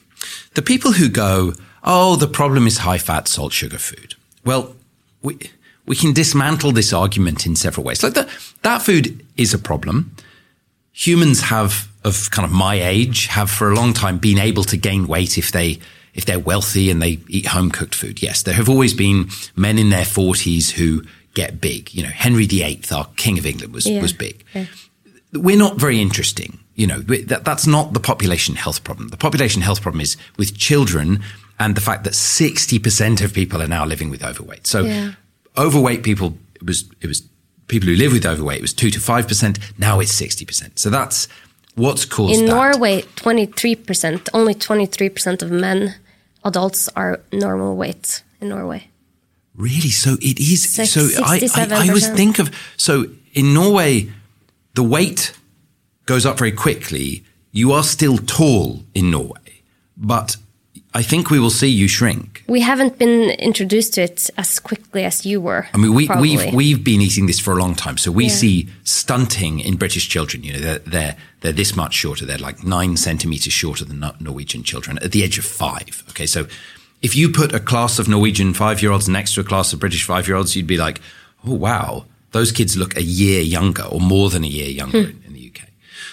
The 0.55 0.61
people 0.61 0.93
who 0.93 1.09
go, 1.09 1.53
oh, 1.83 2.15
the 2.15 2.27
problem 2.27 2.65
is 2.65 2.79
high 2.79 2.97
fat, 2.97 3.27
salt, 3.27 3.51
sugar 3.51 3.77
food. 3.77 4.15
Well, 4.45 4.75
we, 5.21 5.37
we 5.85 5.95
can 5.95 6.13
dismantle 6.13 6.71
this 6.71 6.93
argument 6.93 7.45
in 7.45 7.55
several 7.55 7.85
ways. 7.85 8.03
Like 8.03 8.13
that, 8.13 8.29
that 8.61 8.81
food 8.81 9.25
is 9.35 9.53
a 9.53 9.59
problem. 9.59 10.15
Humans 10.93 11.41
have, 11.41 11.89
of 12.03 12.31
kind 12.31 12.45
of 12.45 12.51
my 12.51 12.75
age, 12.75 13.27
have 13.27 13.49
for 13.49 13.69
a 13.71 13.75
long 13.75 13.93
time 13.93 14.17
been 14.17 14.39
able 14.39 14.63
to 14.63 14.77
gain 14.77 15.07
weight 15.07 15.37
if 15.37 15.51
they, 15.51 15.79
if 16.13 16.25
they're 16.25 16.39
wealthy 16.39 16.89
and 16.91 17.01
they 17.01 17.19
eat 17.29 17.47
home 17.47 17.71
cooked 17.71 17.95
food. 17.95 18.21
Yes, 18.21 18.43
there 18.43 18.53
have 18.55 18.69
always 18.69 18.93
been 18.93 19.29
men 19.55 19.77
in 19.79 19.89
their 19.89 20.05
forties 20.05 20.71
who 20.71 21.03
get 21.33 21.61
big. 21.61 21.93
You 21.93 22.03
know, 22.03 22.09
Henry 22.09 22.45
VIII, 22.45 22.81
our 22.91 23.07
king 23.15 23.37
of 23.39 23.45
England 23.45 23.73
was, 23.73 23.85
Yeah. 23.87 24.01
was 24.01 24.13
big 24.13 24.43
Yeah. 24.53 24.65
we're 25.33 25.57
not 25.57 25.77
very 25.77 26.01
interesting. 26.01 26.59
You 26.75 26.87
know, 26.87 26.99
that, 26.99 27.45
that's 27.45 27.65
not 27.67 27.93
the 27.93 27.99
population 27.99 28.55
health 28.55 28.83
problem. 28.83 29.09
The 29.09 29.17
population 29.17 29.61
health 29.61 29.81
problem 29.81 30.01
is 30.01 30.17
with 30.37 30.57
children 30.57 31.23
and 31.59 31.75
the 31.75 31.81
fact 31.81 32.03
that 32.05 32.13
60% 32.13 33.21
of 33.21 33.33
people 33.33 33.61
are 33.61 33.67
now 33.67 33.85
living 33.85 34.09
with 34.09 34.23
overweight. 34.23 34.67
So 34.67 34.83
Yeah. 34.83 35.11
overweight 35.57 36.03
people, 36.03 36.37
it 36.55 36.65
was, 36.65 36.85
it 37.01 37.07
was 37.07 37.23
people 37.67 37.87
who 37.87 37.95
live 37.95 38.11
with 38.11 38.25
overweight, 38.25 38.57
it 38.59 38.61
was 38.61 38.73
two 38.73 38.89
to 38.91 38.99
5%. 38.99 39.59
Now 39.77 39.99
it's 40.01 40.11
60%. 40.11 40.79
So 40.79 40.89
that's 40.89 41.27
what's 41.75 42.03
caused 42.03 42.39
In 42.39 42.47
that. 42.47 42.51
Norway, 42.55 43.03
23%, 43.15 44.27
only 44.33 44.53
23% 44.55 45.41
of 45.41 45.51
men, 45.51 45.95
adults, 46.43 46.89
are 46.95 47.19
normal 47.31 47.75
weight 47.75 48.23
in 48.39 48.49
Norway. 48.49 48.87
Really? 49.55 49.89
So 49.89 50.13
it 50.21 50.39
is. 50.39 50.63
Six- 50.73 50.91
so 50.91 51.01
I, 51.23 51.41
I, 51.55 51.67
I 51.83 51.87
always 51.87 52.07
think 52.09 52.39
of, 52.39 52.49
so 52.77 53.05
in 53.33 53.53
Norway, 53.53 54.09
the 54.75 54.83
weight 54.83 55.33
goes 56.05 56.25
up 56.25 56.37
very 56.37 56.51
quickly. 56.53 57.23
You 57.51 57.73
are 57.73 57.83
still 57.83 58.17
tall 58.17 58.83
in 58.93 59.11
Norway, 59.11 59.61
but 59.97 60.37
I 60.93 61.03
think 61.03 61.29
we 61.29 61.39
will 61.39 61.49
see 61.49 61.67
you 61.67 61.87
shrink. 61.87 62.30
We 62.51 62.59
haven't 62.61 62.97
been 62.99 63.29
introduced 63.49 63.93
to 63.95 64.01
it 64.01 64.29
as 64.37 64.59
quickly 64.59 65.03
as 65.05 65.25
you 65.25 65.39
were. 65.41 65.63
I 65.73 65.77
mean, 65.77 65.93
we, 65.93 66.05
probably. 66.07 66.35
we've 66.37 66.53
we've 66.53 66.83
been 66.83 67.01
eating 67.01 67.25
this 67.27 67.39
for 67.39 67.51
a 67.53 67.59
long 67.63 67.75
time, 67.75 67.97
so 67.97 68.11
we 68.11 68.25
Yeah. 68.25 68.29
see 68.41 68.67
stunting 68.83 69.59
in 69.61 69.77
British 69.77 70.09
children. 70.09 70.43
You 70.43 70.53
know, 70.53 70.59
they're 70.59 70.79
they're 70.79 71.15
they're 71.41 71.53
this 71.61 71.75
much 71.75 71.93
shorter. 71.93 72.25
They're 72.25 72.45
like 72.49 72.63
nine 72.63 72.97
centimeters 72.97 73.53
shorter 73.53 73.85
than 73.85 73.99
Norwegian 74.19 74.63
children 74.63 74.97
at 74.99 75.11
the 75.13 75.23
age 75.23 75.37
of 75.39 75.45
five. 75.45 76.03
Okay, 76.09 76.27
so 76.27 76.45
if 77.01 77.15
you 77.15 77.29
put 77.29 77.53
a 77.53 77.59
class 77.59 77.99
of 77.99 78.07
Norwegian 78.07 78.53
five 78.53 78.81
year 78.81 78.91
olds 78.91 79.07
next 79.07 79.33
to 79.35 79.41
a 79.41 79.43
class 79.45 79.71
of 79.73 79.79
British 79.79 80.03
five 80.03 80.27
year 80.27 80.35
olds, 80.37 80.53
you'd 80.55 80.67
be 80.67 80.77
like, 80.77 80.99
oh 81.47 81.53
wow, 81.55 82.03
those 82.31 82.51
kids 82.51 82.75
look 82.75 82.97
a 82.97 83.01
year 83.03 83.41
younger 83.41 83.83
or 83.83 84.01
more 84.01 84.29
than 84.29 84.43
a 84.43 84.47
year 84.59 84.69
younger 84.69 85.03
Hmm. 85.03 85.09
in, 85.11 85.23
in 85.27 85.33
the 85.33 85.47
UK. 85.55 85.61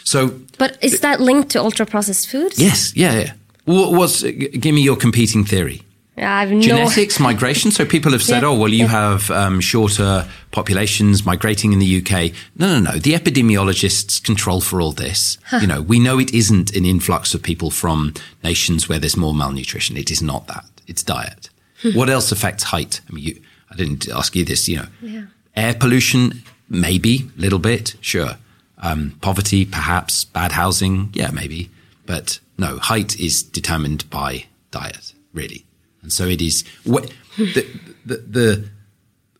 So 0.05 0.18
But 0.57 0.78
is 0.82 1.01
that 1.01 1.20
linked 1.20 1.49
to 1.51 1.59
ultra 1.61 1.84
processed 1.84 2.28
foods? 2.30 2.59
yes, 2.61 2.93
yeah, 2.97 3.18
yeah. 3.20 3.32
What, 3.64 3.93
what's 3.93 4.22
give 4.22 4.74
me 4.74 4.82
your 4.82 4.97
competing 4.97 5.45
theory? 5.45 5.82
I 6.23 6.41
have 6.41 6.51
no. 6.51 6.61
genetics, 6.61 7.21
migration. 7.31 7.71
So 7.71 7.85
people 7.85 8.12
have 8.12 8.23
said, 8.23 8.43
Yeah, 8.43 8.49
oh, 8.49 8.59
well, 8.59 8.69
you 8.69 8.85
yeah. 8.85 8.87
have 8.89 9.31
um, 9.31 9.61
shorter 9.61 10.29
populations 10.51 11.25
migrating 11.25 11.73
in 11.73 11.79
the 11.79 11.99
UK. 11.99 12.33
No, 12.57 12.79
no, 12.79 12.93
no. 12.93 12.99
The 12.99 13.14
epidemiologists 13.14 14.23
control 14.23 14.61
for 14.61 14.81
all 14.81 14.93
this. 14.93 15.39
You 15.61 15.66
know, 15.66 15.83
we 15.83 15.99
know 15.99 16.19
it 16.19 16.33
isn't 16.33 16.75
an 16.77 16.85
influx 16.85 17.35
of 17.35 17.43
people 17.43 17.71
from 17.71 18.14
nations 18.43 18.89
where 18.89 18.99
there's 18.99 19.16
more 19.16 19.35
malnutrition. 19.35 19.97
It 19.97 20.11
is 20.11 20.23
not 20.23 20.47
that. 20.47 20.64
It's 20.87 21.03
diet. 21.03 21.51
Hmm. 21.83 21.93
what 21.93 22.11
else 22.11 22.33
affects 22.33 22.64
height? 22.64 23.01
I 23.09 23.12
mean, 23.12 23.25
you, 23.25 23.41
I 23.71 23.77
didn't 23.77 24.09
ask 24.09 24.35
you 24.35 24.45
this, 24.45 24.69
you 24.69 24.79
know. 24.79 24.87
Yeah. 25.01 25.27
Air 25.55 25.75
pollution, 25.75 26.43
maybe, 26.69 27.31
a 27.37 27.41
little 27.41 27.59
bit, 27.61 27.95
sure. 28.01 28.37
Um, 28.79 29.16
poverty, 29.21 29.64
perhaps. 29.64 30.25
Bad 30.25 30.53
housing, 30.53 31.11
yeah, 31.12 31.31
maybe. 31.31 31.71
But 32.07 32.41
no, 32.57 32.79
height 32.79 33.19
is 33.21 33.43
determined 33.43 34.09
by 34.11 34.47
diet, 34.71 35.12
really. 35.33 35.66
And 36.03 36.12
so 36.12 36.26
it 36.26 36.40
is. 36.40 36.64
The, 36.84 37.66
the, 38.07 38.16
the, 38.16 38.68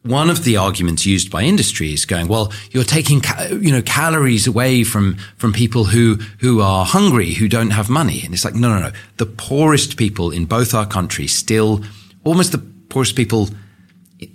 one 0.03 0.31
of 0.31 0.45
the 0.45 0.57
arguments 0.57 1.05
used 1.05 1.31
by 1.31 1.43
industry 1.43 1.93
is 1.93 2.05
going, 2.05 2.29
well, 2.29 2.53
you're 2.71 2.85
taking, 2.85 3.21
ca- 3.21 3.49
you 3.51 3.73
know, 3.73 3.83
calories 3.83 4.47
away 4.47 4.85
from, 4.85 5.17
from 5.37 5.53
people 5.53 5.85
who, 5.85 6.15
who 6.41 6.61
are 6.61 6.85
hungry, 6.85 7.35
who 7.35 7.49
don't 7.49 7.71
have 7.71 7.91
money. 7.91 8.23
And 8.25 8.33
it's 8.33 8.45
like, 8.45 8.55
no, 8.55 8.69
no, 8.69 8.81
no. 8.81 8.93
The 9.17 9.27
poorest 9.27 9.97
people 9.97 10.31
in 10.31 10.47
both 10.47 10.75
our 10.75 10.87
countries 10.87 11.35
still, 11.35 11.83
almost 12.25 12.53
the 12.53 12.59
poorest 12.59 13.17
people 13.17 13.49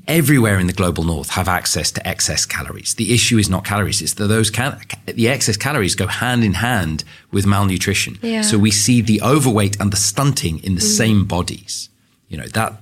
everywhere 0.07 0.59
in 0.59 0.67
the 0.67 0.73
global 0.73 1.03
north 1.03 1.29
have 1.29 1.47
access 1.47 1.91
to 1.91 2.07
excess 2.07 2.45
calories. 2.45 2.95
The 2.95 3.13
issue 3.13 3.37
is 3.37 3.49
not 3.49 3.65
calories; 3.65 4.01
it's 4.01 4.13
that 4.15 4.27
those 4.27 4.49
cal- 4.49 4.79
the 5.05 5.27
excess 5.27 5.57
calories 5.57 5.95
go 5.95 6.07
hand 6.07 6.43
in 6.43 6.53
hand 6.53 7.03
with 7.31 7.45
malnutrition. 7.45 8.17
Yeah. 8.21 8.41
So 8.41 8.57
we 8.57 8.71
see 8.71 9.01
the 9.01 9.21
overweight 9.21 9.79
and 9.79 9.91
the 9.91 9.97
stunting 9.97 10.63
in 10.63 10.75
the 10.75 10.81
mm. 10.81 10.97
same 10.97 11.25
bodies. 11.25 11.89
You 12.33 12.39
know 12.39 12.47
that 12.47 12.73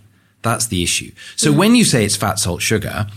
that's 0.41 0.67
the 0.67 0.81
issue. 0.81 1.11
So 1.35 1.51
when 1.51 1.75
you 1.75 1.83
say 1.83 2.05
it's 2.05 2.15
fat, 2.15 2.39
salt, 2.39 2.61
sugar, 2.61 3.07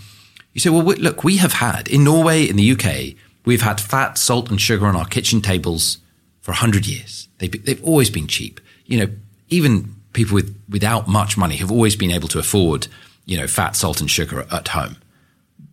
you 0.52 0.60
say, 0.60 0.68
well, 0.68 0.80
w- 0.80 1.00
look, 1.00 1.22
we 1.22 1.36
have 1.36 1.52
had 1.54 1.86
in 1.86 2.02
Norway, 2.02 2.42
in 2.42 2.56
the 2.56 2.72
UK, 2.72 3.16
we've 3.44 3.62
had 3.62 3.80
fat, 3.80 4.18
salt, 4.18 4.50
and 4.50 4.60
sugar 4.60 4.84
on 4.84 4.96
our 4.96 5.06
kitchen 5.06 5.40
tables 5.40 5.98
for 6.40 6.50
hundred 6.50 6.88
years. 6.88 7.28
They've 7.38 7.64
they've 7.64 7.84
always 7.84 8.10
been 8.10 8.26
cheap. 8.26 8.60
You 8.84 8.98
know, 8.98 9.12
even 9.48 9.94
people 10.12 10.34
with 10.34 10.60
without 10.68 11.06
much 11.06 11.38
money 11.38 11.54
have 11.58 11.70
always 11.70 11.94
been 11.94 12.10
able 12.10 12.26
to 12.28 12.40
afford 12.40 12.88
you 13.26 13.36
know 13.36 13.46
fat, 13.46 13.76
salt, 13.76 14.00
and 14.00 14.10
sugar 14.10 14.44
at 14.50 14.66
home. 14.68 14.96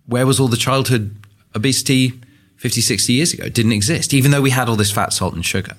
Where 0.05 0.27
was 0.27 0.39
all 0.39 0.47
the 0.47 0.57
childhood 0.57 1.15
obesity 1.55 2.21
50, 2.57 2.81
60 2.81 3.13
years 3.13 3.33
ago? 3.33 3.45
It 3.45 3.55
didn't 3.55 3.71
exist, 3.71 4.13
even 4.13 4.29
though 4.29 4.41
we 4.41 4.51
had 4.51 4.69
all 4.69 4.75
this 4.75 4.91
fat, 4.91 5.11
salt, 5.11 5.33
and 5.33 5.43
sugar. 5.43 5.75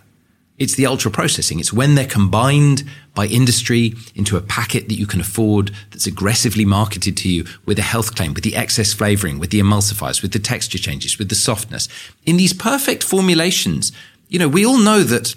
It's 0.62 0.76
the 0.76 0.86
ultra 0.86 1.10
processing. 1.10 1.58
It's 1.58 1.72
when 1.72 1.96
they're 1.96 2.06
combined 2.06 2.84
by 3.16 3.26
industry 3.26 3.94
into 4.14 4.36
a 4.36 4.40
packet 4.40 4.88
that 4.88 4.94
you 4.94 5.08
can 5.08 5.20
afford 5.20 5.72
that's 5.90 6.06
aggressively 6.06 6.64
marketed 6.64 7.16
to 7.16 7.28
you 7.28 7.44
with 7.66 7.80
a 7.80 7.82
health 7.82 8.14
claim, 8.14 8.32
with 8.32 8.44
the 8.44 8.54
excess 8.54 8.92
flavoring, 8.92 9.40
with 9.40 9.50
the 9.50 9.58
emulsifiers, 9.58 10.22
with 10.22 10.32
the 10.32 10.38
texture 10.38 10.78
changes, 10.78 11.18
with 11.18 11.30
the 11.30 11.34
softness. 11.34 11.88
In 12.26 12.36
these 12.36 12.52
perfect 12.52 13.02
formulations, 13.02 13.90
you 14.28 14.38
know, 14.38 14.46
we 14.46 14.64
all 14.64 14.78
know 14.78 15.02
that 15.02 15.34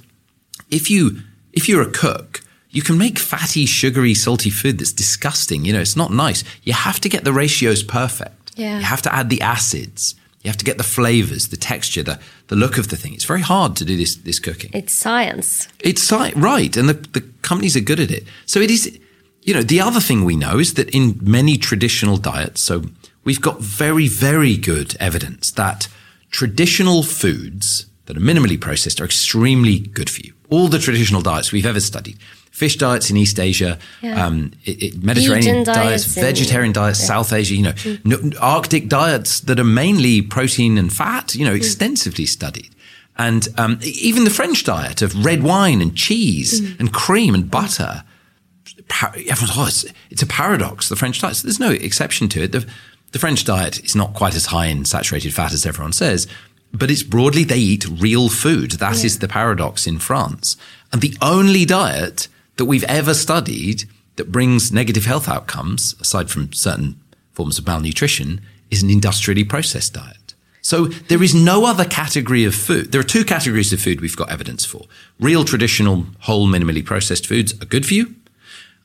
if 0.69 0.91
you 0.91 1.21
if 1.53 1.67
you're 1.67 1.81
a 1.81 1.91
cook, 1.91 2.41
you 2.69 2.83
can 2.83 2.95
make 2.95 3.17
fatty, 3.17 3.65
sugary, 3.65 4.13
salty 4.13 4.51
food 4.51 4.77
that's 4.77 4.93
disgusting. 4.93 5.65
You 5.65 5.73
know, 5.73 5.81
it's 5.81 5.95
not 5.95 6.11
nice. 6.11 6.43
You 6.61 6.73
have 6.73 6.99
to 6.99 7.09
get 7.09 7.23
the 7.23 7.33
ratios 7.33 7.81
perfect. 7.81 8.51
Yeah. 8.55 8.77
You 8.77 8.85
have 8.85 9.01
to 9.01 9.15
add 9.15 9.31
the 9.31 9.41
acids. 9.41 10.13
You 10.45 10.49
have 10.49 10.57
to 10.57 10.65
get 10.65 10.77
the 10.77 10.83
flavors, 10.83 11.47
the 11.47 11.57
texture, 11.57 12.03
the, 12.03 12.19
the 12.47 12.55
look 12.55 12.77
of 12.77 12.87
the 12.87 12.95
thing. 12.95 13.13
It's 13.15 13.25
very 13.25 13.41
hard 13.41 13.75
to 13.77 13.85
do 13.85 13.97
this 13.97 14.15
this 14.15 14.39
cooking. 14.39 14.69
It's 14.73 14.93
science. 14.93 15.67
It's 15.79 16.03
si- 16.03 16.33
right, 16.35 16.77
and 16.77 16.87
the, 16.87 16.93
the 16.93 17.21
companies 17.41 17.75
are 17.75 17.81
good 17.81 17.99
at 17.99 18.11
it. 18.11 18.23
So 18.45 18.59
it 18.59 18.69
is, 18.69 18.99
you 19.41 19.53
know, 19.55 19.63
the 19.63 19.81
other 19.81 19.99
thing 19.99 20.23
we 20.23 20.35
know 20.35 20.59
is 20.59 20.75
that 20.75 20.89
in 20.91 21.17
many 21.21 21.57
traditional 21.57 22.17
diets, 22.17 22.61
so 22.61 22.83
we've 23.23 23.41
got 23.41 23.59
very, 23.59 24.07
very 24.07 24.55
good 24.55 24.95
evidence 24.99 25.51
that 25.51 25.87
traditional 26.29 27.01
foods 27.01 27.87
that 28.05 28.15
are 28.15 28.21
minimally 28.21 28.59
processed 28.59 29.01
are 29.01 29.05
extremely 29.05 29.79
good 29.79 30.09
for 30.09 30.21
you. 30.21 30.33
all 30.49 30.67
the 30.67 30.77
traditional 30.79 31.21
diets 31.23 31.51
we've 31.51 31.65
ever 31.65 31.79
studied. 31.81 32.17
Fish 32.55 32.77
diets 32.77 33.09
in 33.09 33.17
East 33.17 33.37
Asia, 33.37 33.77
Yeah. 34.01 34.25
um, 34.25 34.51
it, 34.63 34.81
it- 34.81 35.03
Mediterranean 35.03 35.63
diets, 35.65 36.05
diets 36.05 36.05
vegetarian 36.15 36.71
diets, 36.71 36.99
South 37.05 37.33
Asia, 37.33 37.53
you 37.53 37.63
know, 37.63 37.73
n- 37.85 38.33
Arctic 38.39 38.87
diets 38.87 39.41
that 39.41 39.59
are 39.59 39.65
mainly 39.83 40.21
protein 40.21 40.77
and 40.77 40.91
fat, 40.91 41.35
you 41.35 41.43
know, 41.43 41.53
extensively 41.53 42.25
studied. 42.25 42.69
And 43.17 43.47
um, 43.57 43.79
even 43.83 44.23
the 44.23 44.29
French 44.29 44.63
diet 44.63 45.01
of 45.01 45.25
red 45.25 45.43
wine 45.43 45.81
and 45.81 45.95
cheese 45.95 46.61
and 46.79 46.93
cream 46.93 47.33
and 47.35 47.51
butter 47.51 48.03
everyone's, 49.27 49.57
oh, 49.57 49.65
it's, 49.67 49.85
it's 50.09 50.21
a 50.21 50.27
paradox, 50.27 50.89
the 50.89 50.95
French 50.95 51.19
diet. 51.19 51.35
So 51.37 51.47
there's 51.47 51.59
no 51.59 51.71
exception 51.71 52.29
to 52.29 52.43
it. 52.43 52.51
The, 52.51 52.65
the 53.11 53.19
French 53.19 53.43
diet 53.43 53.83
is 53.83 53.95
not 53.95 54.13
quite 54.13 54.35
as 54.35 54.47
high 54.47 54.67
in 54.67 54.85
saturated 54.85 55.33
fat 55.33 55.53
as 55.53 55.65
everyone 55.65 55.93
says, 55.93 56.27
but 56.73 56.91
it's 56.91 57.03
broadly 57.03 57.43
they 57.43 57.57
eat 57.57 57.85
real 57.89 58.29
food. 58.29 58.71
That 58.71 59.03
is 59.03 59.19
the 59.19 59.27
paradox 59.27 59.87
in 59.87 59.99
France. 59.99 60.57
And 60.91 61.01
the 61.01 61.17
only 61.21 61.65
diet 61.65 62.27
that 62.57 62.65
we've 62.65 62.83
ever 62.85 63.13
studied 63.13 63.83
that 64.15 64.31
brings 64.31 64.71
negative 64.71 65.05
health 65.05 65.27
outcomes, 65.27 65.95
aside 65.99 66.29
from 66.29 66.53
certain 66.53 66.99
forms 67.33 67.59
of 67.59 67.67
malnutrition, 67.67 68.41
is 68.71 68.81
an 68.81 68.89
industrially 68.89 69.43
processed 69.43 69.93
diet. 69.93 70.33
So 70.61 70.85
there 70.85 71.21
is 71.21 71.35
no 71.35 71.65
other 71.65 71.85
category 71.85 72.43
of 72.43 72.55
food. 72.55 72.91
There 72.91 73.01
are 73.01 73.03
two 73.03 73.23
categories 73.23 73.71
of 73.71 73.79
food 73.79 74.01
we've 74.01 74.17
got 74.17 74.31
evidence 74.31 74.65
for. 74.65 74.85
Real 75.19 75.45
traditional 75.45 76.07
whole 76.21 76.47
minimally 76.47 76.83
processed 76.83 77.27
foods 77.27 77.53
are 77.61 77.65
good 77.65 77.85
for 77.85 77.93
you 77.93 78.15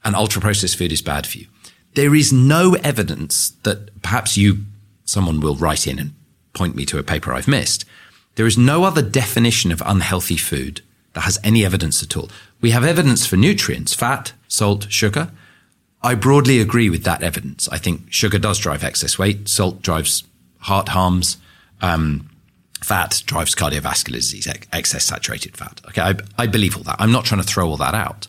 and 0.05 0.14
ultra 0.14 0.41
processed 0.41 0.77
food 0.77 0.93
is 0.93 1.03
bad 1.03 1.27
for 1.27 1.39
you. 1.39 1.47
There 1.95 2.14
is 2.14 2.33
no 2.33 2.75
evidence 2.85 3.51
that 3.62 4.03
perhaps 4.03 4.37
you, 4.37 4.64
someone 5.05 5.41
will 5.41 5.57
write 5.57 5.87
in 5.87 5.99
and 5.99 6.12
point 6.53 6.77
me 6.77 6.85
to 6.87 6.99
a 6.99 7.03
paper 7.03 7.33
I've 7.33 7.49
missed. 7.49 7.85
There 8.37 8.47
is 8.47 8.59
no 8.59 8.85
other 8.85 9.03
definition 9.03 9.73
of 9.73 9.83
unhealthy 9.85 10.37
food 10.37 10.83
that 11.14 11.23
has 11.23 11.39
any 11.43 11.64
evidence 11.64 12.03
at 12.03 12.16
all. 12.16 12.31
We 12.61 12.70
have 12.70 12.84
evidence 12.84 13.26
for 13.26 13.36
nutrients, 13.36 13.94
fat, 13.94 14.32
salt, 14.48 14.90
sugar. 14.90 15.30
I 16.02 16.14
broadly 16.14 16.61
agree 16.61 16.90
with 16.90 17.04
that 17.04 17.22
evidence. 17.22 17.68
I 17.68 17.78
think 17.78 18.12
sugar 18.12 18.38
does 18.38 18.58
drive 18.58 18.84
excess 18.84 19.18
weight. 19.18 19.48
Salt 19.48 19.82
drives 19.82 20.24
heart 20.61 20.90
harms. 20.90 21.36
Um, 21.80 22.28
fat 22.82 23.22
drives 23.26 23.54
cardiovascular 23.54 24.14
disease, 24.14 24.46
ex- 24.46 24.66
excess 24.72 25.04
saturated 25.04 25.56
fat. 25.56 25.80
Okay. 25.88 26.02
I, 26.02 26.14
I 26.38 26.46
believe 26.46 26.76
all 26.76 26.82
that. 26.84 26.96
I'm 26.98 27.12
not 27.12 27.24
trying 27.24 27.40
to 27.40 27.46
throw 27.46 27.68
all 27.68 27.76
that 27.78 27.94
out. 27.94 28.28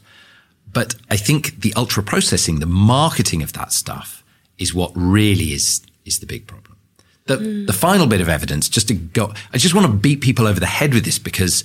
But 0.74 0.96
I 1.10 1.18
think 1.18 1.62
the 1.62 1.74
ultra 1.76 2.04
processing, 2.04 2.60
the 2.60 2.66
marketing 2.66 3.44
of 3.44 3.54
that 3.54 3.74
stuff 3.74 4.24
is 4.58 4.74
what 4.74 4.92
really 4.96 5.52
is, 5.52 5.82
is 6.06 6.20
the 6.20 6.26
big 6.26 6.48
problem. 6.48 6.78
The, 7.26 7.38
the 7.38 7.74
final 7.74 8.08
bit 8.08 8.22
of 8.22 8.30
evidence, 8.30 8.68
just 8.68 8.88
to 8.88 8.94
go, 8.94 9.34
I 9.54 9.58
just 9.58 9.76
want 9.76 9.88
to 9.88 9.94
beat 9.94 10.22
people 10.22 10.48
over 10.48 10.60
the 10.60 10.66
head 10.66 10.94
with 10.94 11.06
this 11.06 11.20
because 11.20 11.64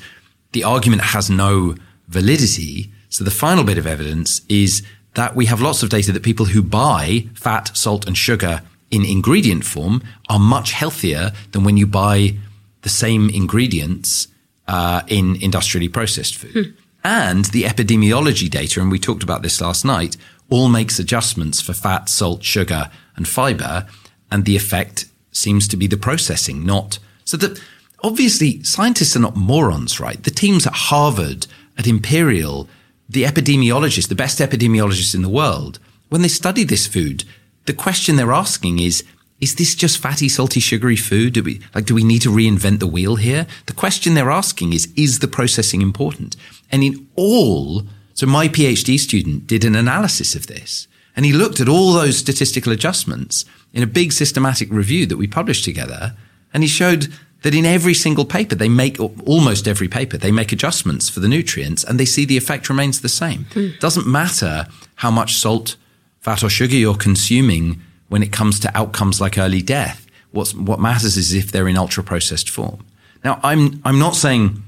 the 0.52 0.64
argument 0.64 1.02
has 1.02 1.30
no 1.30 1.76
validity. 2.08 2.90
So 3.08 3.24
the 3.24 3.30
final 3.30 3.64
bit 3.64 3.78
of 3.78 3.86
evidence 3.86 4.42
is 4.48 4.82
that 5.14 5.34
we 5.34 5.46
have 5.46 5.60
lots 5.60 5.82
of 5.82 5.88
data 5.88 6.12
that 6.12 6.22
people 6.22 6.46
who 6.46 6.62
buy 6.62 7.26
fat, 7.34 7.76
salt 7.76 8.06
and 8.06 8.16
sugar 8.16 8.62
in 8.90 9.04
ingredient 9.04 9.64
form 9.64 10.02
are 10.28 10.38
much 10.38 10.72
healthier 10.72 11.32
than 11.52 11.64
when 11.64 11.76
you 11.76 11.86
buy 11.86 12.36
the 12.82 12.88
same 12.88 13.30
ingredients 13.30 14.28
uh, 14.68 15.02
in 15.08 15.36
industrially 15.42 15.88
processed 15.88 16.36
food. 16.36 16.76
And 17.02 17.46
the 17.46 17.62
epidemiology 17.64 18.50
data, 18.50 18.80
and 18.80 18.90
we 18.90 18.98
talked 18.98 19.22
about 19.22 19.42
this 19.42 19.60
last 19.60 19.84
night, 19.84 20.16
all 20.50 20.68
makes 20.68 20.98
adjustments 20.98 21.60
for 21.60 21.72
fat, 21.72 22.08
salt, 22.08 22.42
sugar, 22.42 22.90
and 23.16 23.26
fiber. 23.26 23.86
And 24.30 24.44
the 24.44 24.56
effect 24.56 25.06
seems 25.32 25.68
to 25.68 25.76
be 25.76 25.86
the 25.86 25.96
processing, 25.96 26.64
not 26.64 26.98
so 27.24 27.36
that 27.36 27.60
obviously 28.02 28.62
scientists 28.62 29.16
are 29.16 29.20
not 29.20 29.36
morons, 29.36 30.00
right? 30.00 30.22
The 30.22 30.30
teams 30.30 30.66
at 30.66 30.72
Harvard, 30.72 31.46
at 31.78 31.86
Imperial, 31.86 32.68
the 33.08 33.24
epidemiologists, 33.24 34.08
the 34.08 34.14
best 34.14 34.38
epidemiologists 34.38 35.14
in 35.14 35.22
the 35.22 35.28
world, 35.28 35.78
when 36.08 36.22
they 36.22 36.28
study 36.28 36.64
this 36.64 36.86
food, 36.86 37.24
the 37.66 37.72
question 37.72 38.16
they're 38.16 38.32
asking 38.32 38.78
is, 38.78 39.04
is 39.40 39.56
this 39.56 39.74
just 39.74 39.98
fatty, 39.98 40.28
salty, 40.28 40.60
sugary 40.60 40.96
food? 40.96 41.34
Do 41.34 41.42
we, 41.42 41.60
like, 41.74 41.84
do 41.84 41.94
we 41.94 42.04
need 42.04 42.22
to 42.22 42.30
reinvent 42.30 42.78
the 42.78 42.86
wheel 42.86 43.16
here? 43.16 43.46
The 43.66 43.74
question 43.74 44.14
they're 44.14 44.30
asking 44.30 44.72
is, 44.72 44.90
is 44.96 45.18
the 45.18 45.28
processing 45.28 45.82
important? 45.82 46.36
And 46.70 46.82
in 46.82 47.08
all, 47.16 47.82
so 48.14 48.26
my 48.26 48.48
PhD 48.48 48.98
student 48.98 49.46
did 49.46 49.64
an 49.64 49.76
analysis 49.76 50.34
of 50.34 50.46
this 50.46 50.88
and 51.16 51.24
he 51.24 51.32
looked 51.32 51.60
at 51.60 51.68
all 51.68 51.92
those 51.92 52.18
statistical 52.18 52.72
adjustments 52.72 53.46
in 53.72 53.82
a 53.82 53.86
big 53.86 54.12
systematic 54.12 54.70
review 54.70 55.06
that 55.06 55.16
we 55.16 55.26
published 55.26 55.64
together. 55.64 56.14
And 56.52 56.62
he 56.62 56.68
showed 56.68 57.12
that 57.46 57.54
in 57.54 57.64
every 57.64 57.94
single 57.94 58.24
paper, 58.24 58.56
they 58.56 58.68
make 58.68 58.98
almost 58.98 59.68
every 59.68 59.86
paper, 59.86 60.16
they 60.16 60.32
make 60.32 60.50
adjustments 60.50 61.08
for 61.08 61.20
the 61.20 61.28
nutrients 61.28 61.84
and 61.84 62.00
they 62.00 62.04
see 62.04 62.24
the 62.24 62.36
effect 62.36 62.68
remains 62.68 63.02
the 63.02 63.08
same. 63.08 63.46
Doesn't 63.78 64.04
matter 64.04 64.66
how 64.96 65.12
much 65.12 65.36
salt, 65.36 65.76
fat 66.18 66.42
or 66.42 66.48
sugar 66.48 66.74
you're 66.74 66.96
consuming 66.96 67.80
when 68.08 68.24
it 68.24 68.32
comes 68.32 68.58
to 68.58 68.76
outcomes 68.76 69.20
like 69.20 69.38
early 69.38 69.62
death. 69.62 70.08
What's, 70.32 70.54
what 70.54 70.80
matters 70.80 71.16
is 71.16 71.34
if 71.34 71.52
they're 71.52 71.68
in 71.68 71.76
ultra 71.76 72.02
processed 72.02 72.50
form. 72.50 72.84
Now, 73.22 73.38
I'm, 73.44 73.80
I'm 73.84 74.00
not 74.00 74.16
saying 74.16 74.64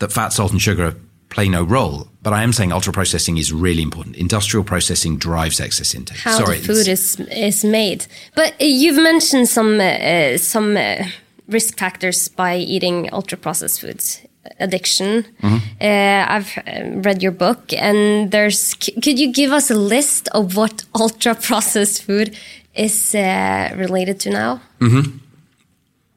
that 0.00 0.12
fat, 0.12 0.34
salt 0.34 0.52
and 0.52 0.60
sugar 0.60 0.96
play 1.30 1.48
no 1.48 1.62
role, 1.62 2.06
but 2.22 2.34
I 2.34 2.42
am 2.42 2.52
saying 2.52 2.70
ultra 2.70 2.92
processing 2.92 3.38
is 3.38 3.50
really 3.50 3.82
important. 3.82 4.16
Industrial 4.16 4.62
processing 4.62 5.16
drives 5.16 5.58
excess 5.58 5.94
intake. 5.94 6.18
how 6.18 6.36
Sorry, 6.36 6.58
the 6.58 6.66
food 6.66 6.86
is 6.86 7.18
is 7.30 7.64
made. 7.64 8.06
But 8.34 8.60
you've 8.60 9.02
mentioned 9.02 9.48
some 9.48 9.80
uh, 9.80 10.36
some 10.36 10.76
uh, 10.76 11.04
risk 11.50 11.78
factors 11.78 12.28
by 12.28 12.56
eating 12.56 13.08
ultra 13.12 13.38
processed 13.38 13.80
foods. 13.80 14.20
Addiction. 14.58 15.24
Mm-hmm. 15.42 15.56
Uh, 15.80 16.34
I've 16.36 16.58
uh, 16.58 17.00
read 17.06 17.22
your 17.22 17.32
book, 17.32 17.72
and 17.74 18.30
there's. 18.30 18.74
c- 18.82 18.92
Could 19.00 19.18
you 19.18 19.32
give 19.32 19.52
us 19.52 19.70
a 19.70 19.74
list 19.74 20.28
of 20.32 20.56
what 20.56 20.84
ultra 20.94 21.34
processed 21.34 22.02
food 22.04 22.36
is 22.74 23.14
uh, 23.14 23.74
related 23.76 24.18
to 24.20 24.30
now? 24.30 24.60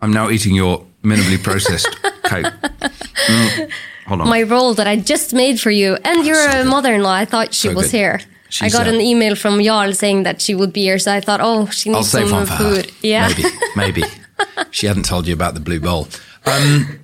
I'm 0.01 0.11
now 0.13 0.29
eating 0.29 0.55
your 0.55 0.85
minimally 1.03 1.41
processed 1.41 1.89
cake. 2.23 2.45
Mm, 3.27 3.71
hold 4.07 4.21
on. 4.21 4.29
My 4.29 4.43
roll 4.43 4.73
that 4.75 4.87
I 4.87 4.95
just 4.97 5.33
made 5.33 5.59
for 5.59 5.71
you, 5.71 5.97
and 6.03 6.25
your 6.25 6.35
so 6.51 6.61
uh, 6.61 6.63
mother-in-law. 6.65 7.13
I 7.13 7.25
thought 7.25 7.53
she 7.53 7.67
So 7.69 7.73
was 7.73 7.91
good. 7.91 7.97
here. 7.97 8.19
I 8.61 8.69
got 8.69 8.87
uh, 8.87 8.91
an 8.91 9.01
email 9.01 9.35
from 9.35 9.61
Jarl 9.63 9.93
saying 9.93 10.23
that 10.23 10.41
she 10.41 10.53
would 10.55 10.71
be 10.73 10.81
here, 10.83 10.99
so 10.99 11.11
I 11.11 11.21
thought, 11.21 11.39
oh, 11.41 11.65
she 11.71 11.89
needs 11.89 12.09
some 12.09 12.27
for 12.29 12.45
her. 12.45 12.57
food. 12.57 12.91
Yeah. 13.01 13.27
Maybe, 13.29 13.43
maybe. 13.75 14.03
she 14.71 14.87
hadn't 14.87 15.05
told 15.05 15.27
you 15.27 15.33
about 15.33 15.53
the 15.53 15.59
blue 15.59 15.79
bowl. 15.79 16.07
Um, 16.45 16.99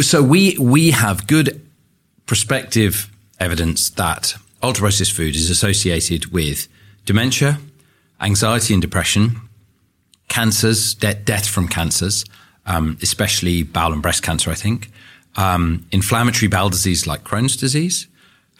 so 0.00 0.22
we 0.22 0.56
we 0.58 0.90
have 0.90 1.26
good 1.26 1.60
prospective 2.26 3.10
evidence 3.40 3.90
that 3.90 4.34
ultra 4.62 4.82
processed 4.82 5.12
food 5.12 5.34
is 5.34 5.50
associated 5.50 6.32
with 6.32 6.68
dementia, 7.04 7.58
anxiety 8.20 8.72
and 8.74 8.80
depression, 8.80 9.40
cancers, 10.28 10.94
de- 10.94 11.14
death 11.14 11.46
from 11.46 11.68
cancers, 11.68 12.24
um, 12.66 12.96
especially 13.02 13.62
bowel 13.62 13.92
and 13.92 14.02
breast 14.02 14.22
cancer, 14.22 14.50
I 14.50 14.54
think, 14.54 14.90
um, 15.36 15.86
inflammatory 15.90 16.48
bowel 16.48 16.70
disease 16.70 17.06
like 17.06 17.24
Crohn's 17.24 17.56
disease, 17.56 18.06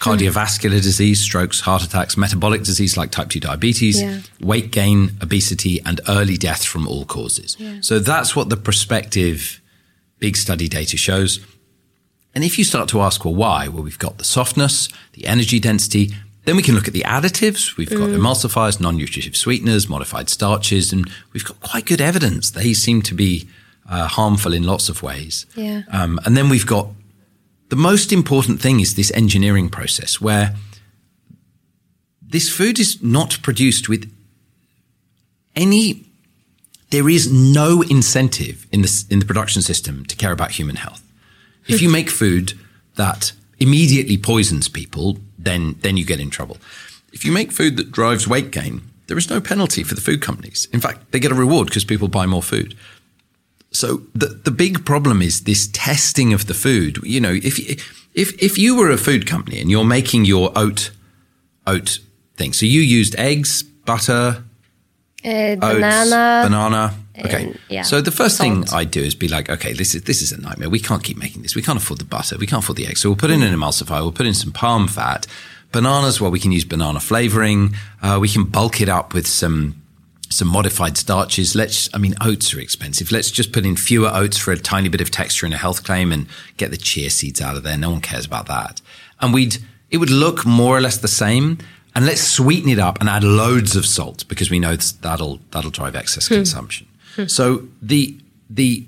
cardiovascular 0.02 0.82
disease, 0.82 1.20
strokes, 1.20 1.60
heart 1.60 1.82
attacks, 1.84 2.16
metabolic 2.16 2.62
disease 2.64 2.96
like 2.96 3.10
type 3.10 3.28
2 3.28 3.40
diabetes, 3.40 4.00
Yeah. 4.02 4.20
weight 4.40 4.70
gain, 4.70 5.12
obesity, 5.22 5.80
and 5.86 6.00
early 6.08 6.36
death 6.36 6.64
from 6.64 6.88
all 6.88 7.04
causes. 7.04 7.56
So 7.80 7.98
that's 7.98 8.34
what 8.36 8.48
the 8.48 8.56
prospective 8.56 9.60
big 10.18 10.36
study 10.36 10.68
data 10.68 10.96
shows. 10.96 11.40
And 12.34 12.42
if 12.44 12.58
you 12.58 12.64
start 12.64 12.88
to 12.90 13.00
ask, 13.00 13.24
well, 13.24 13.34
why? 13.34 13.68
Well, 13.68 13.82
we've 13.82 13.98
got 13.98 14.18
the 14.18 14.24
softness, 14.24 14.88
the 15.12 15.26
energy 15.26 15.60
density. 15.60 16.12
Then 16.44 16.56
we 16.56 16.62
can 16.62 16.74
look 16.74 16.88
at 16.88 16.94
the 16.94 17.04
additives. 17.06 17.76
We've 17.76 17.90
got 17.90 18.08
emulsifiers, 18.08 18.80
non-nutritive 18.80 19.36
sweeteners, 19.36 19.88
modified 19.88 20.28
starches, 20.28 20.92
and 20.92 21.08
we've 21.32 21.44
got 21.44 21.60
quite 21.60 21.86
good 21.86 22.00
evidence. 22.00 22.50
They 22.50 22.72
seem 22.74 23.02
to 23.02 23.14
be 23.14 23.46
uh, 23.88 24.08
harmful 24.08 24.52
in 24.52 24.64
lots 24.64 24.88
of 24.88 25.02
ways. 25.02 25.46
Yeah. 25.54 25.82
Um, 25.90 26.18
and 26.24 26.36
then 26.36 26.48
we've 26.48 26.66
got 26.66 26.88
the 27.72 27.76
most 27.76 28.12
important 28.12 28.60
thing 28.60 28.80
is 28.80 28.96
this 28.96 29.10
engineering 29.14 29.70
process 29.70 30.20
where 30.20 30.54
this 32.20 32.54
food 32.54 32.78
is 32.78 33.02
not 33.02 33.38
produced 33.40 33.88
with 33.88 34.12
any 35.56 36.04
there 36.90 37.08
is 37.08 37.32
no 37.32 37.80
incentive 37.80 38.66
in 38.72 38.82
the, 38.82 39.04
in 39.08 39.20
the 39.20 39.24
production 39.24 39.62
system 39.62 40.04
to 40.04 40.14
care 40.16 40.32
about 40.32 40.50
human 40.50 40.76
health. 40.76 41.02
If 41.66 41.80
you 41.80 41.88
make 41.88 42.10
food 42.10 42.52
that 42.96 43.32
immediately 43.58 44.18
poisons 44.18 44.68
people, 44.68 45.16
then, 45.38 45.76
then 45.80 45.96
you 45.96 46.04
get 46.04 46.20
in 46.20 46.28
trouble. 46.28 46.58
If 47.14 47.24
you 47.24 47.32
make 47.32 47.52
food 47.52 47.78
that 47.78 47.90
drives 47.90 48.28
weight 48.28 48.50
gain, 48.50 48.82
there 49.06 49.16
is 49.16 49.30
no 49.30 49.40
penalty 49.40 49.82
for 49.82 49.94
the 49.94 50.02
food 50.02 50.20
companies. 50.20 50.68
In 50.74 50.80
fact, 50.80 51.10
they 51.10 51.18
get 51.18 51.32
a 51.32 51.34
reward 51.34 51.68
because 51.68 51.86
people 51.86 52.08
buy 52.08 52.26
more 52.26 52.42
food. 52.42 52.76
So 53.72 54.02
the, 54.14 54.26
the 54.44 54.50
big 54.50 54.84
problem 54.84 55.22
is 55.22 55.42
this 55.44 55.66
testing 55.72 56.32
of 56.32 56.46
the 56.46 56.54
food. 56.54 56.98
You 57.02 57.20
know, 57.20 57.32
if, 57.32 57.58
if, 58.14 58.42
if 58.42 58.58
you 58.58 58.76
were 58.76 58.90
a 58.90 58.98
food 58.98 59.26
company 59.26 59.60
and 59.60 59.70
you're 59.70 59.84
making 59.84 60.24
your 60.26 60.52
oat, 60.54 60.90
oat 61.66 61.98
thing, 62.36 62.52
so 62.52 62.66
you 62.66 62.80
used 62.80 63.14
eggs, 63.18 63.62
butter, 63.62 64.44
Uh, 65.24 65.28
oats, 65.28 65.60
banana. 65.60 66.42
banana, 66.44 66.94
Okay. 67.24 67.44
and, 67.44 67.58
yeah, 67.68 67.82
so 67.84 68.00
the 68.00 68.10
first 68.10 68.38
thing 68.38 68.66
salt. 68.66 68.80
I 68.80 68.84
do 68.84 69.00
is 69.00 69.14
be 69.14 69.28
like, 69.28 69.48
okay, 69.48 69.72
this 69.74 69.94
is 69.94 70.02
this 70.02 70.20
is 70.22 70.32
a 70.32 70.40
nightmare. 70.40 70.68
We 70.70 70.80
can't 70.80 71.04
keep 71.04 71.16
making 71.16 71.42
this. 71.42 71.54
We 71.54 71.62
can't 71.62 71.78
afford 71.78 72.00
the 72.00 72.06
butter. 72.16 72.36
We 72.38 72.46
can't 72.46 72.62
afford 72.64 72.76
the 72.78 72.86
eggs. 72.86 73.00
So 73.00 73.08
we'll 73.10 73.16
put 73.16 73.30
in 73.30 73.42
an 73.42 73.54
emulsifier. 73.54 74.00
We'll 74.02 74.12
put 74.12 74.26
in 74.26 74.34
some 74.34 74.50
palm 74.52 74.88
fat, 74.88 75.26
bananas. 75.70 76.20
Well, 76.20 76.30
we 76.32 76.40
can 76.40 76.52
use 76.52 76.64
banana 76.64 77.00
flavoring. 77.00 77.74
Uh, 78.02 78.18
we 78.20 78.28
can 78.28 78.44
bulk 78.44 78.80
it 78.80 78.88
up 78.88 79.14
with 79.14 79.26
some 79.26 79.74
some 80.32 80.48
modified 80.48 80.96
starches. 80.96 81.54
Let's. 81.54 81.88
I 81.94 81.98
mean, 81.98 82.14
oats 82.20 82.54
are 82.54 82.60
expensive. 82.60 83.12
Let's 83.12 83.30
just 83.30 83.52
put 83.52 83.64
in 83.64 83.76
fewer 83.76 84.10
oats 84.12 84.38
for 84.38 84.52
a 84.52 84.56
tiny 84.56 84.88
bit 84.88 85.00
of 85.00 85.10
texture 85.10 85.46
and 85.46 85.54
a 85.54 85.58
health 85.58 85.84
claim, 85.84 86.12
and 86.12 86.26
get 86.56 86.70
the 86.70 86.76
chia 86.76 87.10
seeds 87.10 87.40
out 87.40 87.56
of 87.56 87.62
there. 87.62 87.76
No 87.76 87.90
one 87.90 88.00
cares 88.00 88.26
about 88.26 88.46
that. 88.46 88.80
And 89.20 89.32
we'd 89.32 89.58
it 89.90 89.98
would 89.98 90.10
look 90.10 90.44
more 90.44 90.76
or 90.76 90.80
less 90.80 90.98
the 90.98 91.08
same. 91.08 91.58
And 91.94 92.06
let's 92.06 92.22
sweeten 92.22 92.70
it 92.70 92.78
up 92.78 93.00
and 93.00 93.08
add 93.08 93.22
loads 93.22 93.76
of 93.76 93.84
salt 93.84 94.26
because 94.26 94.50
we 94.50 94.58
know 94.58 94.76
that'll 94.76 95.40
that'll 95.50 95.70
drive 95.70 95.94
excess 95.94 96.28
hmm. 96.28 96.36
consumption. 96.36 96.88
So 97.26 97.68
the 97.82 98.16
the 98.48 98.86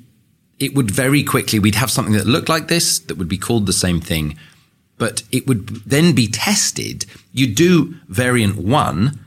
it 0.58 0.74
would 0.74 0.90
very 0.90 1.22
quickly 1.22 1.58
we'd 1.58 1.74
have 1.74 1.90
something 1.90 2.14
that 2.14 2.26
looked 2.26 2.48
like 2.48 2.68
this 2.68 2.98
that 3.00 3.16
would 3.16 3.28
be 3.28 3.36
called 3.36 3.66
the 3.66 3.72
same 3.72 4.00
thing, 4.00 4.38
but 4.96 5.22
it 5.30 5.46
would 5.46 5.68
then 5.84 6.14
be 6.14 6.26
tested. 6.26 7.04
You'd 7.32 7.54
do 7.54 7.96
variant 8.08 8.56
one, 8.56 9.18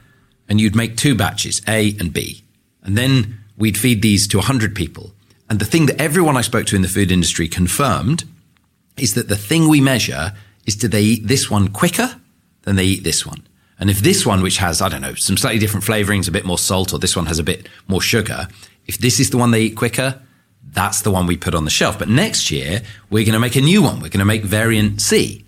and 0.50 0.60
you'd 0.62 0.76
make 0.76 0.98
two 0.98 1.16
batches, 1.16 1.62
A 1.68 1.96
and 2.00 2.14
B, 2.14 2.44
and 2.84 2.98
then 2.98 3.40
we'd 3.58 3.78
feed 3.78 4.02
these 4.02 4.28
to 4.30 4.40
hundred 4.40 4.76
people. 4.76 5.14
And 5.50 5.60
the 5.60 5.66
thing 5.66 5.86
that 5.88 6.02
everyone 6.02 6.38
I 6.38 6.42
spoke 6.42 6.66
to 6.68 6.76
in 6.76 6.82
the 6.82 6.88
food 6.88 7.12
industry 7.12 7.48
confirmed 7.48 8.26
is 8.98 9.14
that 9.14 9.30
the 9.30 9.36
thing 9.36 9.68
we 9.68 9.82
measure 9.82 10.34
is 10.66 10.76
do 10.76 10.88
they 10.88 11.02
eat 11.02 11.28
this 11.28 11.50
one 11.50 11.70
quicker 11.70 12.20
than 12.64 12.76
they 12.76 12.84
eat 12.84 13.04
this 13.04 13.26
one. 13.26 13.48
And 13.80 13.90
if 13.90 14.00
this 14.00 14.26
one, 14.26 14.42
which 14.42 14.58
has, 14.58 14.82
I 14.82 14.90
don't 14.90 15.02
know, 15.02 15.14
some 15.14 15.38
slightly 15.38 15.60
different 15.60 15.86
flavorings, 15.86 16.28
a 16.28 16.32
bit 16.32 16.46
more 16.46 16.58
salt, 16.58 16.94
or 16.94 17.00
this 17.00 17.16
one 17.16 17.28
has 17.28 17.40
a 17.40 17.44
bit 17.44 17.70
more 17.88 18.02
sugar, 18.02 18.48
if 18.88 18.98
this 18.98 19.20
is 19.20 19.30
the 19.30 19.38
one 19.38 19.52
they 19.52 19.62
eat 19.62 19.78
quicker, 19.78 20.22
that's 20.64 21.02
the 21.02 21.12
one 21.12 21.28
we 21.28 21.38
put 21.38 21.56
on 21.56 21.64
the 21.64 21.72
shelf. 21.72 21.98
But 21.98 22.10
next 22.10 22.52
year, 22.52 22.82
we're 23.10 23.24
going 23.24 23.34
to 23.34 23.40
make 23.40 23.56
a 23.56 23.62
new 23.62 23.82
one. 23.82 23.96
We're 23.96 24.10
going 24.10 24.20
to 24.20 24.26
make 24.26 24.44
variant 24.44 25.02
C. 25.02 25.46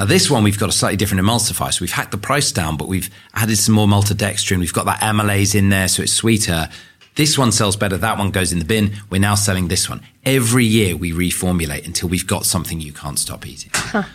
Now, 0.00 0.06
this 0.06 0.30
one, 0.30 0.42
we've 0.42 0.58
got 0.58 0.70
a 0.70 0.72
slightly 0.72 0.96
different 0.96 1.22
emulsifier. 1.22 1.74
So 1.74 1.82
we've 1.82 1.92
hacked 1.92 2.10
the 2.10 2.16
price 2.16 2.52
down, 2.52 2.78
but 2.78 2.88
we've 2.88 3.10
added 3.34 3.58
some 3.58 3.74
more 3.74 3.86
maltodextrin. 3.86 4.58
We've 4.58 4.72
got 4.72 4.86
that 4.86 5.00
amylase 5.00 5.54
in 5.54 5.68
there, 5.68 5.88
so 5.88 6.02
it's 6.02 6.14
sweeter. 6.14 6.70
This 7.16 7.36
one 7.36 7.52
sells 7.52 7.76
better. 7.76 7.98
That 7.98 8.16
one 8.16 8.30
goes 8.30 8.50
in 8.50 8.60
the 8.60 8.64
bin. 8.64 8.96
We're 9.10 9.20
now 9.20 9.34
selling 9.34 9.68
this 9.68 9.90
one. 9.90 10.00
Every 10.24 10.64
year 10.64 10.96
we 10.96 11.12
reformulate 11.12 11.84
until 11.84 12.08
we've 12.08 12.26
got 12.26 12.46
something 12.46 12.80
you 12.80 12.94
can't 12.94 13.18
stop 13.18 13.46
eating. 13.46 13.72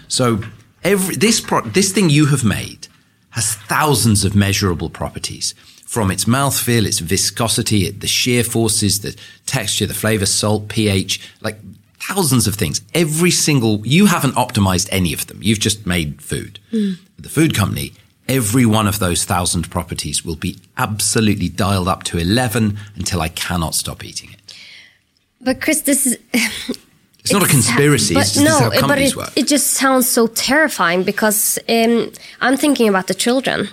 So 0.08 0.42
every, 0.84 1.18
this, 1.18 1.40
pro- 1.40 1.62
this 1.62 1.92
thing 1.92 2.10
you 2.10 2.26
have 2.28 2.44
made 2.44 2.88
has 3.32 3.54
thousands 3.54 4.26
of 4.26 4.36
measurable 4.36 4.90
properties 4.90 5.54
from 5.86 6.10
its 6.10 6.26
mouthfeel, 6.26 6.88
its 6.88 6.98
viscosity, 6.98 7.92
the 7.92 8.08
shear 8.08 8.44
forces, 8.44 9.02
the 9.02 9.16
texture, 9.46 9.86
the 9.86 9.94
flavor, 9.94 10.26
salt, 10.26 10.68
pH, 10.68 11.22
like 11.42 11.60
thousands 12.08 12.48
of 12.48 12.56
things. 12.56 12.82
Every 12.94 13.32
single, 13.32 13.86
you 13.86 14.06
haven't 14.08 14.36
optimized 14.36 14.90
any 14.92 15.14
of 15.14 15.28
them. 15.28 15.40
You've 15.42 15.60
just 15.60 15.86
made 15.86 16.22
food. 16.22 16.60
The 17.18 17.30
food 17.30 17.56
company, 17.56 17.94
every 18.28 18.66
one 18.66 18.88
of 18.88 19.00
those 19.00 19.24
thousand 19.24 19.70
properties 19.70 20.26
will 20.26 20.36
be 20.36 20.58
absolutely 20.78 21.50
dialed 21.50 21.88
up 21.88 22.04
to 22.04 22.18
11 22.18 22.78
until 22.96 23.22
I 23.22 23.30
cannot 23.30 23.76
stop 23.76 24.04
eating 24.04 24.32
it. 24.32 24.54
But 25.42 25.62
Chris, 25.62 25.82
this 25.82 26.06
is 26.06 26.18
It's 27.26 27.34
not 27.34 27.44
a 27.44 27.48
conspiracy. 27.48 28.14
But 28.14 28.26
it's 28.26 28.34
just 28.36 28.46
no, 28.46 28.60
how 28.60 28.70
but 28.70 28.80
companies 28.80 29.14
it, 29.14 29.18
work. 29.18 29.32
it 29.36 29.48
just 29.48 29.72
sounds 29.72 30.08
so 30.08 30.28
terrifying 30.28 31.02
because 31.02 31.58
um, 31.68 32.12
I'm 32.40 32.56
thinking 32.56 32.88
about 32.88 33.08
the 33.08 33.16
children 33.16 33.70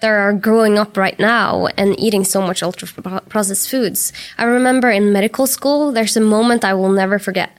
that 0.00 0.10
are 0.10 0.32
growing 0.32 0.76
up 0.76 0.96
right 0.96 1.16
now 1.20 1.68
and 1.76 1.98
eating 2.00 2.24
so 2.24 2.42
much 2.42 2.64
ultra 2.64 2.88
processed 3.28 3.70
foods. 3.70 4.12
I 4.38 4.44
remember 4.44 4.90
in 4.90 5.12
medical 5.12 5.46
school, 5.46 5.92
there's 5.92 6.16
a 6.16 6.20
moment 6.20 6.64
I 6.64 6.74
will 6.74 6.90
never 6.90 7.20
forget. 7.20 7.56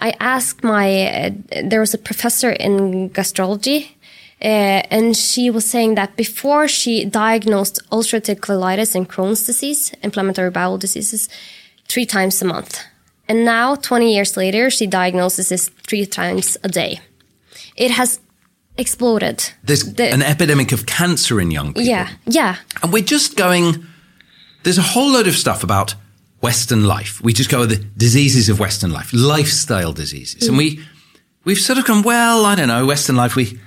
I 0.00 0.14
asked 0.20 0.62
my, 0.62 1.06
uh, 1.06 1.30
there 1.64 1.80
was 1.80 1.94
a 1.94 1.98
professor 1.98 2.50
in 2.52 3.10
gastrology, 3.10 3.90
uh, 4.40 4.82
and 4.90 5.16
she 5.16 5.50
was 5.50 5.68
saying 5.68 5.96
that 5.96 6.16
before 6.16 6.68
she 6.68 7.04
diagnosed 7.04 7.80
ulcerative 7.90 8.36
colitis 8.40 8.94
and 8.94 9.08
Crohn's 9.08 9.44
disease, 9.44 9.92
inflammatory 10.02 10.50
bowel 10.50 10.78
diseases, 10.78 11.28
three 11.88 12.06
times 12.06 12.40
a 12.42 12.44
month. 12.44 12.80
And 13.28 13.44
now, 13.44 13.74
20 13.74 14.14
years 14.14 14.36
later, 14.36 14.70
she 14.70 14.86
diagnoses 14.86 15.48
this 15.48 15.70
three 15.86 16.06
times 16.06 16.56
a 16.62 16.68
day. 16.68 17.00
It 17.76 17.90
has 17.90 18.20
exploded. 18.76 19.50
There's 19.64 19.82
The- 19.94 20.12
an 20.12 20.22
epidemic 20.22 20.72
of 20.72 20.86
cancer 20.86 21.40
in 21.40 21.50
young 21.50 21.74
people. 21.74 21.82
yeah, 21.82 22.08
yeah. 22.26 22.56
And 22.82 22.92
we're 22.92 23.02
just 23.02 23.36
going, 23.36 23.84
there's 24.62 24.78
a 24.78 24.82
whole 24.94 25.10
load 25.12 25.26
of 25.26 25.36
stuff 25.36 25.62
about 25.64 25.94
Western 26.40 26.84
life. 26.86 27.20
We 27.22 27.32
just 27.32 27.50
go 27.50 27.60
with 27.60 27.70
the 27.70 27.84
diseases 27.96 28.48
of 28.48 28.60
Western 28.60 28.92
life, 28.92 29.10
lifestyle 29.12 29.92
diseases. 29.92 30.48
And 30.48 30.56
we, 30.56 30.80
we've 31.44 31.58
sort 31.58 31.78
of 31.78 31.84
gone, 31.84 32.02
well, 32.02 32.44
I 32.44 32.54
don't 32.54 32.68
know, 32.68 32.86
Western 32.86 33.16
life, 33.16 33.34
we, 33.34 33.58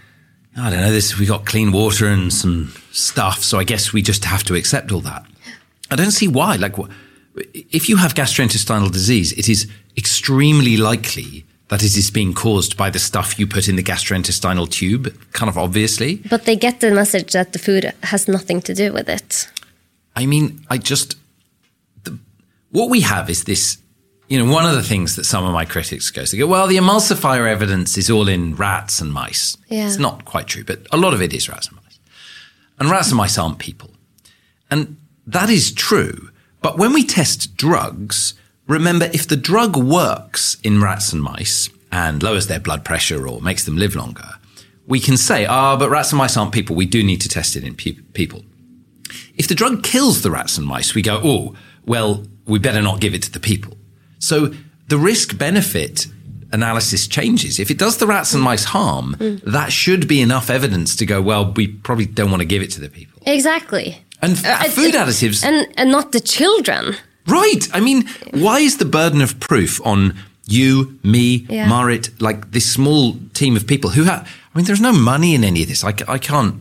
I 0.55 0.69
don't 0.69 0.79
know, 0.79 0.91
this, 0.91 1.17
we 1.17 1.25
got 1.25 1.45
clean 1.45 1.71
water 1.71 2.07
and 2.07 2.31
some 2.31 2.73
stuff. 2.91 3.43
So 3.43 3.59
I 3.59 3.63
guess 3.63 3.91
we 3.91 4.01
just 4.01 4.23
have 4.25 4.43
to 4.45 4.55
accept 4.55 4.91
all 4.91 5.01
that. 5.01 5.25
I 5.89 5.95
don't 5.95 6.11
see 6.11 6.27
why. 6.27 6.55
Like, 6.55 6.75
if 7.53 7.89
you 7.89 7.97
have 7.97 8.13
gastrointestinal 8.13 8.91
disease, 8.91 9.33
it 9.33 9.49
is 9.49 9.69
extremely 9.97 10.77
likely 10.77 11.45
that 11.67 11.83
it 11.83 11.97
is 11.97 12.11
being 12.11 12.33
caused 12.33 12.75
by 12.75 12.89
the 12.89 12.99
stuff 12.99 13.39
you 13.39 13.47
put 13.47 13.67
in 13.69 13.77
the 13.77 13.83
gastrointestinal 13.83 14.69
tube, 14.69 15.13
kind 15.31 15.49
of 15.49 15.57
obviously. 15.57 16.17
But 16.29 16.43
they 16.45 16.55
get 16.55 16.81
the 16.81 16.91
message 16.91 17.31
that 17.31 17.53
the 17.53 17.59
food 17.59 17.93
has 18.03 18.27
nothing 18.27 18.61
to 18.63 18.73
do 18.73 18.91
with 18.91 19.07
it. 19.07 19.49
I 20.13 20.25
mean, 20.25 20.65
I 20.69 20.77
just 20.77 21.15
what 22.71 22.89
we 22.89 23.01
have 23.01 23.29
is 23.29 23.43
this. 23.43 23.77
You 24.27 24.41
know, 24.41 24.49
one 24.49 24.65
of 24.65 24.75
the 24.75 24.83
things 24.83 25.17
that 25.17 25.25
some 25.25 25.43
of 25.43 25.51
my 25.51 25.65
critics 25.65 26.09
go, 26.09 26.23
they 26.23 26.37
go, 26.37 26.47
"Well, 26.47 26.67
the 26.67 26.77
emulsifier 26.77 27.49
evidence 27.49 27.97
is 27.97 28.09
all 28.09 28.29
in 28.29 28.55
rats 28.55 29.01
and 29.01 29.11
mice." 29.11 29.57
Yeah. 29.67 29.87
It's 29.87 29.97
not 29.97 30.23
quite 30.23 30.47
true, 30.47 30.63
but 30.63 30.87
a 30.91 30.97
lot 30.97 31.13
of 31.13 31.21
it 31.21 31.33
is 31.33 31.49
rats 31.49 31.67
and 31.67 31.75
mice. 31.75 31.99
And 32.79 32.89
rats 32.89 33.09
and 33.09 33.17
mice 33.17 33.37
aren't 33.37 33.59
people, 33.59 33.91
and 34.69 34.95
that 35.27 35.49
is 35.49 35.71
true. 35.73 36.29
But 36.61 36.77
when 36.77 36.93
we 36.93 37.03
test 37.03 37.57
drugs, 37.57 38.33
remember 38.67 39.09
if 39.13 39.27
the 39.27 39.35
drug 39.35 39.75
works 39.75 40.57
in 40.63 40.81
rats 40.81 41.11
and 41.11 41.21
mice 41.21 41.69
and 41.91 42.23
lowers 42.23 42.47
their 42.47 42.59
blood 42.59 42.85
pressure 42.85 43.27
or 43.27 43.41
makes 43.41 43.65
them 43.65 43.75
live 43.75 43.95
longer, 43.95 44.35
we 44.87 45.01
can 45.01 45.17
say, 45.17 45.45
"Ah, 45.45 45.75
but 45.75 45.89
rats 45.89 46.11
and 46.11 46.19
mice 46.19 46.37
aren't 46.37 46.53
people. 46.53 46.75
We 46.75 46.85
do 46.85 47.03
need 47.03 47.19
to 47.21 47.29
test 47.29 47.57
it 47.57 47.65
in 47.65 47.75
pe- 47.75 47.99
people." 48.13 48.45
If 49.35 49.47
the 49.47 49.55
drug 49.55 49.83
kills 49.83 50.21
the 50.21 50.31
rats 50.31 50.57
and 50.57 50.65
mice, 50.65 50.93
we 50.95 51.01
go, 51.01 51.19
oh, 51.23 51.53
well, 51.85 52.25
we 52.51 52.59
better 52.59 52.81
not 52.81 52.99
give 52.99 53.13
it 53.15 53.23
to 53.23 53.31
the 53.31 53.39
people. 53.39 53.73
So 54.19 54.53
the 54.89 54.97
risk 54.97 55.37
benefit 55.37 56.07
analysis 56.53 57.07
changes. 57.07 57.59
If 57.59 57.71
it 57.71 57.77
does 57.77 57.95
the 57.97 58.05
rats 58.07 58.33
and 58.33 58.43
mice 58.43 58.65
harm, 58.65 59.15
that 59.57 59.71
should 59.71 60.07
be 60.07 60.19
enough 60.21 60.49
evidence 60.49 60.95
to 60.97 61.05
go, 61.05 61.21
well, 61.21 61.53
we 61.55 61.67
probably 61.67 62.05
don't 62.05 62.29
want 62.29 62.41
to 62.41 62.45
give 62.53 62.61
it 62.61 62.71
to 62.71 62.81
the 62.81 62.89
people. 62.89 63.21
Exactly. 63.25 64.03
And 64.21 64.33
Uh, 64.45 64.63
food 64.65 64.93
it- 64.93 64.95
additives, 64.95 65.43
And, 65.43 65.67
and 65.77 65.89
not 65.91 66.11
the 66.11 66.19
children. 66.19 66.95
right. 67.25 67.67
I 67.73 67.79
mean, 67.79 68.07
why 68.33 68.59
is 68.59 68.77
the 68.77 68.85
burden 68.85 69.21
of 69.21 69.39
proof 69.39 69.79
on 69.85 70.13
you, 70.45 70.99
me, 71.03 71.45
Yeah. 71.49 71.67
Marit, 71.69 72.09
like 72.21 72.51
this 72.51 72.69
small 72.69 73.17
team 73.33 73.55
of 73.55 73.65
people 73.65 73.91
who 73.91 74.03
have, 74.03 74.27
I 74.53 74.57
mean, 74.57 74.65
there's 74.65 74.81
no 74.81 74.91
money 74.93 75.33
in 75.33 75.43
any 75.45 75.61
of 75.63 75.69
this. 75.69 75.83
i 75.85 75.93
can't 76.17 76.55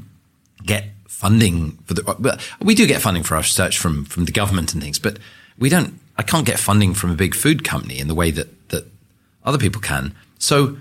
get 0.64 0.84
funding 1.08 1.76
for 1.86 1.94
the, 1.94 2.02
but 2.18 2.40
we 2.60 2.74
do 2.74 2.86
get 2.86 3.02
funding 3.02 3.24
for 3.24 3.34
our 3.34 3.42
research 3.42 3.76
from, 3.78 4.04
from 4.04 4.24
the 4.26 4.32
government 4.32 4.72
and 4.72 4.82
things, 4.82 4.98
but 5.00 5.18
we 5.60 5.68
don't, 5.68 6.00
I 6.16 6.22
can't 6.22 6.46
get 6.46 6.58
funding 6.58 6.94
from 6.94 7.10
a 7.10 7.14
big 7.14 7.34
food 7.34 7.62
company 7.62 8.00
in 8.00 8.08
the 8.08 8.14
way 8.14 8.32
that, 8.32 8.70
that 8.70 8.86
other 9.44 9.58
people 9.58 9.80
can. 9.80 10.14
So 10.38 10.76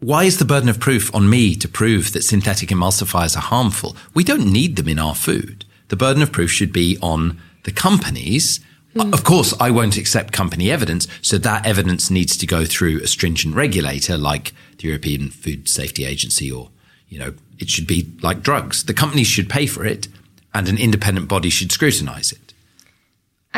why 0.00 0.24
is 0.24 0.38
the 0.38 0.44
burden 0.44 0.68
of 0.68 0.78
proof 0.78 1.12
on 1.14 1.28
me 1.28 1.56
to 1.56 1.68
prove 1.68 2.12
that 2.12 2.22
synthetic 2.22 2.70
emulsifiers 2.70 3.36
are 3.36 3.40
harmful? 3.40 3.96
We 4.14 4.24
don't 4.24 4.50
need 4.52 4.76
them 4.76 4.88
in 4.88 4.98
our 4.98 5.14
food. 5.14 5.64
The 5.88 5.96
burden 5.96 6.22
of 6.22 6.32
proof 6.32 6.50
should 6.50 6.72
be 6.72 6.96
on 7.02 7.40
the 7.64 7.72
companies. 7.72 8.60
Hmm. 8.94 9.12
Of 9.12 9.24
course, 9.24 9.52
I 9.58 9.70
won't 9.70 9.96
accept 9.96 10.32
company 10.32 10.70
evidence, 10.70 11.08
so 11.20 11.36
that 11.38 11.66
evidence 11.66 12.10
needs 12.10 12.36
to 12.36 12.46
go 12.46 12.64
through 12.64 13.02
a 13.02 13.08
stringent 13.08 13.56
regulator 13.56 14.16
like 14.16 14.52
the 14.78 14.88
European 14.88 15.30
Food 15.30 15.68
Safety 15.68 16.04
Agency 16.04 16.50
or, 16.50 16.70
you 17.08 17.18
know, 17.18 17.34
it 17.58 17.68
should 17.68 17.88
be 17.88 18.08
like 18.22 18.42
drugs. 18.42 18.84
The 18.84 18.94
companies 18.94 19.26
should 19.26 19.50
pay 19.50 19.66
for 19.66 19.84
it 19.84 20.06
and 20.54 20.68
an 20.68 20.78
independent 20.78 21.26
body 21.26 21.50
should 21.50 21.72
scrutinize 21.72 22.30
it. 22.30 22.47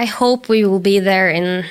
I 0.03 0.07
hope 0.07 0.49
we 0.49 0.65
will 0.65 0.81
be 0.81 0.99
there 1.01 1.29
in 1.39 1.65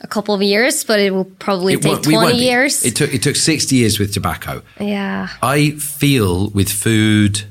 a 0.00 0.06
couple 0.06 0.34
of 0.34 0.42
years, 0.42 0.84
but 0.84 0.98
it 1.00 1.10
will 1.12 1.24
probably 1.38 1.74
It 1.74 1.82
take 1.82 2.02
20 2.02 2.16
won't 2.16 2.32
be. 2.38 2.44
years. 2.44 2.84
It 2.84 2.94
took, 2.96 3.12
it 3.12 3.22
took 3.22 3.36
60 3.36 3.76
years 3.76 3.98
with 3.98 4.12
tobacco. 4.14 4.62
yeah. 4.80 5.28
I 5.42 5.70
feel 5.72 6.50
with 6.50 6.70
food, 6.70 7.44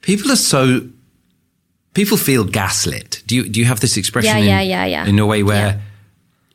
people 0.00 0.30
are 0.32 0.36
so. 0.54 0.88
People 1.94 2.16
feel 2.16 2.44
gaslit. 2.44 3.22
Do 3.26 3.34
you 3.36 3.48
do 3.48 3.60
you 3.60 3.66
have 3.66 3.78
this 3.80 3.96
expression? 3.96 4.32
Yeah, 4.34 4.38
in, 4.42 4.48
yeah, 4.48 4.62
yeah, 4.62 4.84
yeah. 4.86 5.06
In 5.08 5.14
Norway, 5.16 5.42
where 5.42 5.66
Yeah. 5.68 5.80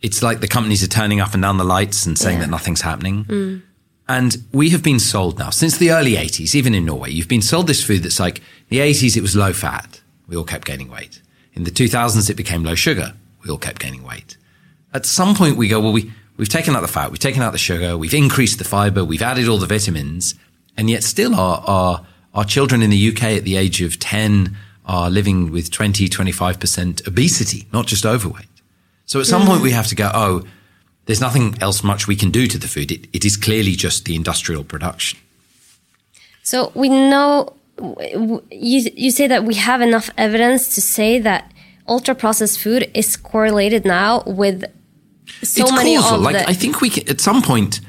it's 0.01 0.21
like 0.21 0.39
the 0.41 0.47
companies 0.47 0.83
are 0.83 0.87
turning 0.99 1.21
up 1.21 1.33
and 1.33 1.41
down 1.43 1.57
the 1.57 1.63
lights 1.77 2.05
and 2.07 2.17
saying 2.17 2.37
Yeah. 2.39 2.45
that 2.45 2.49
nothing's 2.51 2.81
happening. 2.81 3.25
Mm. 3.25 3.61
And 4.07 4.37
we 4.51 4.71
have 4.71 4.81
been 4.83 4.99
sold 4.99 5.37
now 5.39 5.51
since 5.51 5.77
the 5.77 5.91
early 5.91 6.15
'80s, 6.17 6.55
even 6.55 6.73
in 6.73 6.83
Norway. 6.85 7.11
You've 7.11 7.29
been 7.35 7.41
sold 7.53 7.67
this 7.67 7.81
food 7.83 8.03
that's 8.03 8.19
like 8.19 8.39
in 8.69 8.77
the 8.77 8.79
'80s 8.79 9.15
it 9.15 9.21
was 9.21 9.33
low 9.35 9.53
fat. 9.53 10.01
We 10.27 10.35
all 10.35 10.43
kept 10.53 10.65
gaining 10.67 10.89
weight. 10.89 11.21
In 11.60 11.66
the 11.66 11.72
2000s 11.72 12.30
it 12.30 12.36
became 12.36 12.64
low 12.64 12.74
sugar. 12.74 13.12
we 13.43 13.49
all 13.51 13.57
kept 13.57 13.82
gaining 13.82 14.01
weight. 14.01 14.38
At 14.93 15.05
some 15.05 15.36
point, 15.36 15.57
we 15.57 15.68
go, 15.68 15.82
well, 15.82 15.91
we, 15.91 16.10
we've 16.38 16.47
taken 16.47 16.74
out 16.74 16.80
the 16.80 16.88
fat, 16.88 17.12
we've 17.12 17.20
taken 17.20 17.41
out 17.41 17.51
the 17.51 17.57
sugar, 17.57 17.97
we've 17.97 18.14
increased 18.14 18.60
the 18.60 18.64
fiber, 18.64 19.03
we've 19.03 19.22
added 19.22 19.49
all 19.49 19.57
the 19.57 19.68
vitamins, 19.68 20.36
and 20.78 20.89
yet 20.89 21.03
still 21.03 21.36
our, 21.36 21.62
our, 21.68 22.05
our 22.34 22.45
children 22.45 22.82
in 22.82 22.91
the 22.91 23.10
UK 23.10 23.24
at 23.24 23.43
the 23.43 23.57
age 23.57 23.82
of 23.82 23.99
10 23.99 24.55
are 24.86 25.10
living 25.10 25.51
with 25.51 25.70
20, 25.70 26.07
25% 26.07 27.05
obesity, 27.05 27.68
not 27.74 27.88
just 27.88 28.05
overweight. 28.05 28.47
So 29.05 29.20
at 29.20 29.26
some 29.26 29.45
point 29.45 29.62
we 29.62 29.72
have 29.72 29.88
to 29.88 29.95
go, 29.95 30.10
oh, 30.14 30.43
there's 31.07 31.20
nothing 31.20 31.57
else 31.60 31.84
much 31.84 32.07
we 32.07 32.16
can 32.16 32.32
do 32.32 32.47
to 32.47 32.57
the 32.57 32.70
food. 32.70 32.89
It, 32.89 33.07
it 33.12 33.26
is 33.26 33.36
clearly 33.36 33.74
just 33.74 34.05
the 34.05 34.16
industrial 34.16 34.64
production. 34.64 35.20
So 36.41 36.72
we 36.74 36.88
know 36.88 37.53
you 38.51 38.82
you 38.95 39.11
say 39.11 39.27
that 39.27 39.43
we 39.45 39.55
have 39.55 39.82
enough 39.82 40.09
evidence 40.17 40.73
to 40.75 40.82
say 40.82 41.19
that 41.19 41.51
ultra 41.88 42.13
processed 42.15 42.59
food 42.59 42.89
is 42.93 43.17
correlated 43.17 43.86
now 43.86 44.23
with 44.25 44.63
so 45.43 45.61
it's 45.63 45.71
many 45.71 45.95
causal. 45.97 46.19
Like 46.19 46.47
I 46.47 46.53
think 46.53 46.82
we 46.82 46.89
can, 46.89 47.07
at 47.09 47.21
some 47.21 47.41
point 47.41 47.80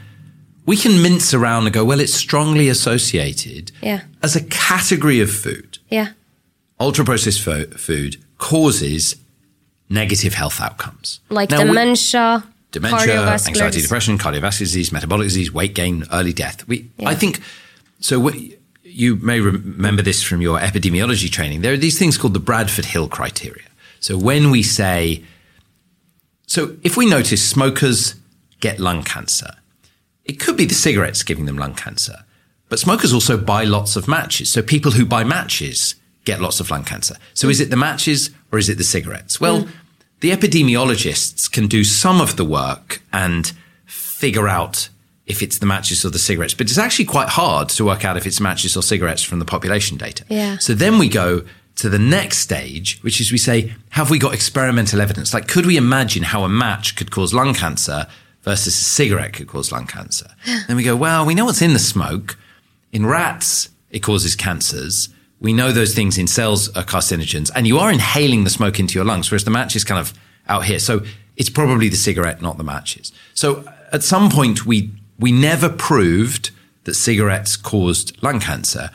we 0.66 0.76
can 0.76 1.03
mince 1.03 1.34
around 1.34 1.64
and 1.66 1.72
go, 1.72 1.84
well, 1.84 2.01
it's 2.01 2.14
strongly 2.14 2.68
associated 2.68 3.72
Yeah. 3.82 4.03
as 4.22 4.36
a 4.36 4.43
category 4.45 5.20
of 5.20 5.30
food. 5.30 5.78
yeah 5.91 6.09
Ultra 6.78 7.05
processed 7.05 7.43
fo- 7.43 7.66
food 7.76 8.16
causes 8.38 9.16
negative 9.88 10.34
health 10.34 10.61
outcomes. 10.61 11.20
like 11.30 11.51
Now, 11.51 11.61
we- 11.62 11.66
dementia, 11.68 12.45
dementia, 12.72 12.99
cardiovascular 13.16 13.49
anxiety, 13.49 13.82
depression, 13.82 14.18
cardiovascular 14.18 14.59
disease, 14.61 14.93
metabolic 14.93 15.26
disease, 15.26 15.51
weight 15.53 15.74
gain, 15.74 16.05
early 16.12 16.32
death. 16.32 16.66
We, 16.68 16.88
I 17.05 17.14
think, 17.14 17.41
so 18.01 18.18
what, 18.20 18.34
you 18.91 19.16
may 19.16 19.41
remember 19.41 20.03
this 20.03 20.22
from 20.22 20.41
your 20.41 20.59
epidemiology 20.59 21.30
training. 21.30 21.62
There 21.62 21.72
are 21.72 21.78
these 21.78 21.99
things 21.99 22.18
called 22.18 22.34
the 22.34 22.41
Bradford 22.41 22.86
Hill 22.86 23.09
criteria. 23.09 23.66
So 24.01 24.16
when 24.18 24.51
we 24.51 24.62
say, 24.62 25.24
so 26.47 26.76
if 26.82 26.97
we 26.97 27.07
notice 27.07 27.47
smokers 27.47 28.14
get 28.61 28.80
lung 28.80 29.03
cancer, 29.03 29.55
it 30.24 30.41
could 30.41 30.57
be 30.57 30.64
the 30.64 30.74
cigarettes 30.74 31.22
giving 31.22 31.47
them 31.47 31.57
lung 31.57 31.74
cancer, 31.74 32.24
but 32.68 32.78
smokers 32.78 33.12
also 33.12 33.36
buy 33.36 33.64
lots 33.64 33.97
of 33.97 34.09
matches. 34.09 34.51
So 34.51 34.62
people 34.62 34.93
who 34.93 35.05
buy 35.05 35.24
matches 35.24 35.95
get 36.24 36.41
lots 36.41 36.61
of 36.61 36.70
lung 36.70 36.84
cancer. 36.84 37.16
So 37.34 37.49
is 37.49 37.61
it 37.61 37.70
the 37.70 37.76
matches 37.76 38.30
or 38.53 38.59
is 38.59 38.68
it 38.68 38.78
the 38.78 38.84
cigarettes? 38.84 39.41
Well, 39.41 39.62
mm. 39.62 39.70
the 40.20 40.30
epidemiologists 40.30 41.51
can 41.51 41.66
do 41.66 41.84
some 41.84 42.20
of 42.20 42.36
the 42.36 42.45
work 42.45 43.03
and 43.12 43.53
figure 43.86 44.49
out 44.49 44.88
if 45.31 45.43
it's 45.43 45.59
the 45.59 45.66
matches 45.66 46.05
or 46.05 46.11
the 46.11 46.18
cigarettes, 46.18 46.55
but 46.55 46.68
it's 46.68 46.78
actually 46.78 47.05
quite 47.05 47.28
hard 47.28 47.68
to 47.70 47.85
work 47.85 48.05
out 48.05 48.16
if 48.16 48.26
it's 48.26 48.41
matches 48.41 48.76
or 48.76 48.83
cigarettes 48.83 49.22
from 49.22 49.39
the 49.39 49.45
population 49.45 49.97
data. 49.97 50.24
Yeah. 50.28 50.59
So 50.59 50.74
then 50.74 50.99
we 50.99 51.09
go 51.09 51.43
to 51.76 51.89
the 51.89 51.99
next 51.99 52.39
stage, 52.39 52.99
which 53.03 53.20
is 53.20 53.31
we 53.31 53.39
say, 53.39 53.72
have 53.91 54.11
we 54.11 54.18
got 54.18 54.35
experimental 54.35 55.01
evidence? 55.01 55.33
Like, 55.33 55.47
could 55.47 55.66
we 55.66 55.76
imagine 55.76 56.24
how 56.24 56.43
a 56.45 56.49
match 56.49 56.97
could 56.97 57.12
cause 57.12 57.33
lung 57.33 57.55
cancer 57.55 58.09
versus 58.43 58.74
a 58.74 58.85
cigarette 58.85 59.35
could 59.35 59.47
cause 59.47 59.70
lung 59.70 59.87
cancer? 59.87 60.28
then 60.66 60.76
we 60.76 60.83
go, 60.83 60.97
well, 60.97 61.24
we 61.24 61.35
know 61.35 61.45
what's 61.45 61.62
in 61.62 61.72
the 61.72 61.78
smoke. 61.78 62.37
In 62.93 63.07
rats, 63.07 63.70
it 63.91 64.01
causes 64.01 64.35
cancers. 64.35 65.11
We 65.41 65.53
know 65.53 65.70
those 65.70 65.95
things 65.95 66.18
in 66.18 66.26
cells 66.26 66.68
are 66.76 66.83
carcinogens, 66.83 67.51
and 67.55 67.66
you 67.66 67.78
are 67.78 67.91
inhaling 67.91 68.45
the 68.45 68.51
smoke 68.51 68.78
into 68.81 68.97
your 68.97 69.05
lungs, 69.05 69.31
whereas 69.31 69.45
the 69.45 69.51
match 69.51 69.76
is 69.76 69.85
kind 69.85 70.01
of 70.01 70.12
out 70.49 70.64
here. 70.64 70.81
So 70.81 71.03
it's 71.37 71.49
probably 71.49 71.89
the 71.89 71.97
cigarette, 71.97 72.43
not 72.43 72.59
the 72.59 72.64
matches. 72.64 73.12
So 73.33 73.64
at 73.93 74.03
some 74.03 74.28
point, 74.28 74.66
we 74.66 74.91
we 75.21 75.31
never 75.31 75.68
proved 75.68 76.51
that 76.85 76.95
cigarettes 76.95 77.57
caused 77.57 78.21
lung 78.23 78.41
cancer, 78.41 78.91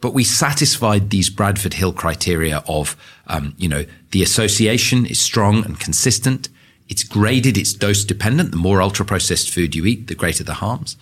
but 0.00 0.14
we 0.14 0.24
satisfied 0.24 1.10
these 1.10 1.30
Bradford 1.30 1.74
Hill 1.74 1.92
criteria 1.92 2.62
of, 2.68 2.96
um, 3.26 3.54
you 3.56 3.68
know, 3.68 3.84
the 4.12 4.22
association 4.22 5.06
is 5.06 5.18
strong 5.18 5.64
and 5.64 5.80
consistent. 5.80 6.48
It's 6.88 7.02
graded, 7.02 7.56
it's 7.56 7.72
dose 7.72 8.04
dependent. 8.04 8.50
The 8.50 8.56
more 8.56 8.82
ultra 8.82 9.04
processed 9.04 9.50
food 9.50 9.74
you 9.74 9.86
eat, 9.86 10.06
the 10.06 10.14
greater 10.14 10.44
the 10.44 10.54
harms. 10.54 10.96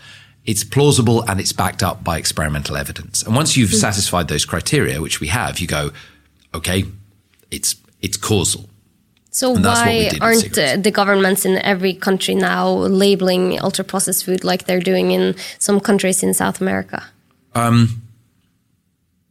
It's 0.44 0.64
plausible 0.64 1.22
and 1.22 1.40
it's 1.40 1.52
backed 1.52 1.82
up 1.82 2.02
by 2.02 2.16
experimental 2.16 2.76
evidence. 2.76 3.22
And 3.22 3.34
once 3.34 3.56
you've 3.56 3.74
satisfied 3.74 4.28
those 4.28 4.44
criteria, 4.44 5.00
which 5.00 5.20
we 5.20 5.28
have, 5.28 5.58
you 5.58 5.66
go, 5.66 5.90
okay, 6.54 6.84
it's 7.50 7.76
it's 8.00 8.16
causal. 8.16 8.68
So 9.30 9.54
And 9.54 9.64
that's 9.64 9.80
what 9.80 9.88
we 9.88 10.18
why 10.18 10.26
aren't 10.26 10.82
the 10.84 10.90
governments 10.90 11.44
in 11.44 11.58
every 11.58 11.94
country 11.94 12.34
now 12.34 12.68
labeling 12.70 13.60
ultra 13.60 13.84
processed 13.84 14.24
food 14.24 14.42
like 14.42 14.64
they're 14.64 14.80
doing 14.80 15.10
in 15.10 15.34
some 15.58 15.80
countries 15.80 16.22
in 16.22 16.34
South 16.34 16.60
America? 16.60 17.04
Um, 17.54 18.02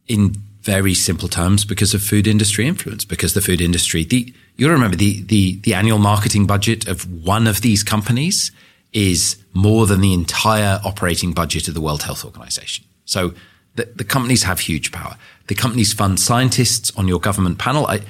in 0.06 0.36
very 0.62 0.94
simple 0.94 1.28
terms 1.28 1.64
because 1.64 1.94
of 1.94 2.02
food 2.02 2.26
industry 2.26 2.66
influence 2.66 3.04
because 3.04 3.32
the 3.32 3.40
food 3.40 3.60
industry 3.60 4.04
the 4.04 4.32
you 4.56 4.68
remember 4.68 4.96
the 4.96 5.22
the 5.22 5.56
the 5.60 5.72
annual 5.72 5.98
marketing 5.98 6.46
budget 6.46 6.86
of 6.88 7.06
one 7.24 7.46
of 7.46 7.62
these 7.62 7.82
companies 7.82 8.50
is 8.92 9.36
more 9.54 9.86
than 9.86 10.00
the 10.00 10.12
entire 10.12 10.80
operating 10.84 11.32
budget 11.32 11.68
of 11.68 11.74
the 11.74 11.80
World 11.80 12.02
Health 12.02 12.24
Organization. 12.24 12.84
So 13.04 13.34
the, 13.76 13.84
the 13.96 14.04
companies 14.04 14.42
have 14.44 14.60
huge 14.60 14.92
power. 14.92 15.16
The 15.46 15.54
companies 15.54 15.92
fund 15.92 16.18
scientists 16.18 16.90
on 16.96 17.06
your 17.06 17.20
government 17.20 17.58
panel. 17.58 17.86
I 17.86 18.00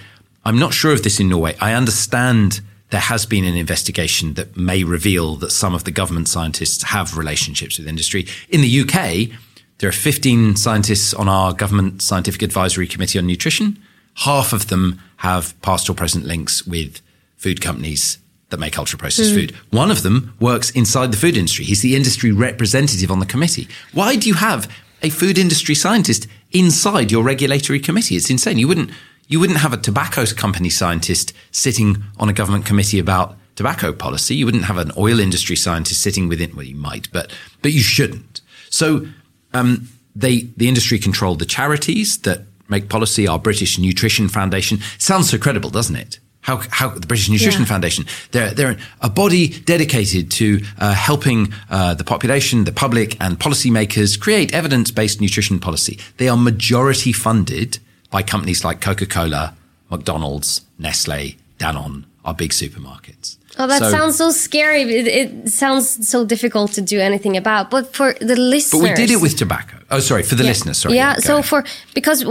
I'm 0.48 0.58
not 0.58 0.74
sure 0.74 0.92
of 0.92 1.02
this 1.02 1.20
in 1.20 1.28
Norway 1.28 1.56
I 1.60 1.74
understand 1.74 2.60
there 2.90 3.00
has 3.00 3.26
been 3.26 3.44
an 3.44 3.56
investigation 3.56 4.34
that 4.34 4.56
may 4.56 4.82
reveal 4.82 5.36
that 5.36 5.52
some 5.52 5.74
of 5.74 5.84
the 5.84 5.90
government 5.90 6.26
scientists 6.26 6.82
have 6.84 7.18
relationships 7.18 7.78
with 7.78 7.86
industry 7.86 8.26
in 8.48 8.62
the 8.62 8.80
UK 8.80 9.38
there 9.78 9.88
are 9.88 9.92
15 9.92 10.56
scientists 10.56 11.14
on 11.14 11.28
our 11.28 11.52
government 11.52 12.02
scientific 12.02 12.42
advisory 12.42 12.86
committee 12.86 13.18
on 13.18 13.26
nutrition. 13.26 13.78
Half 14.14 14.52
of 14.52 14.68
them 14.68 15.00
have 15.18 15.60
past 15.62 15.88
or 15.88 15.94
present 15.94 16.24
links 16.24 16.66
with 16.66 17.00
food 17.36 17.60
companies 17.60 18.18
that 18.50 18.58
make 18.58 18.76
ultra 18.76 18.98
processed 18.98 19.30
hmm. 19.30 19.36
food. 19.36 19.50
One 19.70 19.90
of 19.90 20.02
them 20.02 20.34
works 20.40 20.70
inside 20.70 21.12
the 21.12 21.16
food 21.16 21.36
industry. 21.36 21.64
He's 21.64 21.82
the 21.82 21.94
industry 21.94 22.32
representative 22.32 23.10
on 23.10 23.20
the 23.20 23.26
committee. 23.26 23.68
Why 23.92 24.16
do 24.16 24.28
you 24.28 24.34
have 24.34 24.72
a 25.00 25.10
food 25.10 25.38
industry 25.38 25.76
scientist 25.76 26.26
inside 26.50 27.12
your 27.12 27.22
regulatory 27.22 27.78
committee? 27.78 28.16
It's 28.16 28.30
insane. 28.30 28.58
You 28.58 28.66
wouldn't, 28.66 28.90
you 29.28 29.38
wouldn't 29.38 29.60
have 29.60 29.72
a 29.72 29.76
tobacco 29.76 30.24
company 30.26 30.70
scientist 30.70 31.32
sitting 31.52 32.02
on 32.18 32.28
a 32.28 32.32
government 32.32 32.66
committee 32.66 32.98
about 32.98 33.36
tobacco 33.54 33.92
policy. 33.92 34.34
You 34.34 34.46
wouldn't 34.46 34.64
have 34.64 34.78
an 34.78 34.90
oil 34.96 35.20
industry 35.20 35.56
scientist 35.56 36.00
sitting 36.00 36.28
within, 36.28 36.56
well, 36.56 36.64
you 36.64 36.76
might, 36.76 37.12
but, 37.12 37.32
but 37.62 37.72
you 37.72 37.80
shouldn't. 37.80 38.40
So 38.70 39.06
um, 39.52 39.88
they 40.16 40.40
the 40.56 40.68
industry 40.68 40.98
controlled 40.98 41.38
the 41.38 41.46
charities 41.46 42.18
that 42.22 42.42
make 42.68 42.88
policy. 42.88 43.26
Our 43.26 43.38
British 43.38 43.78
Nutrition 43.78 44.28
Foundation 44.28 44.78
sounds 44.98 45.30
so 45.30 45.38
credible, 45.38 45.70
doesn't 45.70 45.96
it? 45.96 46.18
How 46.40 46.62
how 46.70 46.90
the 46.90 47.06
British 47.06 47.28
Nutrition 47.28 47.62
Yeah. 47.62 47.66
Foundation 47.66 48.06
they're 48.32 48.50
they're 48.50 48.76
a 49.00 49.10
body 49.10 49.48
dedicated 49.48 50.30
to 50.32 50.60
uh, 50.78 50.94
helping 50.94 51.52
uh, 51.70 51.94
the 51.94 52.04
population, 52.04 52.64
the 52.64 52.72
public, 52.72 53.16
and 53.20 53.38
policymakers 53.38 54.18
create 54.18 54.54
evidence 54.54 54.90
based 54.90 55.20
nutrition 55.20 55.58
policy. 55.58 55.98
They 56.16 56.28
are 56.28 56.36
majority 56.36 57.12
funded 57.12 57.78
by 58.10 58.22
companies 58.22 58.64
like 58.64 58.80
Coca 58.80 59.06
Cola, 59.06 59.54
McDonald's, 59.90 60.62
Nestle, 60.78 61.36
Danone, 61.58 62.04
our 62.24 62.34
big 62.34 62.50
supermarkets. 62.50 63.36
Oh, 63.58 63.66
that 63.66 63.80
So- 63.80 63.90
sounds 63.90 64.16
so 64.16 64.30
scary. 64.30 64.82
It, 64.82 65.06
it 65.08 65.48
sounds 65.48 66.08
so 66.08 66.24
difficult 66.24 66.72
to 66.72 66.80
do 66.80 67.00
anything 67.00 67.36
about. 67.36 67.70
But 67.70 67.94
for 67.94 68.12
the 68.20 68.36
listeners, 68.36 68.80
But 68.82 68.90
we 68.90 68.94
did 68.94 69.10
it 69.10 69.20
with 69.20 69.36
tobacco. 69.36 69.78
Oh, 69.90 69.98
sorry, 70.00 70.22
for 70.22 70.36
the 70.36 70.44
listeners. 70.44 70.78
Sorry. 70.78 70.94
yeah. 70.94 71.14
go 71.14 71.20
So 71.20 71.32
ahead. 71.34 71.44
for 71.46 71.64
because 71.94 72.24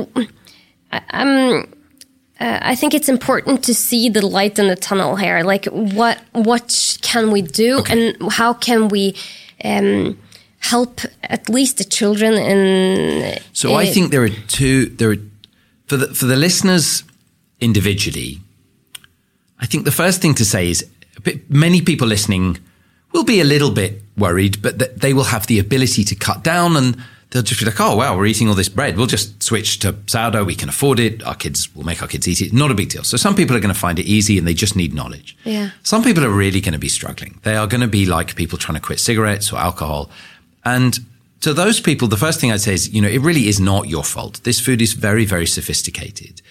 I- 0.92 1.02
um, 1.12 1.68
uh, 2.40 2.60
I 2.62 2.76
think 2.76 2.94
it's 2.94 3.10
important 3.10 3.64
to 3.66 3.74
see 3.74 4.10
the 4.10 4.26
light 4.26 4.58
in 4.60 4.68
the 4.68 4.76
tunnel 4.76 5.16
here. 5.18 5.44
Like 5.44 5.66
what 5.66 6.20
what 6.34 6.98
can 7.02 7.32
we 7.32 7.42
do, 7.42 7.80
Okay. 7.80 7.94
and 7.94 8.32
how 8.32 8.54
can 8.54 8.88
we 8.88 9.16
um, 9.66 10.18
help 10.60 11.02
at 11.24 11.50
least 11.50 11.78
the 11.78 11.84
children 11.84 12.34
in? 12.36 13.40
So 13.54 13.74
I 13.76 13.86
think 13.88 14.12
there 14.12 14.24
are 14.24 14.30
two. 14.48 14.86
There 14.86 15.10
are 15.12 15.18
for 15.88 15.98
the 15.98 16.08
for 16.14 16.26
the 16.26 16.36
listeners 16.36 17.04
individually. 17.60 18.40
I 19.60 19.66
think 19.66 19.86
the 19.86 19.92
first 19.92 20.22
thing 20.22 20.36
to 20.36 20.46
say 20.46 20.70
is 20.70 20.86
bit, 21.24 21.50
many 21.50 21.82
people 21.82 22.08
listening 22.08 22.60
will 23.14 23.24
be 23.24 23.42
a 23.42 23.44
little 23.44 23.72
bit 23.72 24.02
worried, 24.18 24.62
but 24.62 24.78
that 24.80 25.02
they 25.02 25.14
will 25.14 25.26
have 25.26 25.48
the 25.48 25.60
ability 25.60 26.04
to 26.04 26.16
cut 26.16 26.44
down 26.44 26.76
and 26.76 26.98
they'll 27.30 27.42
just 27.42 27.60
be 27.60 27.66
like, 27.66 27.80
"Oh 27.80 27.96
wow, 27.96 28.16
we're 28.16 28.28
eating 28.28 28.48
all 28.48 28.56
this 28.56 28.70
bread. 28.70 28.98
We'll 28.98 29.08
just 29.08 29.42
switch 29.42 29.80
to 29.80 29.96
sourdough. 30.06 30.44
We 30.44 30.56
can 30.56 30.70
afford 30.70 31.00
it. 31.00 31.24
Our 31.24 31.36
kids 31.36 31.74
will 31.76 31.84
make 31.84 32.02
our 32.02 32.08
kids 32.08 32.28
eat 32.28 32.42
it. 32.42 32.54
Not 32.54 32.72
a 32.72 32.76
big 32.76 32.90
deal." 32.90 33.04
So 33.04 33.18
some 33.18 33.36
people 33.36 33.56
are 33.56 33.60
going 33.60 33.74
to 33.74 33.80
find 33.80 34.00
it 34.00 34.06
easy 34.06 34.38
and 34.38 34.48
they 34.48 34.54
just 34.54 34.76
need 34.76 34.94
knowledge. 34.94 35.36
Yeah. 35.44 35.72
Some 35.84 36.04
people 36.04 36.24
are 36.24 36.30
really 36.30 36.62
going 36.62 36.74
to 36.74 36.80
be 36.80 36.90
struggling. 36.90 37.40
They 37.44 37.56
are 37.56 37.68
going 37.68 37.82
to 37.82 37.88
be 37.88 38.06
like 38.06 38.36
people 38.36 38.58
trying 38.58 38.76
to 38.76 38.86
quit 38.86 39.00
cigarettes 39.00 39.52
or 39.52 39.58
alcohol. 39.58 40.10
And 40.64 41.00
to 41.42 41.54
those 41.54 41.80
people, 41.80 42.08
the 42.08 42.18
first 42.18 42.40
thing 42.40 42.52
I'd 42.52 42.62
say 42.62 42.74
is, 42.74 42.94
you 42.94 43.02
know, 43.02 43.08
it 43.08 43.22
really 43.22 43.48
is 43.48 43.60
not 43.60 43.88
your 43.88 44.04
fault. 44.04 44.42
This 44.44 44.60
food 44.60 44.82
is 44.82 44.94
very, 44.94 45.26
very 45.26 45.46
sophisticated. 45.46 46.42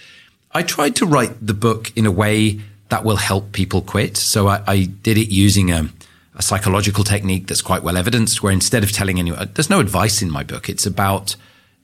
I 0.53 0.63
tried 0.63 0.97
to 0.97 1.07
write 1.07 1.47
the 1.47 1.55
book 1.55 1.93
in 1.97 2.07
a 2.07 2.11
way 2.11 2.61
that 2.89 3.05
will 3.05 3.17
help 3.17 3.53
people 3.53 3.83
quit. 3.83 4.17
So 4.17 4.49
I, 4.49 4.63
I 4.67 4.85
did 4.85 5.19
it 5.19 5.29
using 5.29 5.71
a, 5.71 5.89
a 6.35 6.43
psychological 6.43 7.05
technique 7.05 7.49
that's 7.49 7.63
quite 7.63 7.83
well 7.83 7.97
evidenced, 7.97 8.43
where 8.43 8.53
instead 8.53 8.85
of 8.85 8.93
telling 8.93 9.19
anyone, 9.19 9.41
uh, 9.41 9.47
there's 9.53 9.71
no 9.71 9.81
advice 9.81 10.23
in 10.23 10.31
my 10.31 10.45
book. 10.45 10.69
It's 10.69 10.87
about 10.87 11.37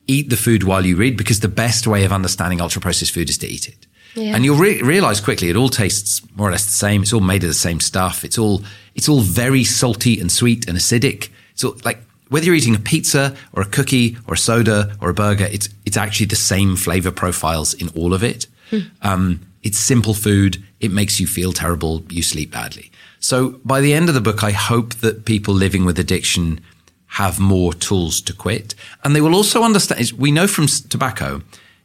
eat 0.06 0.30
the 0.30 0.36
food 0.36 0.62
while 0.64 0.86
you 0.86 0.96
read, 0.96 1.16
because 1.16 1.40
the 1.40 1.48
best 1.48 1.86
way 1.86 2.04
of 2.04 2.12
understanding 2.12 2.60
ultra 2.60 2.80
processed 2.80 3.12
food 3.12 3.30
is 3.30 3.38
to 3.38 3.46
eat 3.46 3.68
it. 3.68 3.86
Yeah. 4.14 4.34
And 4.34 4.44
you'll 4.44 4.58
re- 4.58 4.82
realize 4.82 5.20
quickly 5.20 5.48
it 5.48 5.56
all 5.56 5.68
tastes 5.68 6.22
more 6.36 6.48
or 6.48 6.50
less 6.50 6.66
the 6.66 6.72
same. 6.72 7.02
It's 7.02 7.12
all 7.12 7.20
made 7.20 7.42
of 7.42 7.48
the 7.48 7.54
same 7.54 7.80
stuff. 7.80 8.24
It's 8.24 8.38
all 8.38 8.62
it's 8.94 9.08
all 9.08 9.20
very 9.20 9.64
salty 9.64 10.20
and 10.20 10.30
sweet 10.30 10.68
and 10.68 10.76
acidic. 10.76 11.30
So 11.54 11.76
like 11.84 11.98
whether 12.32 12.46
you're 12.46 12.54
eating 12.54 12.74
a 12.74 12.78
pizza 12.78 13.36
or 13.52 13.62
a 13.62 13.66
cookie 13.66 14.16
or 14.26 14.34
a 14.34 14.38
soda 14.38 14.96
or 15.00 15.10
a 15.10 15.14
burger, 15.14 15.48
it's 15.52 15.68
it's 15.84 15.96
actually 15.96 16.26
the 16.26 16.36
same 16.36 16.76
flavor 16.76 17.12
profiles 17.12 17.74
in 17.74 17.88
all 17.90 18.14
of 18.14 18.24
it. 18.24 18.46
Um, 19.02 19.40
it's 19.62 19.78
simple 19.78 20.14
food. 20.14 20.62
It 20.80 20.90
makes 20.90 21.20
you 21.20 21.26
feel 21.26 21.52
terrible. 21.52 22.02
You 22.08 22.22
sleep 22.22 22.50
badly. 22.50 22.90
So 23.20 23.60
by 23.64 23.80
the 23.80 23.92
end 23.92 24.08
of 24.08 24.14
the 24.14 24.20
book, 24.20 24.42
I 24.42 24.50
hope 24.50 24.94
that 24.96 25.26
people 25.26 25.54
living 25.54 25.84
with 25.84 25.98
addiction 25.98 26.60
have 27.06 27.38
more 27.38 27.74
tools 27.74 28.22
to 28.22 28.32
quit, 28.32 28.74
and 29.04 29.14
they 29.14 29.20
will 29.20 29.34
also 29.34 29.62
understand. 29.62 30.12
We 30.16 30.32
know 30.32 30.46
from 30.46 30.66
tobacco, 30.66 31.42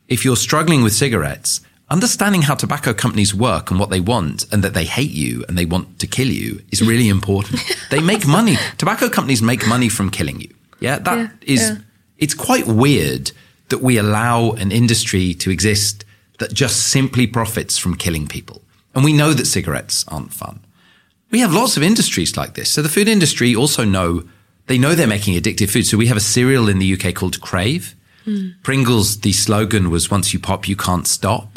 if 0.08 0.24
you're 0.24 0.38
struggling 0.38 0.82
with 0.82 0.94
cigarettes, 0.94 1.60
understanding 1.90 2.42
how 2.44 2.56
tobacco 2.56 2.94
companies 2.94 3.34
work 3.34 3.72
and 3.72 3.80
what 3.80 3.90
they 3.90 4.00
want 4.00 4.46
and 4.52 4.64
that 4.64 4.74
they 4.74 4.86
hate 4.86 5.12
you 5.12 5.46
and 5.48 5.58
they 5.58 5.66
want 5.66 6.00
to 6.00 6.08
kill 6.08 6.28
you 6.28 6.62
is 6.72 6.82
really 6.82 7.08
important. 7.18 7.62
they 7.90 8.02
make 8.02 8.28
money. 8.28 8.58
Tobacco 8.78 9.10
companies 9.10 9.42
make 9.42 9.68
money 9.68 9.90
from 9.90 10.10
killing 10.10 10.42
you. 10.42 10.54
Yeah, 10.80 11.00
that 11.00 11.18
Yeah, 11.18 11.30
is. 11.42 11.62
yeah. 11.62 11.78
It's 12.18 12.34
quite 12.34 12.68
weird 12.68 13.32
that 13.70 13.82
we 13.82 13.98
allow 13.98 14.52
an 14.52 14.72
industry 14.72 15.34
to 15.36 15.50
exist 15.52 16.04
that 16.40 16.54
just 16.54 16.88
simply 16.88 17.28
profits 17.28 17.78
from 17.78 17.96
killing 17.96 18.28
people. 18.28 18.62
And 18.96 19.04
we 19.06 19.14
know 19.14 19.34
that 19.34 19.46
cigarettes 19.46 20.04
aren't 20.08 20.34
fun. 20.34 20.60
We 21.30 21.40
have 21.40 21.54
lots 21.54 21.78
of 21.78 21.84
industries 21.84 22.36
like 22.38 22.54
this. 22.56 22.70
So 22.72 22.82
the 22.82 22.90
food 22.90 23.08
industry 23.08 23.56
also 23.56 23.84
know 23.84 24.24
they 24.68 24.78
know 24.78 24.96
they're 24.96 25.08
making 25.08 25.36
addictive 25.40 25.70
food. 25.70 25.86
So 25.86 25.98
we 25.98 26.08
have 26.08 26.18
a 26.18 26.22
cereal 26.22 26.68
in 26.70 26.80
the 26.80 26.94
UK 26.94 27.14
called 27.14 27.40
Krave. 27.42 27.96
Pringles, 28.64 29.22
the 29.22 29.32
slogan 29.32 29.90
was 29.90 30.12
once 30.12 30.34
you 30.34 30.40
pop, 30.40 30.68
you 30.68 30.76
can't 30.76 31.08
stop. 31.08 31.54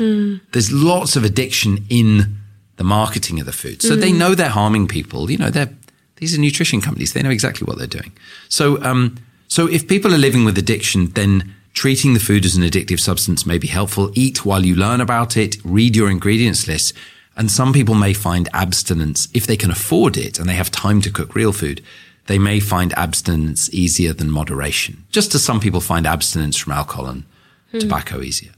There's 0.53 0.73
lots 0.73 1.17
of 1.17 1.25
addiction 1.25 1.85
in 1.89 2.37
the 2.77 2.85
marketing 2.85 3.41
of 3.41 3.47
the 3.47 3.53
food. 3.53 3.83
So 3.83 3.95
they 3.97 4.13
know 4.13 4.35
they're 4.35 4.49
harming 4.49 4.89
people. 4.89 5.31
You 5.31 5.39
know, 5.39 5.51
they're, 5.51 5.69
these 6.17 6.35
are 6.37 6.41
nutrition 6.41 6.81
companies. 6.81 7.13
They 7.13 7.23
know 7.23 7.31
exactly 7.31 7.65
what 7.67 7.77
they're 7.77 7.87
doing. 7.87 8.13
So, 8.49 8.83
um, 8.83 9.17
so 9.49 9.67
if 9.67 9.87
people 9.87 10.15
are 10.15 10.19
living 10.19 10.45
with 10.45 10.57
addiction, 10.57 11.11
then 11.11 11.55
treating 11.75 12.15
the 12.15 12.21
food 12.21 12.45
as 12.45 12.57
an 12.57 12.63
addictive 12.63 13.01
substance 13.01 13.45
may 13.45 13.59
be 13.59 13.69
helpful. 13.69 14.11
Eat 14.15 14.45
while 14.45 14.65
you 14.65 14.75
learn 14.75 15.01
about 15.01 15.37
it. 15.37 15.57
Read 15.65 15.95
your 15.97 16.11
ingredients 16.11 16.67
list. 16.67 16.95
And 17.37 17.51
some 17.51 17.73
people 17.73 17.95
may 17.95 18.13
find 18.13 18.49
abstinence, 18.53 19.29
if 19.33 19.47
they 19.47 19.57
can 19.57 19.71
afford 19.71 20.17
it 20.17 20.39
and 20.39 20.49
they 20.49 20.55
have 20.55 20.71
time 20.71 21.01
to 21.03 21.11
cook 21.11 21.35
real 21.35 21.53
food, 21.53 21.83
they 22.31 22.39
may 22.39 22.61
find 22.61 22.93
abstinence 22.97 23.69
easier 23.75 24.13
than 24.13 24.31
moderation. 24.31 25.05
Just 25.11 25.35
as 25.35 25.43
some 25.43 25.59
people 25.59 25.81
find 25.81 26.07
abstinence 26.07 26.57
from 26.57 26.73
alcohol 26.73 27.07
and 27.07 27.25
tobacco 27.73 28.21
easier. 28.21 28.53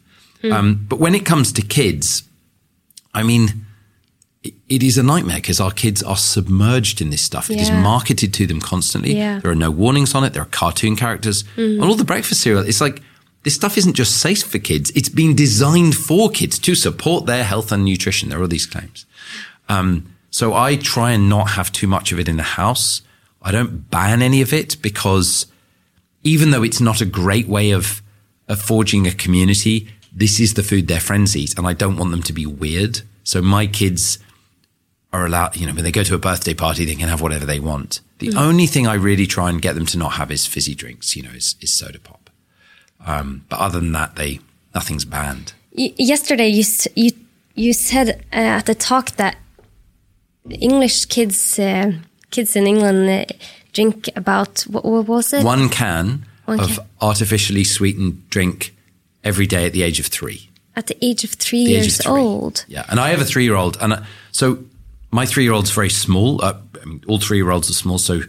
Um, 0.44 0.84
but 0.86 0.98
when 0.98 1.14
it 1.14 1.24
comes 1.24 1.52
to 1.52 1.62
kids, 1.62 2.24
I 3.14 3.22
mean, 3.22 3.64
it, 4.42 4.52
it 4.68 4.82
is 4.82 4.98
a 4.98 5.02
nightmare 5.02 5.38
because 5.38 5.58
our 5.58 5.70
kids 5.70 6.02
are 6.02 6.18
submerged 6.18 7.00
in 7.00 7.08
this 7.08 7.22
stuff. 7.22 7.48
It 7.48 7.60
is 7.60 7.70
marketed 7.70 8.34
to 8.34 8.46
them 8.46 8.60
constantly. 8.60 9.16
Yeah. 9.16 9.38
There 9.38 9.50
are 9.50 9.54
no 9.54 9.70
warnings 9.70 10.14
on 10.14 10.22
it. 10.24 10.34
There 10.34 10.42
are 10.42 10.52
cartoon 10.60 10.94
characters. 10.94 11.44
And 11.56 11.82
all 11.82 11.94
the 11.94 12.04
breakfast 12.04 12.42
cereal, 12.42 12.68
it's 12.68 12.82
like 12.82 13.00
this 13.44 13.54
stuff 13.54 13.78
isn't 13.78 13.94
just 13.94 14.18
safe 14.18 14.42
for 14.42 14.58
kids. 14.58 14.92
It's 14.94 15.08
been 15.08 15.34
designed 15.34 15.96
for 15.96 16.28
kids 16.28 16.58
to 16.58 16.74
support 16.74 17.24
their 17.24 17.44
health 17.44 17.72
and 17.72 17.86
nutrition. 17.86 18.28
There 18.28 18.38
are 18.38 18.42
all 18.42 18.48
these 18.48 18.66
claims. 18.66 19.06
Um, 19.70 20.14
so 20.30 20.52
I 20.52 20.76
try 20.76 21.12
and 21.12 21.30
not 21.30 21.52
have 21.52 21.72
too 21.72 21.86
much 21.86 22.12
of 22.12 22.18
it 22.18 22.28
in 22.28 22.36
the 22.36 22.42
house. 22.60 23.00
I 23.42 23.50
don't 23.52 23.90
ban 23.90 24.22
any 24.22 24.40
of 24.42 24.52
it 24.52 24.80
because 24.82 25.46
even 26.22 26.50
though 26.50 26.62
it's 26.62 26.80
not 26.80 27.00
a 27.00 27.06
great 27.06 27.48
way 27.48 27.70
of, 27.72 28.00
of 28.48 28.60
forging 28.62 29.06
a 29.06 29.12
community, 29.12 29.88
this 30.12 30.38
is 30.38 30.54
the 30.54 30.62
food 30.62 30.86
their 30.88 31.00
friends 31.00 31.36
eat, 31.36 31.56
and 31.58 31.66
I 31.66 31.72
don't 31.72 31.96
want 31.96 32.10
them 32.12 32.22
to 32.22 32.32
be 32.32 32.46
weird. 32.46 33.00
So 33.24 33.42
my 33.42 33.66
kids 33.66 34.18
are 35.12 35.26
allowed, 35.26 35.56
you 35.56 35.66
know, 35.66 35.74
when 35.74 35.84
they 35.84 35.92
go 35.92 36.02
to 36.04 36.14
a 36.14 36.18
birthday 36.18 36.54
party, 36.54 36.84
they 36.84 36.94
can 36.94 37.08
have 37.08 37.20
whatever 37.20 37.44
they 37.46 37.60
want. 37.60 38.00
The 38.18 38.34
only 38.36 38.66
thing 38.66 38.86
I 38.86 38.94
really 38.94 39.26
try 39.26 39.50
and 39.50 39.60
get 39.60 39.74
them 39.74 39.86
to 39.86 39.98
not 39.98 40.12
have 40.12 40.30
is 40.30 40.46
fizzy 40.46 40.74
drinks, 40.74 41.16
you 41.16 41.22
know, 41.22 41.30
is, 41.30 41.56
is 41.60 41.72
soda 41.72 41.98
pop. 41.98 42.30
Um, 43.04 43.44
but 43.48 43.58
other 43.58 43.80
than 43.80 43.92
that, 43.92 44.14
they 44.16 44.38
nothing's 44.74 45.04
banned. 45.04 45.52
Y- 45.76 45.92
yesterday 45.98 46.46
you 46.48 46.60
s- 46.60 46.86
you 46.94 47.10
you 47.56 47.72
said 47.72 48.24
uh, 48.32 48.36
at 48.58 48.66
the 48.66 48.74
talk 48.76 49.16
that 49.16 49.36
English 50.50 51.06
kids 51.06 51.58
uh, 51.58 51.92
kids 52.32 52.56
in 52.56 52.66
England 52.66 53.32
drink 53.72 54.08
about 54.16 54.62
what, 54.62 54.84
what 54.84 55.06
was 55.06 55.32
it? 55.32 55.44
One 55.44 55.68
can 55.68 56.26
One 56.46 56.60
of 56.60 56.76
can. 56.76 56.86
artificially 57.00 57.64
sweetened 57.64 58.28
drink 58.30 58.74
every 59.22 59.46
day 59.46 59.66
at 59.66 59.72
the 59.72 59.82
age 59.82 60.00
of 60.00 60.06
three. 60.06 60.48
At 60.74 60.86
the 60.86 60.96
age 61.04 61.22
of 61.24 61.30
three 61.30 61.64
the 61.64 61.70
years 61.72 62.00
of 62.00 62.06
three. 62.06 62.20
old. 62.20 62.64
Yeah, 62.66 62.84
and 62.88 62.98
I 62.98 63.10
have 63.10 63.20
a 63.20 63.24
three-year-old, 63.26 63.76
and 63.80 63.92
uh, 63.92 64.02
so 64.32 64.58
my 65.10 65.26
three-year-old's 65.26 65.70
very 65.70 65.90
small. 65.90 66.42
Uh, 66.42 66.54
I 66.80 66.84
mean, 66.86 67.04
all 67.06 67.18
three-year-olds 67.20 67.68
are 67.70 67.74
small, 67.74 67.98
so 67.98 68.22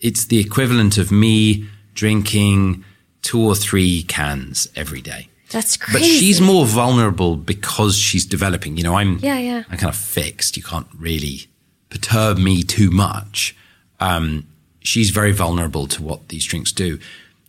it's 0.00 0.24
the 0.26 0.38
equivalent 0.40 0.96
of 0.98 1.12
me 1.12 1.66
drinking 1.94 2.82
two 3.20 3.40
or 3.40 3.54
three 3.54 4.02
cans 4.04 4.68
every 4.74 5.02
day. 5.02 5.28
That's 5.50 5.76
crazy. 5.76 5.98
But 5.98 6.02
she's 6.06 6.40
more 6.40 6.64
vulnerable 6.64 7.36
because 7.36 7.94
she's 7.98 8.24
developing. 8.24 8.78
You 8.78 8.84
know, 8.84 8.96
I'm 8.96 9.18
Yeah, 9.18 9.38
yeah. 9.38 9.64
I'm 9.70 9.76
kind 9.78 9.90
of 9.90 9.96
fixed. 9.96 10.56
You 10.56 10.62
can't 10.62 10.88
really 10.98 11.46
perturb 11.92 12.38
me 12.38 12.62
too 12.62 12.90
much. 12.90 13.54
Um, 14.00 14.46
she's 14.80 15.10
very 15.10 15.32
vulnerable 15.32 15.86
to 15.88 16.02
what 16.02 16.28
these 16.28 16.44
drinks 16.46 16.72
do. 16.72 16.98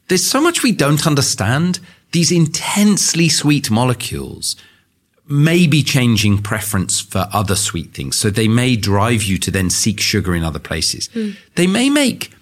There's 0.09 0.25
so 0.25 0.41
much 0.41 0.61
we 0.61 0.73
don't 0.73 1.07
understand. 1.07 1.79
These 2.11 2.31
intensely 2.31 3.29
sweet 3.29 3.71
molecules 3.71 4.57
may 5.29 5.65
be 5.65 5.81
changing 5.81 6.41
preference 6.41 6.99
for 6.99 7.27
other 7.31 7.55
sweet 7.55 7.93
things. 7.93 8.17
So 8.17 8.29
they 8.29 8.49
may 8.49 8.75
drive 8.75 9.23
you 9.23 9.37
to 9.39 9.49
then 9.49 9.69
seek 9.69 10.01
sugar 10.01 10.35
in 10.35 10.43
other 10.43 10.59
places. 10.59 11.09
They 11.55 11.65
may 11.65 11.89
make 11.89 12.33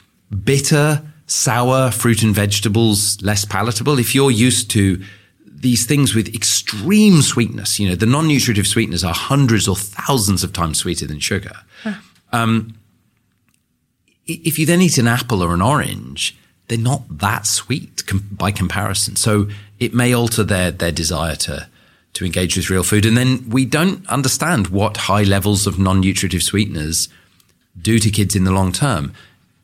bitter, 0.43 1.03
sour 1.27 1.91
fruit 1.91 2.23
and 2.23 2.33
vegetables 2.33 3.21
less 3.21 3.45
palatable. 3.45 3.99
If 3.99 4.15
you're 4.15 4.31
used 4.31 4.71
to 4.71 5.03
these 5.61 5.85
things 5.85 6.15
with 6.15 6.33
extreme 6.33 7.21
sweetness, 7.21 7.79
you 7.79 7.87
know, 7.87 7.95
the 7.95 8.05
non-nutritive 8.05 8.67
sweeteners 8.67 9.03
are 9.03 9.13
hundreds 9.13 9.67
or 9.67 9.75
thousands 9.75 10.43
of 10.43 10.53
times 10.53 10.79
sweeter 10.79 11.07
than 11.07 11.19
sugar. 11.19 11.55
Um, 12.31 12.75
if 14.25 14.57
you 14.57 14.65
then 14.65 14.81
eat 14.81 14.97
an 14.97 15.07
apple 15.07 15.41
or 15.43 15.53
an 15.53 15.61
orange, 15.61 16.37
they're 16.67 16.77
not 16.77 17.19
that 17.19 17.45
sweet 17.45 18.05
com- 18.07 18.27
by 18.31 18.51
comparison. 18.51 19.15
So 19.15 19.49
it 19.79 19.93
may 19.93 20.13
alter 20.13 20.43
their, 20.43 20.71
their 20.71 20.91
desire 20.91 21.35
to, 21.35 21.67
to 22.13 22.25
engage 22.25 22.55
with 22.55 22.69
real 22.69 22.83
food. 22.83 23.05
And 23.05 23.17
then 23.17 23.49
we 23.49 23.65
don't 23.65 24.07
understand 24.07 24.67
what 24.67 24.97
high 24.97 25.23
levels 25.23 25.67
of 25.67 25.77
non-nutritive 25.77 26.43
sweeteners 26.43 27.09
do 27.79 27.99
to 27.99 28.09
kids 28.09 28.35
in 28.35 28.45
the 28.45 28.51
long 28.51 28.71
term. 28.71 29.13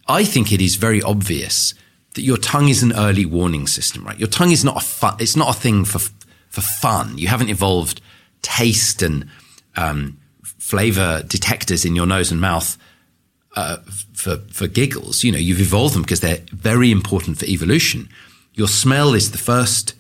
I 0.08 0.24
think 0.26 0.52
it 0.52 0.62
is 0.62 0.76
very 0.76 1.02
obvious 1.02 1.74
that 2.18 2.24
your 2.24 2.38
tongue 2.38 2.68
is 2.68 2.84
an 2.84 2.92
early 2.94 3.26
warning 3.26 3.66
system, 3.68 4.04
right? 4.04 4.20
Your 4.20 4.28
tongue 4.28 4.52
is 4.52 4.66
not 4.66 4.76
a 4.76 4.86
fun, 4.86 5.16
it's 5.20 5.38
not 5.38 5.56
a 5.56 5.60
thing 5.60 5.86
for, 5.86 6.00
for 6.50 6.62
fun. 6.62 7.18
You 7.18 7.30
haven't 7.30 7.50
evolved 7.50 8.02
taste 8.42 9.02
and, 9.02 9.30
um, 9.78 10.18
flavor 10.68 11.24
detectors 11.26 11.86
in 11.86 11.96
your 11.96 12.06
nose 12.06 12.30
and 12.30 12.42
mouth 12.42 12.78
uh, 13.56 13.78
for 14.14 14.38
for 14.52 14.68
giggles. 14.68 15.24
You 15.24 15.32
know, 15.32 15.38
you've 15.38 15.62
evolved 15.62 15.96
them 15.96 16.02
because 16.02 16.20
they're 16.20 16.44
very 16.52 16.92
important 16.92 17.38
for 17.38 17.46
evolution. 17.46 18.10
Your 18.54 18.68
smell 18.68 19.14
is 19.14 19.32
the 19.32 19.38
first 19.38 19.94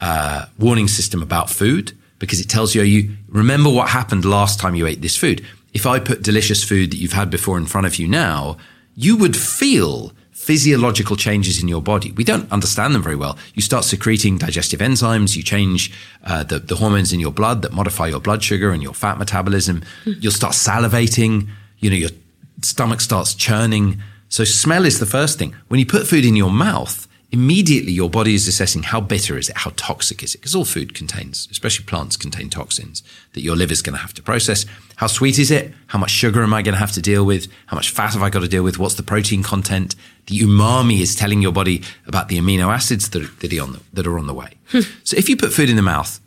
uh, 0.00 0.46
warning 0.58 0.88
system 0.88 1.22
about 1.22 1.50
food 1.50 1.92
because 2.18 2.40
it 2.40 2.48
tells 2.48 2.74
you 2.74 2.82
you 2.82 3.16
remember 3.28 3.70
what 3.70 3.90
happened 3.90 4.24
last 4.24 4.58
time 4.58 4.74
you 4.74 4.86
ate 4.86 5.02
this 5.02 5.16
food. 5.16 5.44
If 5.74 5.86
I 5.86 5.98
put 5.98 6.22
delicious 6.22 6.64
food 6.64 6.90
that 6.92 6.96
you've 6.96 7.12
had 7.12 7.28
before 7.28 7.58
in 7.58 7.66
front 7.66 7.86
of 7.86 7.96
you 7.96 8.08
now, 8.08 8.56
you 8.94 9.16
would 9.16 9.36
feel 9.36 10.12
physiological 10.48 11.14
changes 11.14 11.60
in 11.60 11.68
your 11.68 11.82
body. 11.82 12.10
We 12.12 12.24
don't 12.24 12.50
understand 12.50 12.94
them 12.94 13.02
very 13.02 13.16
well. 13.16 13.36
You 13.52 13.60
start 13.60 13.84
secreting 13.84 14.38
digestive 14.38 14.80
enzymes. 14.80 15.36
You 15.36 15.42
change 15.42 15.92
uh, 16.24 16.42
the, 16.42 16.58
the 16.58 16.76
hormones 16.76 17.12
in 17.12 17.20
your 17.20 17.32
blood 17.32 17.60
that 17.60 17.72
modify 17.74 18.06
your 18.06 18.18
blood 18.18 18.42
sugar 18.42 18.70
and 18.70 18.82
your 18.82 18.94
fat 18.94 19.18
metabolism. 19.18 19.82
You'll 20.06 20.32
start 20.32 20.54
salivating. 20.54 21.48
You 21.80 21.90
know, 21.90 21.96
your 21.96 22.08
stomach 22.62 23.02
starts 23.02 23.34
churning. 23.34 24.00
So 24.30 24.44
smell 24.44 24.86
is 24.86 25.00
the 25.00 25.04
first 25.04 25.38
thing. 25.38 25.54
When 25.68 25.80
you 25.80 25.84
put 25.84 26.06
food 26.06 26.24
in 26.24 26.34
your 26.34 26.50
mouth, 26.50 27.06
immediately 27.30 27.92
your 27.92 28.08
body 28.08 28.34
is 28.34 28.48
assessing 28.48 28.82
how 28.82 29.00
bitter 29.00 29.36
is 29.36 29.50
it, 29.50 29.56
how 29.58 29.70
toxic 29.76 30.22
is 30.22 30.34
it, 30.34 30.38
because 30.38 30.54
all 30.54 30.64
food 30.64 30.94
contains, 30.94 31.46
especially 31.50 31.84
plants 31.84 32.16
contain 32.16 32.48
toxins 32.48 33.02
that 33.34 33.42
your 33.42 33.54
liver's 33.54 33.82
going 33.82 33.94
to 33.94 34.00
have 34.00 34.14
to 34.14 34.22
process. 34.22 34.64
How 34.96 35.08
sweet 35.08 35.38
is 35.38 35.50
it? 35.50 35.72
How 35.88 35.98
much 35.98 36.10
sugar 36.10 36.42
am 36.42 36.54
I 36.54 36.62
going 36.62 36.72
to 36.72 36.78
have 36.78 36.92
to 36.92 37.02
deal 37.02 37.24
with? 37.24 37.48
How 37.66 37.76
much 37.76 37.90
fat 37.90 38.14
have 38.14 38.22
I 38.22 38.30
got 38.30 38.40
to 38.40 38.48
deal 38.48 38.62
with? 38.62 38.78
What's 38.78 38.94
the 38.94 39.02
protein 39.02 39.42
content? 39.42 39.94
The 40.26 40.38
umami 40.40 41.00
is 41.00 41.14
telling 41.14 41.42
your 41.42 41.52
body 41.52 41.82
about 42.06 42.28
the 42.28 42.38
amino 42.38 42.72
acids 42.72 43.10
that, 43.10 43.40
that, 43.40 43.52
are, 43.52 43.62
on 43.62 43.72
the, 43.72 43.80
that 43.92 44.06
are 44.06 44.18
on 44.18 44.26
the 44.26 44.34
way. 44.34 44.54
Hmm. 44.70 44.80
so 45.04 45.16
if 45.16 45.28
you 45.28 45.36
put 45.36 45.52
food 45.52 45.70
in 45.70 45.76
the 45.76 45.82
mouth 45.82 46.20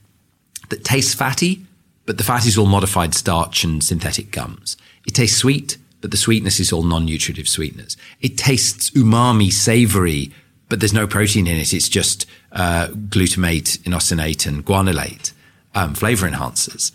that 0.70 0.84
tastes 0.84 1.14
fatty, 1.14 1.66
but 2.06 2.18
the 2.18 2.24
fat 2.24 2.46
is 2.46 2.58
all 2.58 2.66
modified 2.68 3.16
starch 3.16 3.64
and 3.64 3.84
synthetic 3.84 4.32
gums, 4.32 4.78
it 5.08 5.16
tastes 5.16 5.38
sweet, 5.38 5.78
but 6.00 6.12
the 6.12 6.18
sweetness 6.18 6.60
is 6.60 6.72
all 6.72 6.84
non-nutritive 6.84 7.48
sweeteners. 7.48 7.98
It 8.22 8.38
tastes 8.38 8.90
umami, 8.92 9.52
savory, 9.52 10.32
but 10.72 10.80
there's 10.80 10.94
no 10.94 11.06
protein 11.06 11.48
in 11.48 11.58
it. 11.58 11.74
It's 11.74 11.90
just 11.90 12.26
uh, 12.54 12.88
glutamate, 12.88 13.78
inosinate, 13.80 14.48
and 14.48 14.66
guanylate. 14.66 15.34
um, 15.76 15.94
flavor 15.94 16.28
enhancers. 16.30 16.92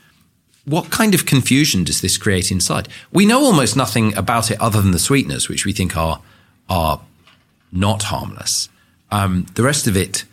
What 0.64 0.90
kind 0.90 1.14
of 1.14 1.26
confusion 1.26 1.84
does 1.84 2.00
this 2.00 2.16
create 2.18 2.50
inside? 2.50 2.88
We 3.12 3.26
know 3.26 3.40
almost 3.44 3.76
nothing 3.76 4.16
about 4.16 4.50
it 4.50 4.60
other 4.60 4.82
than 4.82 4.90
the 4.90 4.98
sweeteners, 4.98 5.48
which 5.48 5.64
we 5.64 5.72
think 5.72 5.96
are 5.96 6.20
are 6.68 7.00
not 7.70 8.04
harmless. 8.04 8.68
Um, 9.12 9.46
the 9.54 9.62
rest 9.62 9.86
of 9.86 9.96
it, 9.96 10.24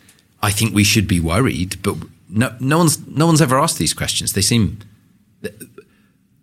I 0.42 0.50
think 0.50 0.74
we 0.74 0.82
should 0.82 1.06
be 1.06 1.20
worried, 1.20 1.80
but 1.82 1.96
no, 2.28 2.54
no 2.58 2.78
one's 2.78 3.06
no 3.06 3.26
one's 3.26 3.40
ever 3.40 3.58
asked 3.58 3.78
these 3.78 3.94
questions. 3.94 4.32
They 4.32 4.42
seem 4.42 4.78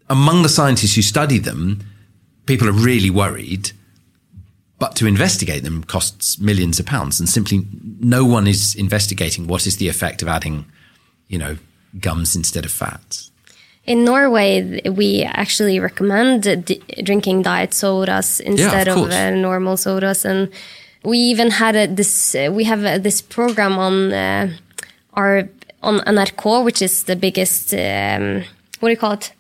among 0.09 0.43
the 0.43 0.49
scientists 0.49 0.95
who 0.95 1.01
study 1.01 1.39
them, 1.39 1.81
people 2.45 2.67
are 2.69 2.85
really 2.89 3.09
worried. 3.09 3.71
But 4.81 4.95
to 4.95 5.05
investigate 5.05 5.63
them 5.63 5.83
costs 5.83 6.39
millions 6.39 6.79
of 6.79 6.87
pounds, 6.87 7.19
and 7.19 7.29
simply 7.29 7.67
no 7.99 8.25
one 8.25 8.47
is 8.47 8.73
investigating 8.73 9.45
what 9.45 9.67
is 9.67 9.77
the 9.77 9.87
effect 9.87 10.23
of 10.23 10.27
adding, 10.27 10.65
you 11.27 11.37
know, 11.37 11.57
gums 11.99 12.35
instead 12.35 12.65
of 12.65 12.71
fats. 12.71 13.29
In 13.85 14.03
Norway, 14.03 14.81
we 14.89 15.21
actually 15.21 15.79
recommend 15.79 16.65
d- 16.65 16.81
drinking 17.03 17.43
diet 17.43 17.75
sodas 17.75 18.39
instead 18.39 18.87
of, 18.87 18.97
of 18.97 19.11
uh, 19.11 19.29
normal 19.29 19.77
sodas, 19.77 20.25
and 20.25 20.49
we 21.03 21.19
even 21.19 21.51
had 21.51 21.75
a, 21.75 21.85
this. 21.85 22.33
Uh, 22.33 22.49
we 22.51 22.63
have 22.63 22.83
a, 22.83 22.97
this 22.97 23.21
program 23.21 23.77
on 23.77 24.11
uh, 24.11 24.49
our 25.13 25.47
on 25.83 25.99
NRK, 26.07 26.65
which 26.65 26.81
is 26.81 27.03
the 27.03 27.15
biggest. 27.15 27.71
Um, 27.75 28.45
what 28.79 28.89
do 28.89 28.93
you 28.93 28.97
call 28.97 29.11
it? 29.11 29.31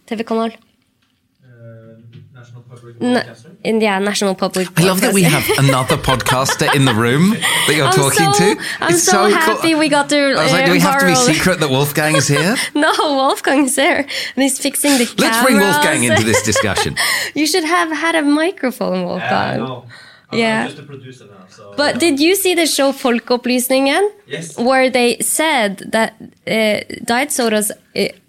TV-kanal? 2.99 3.51
in 3.63 3.79
yeah, 3.81 3.99
National 3.99 4.35
Public. 4.35 4.67
I 4.79 4.83
love 4.85 5.01
that 5.01 5.13
we 5.13 5.23
have 5.23 5.47
another 5.59 5.97
podcaster 6.09 6.73
in 6.75 6.85
the 6.85 6.93
room 6.93 7.31
that 7.31 7.75
you're 7.75 7.85
I'm 7.85 7.93
talking 7.93 8.31
so, 8.33 8.55
to. 8.55 8.61
I'm 8.79 8.93
It's 8.93 9.03
so, 9.03 9.29
happy 9.29 9.71
cool. 9.71 9.79
we 9.79 9.89
got 9.89 10.09
to. 10.09 10.17
I 10.17 10.43
was 10.43 10.51
like, 10.51 10.63
uh, 10.63 10.65
do 10.67 10.71
we 10.71 10.79
have 10.79 10.99
to 10.99 11.05
be 11.05 11.15
secret 11.15 11.59
that 11.59 11.69
Wolfgang 11.69 12.15
is 12.15 12.27
here? 12.27 12.55
no, 12.75 12.91
Wolfgang's 12.99 13.75
there, 13.75 13.99
and 13.99 14.43
he's 14.43 14.59
fixing 14.59 14.97
the. 14.97 15.13
Let's 15.17 15.43
bring 15.43 15.57
Wolfgang 15.57 16.03
into 16.03 16.23
this 16.23 16.41
discussion. 16.51 16.95
you 17.35 17.45
should 17.45 17.63
have 17.63 17.91
had 17.91 18.15
a 18.15 18.21
microphone, 18.21 19.05
Wolfgang. 19.05 19.59
no. 19.59 19.85
I'm, 20.31 20.39
Yeah. 20.39 20.61
I'm 20.63 20.67
just 20.69 20.79
a 20.79 20.83
producer 20.83 21.25
now. 21.25 21.45
So, 21.49 21.73
But 21.77 21.99
did 21.99 22.19
you 22.19 22.35
see 22.35 22.53
the 22.55 22.65
show 22.67 22.91
Folkeopplysningen? 22.91 24.09
Yes. 24.27 24.57
Where 24.57 24.89
they 24.89 25.17
said 25.19 25.77
that 25.91 26.13
uh, 26.47 26.79
diet 27.03 27.31
sodas, 27.31 27.71
it, 27.93 28.19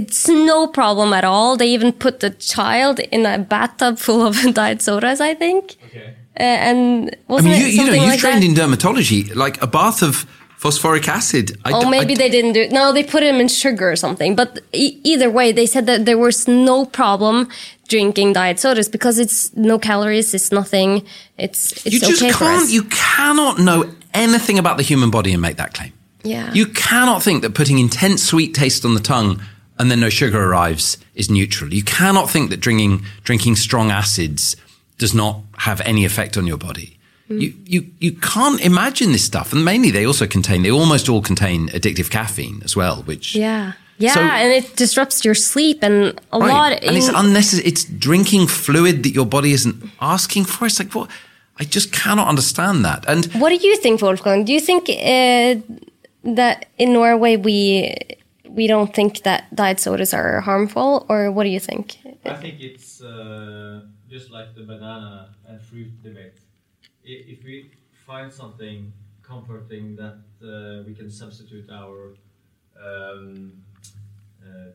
it's 0.00 0.28
no 0.28 0.66
problem 0.66 1.12
at 1.12 1.24
all. 1.24 1.56
They 1.56 1.68
even 1.68 1.92
put 1.92 2.20
the 2.20 2.30
child 2.30 2.98
in 2.98 3.26
a 3.26 3.38
bathtub 3.38 3.98
full 3.98 4.26
of 4.26 4.36
diet 4.54 4.82
sodas, 4.82 5.20
I 5.20 5.34
think. 5.34 5.76
Okay. 5.86 6.14
Uh, 6.38 6.42
and 6.42 7.10
I 7.28 7.32
wasn't 7.32 7.52
mean, 7.52 7.60
you, 7.60 7.66
it 7.66 7.70
you 7.72 7.76
know, 7.76 7.82
something 7.84 8.00
you've 8.02 8.10
like 8.10 8.20
trained 8.20 8.42
that? 8.42 8.48
in 8.48 8.70
dermatology, 8.70 9.34
like 9.36 9.60
a 9.62 9.66
bath 9.66 10.02
of 10.02 10.26
phosphoric 10.56 11.06
acid. 11.08 11.58
I 11.64 11.72
Oh, 11.72 11.88
maybe 11.90 12.14
I- 12.14 12.16
they 12.16 12.28
didn't 12.30 12.52
do 12.54 12.62
it. 12.62 12.72
No, 12.72 12.92
they 12.92 13.02
put 13.04 13.20
them 13.20 13.36
in 13.40 13.48
sugar 13.48 13.90
or 13.90 13.96
something. 13.96 14.34
But 14.34 14.60
e- 14.72 14.98
either 15.04 15.28
way, 15.30 15.52
they 15.52 15.66
said 15.66 15.86
that 15.86 16.04
there 16.06 16.18
was 16.18 16.48
no 16.48 16.86
problem 16.86 17.48
drinking 17.92 18.32
diet 18.32 18.58
sodas 18.58 18.88
because 18.88 19.18
it's 19.18 19.54
no 19.54 19.78
calories, 19.78 20.34
it's 20.34 20.50
nothing. 20.50 20.90
It's 21.36 21.72
it's 21.86 21.92
you 21.94 22.00
just 22.00 22.22
okay 22.22 22.32
can't. 22.32 22.70
You 22.70 22.84
cannot 22.84 23.58
know 23.58 23.78
anything 24.14 24.58
about 24.58 24.76
the 24.78 24.82
human 24.82 25.10
body 25.10 25.32
and 25.32 25.42
make 25.42 25.56
that 25.58 25.74
claim. 25.74 25.92
yeah. 26.24 26.52
You 26.54 26.66
cannot 26.66 27.22
think 27.22 27.42
that 27.42 27.54
putting 27.54 27.78
intense 27.78 28.22
sweet 28.22 28.54
taste 28.54 28.84
on 28.84 28.94
the 28.94 29.00
tongue 29.00 29.40
and 29.78 29.90
then 29.90 30.00
no 30.00 30.10
sugar 30.10 30.40
arrives 30.48 30.96
is 31.14 31.28
neutral. 31.28 31.72
You 31.74 31.84
cannot 31.84 32.30
think 32.30 32.50
that 32.50 32.60
drinking 32.60 33.04
drinking 33.24 33.56
strong 33.56 33.90
acids 33.90 34.56
does 34.98 35.14
not 35.14 35.36
have 35.58 35.80
any 35.82 36.04
effect 36.04 36.36
on 36.36 36.46
your 36.46 36.58
body. 36.58 36.98
Hmm. 37.28 37.40
You, 37.40 37.54
you 37.72 37.80
you 38.00 38.12
can't 38.12 38.60
imagine 38.60 39.12
this 39.12 39.24
stuff, 39.24 39.52
and 39.52 39.64
mainly 39.64 39.90
they 39.90 40.06
also 40.06 40.26
contain 40.26 40.62
they 40.62 40.70
almost 40.70 41.08
all 41.08 41.22
contain 41.22 41.68
addictive 41.78 42.10
caffeine 42.10 42.62
as 42.64 42.74
well, 42.74 43.02
which 43.02 43.34
yeah. 43.34 43.72
Yeah, 43.98 44.14
So- 44.14 44.20
and 44.20 44.52
it 44.52 44.76
disrupts 44.76 45.24
your 45.24 45.34
sleep 45.34 45.82
and 45.82 45.94
a 46.32 46.38
Right. 46.38 46.48
lot. 46.52 46.72
and 46.84 46.96
it's 46.96 47.08
unnecessary. 47.08 47.66
It's 47.68 47.84
drinking 47.84 48.48
fluid 48.48 49.02
that 49.04 49.12
your 49.14 49.26
body 49.26 49.52
isn't 49.52 49.76
asking 50.00 50.44
for. 50.46 50.66
It's 50.66 50.78
like 50.78 50.92
what 50.94 51.08
I 51.60 51.64
just 51.64 51.92
cannot 51.92 52.28
understand 52.28 52.84
that. 52.84 53.04
And 53.06 53.26
what 53.40 53.50
do 53.50 53.58
you 53.68 53.76
think, 53.76 54.00
Wolfgang? 54.02 54.44
Do 54.44 54.52
you 54.52 54.60
think 54.60 54.88
uh, 54.88 55.54
that 56.38 56.66
in 56.78 56.92
Norway 56.92 57.36
we 57.36 57.94
we 58.58 58.66
don't 58.66 58.92
think 58.94 59.22
that 59.22 59.40
diet 59.54 59.80
sodas 59.80 60.12
are 60.12 60.40
harmful, 60.40 61.06
or 61.08 61.30
what 61.34 61.44
do 61.44 61.50
you 61.50 61.60
think? 61.60 61.84
I 62.24 62.34
think 62.34 62.60
it's 62.60 63.00
uh, 63.02 63.80
just 64.10 64.30
like 64.30 64.54
the 64.54 64.62
banana 64.72 65.28
and 65.48 65.60
fruit 65.68 65.90
debate. 66.02 66.36
If 67.04 67.38
we 67.44 67.70
find 68.06 68.32
something 68.32 68.92
comforting 69.22 69.96
that 69.96 70.18
uh, 70.42 70.82
we 70.86 70.92
can 70.94 71.10
substitute 71.10 71.68
our 71.70 72.14
um, 72.86 73.52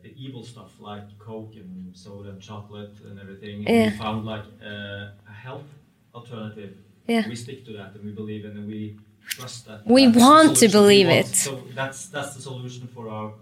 the 0.02 0.12
evil 0.16 0.42
stuff 0.44 0.72
like 0.80 1.06
Coke 1.18 1.54
and 1.56 1.96
soda 1.96 2.30
and 2.30 2.40
chocolate 2.40 2.94
and 3.06 3.18
everything, 3.18 3.66
and 3.66 3.76
Yeah. 3.76 3.90
we 3.90 3.96
found 3.98 4.24
like 4.26 4.44
uh, 4.64 5.30
a 5.32 5.32
health 5.46 5.66
alternative. 6.14 6.74
Yeah. 7.06 7.26
We 7.28 7.34
stick 7.36 7.64
to 7.66 7.72
that 7.78 7.94
and 7.94 8.04
we 8.04 8.10
believe 8.12 8.44
in 8.44 8.52
and 8.52 8.66
we 8.68 8.96
trust 9.28 9.66
that. 9.66 9.86
We 9.86 10.06
that's 10.06 10.18
want 10.18 10.56
to 10.58 10.68
believe 10.68 11.06
want. 11.08 11.20
it. 11.20 11.34
So 11.36 11.62
that's 11.74 12.06
that's 12.06 12.34
the 12.36 12.42
solution 12.42 12.86
for 12.94 13.08
our 13.08 13.32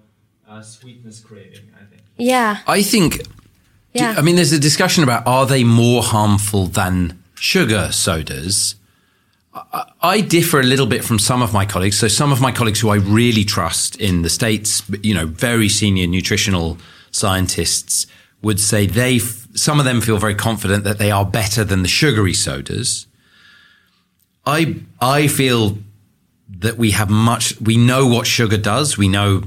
uh, 0.48 0.62
sweetness 0.62 1.20
craving, 1.20 1.68
I 1.80 1.84
think. 1.90 2.02
Yeah, 2.16 2.58
I 2.66 2.82
think, 2.82 3.20
yeah. 3.92 4.14
I 4.16 4.22
mean, 4.22 4.36
there's 4.36 4.52
a 4.52 4.58
discussion 4.60 5.02
about 5.04 5.26
are 5.26 5.44
they 5.46 5.64
more 5.64 6.02
harmful 6.02 6.66
than 6.66 7.22
sugar 7.34 7.90
sodas? 7.92 8.76
I, 10.02 10.20
differ 10.20 10.60
a 10.60 10.64
little 10.64 10.86
bit 10.86 11.04
from 11.04 11.18
some 11.18 11.42
of 11.42 11.52
my 11.52 11.64
colleagues. 11.64 11.98
So 11.98 12.08
some 12.08 12.32
of 12.32 12.40
my 12.40 12.52
colleagues 12.52 12.80
who 12.80 12.90
I 12.90 12.96
really 12.96 13.44
trust 13.44 13.96
in 13.96 14.22
the 14.22 14.28
States, 14.30 14.82
you 15.02 15.14
know, 15.14 15.26
very 15.26 15.68
senior 15.68 16.06
nutritional 16.06 16.78
scientists 17.10 18.06
would 18.42 18.60
say 18.60 18.86
they, 18.86 19.18
some 19.18 19.78
of 19.78 19.84
them 19.84 20.00
feel 20.00 20.18
very 20.18 20.34
confident 20.34 20.84
that 20.84 20.98
they 20.98 21.10
are 21.10 21.24
better 21.24 21.64
than 21.64 21.82
the 21.82 21.88
sugary 21.88 22.34
sodas. 22.34 23.06
I, 24.44 24.76
I 25.00 25.26
feel 25.26 25.78
that 26.58 26.76
we 26.76 26.92
have 26.92 27.10
much, 27.10 27.58
we 27.60 27.76
know 27.76 28.06
what 28.06 28.26
sugar 28.26 28.56
does. 28.58 28.96
We 28.98 29.08
know 29.08 29.42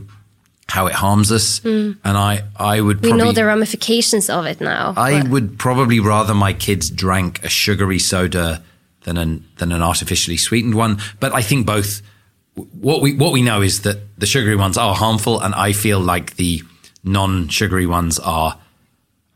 how 0.68 0.88
it 0.88 0.94
harms 0.94 1.32
us. 1.32 1.64
And 1.64 1.98
I, 2.04 2.44
I 2.56 2.82
would 2.82 2.98
Hmm. 3.00 3.06
we 3.06 3.14
know 3.14 3.32
the 3.32 3.46
ramifications 3.46 4.30
of 4.30 4.46
it 4.46 4.60
now. 4.62 4.94
I 4.98 5.22
but- 5.22 5.30
would 5.30 5.58
probably 5.60 6.00
rather 6.00 6.34
my 6.34 6.54
kids 6.54 6.90
drank 6.90 7.44
a 7.44 7.50
sugary 7.50 8.00
soda 8.00 8.62
than 9.04 9.18
an 9.18 9.44
than 9.58 9.72
an 9.72 9.82
artificially 9.82 10.38
sweetened 10.38 10.76
one. 10.76 10.98
But 11.20 11.34
I 11.34 11.42
think 11.42 11.66
both. 11.66 12.02
What 12.74 13.02
we 13.02 13.14
what 13.14 13.32
we 13.32 13.42
know 13.42 13.62
is 13.62 13.82
that 13.84 13.98
the 14.20 14.26
sugary 14.26 14.56
ones 14.56 14.78
are 14.78 14.94
harmful, 14.94 15.40
and 15.40 15.56
I 15.56 15.72
feel 15.74 16.00
like 16.00 16.36
the 16.36 16.62
non-sugary 17.04 17.86
ones 17.86 18.20
are 18.20 18.58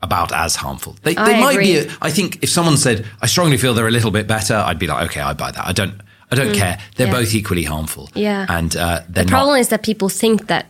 about 0.02 0.34
as 0.34 0.56
harmful. 0.58 0.98
They, 1.04 1.14
they 1.14 1.40
might 1.40 1.58
be. 1.58 1.78
agree. 1.78 1.96
I 2.02 2.12
think 2.12 2.44
if 2.44 2.50
someone 2.50 2.76
said, 2.78 3.06
"I 3.22 3.28
strongly 3.28 3.58
feel 3.58 3.74
they're 3.74 3.88
a 3.88 3.92
little 3.92 4.12
bit 4.12 4.28
better," 4.28 4.56
I'd 4.56 4.80
be 4.80 4.88
like, 4.88 5.06
"Okay, 5.10 5.22
I 5.22 5.34
buy 5.34 5.52
that." 5.52 5.66
I 5.66 5.72
don't. 5.72 6.02
I 6.32 6.36
don't 6.36 6.54
care. 6.56 6.80
They're 6.96 7.08
Mm. 7.08 7.12
yeah. 7.14 7.20
both 7.20 7.34
equally 7.36 7.64
harmful. 7.64 8.10
Yeah. 8.16 8.46
and 8.50 8.76
uh, 8.76 9.02
The 9.08 9.24
problem 9.26 9.58
is 9.60 9.68
that 9.68 9.84
people 9.84 10.10
think 10.10 10.48
that 10.48 10.66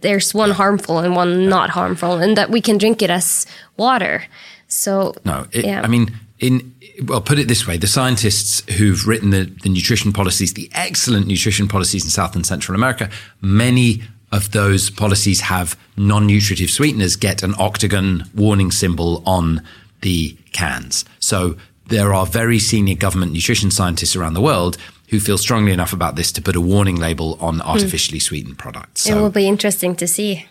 there's 0.00 0.32
one 0.32 0.52
harmful 0.52 0.98
and 1.00 1.16
one 1.16 1.48
not 1.48 1.70
harmful, 1.70 2.12
and 2.22 2.36
that 2.36 2.50
we 2.50 2.60
can 2.60 2.78
drink 2.78 3.02
it 3.02 3.10
as 3.10 3.44
water. 3.76 4.22
So 4.68 5.14
No, 5.24 5.46
it, 5.50 5.64
yeah. 5.64 5.82
I 5.82 5.88
mean, 5.88 6.08
in 6.40 6.74
well, 7.04 7.20
put 7.20 7.38
it 7.38 7.48
this 7.48 7.66
way: 7.66 7.76
the 7.76 7.86
scientists 7.86 8.62
who've 8.74 9.06
written 9.06 9.30
the, 9.30 9.44
the 9.62 9.68
nutrition 9.68 10.12
policies, 10.12 10.54
the 10.54 10.70
excellent 10.72 11.26
nutrition 11.26 11.68
policies 11.68 12.04
in 12.04 12.10
South 12.10 12.34
and 12.34 12.46
Central 12.46 12.74
America, 12.74 13.10
many 13.40 14.02
of 14.30 14.52
those 14.52 14.90
policies 14.90 15.40
have 15.40 15.78
non-nutritive 15.96 16.70
sweeteners 16.70 17.16
get 17.16 17.42
an 17.42 17.54
octagon 17.58 18.24
warning 18.34 18.70
symbol 18.70 19.22
on 19.26 19.62
the 20.02 20.36
cans. 20.52 21.04
So 21.18 21.56
there 21.86 22.12
are 22.12 22.26
very 22.26 22.58
senior 22.58 22.94
government 22.94 23.32
nutrition 23.32 23.70
scientists 23.70 24.14
around 24.14 24.34
the 24.34 24.42
world 24.42 24.76
who 25.08 25.18
feel 25.18 25.38
strongly 25.38 25.72
enough 25.72 25.94
about 25.94 26.16
this 26.16 26.30
to 26.32 26.42
put 26.42 26.54
a 26.54 26.60
warning 26.60 26.96
label 26.96 27.38
on 27.40 27.62
artificially 27.62 28.18
sweetened 28.18 28.58
products. 28.58 29.08
Hmm. 29.08 29.14
it 29.14 29.20
will 29.20 29.30
be 29.30 29.48
interesting 29.48 29.96
to 29.96 30.06
see 30.06 30.46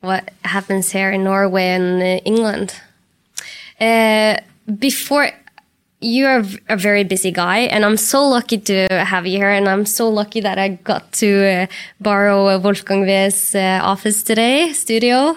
what 0.00 0.30
happens 0.44 0.90
here 0.90 1.10
in 1.10 1.24
Norway 1.24 1.66
and 1.66 2.02
uh, 2.02 2.22
England. 2.24 2.74
Uh, 3.80 4.38
before 4.78 5.30
you're 6.00 6.44
a 6.68 6.76
very 6.76 7.02
busy 7.04 7.32
guy, 7.32 7.58
and 7.58 7.84
I'm 7.84 7.96
so 7.96 8.26
lucky 8.28 8.58
to 8.58 8.86
have 8.90 9.26
you 9.26 9.38
here, 9.38 9.50
and 9.50 9.68
I'm 9.68 9.84
so 9.84 10.08
lucky 10.08 10.40
that 10.40 10.58
I 10.58 10.68
got 10.68 11.10
to 11.14 11.46
uh, 11.46 11.66
borrow 12.00 12.48
uh, 12.48 12.58
Wolfgang 12.58 13.02
Wee's 13.02 13.54
uh, 13.54 13.80
office 13.82 14.22
today, 14.22 14.72
studio. 14.72 15.36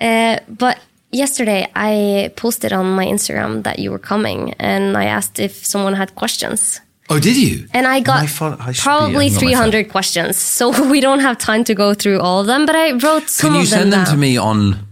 Uh, 0.00 0.38
but 0.48 0.80
yesterday, 1.12 1.68
I 1.76 2.32
posted 2.36 2.72
on 2.72 2.86
my 2.96 3.06
Instagram 3.06 3.62
that 3.62 3.78
you 3.78 3.92
were 3.92 4.00
coming, 4.00 4.54
and 4.58 4.96
I 4.96 5.04
asked 5.04 5.38
if 5.38 5.64
someone 5.64 5.94
had 5.94 6.14
questions. 6.16 6.80
oh, 7.08 7.20
did 7.20 7.36
you? 7.36 7.68
And 7.72 7.86
I 7.86 8.00
got 8.00 8.22
I 8.22 8.26
probably 8.26 8.70
having 8.70 8.88
on 8.98 9.12
my 9.12 9.28
phone. 9.28 9.38
300 9.38 9.90
questions, 9.90 10.36
so 10.36 10.90
we 10.90 11.00
don't 11.00 11.20
have 11.20 11.38
time 11.38 11.62
to 11.64 11.74
go 11.74 11.94
through 11.94 12.18
all 12.18 12.40
of 12.40 12.46
them. 12.48 12.66
But 12.66 12.74
I 12.74 12.92
wrote 12.92 13.28
some 13.28 13.50
Can 13.50 13.60
you 13.60 13.66
them 13.66 13.78
send 13.78 13.92
them 13.92 14.04
down. 14.04 14.14
to 14.14 14.16
me 14.16 14.36
on? 14.36 14.89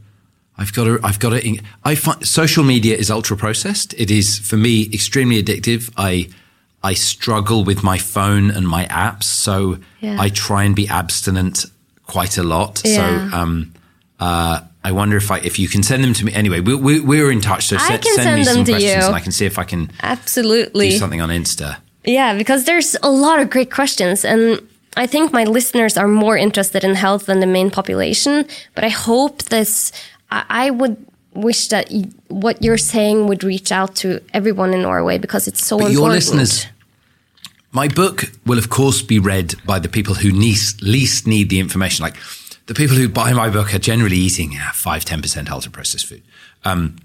I've 0.58 0.72
got 0.72 0.84
to. 0.84 0.98
I've 1.04 1.18
got 1.18 1.30
to. 1.30 1.58
I 1.84 1.94
find 1.94 2.26
social 2.26 2.64
media 2.64 2.96
is 2.96 3.10
ultra 3.10 3.36
processed. 3.36 3.94
It 3.96 4.10
is 4.10 4.38
for 4.38 4.56
me 4.56 4.88
extremely 4.92 5.42
addictive. 5.42 5.90
I 5.96 6.28
I 6.82 6.94
struggle 6.94 7.64
with 7.64 7.82
my 7.82 7.98
phone 7.98 8.50
and 8.50 8.66
my 8.66 8.84
apps, 8.86 9.24
so 9.24 9.78
Yeah. 10.00 10.16
I 10.20 10.28
try 10.30 10.64
and 10.64 10.74
be 10.76 10.88
abstinent 10.88 11.66
quite 12.06 12.38
a 12.38 12.42
lot. 12.42 12.82
Yeah. 12.84 13.30
So 13.30 13.36
um, 13.36 13.72
uh, 14.20 14.60
I 14.84 14.92
wonder 14.92 15.16
if 15.16 15.30
I 15.30 15.38
if 15.38 15.58
you 15.58 15.68
can 15.68 15.82
send 15.82 16.02
them 16.04 16.12
to 16.14 16.24
me 16.24 16.32
anyway. 16.32 16.60
We, 16.60 16.74
we, 16.74 17.00
we're 17.00 17.30
in 17.30 17.40
touch, 17.40 17.66
so 17.66 17.76
I 17.76 17.78
se- 17.80 17.98
can 17.98 18.14
send, 18.16 18.36
me 18.38 18.44
send 18.44 18.58
them 18.58 18.64
some 18.66 18.74
questions, 18.74 19.02
you. 19.02 19.06
and 19.06 19.14
I 19.14 19.20
can 19.20 19.32
see 19.32 19.46
if 19.46 19.58
I 19.58 19.64
can 19.64 19.90
Absolutely. 20.02 20.90
do 20.90 20.98
something 20.98 21.20
on 21.20 21.28
Insta. 21.30 21.76
Yeah, 22.04 22.36
because 22.36 22.64
there's 22.64 22.96
a 23.02 23.10
lot 23.10 23.38
of 23.40 23.50
great 23.50 23.70
questions, 23.70 24.24
and 24.24 24.60
I 24.96 25.06
think 25.06 25.32
my 25.32 25.44
listeners 25.44 25.96
are 25.98 26.08
more 26.08 26.36
interested 26.36 26.82
in 26.84 26.94
health 26.94 27.26
than 27.26 27.40
the 27.40 27.46
main 27.46 27.70
population. 27.70 28.46
But 28.74 28.84
I 28.84 28.88
hope 28.88 29.42
this, 29.44 29.92
I, 30.30 30.44
I 30.48 30.70
would 30.70 30.96
wish 31.34 31.68
that 31.68 31.88
y- 31.90 32.04
what 32.28 32.62
you're 32.62 32.78
saying 32.78 33.26
would 33.28 33.44
reach 33.44 33.70
out 33.72 33.94
to 33.96 34.20
everyone 34.32 34.74
in 34.74 34.82
Norway 34.82 35.18
because 35.18 35.46
it's 35.48 35.64
so 35.64 35.76
But 35.78 35.90
important. 35.90 36.00
your 36.02 36.10
listeners, 36.10 36.66
my 37.72 37.88
book 37.88 38.24
will 38.46 38.58
of 38.58 38.68
course 38.68 39.02
be 39.02 39.18
read 39.18 39.54
by 39.64 39.78
the 39.78 39.88
people 39.88 40.14
who 40.14 40.30
least, 40.30 40.82
least 40.82 41.26
need 41.26 41.50
the 41.50 41.60
information. 41.60 42.02
Like 42.02 42.16
the 42.66 42.74
people 42.74 42.96
who 42.96 43.08
buy 43.08 43.32
my 43.32 43.50
book 43.50 43.74
are 43.74 43.78
generally 43.78 44.16
eating 44.16 44.52
yeah, 44.52 44.72
five, 44.72 45.04
ten 45.04 45.20
percent 45.22 45.50
ultra 45.50 45.70
processed 45.70 46.06
food. 46.06 46.22
Um, 46.64 46.96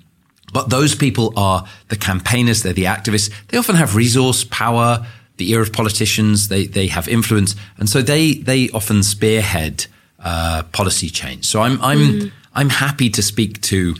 but 0.51 0.69
those 0.69 0.93
people 0.95 1.34
are 1.36 1.65
the 1.89 1.95
campaigners, 1.95 2.61
they're 2.61 2.74
the 2.74 2.84
activists. 2.86 3.32
They 3.47 3.57
often 3.57 3.76
have 3.76 3.95
resource, 3.95 4.43
power, 4.43 5.05
the 5.38 5.51
ear 5.51 5.61
of 5.61 5.71
politicians. 5.74 6.47
They 6.47 6.67
they 6.67 6.88
have 6.88 7.07
influence, 7.07 7.55
and 7.78 7.89
so 7.89 8.01
they 8.01 8.34
they 8.36 8.69
often 8.69 9.03
spearhead 9.03 9.88
uh, 10.19 10.63
policy 10.71 11.09
change. 11.09 11.45
So 11.45 11.61
I'm 11.61 11.82
I'm 11.82 12.32
I'm 12.56 12.70
happy 12.70 13.10
to 13.10 13.22
speak 13.22 13.62
to 13.62 13.95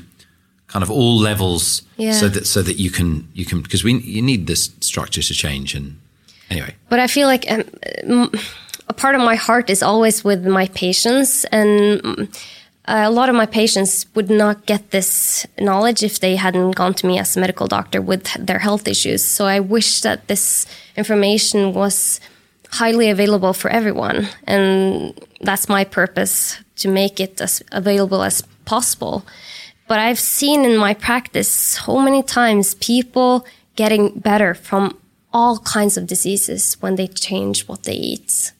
kind 0.68 0.84
of 0.84 0.90
all 0.92 1.18
levels, 1.20 1.84
Yeah. 1.98 2.14
so 2.14 2.30
that 2.30 2.46
so 2.48 2.62
that 2.62 2.78
you 2.78 2.90
can 2.92 3.28
you 3.34 3.46
can 3.46 3.62
because 3.62 3.84
we 3.84 3.94
you 4.00 4.22
need 4.22 4.48
this 4.48 4.72
structure 4.82 5.22
to 5.22 5.34
change. 5.34 5.76
And 5.76 5.96
anyway, 6.50 6.76
But 6.90 7.00
I 7.00 7.08
feel 7.08 7.28
like 7.28 7.46
um, 7.52 8.32
a 8.90 8.94
part 8.94 9.16
of 9.16 9.22
my 9.22 9.36
heart 9.36 9.70
is 9.70 9.84
always 9.84 10.24
with 10.24 10.46
my 10.46 10.68
patients, 10.68 11.46
and 11.52 12.02
um, 12.06 12.28
a 12.86 13.10
lot 13.10 13.30
of 13.30 13.36
my 13.36 13.46
patients 13.46 14.06
would 14.16 14.30
not 14.30 14.66
get 14.66 14.92
this 14.92 15.46
knowledge 15.60 16.04
if 16.04 16.20
they 16.20 16.36
hadn't 16.36 16.72
gone 16.76 16.94
to 16.96 17.08
me 17.08 17.20
as 17.20 17.38
a 17.38 17.40
medical 17.40 17.68
doctor 17.68 18.02
with 18.02 18.24
their 18.48 18.60
health 18.60 18.88
issues. 18.88 19.24
So 19.24 19.46
I 19.46 19.60
wish 19.60 20.02
that 20.02 20.28
this 20.28 20.66
information 20.98 21.74
was 21.74 22.20
highly 22.74 23.10
available 23.10 23.54
for 23.54 23.70
everyone, 23.70 24.28
and 24.48 25.14
that's 25.42 25.70
my 25.70 25.84
purpose 25.84 26.58
to 26.78 26.88
make 26.88 27.20
it 27.20 27.40
as 27.40 27.62
available 27.72 28.24
as 28.24 28.42
possible. 28.66 29.24
But 29.88 30.00
I've 30.00 30.20
seen 30.20 30.66
in 30.66 30.78
my 30.78 30.94
practice 30.94 31.50
so 31.50 32.00
many 32.00 32.24
times 32.24 32.76
people 32.76 33.46
getting 33.76 34.20
better 34.20 34.54
from 34.54 34.98
all 35.32 35.60
kinds 35.60 35.98
of 35.98 36.08
diseases 36.08 36.78
when 36.80 36.96
they 36.96 37.08
change 37.08 37.68
what 37.68 37.84
they 37.84 37.94
eat. 37.94 38.54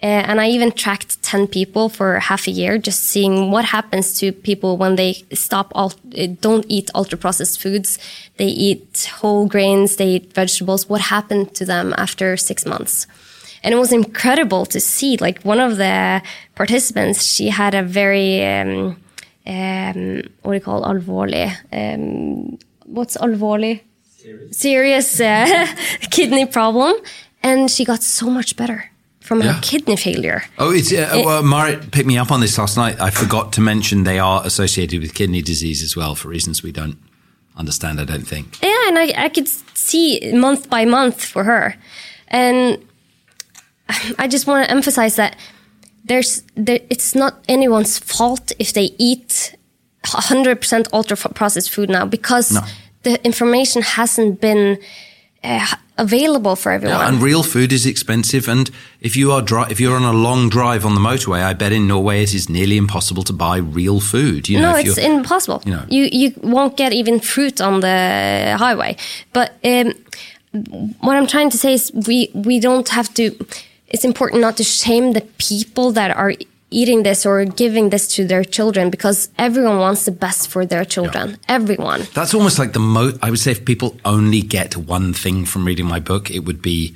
Uh, 0.00 0.22
and 0.28 0.40
I 0.40 0.48
even 0.48 0.70
tracked 0.70 1.20
10 1.22 1.48
people 1.48 1.88
for 1.88 2.20
half 2.20 2.46
a 2.46 2.52
year, 2.52 2.78
just 2.78 3.02
seeing 3.02 3.50
what 3.50 3.64
happens 3.64 4.16
to 4.20 4.30
people 4.30 4.76
when 4.76 4.94
they 4.94 5.24
stop, 5.32 5.72
all, 5.74 5.92
uh, 6.16 6.28
don't 6.40 6.64
eat 6.68 6.88
ultra 6.94 7.18
processed 7.18 7.60
foods. 7.60 7.98
They 8.36 8.46
eat 8.46 9.10
whole 9.20 9.46
grains, 9.46 9.96
they 9.96 10.08
eat 10.16 10.32
vegetables. 10.32 10.88
What 10.88 11.00
happened 11.00 11.54
to 11.56 11.64
them 11.64 11.94
after 11.98 12.36
six 12.36 12.64
months? 12.64 13.08
And 13.62 13.74
it 13.74 13.78
was 13.78 13.92
incredible 13.92 14.66
to 14.66 14.80
see. 14.80 15.16
Like 15.16 15.42
one 15.42 15.60
of 15.60 15.76
the 15.76 16.22
participants, 16.54 17.24
she 17.24 17.48
had 17.50 17.74
a 17.74 17.82
very, 17.82 18.44
um, 18.44 18.96
um, 19.46 20.22
what 20.42 20.52
do 20.52 20.54
you 20.54 20.60
call 20.60 20.82
alvorlig? 20.84 21.50
Um, 21.72 22.58
what's 22.84 23.16
alvorlig? 23.16 23.80
Serious 24.50 25.20
uh, 25.20 25.66
kidney 26.10 26.46
problem. 26.46 26.94
And 27.42 27.70
she 27.70 27.84
got 27.84 28.02
so 28.02 28.28
much 28.30 28.56
better 28.56 28.90
from 29.20 29.40
Yeah. 29.42 29.52
her 29.52 29.60
kidney 29.62 29.96
failure. 29.96 30.42
oh, 30.58 30.72
it's 30.72 30.92
uh, 30.92 31.22
well, 31.24 31.42
Marit 31.42 31.90
picked 31.90 32.06
me 32.06 32.16
up 32.18 32.30
on 32.30 32.40
this 32.40 32.56
last 32.58 32.76
night. 32.76 32.96
I 33.00 33.10
forgot 33.10 33.52
to 33.54 33.60
mention 33.60 34.04
they 34.04 34.18
are 34.18 34.42
associated 34.44 35.00
with 35.00 35.14
kidney 35.14 35.42
disease 35.42 35.82
as 35.82 35.94
well 35.96 36.14
for 36.14 36.28
reasons 36.28 36.62
we 36.62 36.72
don't 36.72 36.96
understand. 37.56 38.00
I 38.00 38.04
don't 38.04 38.26
think. 38.26 38.58
Yeah, 38.62 38.88
and 38.88 38.98
I, 38.98 39.24
I 39.24 39.28
could 39.28 39.48
see 39.74 40.32
month 40.34 40.68
by 40.70 40.84
month 40.86 41.22
for 41.24 41.44
her. 41.44 41.76
And 42.28 42.78
I 44.18 44.28
just 44.28 44.46
want 44.46 44.64
to 44.66 44.70
emphasize 44.70 45.16
that 45.16 45.36
there's 46.04 46.42
there, 46.54 46.80
it's 46.90 47.14
not 47.14 47.32
anyone's 47.48 47.98
fault 47.98 48.52
if 48.58 48.72
they 48.72 48.90
eat 48.98 49.54
100% 50.04 50.86
ultra 50.92 51.16
processed 51.16 51.70
food 51.70 51.88
now 51.90 52.06
because 52.06 52.52
No. 52.52 52.60
the 53.02 53.24
information 53.24 53.82
hasn't 53.82 54.40
been 54.40 54.78
uh, 55.44 55.66
available 55.96 56.56
for 56.56 56.72
everyone. 56.72 56.98
Yeah, 57.00 57.08
and 57.08 57.22
real 57.22 57.42
food 57.42 57.72
is 57.72 57.86
expensive. 57.86 58.48
And 58.48 58.70
if 59.00 59.16
you 59.16 59.32
are 59.32 59.42
dri- 59.42 59.70
if 59.70 59.80
you're 59.80 59.96
on 59.96 60.02
a 60.04 60.12
long 60.12 60.48
drive 60.48 60.84
on 60.84 60.94
the 60.94 61.00
motorway, 61.00 61.42
I 61.42 61.54
bet 61.54 61.72
in 61.72 61.86
Norway 61.86 62.22
it 62.22 62.34
is 62.34 62.48
nearly 62.48 62.76
impossible 62.76 63.22
to 63.24 63.32
buy 63.32 63.58
real 63.58 64.00
food. 64.00 64.48
You 64.48 64.60
know, 64.60 64.72
no, 64.72 64.78
it's 64.78 64.98
impossible. 64.98 65.62
you 65.64 65.72
know. 65.72 65.84
you 65.88 66.08
you 66.12 66.32
won't 66.42 66.76
get 66.76 66.92
even 66.92 67.20
fruit 67.20 67.60
on 67.60 67.80
the 67.80 68.56
highway. 68.58 68.96
But 69.32 69.50
um, 69.64 69.92
what 71.00 71.16
I'm 71.16 71.26
trying 71.26 71.50
to 71.50 71.58
say 71.58 71.72
is, 71.74 71.92
we 71.92 72.30
we 72.34 72.58
don't 72.60 72.88
have 72.88 73.12
to. 73.14 73.30
It's 73.88 74.04
important 74.04 74.40
not 74.40 74.56
to 74.58 74.64
shame 74.64 75.12
the 75.12 75.22
people 75.38 75.92
that 75.92 76.10
are 76.16 76.34
eating 76.70 77.02
this 77.02 77.24
or 77.24 77.44
giving 77.46 77.88
this 77.88 78.06
to 78.16 78.26
their 78.26 78.44
children 78.44 78.90
because 78.90 79.30
everyone 79.38 79.78
wants 79.78 80.04
the 80.04 80.10
best 80.10 80.48
for 80.48 80.66
their 80.66 80.84
children. 80.84 81.38
Everyone. 81.48 82.02
That's 82.14 82.34
almost 82.34 82.58
like 82.58 82.74
the 82.74 82.80
most. 82.80 83.16
I 83.22 83.30
would 83.30 83.38
say 83.38 83.52
if 83.52 83.64
people 83.64 83.96
only 84.04 84.42
get 84.42 84.76
one 84.76 85.14
thing 85.14 85.46
from 85.46 85.64
reading 85.64 85.86
my 85.86 86.00
book, 86.00 86.30
it 86.30 86.40
would 86.40 86.60
be 86.60 86.94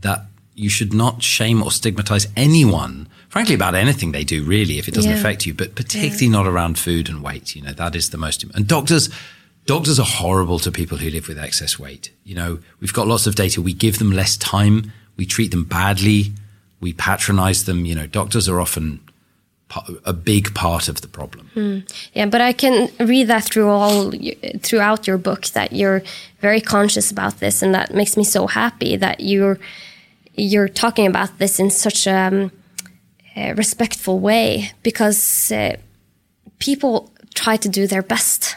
that 0.00 0.26
you 0.54 0.68
should 0.68 0.92
not 0.92 1.22
shame 1.22 1.62
or 1.62 1.70
stigmatize 1.70 2.26
anyone, 2.36 3.08
frankly, 3.30 3.54
about 3.54 3.74
anything 3.74 4.12
they 4.12 4.24
do, 4.24 4.44
really, 4.44 4.78
if 4.78 4.88
it 4.88 4.94
doesn't 4.94 5.10
Yeah. 5.10 5.16
affect 5.18 5.46
you, 5.46 5.54
but 5.54 5.74
particularly 5.74 6.28
not 6.28 6.46
around 6.46 6.78
food 6.78 7.08
and 7.08 7.22
weight. 7.22 7.56
You 7.56 7.62
know, 7.62 7.72
that 7.72 7.94
is 7.96 8.10
the 8.10 8.18
most. 8.18 8.44
And 8.54 8.66
doctors, 8.66 9.08
doctors 9.66 9.98
are 9.98 10.06
horrible 10.06 10.58
to 10.58 10.70
people 10.70 10.98
who 10.98 11.08
live 11.10 11.28
with 11.28 11.38
excess 11.38 11.78
weight. 11.78 12.10
You 12.24 12.34
know, 12.34 12.58
we've 12.80 12.92
got 12.92 13.06
lots 13.06 13.26
of 13.26 13.36
data. 13.36 13.62
We 13.62 13.72
give 13.72 13.98
them 13.98 14.10
less 14.12 14.36
time. 14.36 14.92
We 15.18 15.26
treat 15.26 15.50
them 15.50 15.64
badly. 15.64 16.32
We 16.80 16.94
patronize 16.94 17.64
them. 17.64 17.84
You 17.84 17.94
know, 17.94 18.06
doctors 18.06 18.48
are 18.48 18.60
often 18.60 19.00
a 20.04 20.12
big 20.12 20.54
part 20.54 20.88
of 20.88 21.02
the 21.02 21.08
problem. 21.08 21.84
Yeah, 22.14 22.26
but 22.26 22.40
I 22.40 22.52
can 22.52 22.90
read 22.98 23.24
that 23.28 23.44
through 23.44 23.68
all 23.68 24.12
throughout 24.62 25.06
your 25.06 25.18
book 25.18 25.46
that 25.48 25.72
you're 25.72 26.02
very 26.40 26.60
conscious 26.60 27.10
about 27.10 27.40
this, 27.40 27.62
and 27.62 27.74
that 27.74 27.92
makes 27.92 28.16
me 28.16 28.24
so 28.24 28.46
happy 28.46 28.96
that 28.96 29.20
you're 29.20 29.58
you're 30.34 30.68
talking 30.68 31.06
about 31.06 31.38
this 31.38 31.58
in 31.58 31.70
such 31.70 32.06
a, 32.06 32.14
um, 32.14 32.52
a 33.36 33.52
respectful 33.54 34.20
way 34.20 34.70
because 34.82 35.52
uh, 35.52 35.76
people 36.60 37.10
try 37.34 37.56
to 37.56 37.68
do 37.68 37.86
their 37.86 38.02
best 38.02 38.56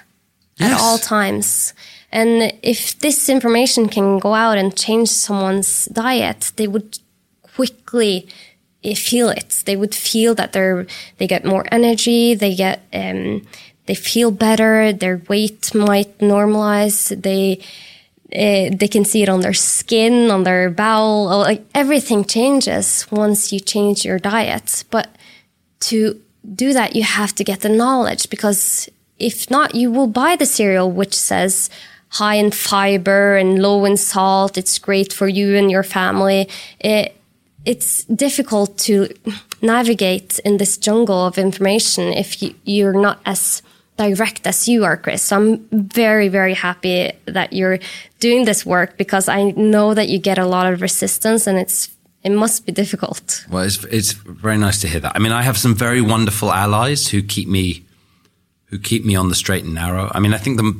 at 0.59 0.79
all 0.79 0.97
times. 0.97 1.73
And 2.11 2.53
if 2.61 2.99
this 2.99 3.29
information 3.29 3.87
can 3.87 4.19
go 4.19 4.33
out 4.33 4.57
and 4.57 4.75
change 4.75 5.09
someone's 5.09 5.85
diet, 5.85 6.51
they 6.57 6.67
would 6.67 6.99
quickly 7.41 8.27
eh, 8.83 8.95
feel 8.95 9.29
it. 9.29 9.63
They 9.65 9.75
would 9.75 9.95
feel 9.95 10.35
that 10.35 10.51
they're 10.51 10.85
they 11.17 11.27
get 11.27 11.45
more 11.45 11.65
energy. 11.71 12.35
They 12.35 12.53
get 12.55 12.81
um, 12.93 13.47
they 13.85 13.95
feel 13.95 14.31
better. 14.31 14.91
Their 14.91 15.21
weight 15.29 15.73
might 15.73 16.17
normalize. 16.19 17.21
They 17.21 17.59
uh, 18.33 18.75
they 18.75 18.87
can 18.87 19.05
see 19.05 19.23
it 19.23 19.29
on 19.29 19.41
their 19.41 19.53
skin, 19.53 20.31
on 20.31 20.43
their 20.43 20.69
bowel. 20.69 21.27
Like 21.27 21.65
everything 21.73 22.25
changes 22.25 23.07
once 23.11 23.51
you 23.53 23.59
change 23.59 24.05
your 24.05 24.19
diet. 24.19 24.83
But 24.89 25.09
to 25.81 26.19
do 26.55 26.73
that, 26.73 26.95
you 26.95 27.03
have 27.03 27.33
to 27.35 27.43
get 27.43 27.61
the 27.61 27.69
knowledge 27.69 28.29
because 28.29 28.89
if 29.19 29.51
not, 29.51 29.75
you 29.75 29.91
will 29.91 30.07
buy 30.07 30.35
the 30.35 30.45
cereal 30.45 30.91
which 30.91 31.13
says 31.13 31.69
high 32.11 32.35
in 32.35 32.51
fiber 32.51 33.37
and 33.37 33.61
low 33.61 33.85
in 33.85 33.97
salt. 33.97 34.57
It's 34.57 34.77
great 34.77 35.13
for 35.13 35.27
you 35.27 35.55
and 35.55 35.71
your 35.71 35.83
family. 35.83 36.49
It, 36.79 37.15
it's 37.65 38.03
difficult 38.05 38.77
to 38.79 39.07
navigate 39.61 40.39
in 40.39 40.57
this 40.57 40.77
jungle 40.77 41.25
of 41.25 41.37
information 41.37 42.11
if 42.13 42.41
you, 42.41 42.53
you're 42.65 42.99
not 42.99 43.19
as 43.25 43.61
direct 43.97 44.47
as 44.47 44.67
you 44.67 44.83
are, 44.83 44.97
Chris. 44.97 45.21
So 45.21 45.37
I'm 45.37 45.67
very, 45.71 46.27
very 46.27 46.53
happy 46.53 47.11
that 47.25 47.53
you're 47.53 47.79
doing 48.19 48.45
this 48.45 48.65
work 48.65 48.97
because 48.97 49.29
I 49.29 49.51
know 49.51 49.93
that 49.93 50.09
you 50.09 50.19
get 50.19 50.37
a 50.37 50.45
lot 50.45 50.71
of 50.71 50.81
resistance 50.81 51.47
and 51.47 51.57
it's 51.57 51.89
it 52.23 52.31
must 52.31 52.67
be 52.67 52.71
difficult. 52.71 53.45
Well, 53.49 53.63
it's 53.63 53.83
it's 53.85 54.11
very 54.11 54.57
nice 54.57 54.79
to 54.81 54.87
hear 54.87 54.99
that. 54.99 55.15
I 55.15 55.19
mean, 55.19 55.31
I 55.31 55.41
have 55.41 55.57
some 55.57 55.73
very 55.73 56.01
wonderful 56.01 56.51
allies 56.51 57.07
who 57.07 57.23
keep 57.23 57.47
me 57.47 57.83
who 58.65 58.77
keep 58.79 59.05
me 59.05 59.15
on 59.15 59.29
the 59.29 59.35
straight 59.35 59.63
and 59.63 59.73
narrow. 59.73 60.11
I 60.13 60.19
mean, 60.19 60.33
I 60.33 60.37
think 60.37 60.57
the 60.57 60.75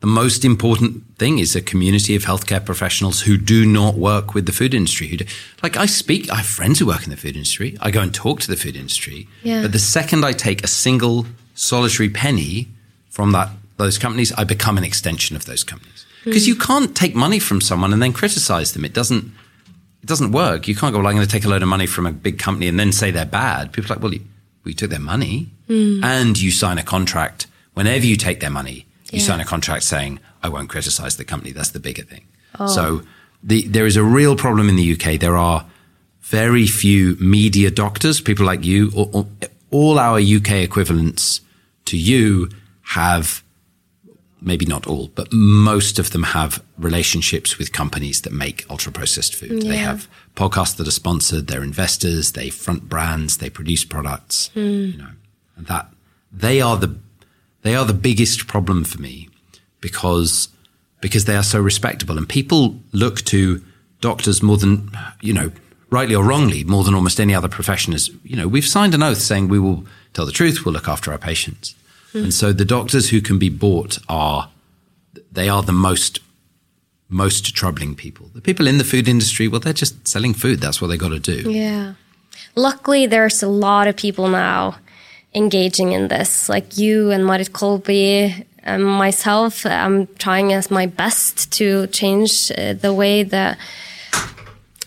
the 0.00 0.06
most 0.06 0.44
important 0.44 1.04
thing 1.18 1.38
is 1.38 1.54
a 1.54 1.60
community 1.60 2.16
of 2.16 2.24
healthcare 2.24 2.64
professionals 2.64 3.20
who 3.20 3.36
do 3.36 3.66
not 3.66 3.96
work 3.96 4.34
with 4.34 4.46
the 4.46 4.52
food 4.52 4.72
industry. 4.72 5.08
Who 5.08 5.18
do, 5.18 5.26
like 5.62 5.76
I 5.76 5.84
speak, 5.86 6.30
I 6.30 6.36
have 6.36 6.46
friends 6.46 6.78
who 6.78 6.86
work 6.86 7.04
in 7.04 7.10
the 7.10 7.18
food 7.18 7.36
industry. 7.36 7.76
I 7.82 7.90
go 7.90 8.00
and 8.00 8.12
talk 8.14 8.40
to 8.40 8.48
the 8.48 8.56
food 8.56 8.76
industry. 8.76 9.28
Yeah. 9.42 9.62
But 9.62 9.72
the 9.72 9.78
second 9.78 10.24
I 10.24 10.32
take 10.32 10.64
a 10.64 10.68
single 10.68 11.26
solitary 11.54 12.08
penny 12.08 12.68
from 13.10 13.32
that 13.32 13.50
those 13.76 13.98
companies, 13.98 14.32
I 14.32 14.44
become 14.44 14.78
an 14.78 14.84
extension 14.84 15.36
of 15.36 15.44
those 15.46 15.64
companies. 15.64 16.06
Hmm. 16.22 16.30
Because 16.30 16.46
you 16.46 16.54
can't 16.54 16.94
take 16.94 17.14
money 17.14 17.38
from 17.38 17.60
someone 17.60 17.92
and 17.92 18.02
then 18.02 18.12
criticize 18.12 18.72
them. 18.72 18.84
It 18.84 18.94
doesn't 18.94 19.24
it 20.02 20.06
doesn't 20.06 20.32
work. 20.32 20.66
You 20.66 20.74
can't 20.74 20.94
go, 20.94 20.98
well, 20.98 21.08
I'm 21.08 21.14
going 21.14 21.26
to 21.26 21.30
take 21.30 21.44
a 21.44 21.48
load 21.48 21.62
of 21.62 21.68
money 21.68 21.86
from 21.86 22.06
a 22.06 22.12
big 22.12 22.38
company 22.38 22.68
and 22.68 22.80
then 22.80 22.90
say 22.90 23.10
they're 23.10 23.26
bad. 23.26 23.72
People 23.72 23.92
are 23.92 23.96
like, 23.96 24.02
well, 24.02 24.14
you, 24.14 24.22
we 24.64 24.72
took 24.72 24.88
their 24.88 24.98
money 24.98 25.48
hmm. 25.66 26.02
and 26.02 26.40
you 26.40 26.50
sign 26.50 26.78
a 26.78 26.82
contract. 26.82 27.46
Whenever 27.74 28.06
you 28.06 28.16
take 28.16 28.40
their 28.40 28.50
money, 28.50 28.86
you 29.12 29.20
Yeah. 29.20 29.26
sign 29.26 29.40
a 29.40 29.44
contract 29.44 29.84
saying, 29.84 30.20
I 30.42 30.48
won't 30.48 30.68
criticize 30.68 31.16
the 31.16 31.24
company. 31.24 31.52
That's 31.52 31.70
the 31.70 31.80
bigger 31.80 32.02
thing. 32.02 32.24
Oh. 32.58 32.66
So 32.66 33.02
the, 33.42 33.66
there 33.66 33.86
is 33.86 33.96
a 33.96 34.04
real 34.04 34.36
problem 34.36 34.68
in 34.68 34.76
the 34.76 34.92
UK. 34.92 35.18
There 35.18 35.36
are 35.36 35.66
very 36.20 36.66
few 36.66 37.16
media 37.20 37.70
doctors, 37.70 38.20
people 38.20 38.46
like 38.46 38.64
you, 38.64 38.92
or, 38.94 39.10
or, 39.12 39.26
all 39.70 39.98
our 39.98 40.18
UK 40.18 40.52
equivalents 40.62 41.40
to 41.84 41.96
you 41.96 42.50
have 42.82 43.42
maybe 44.40 44.64
not 44.64 44.86
all, 44.86 45.08
but 45.08 45.28
most 45.32 45.98
of 45.98 46.10
them 46.10 46.22
have 46.22 46.62
relationships 46.78 47.58
with 47.58 47.72
companies 47.72 48.22
that 48.22 48.32
make 48.32 48.64
ultra 48.70 48.90
processed 48.90 49.34
food. 49.34 49.62
They 49.62 49.76
have 49.76 50.08
podcasts 50.34 50.76
that 50.76 50.88
are 50.88 50.92
sponsored, 50.92 51.46
they're 51.46 51.62
investors, 51.62 52.32
they 52.32 52.48
front 52.50 52.88
brands, 52.88 53.36
they 53.38 53.50
produce 53.50 53.84
products, 53.84 54.48
hmm. 54.54 54.60
you 54.60 54.96
know, 54.96 55.10
and 55.56 55.66
that 55.66 55.92
they 56.32 56.60
are 56.60 56.76
the, 56.76 56.96
they 57.62 57.74
are 57.74 57.84
the 57.84 57.94
biggest 57.94 58.46
problem 58.46 58.84
for 58.84 59.00
me 59.00 59.28
because, 59.80 60.48
because 61.00 61.24
they 61.24 61.36
are 61.36 61.42
so 61.42 61.60
respectable 61.60 62.16
and 62.16 62.28
people 62.28 62.80
look 62.92 63.22
to 63.22 63.62
doctors 64.00 64.42
more 64.42 64.56
than, 64.56 64.90
you 65.20 65.32
know, 65.32 65.50
rightly 65.90 66.14
or 66.14 66.24
wrongly, 66.24 66.64
more 66.64 66.84
than 66.84 66.94
almost 66.94 67.20
any 67.20 67.34
other 67.34 67.48
profession 67.48 67.92
is, 67.92 68.10
you 68.24 68.36
know, 68.36 68.48
we've 68.48 68.66
signed 68.66 68.94
an 68.94 69.02
oath 69.02 69.18
saying 69.18 69.48
we 69.48 69.58
will 69.58 69.84
tell 70.14 70.24
the 70.24 70.32
truth, 70.32 70.64
we'll 70.64 70.72
look 70.72 70.88
after 70.88 71.12
our 71.12 71.18
patients. 71.18 71.74
Hmm. 72.12 72.24
And 72.24 72.34
so 72.34 72.52
the 72.52 72.64
doctors 72.64 73.10
who 73.10 73.20
can 73.20 73.38
be 73.38 73.48
bought 73.48 73.98
are, 74.08 74.50
they 75.30 75.48
are 75.48 75.62
the 75.62 75.72
most, 75.72 76.20
most 77.08 77.54
troubling 77.54 77.94
people. 77.94 78.30
The 78.34 78.40
people 78.40 78.66
in 78.66 78.78
the 78.78 78.84
food 78.84 79.08
industry, 79.08 79.48
well, 79.48 79.60
they're 79.60 79.72
just 79.72 80.06
selling 80.06 80.34
food. 80.34 80.60
That's 80.60 80.80
what 80.80 80.88
they 80.88 80.96
got 80.96 81.08
to 81.08 81.18
do. 81.20 81.50
Yeah. 81.50 81.94
Luckily, 82.54 83.06
there's 83.06 83.42
a 83.42 83.48
lot 83.48 83.86
of 83.86 83.96
people 83.96 84.28
now 84.28 84.76
engaging 85.34 85.92
in 85.92 86.08
this, 86.08 86.48
like 86.48 86.76
you 86.78 87.10
and 87.10 87.24
Marit 87.24 87.52
Kolby 87.52 88.46
and 88.62 88.84
myself. 88.84 89.64
I'm 89.64 90.06
trying 90.18 90.52
as 90.52 90.70
my 90.70 90.86
best 90.86 91.52
to 91.52 91.86
change 91.88 92.50
uh, 92.56 92.74
the 92.74 92.92
way 92.92 93.22
that. 93.22 93.58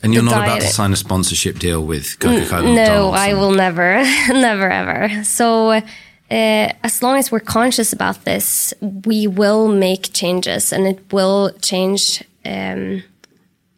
And 0.01 0.13
you're 0.13 0.23
not 0.23 0.43
about 0.43 0.61
to 0.61 0.67
sign 0.67 0.91
a 0.91 0.97
sponsorship 0.97 1.59
deal 1.59 1.85
with 1.85 2.19
Coca-Cola. 2.19 2.75
No, 2.75 3.11
I 3.11 3.33
will 3.35 3.51
never, 3.51 4.03
never 4.29 4.69
ever. 4.69 5.23
So, 5.23 5.69
uh, 5.69 5.81
as 6.29 7.01
long 7.01 7.17
as 7.17 7.31
we're 7.31 7.39
conscious 7.39 7.93
about 7.93 8.25
this, 8.25 8.73
we 8.81 9.27
will 9.27 9.69
make 9.69 10.11
changes, 10.11 10.73
and 10.73 10.85
it 10.85 10.99
will 11.13 11.51
change 11.61 12.21
um, 12.43 13.01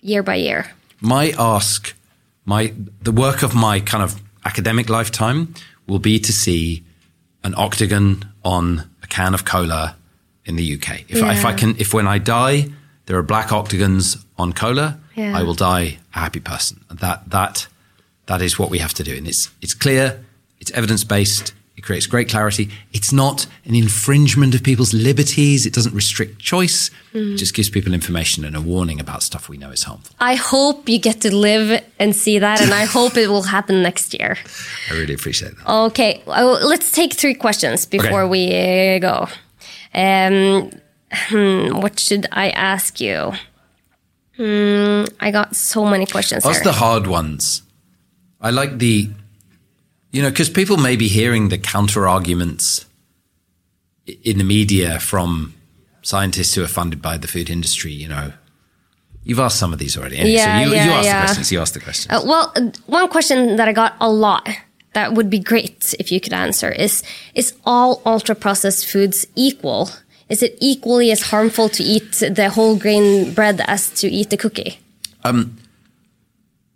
year 0.01 0.23
by 0.23 0.35
year. 0.35 0.65
my 0.99 1.31
ask, 1.37 1.93
my 2.45 2.73
the 3.03 3.11
work 3.11 3.43
of 3.43 3.53
my 3.53 3.79
kind 3.79 4.03
of 4.03 4.19
academic 4.45 4.89
lifetime 4.89 5.53
will 5.87 5.99
be 5.99 6.19
to 6.19 6.33
see 6.33 6.83
an 7.43 7.53
octagon 7.55 8.25
on 8.43 8.89
a 9.03 9.07
can 9.07 9.33
of 9.33 9.45
cola 9.45 9.95
in 10.45 10.55
the 10.55 10.75
UK. 10.75 11.05
If, 11.09 11.23
I, 11.23 11.33
if 11.33 11.45
I 11.45 11.53
can, 11.53 11.75
if 11.77 11.93
when 11.93 12.07
I 12.07 12.17
die 12.17 12.69
there 13.05 13.17
are 13.17 13.23
black 13.23 13.51
octagons 13.51 14.17
on 14.37 14.51
cola, 14.53 14.99
Yeah. 15.15 15.37
I 15.37 15.43
will 15.43 15.53
die 15.53 15.99
a 16.15 16.19
happy 16.19 16.39
person. 16.41 16.83
That 16.91 17.29
that 17.29 17.67
that 18.25 18.41
is 18.41 18.57
what 18.59 18.69
we 18.69 18.79
have 18.79 18.93
to 18.95 19.03
do, 19.03 19.15
and 19.15 19.27
it's 19.27 19.49
it's 19.61 19.73
clear, 19.73 20.23
it's 20.59 20.71
evidence 20.71 21.03
based. 21.05 21.53
Creates 21.85 22.07
great 22.07 22.29
clarity. 22.29 22.69
It's 22.93 23.13
not 23.13 23.45
an 23.65 23.75
infringement 23.75 24.55
of 24.55 24.63
people's 24.63 24.91
liberties. 24.91 25.65
It 25.67 25.73
doesn't 25.73 25.93
restrict 25.93 26.39
choice. 26.39 26.89
It 27.13 27.37
just 27.37 27.53
gives 27.53 27.69
people 27.69 27.93
information 27.93 28.43
and 28.43 28.55
a 28.55 28.59
warning 28.61 28.99
about 28.99 29.21
stuff 29.21 29.47
we 29.49 29.57
know 29.57 29.69
is 29.69 29.83
harmful. 29.83 30.15
I 30.19 30.33
hope 30.35 30.89
you 30.89 30.97
get 30.99 31.21
to 31.21 31.33
live 31.33 31.83
and 31.99 32.15
see 32.15 32.39
that, 32.39 32.59
and 32.59 32.73
I 32.73 32.85
hope 32.97 33.17
it 33.17 33.27
will 33.29 33.43
happen 33.43 33.83
next 33.83 34.13
year. 34.19 34.35
I 34.89 34.93
really 34.95 35.13
appreciate 35.13 35.55
that. 35.57 35.69
Okay, 35.89 36.23
well, 36.25 36.53
let's 36.67 36.91
take 36.91 37.13
three 37.13 37.35
questions 37.35 37.85
before 37.85 38.23
Okay. 38.23 38.29
we 38.29 38.41
uh, 38.95 38.99
go. 38.99 39.27
Um, 39.93 40.71
hmm, 41.11 41.79
what 41.81 41.99
should 41.99 42.25
I 42.31 42.49
ask 42.49 42.99
you? 42.99 43.31
Hmm, 44.37 45.05
I 45.19 45.31
got 45.31 45.55
so 45.55 45.85
many 45.85 46.05
questions 46.05 46.45
Ask 46.45 46.63
here. 46.63 46.71
the 46.71 46.77
hard 46.79 47.07
ones. 47.07 47.61
I 48.41 48.49
like 48.49 48.79
the, 48.79 49.09
you 50.15 50.21
know, 50.21 50.29
because 50.29 50.49
people 50.49 50.77
may 50.77 50.95
be 50.95 51.09
hearing 51.09 51.49
the 51.49 51.57
counter 51.57 52.07
arguments 52.07 52.85
in 54.23 54.37
the 54.37 54.45
media 54.45 54.97
from 54.97 55.53
scientists 56.03 56.55
who 56.55 56.63
are 56.63 56.69
funded 56.69 57.01
by 57.01 57.17
the 57.17 57.27
food 57.27 57.49
industry. 57.49 57.91
You 57.91 58.07
know, 58.07 58.31
you've 59.25 59.41
asked 59.41 59.59
some 59.59 59.73
of 59.73 59.79
these 59.79 59.97
already. 59.97 60.15
Anyway, 60.15 60.35
Yeah, 60.35 60.63
so 60.63 60.69
you, 60.69 60.73
yeah, 60.73 60.85
you 60.85 60.91
ask 60.91 61.05
yeah. 61.05 61.19
the 61.19 61.25
questions. 61.25 61.51
You 61.51 61.59
ask 61.59 61.73
the 61.73 61.81
questions. 61.81 62.13
Uh, 62.13 62.21
well, 62.25 62.53
one 62.85 63.09
question 63.09 63.57
that 63.57 63.67
I 63.67 63.73
got 63.73 63.97
a 63.99 64.09
lot 64.09 64.47
that 64.93 65.15
would 65.15 65.29
be 65.29 65.39
great 65.39 65.93
if 65.99 66.13
you 66.13 66.21
could 66.21 66.31
answer 66.31 66.71
is 66.71 67.03
Is 67.33 67.53
all 67.65 68.01
ultra 68.05 68.35
processed 68.35 68.85
foods 68.85 69.27
equal? 69.35 69.89
Is 70.29 70.41
it 70.41 70.57
equally 70.61 71.11
as 71.11 71.23
harmful 71.23 71.67
to 71.67 71.83
eat 71.83 72.23
the 72.39 72.49
whole 72.49 72.77
grain 72.77 73.33
bread 73.33 73.59
as 73.67 73.89
to 73.99 74.07
eat 74.07 74.29
the 74.29 74.37
cookie? 74.37 74.79
Um, 75.25 75.57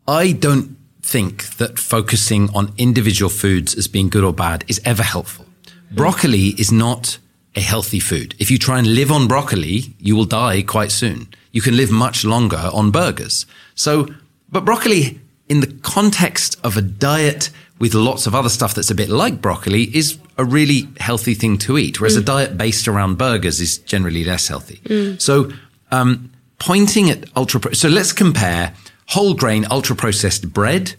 I 0.05 0.33
don't 0.33 0.78
think 1.09 1.57
that 1.57 1.79
focusing 1.79 2.49
on 2.53 2.73
individual 2.77 3.29
foods 3.29 3.73
as 3.75 3.87
being 3.87 4.09
good 4.09 4.23
or 4.23 4.33
bad 4.33 4.63
is 4.67 4.79
ever 4.85 5.03
helpful. 5.03 5.45
Broccoli 5.91 6.49
is 6.63 6.71
not 6.71 7.17
a 7.55 7.61
healthy 7.61 7.99
food. 7.99 8.35
If 8.37 8.51
you 8.51 8.57
try 8.59 8.77
and 8.77 8.93
live 8.93 9.11
on 9.11 9.27
broccoli, 9.27 9.95
you 9.99 10.15
will 10.15 10.25
die 10.25 10.61
quite 10.61 10.91
soon. 10.91 11.27
You 11.51 11.61
can 11.61 11.75
live 11.75 11.91
much 11.91 12.23
longer 12.23 12.69
on 12.73 12.91
burgers. 12.91 13.47
So, 13.73 14.07
but 14.49 14.65
broccoli 14.65 15.19
in 15.47 15.61
the 15.61 15.73
context 15.81 16.57
of 16.63 16.77
a 16.77 16.81
diet 16.81 17.49
with 17.79 17.95
lots 17.95 18.27
of 18.27 18.35
other 18.35 18.49
stuff 18.49 18.75
that's 18.75 18.91
a 18.91 18.95
bit 18.95 19.09
like 19.09 19.41
broccoli 19.41 19.83
is 19.95 20.19
a 20.37 20.45
really 20.45 20.87
healthy 20.99 21.33
thing 21.33 21.57
to 21.57 21.77
eat, 21.77 21.99
whereas 21.99 22.15
a 22.15 22.21
diet 22.21 22.55
based 22.55 22.87
around 22.87 23.17
burgers 23.17 23.59
is 23.59 23.79
generally 23.79 24.23
less 24.23 24.47
healthy. 24.47 24.79
So, 25.17 25.51
um, 25.91 26.31
pointing 26.59 27.09
at 27.09 27.25
ultra. 27.35 27.73
So 27.73 27.87
let's 27.89 28.13
compare 28.13 28.73
whole 29.09 29.33
grain 29.33 29.65
ultra 29.71 29.95
processed 29.95 30.51
bread 30.53 30.93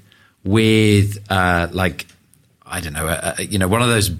with 0.44 1.18
uh, 1.30 1.68
like 1.72 2.06
I 2.66 2.80
don't 2.80 2.92
know, 2.92 3.06
uh, 3.08 3.34
uh, 3.38 3.42
you 3.42 3.58
know, 3.58 3.68
one 3.68 3.82
of 3.82 3.88
those 3.88 4.10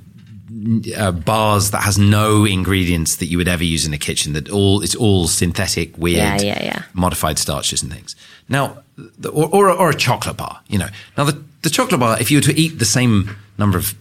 uh, 0.99 1.12
bars 1.12 1.71
that 1.71 1.83
has 1.83 1.99
no 1.99 2.45
ingredients 2.45 3.17
that 3.17 3.27
you 3.27 3.39
would 3.39 3.47
ever 3.49 3.62
use 3.65 3.87
in 3.87 3.93
a 3.95 3.99
kitchen. 3.99 4.33
That 4.33 4.51
all 4.51 4.83
it's 4.83 4.95
all 4.95 5.29
synthetic, 5.29 5.97
weird, 5.97 6.19
Yeah, 6.19 6.41
yeah, 6.41 6.62
yeah. 6.65 6.83
modified 6.93 7.39
starches 7.39 7.83
and 7.83 7.93
things. 7.93 8.17
Now, 8.49 8.83
the, 8.97 9.29
or, 9.31 9.49
or 9.55 9.71
or 9.71 9.91
a 9.91 9.95
chocolate 9.95 10.37
bar. 10.37 10.61
You 10.69 10.79
know, 10.81 10.89
now 11.17 11.25
the 11.25 11.43
the 11.62 11.71
chocolate 11.71 12.01
bar, 12.01 12.21
if 12.21 12.31
you 12.31 12.39
were 12.39 12.43
to 12.53 12.59
eat 12.59 12.79
the 12.79 12.85
same 12.85 13.37
number 13.59 13.79
of 13.79 13.95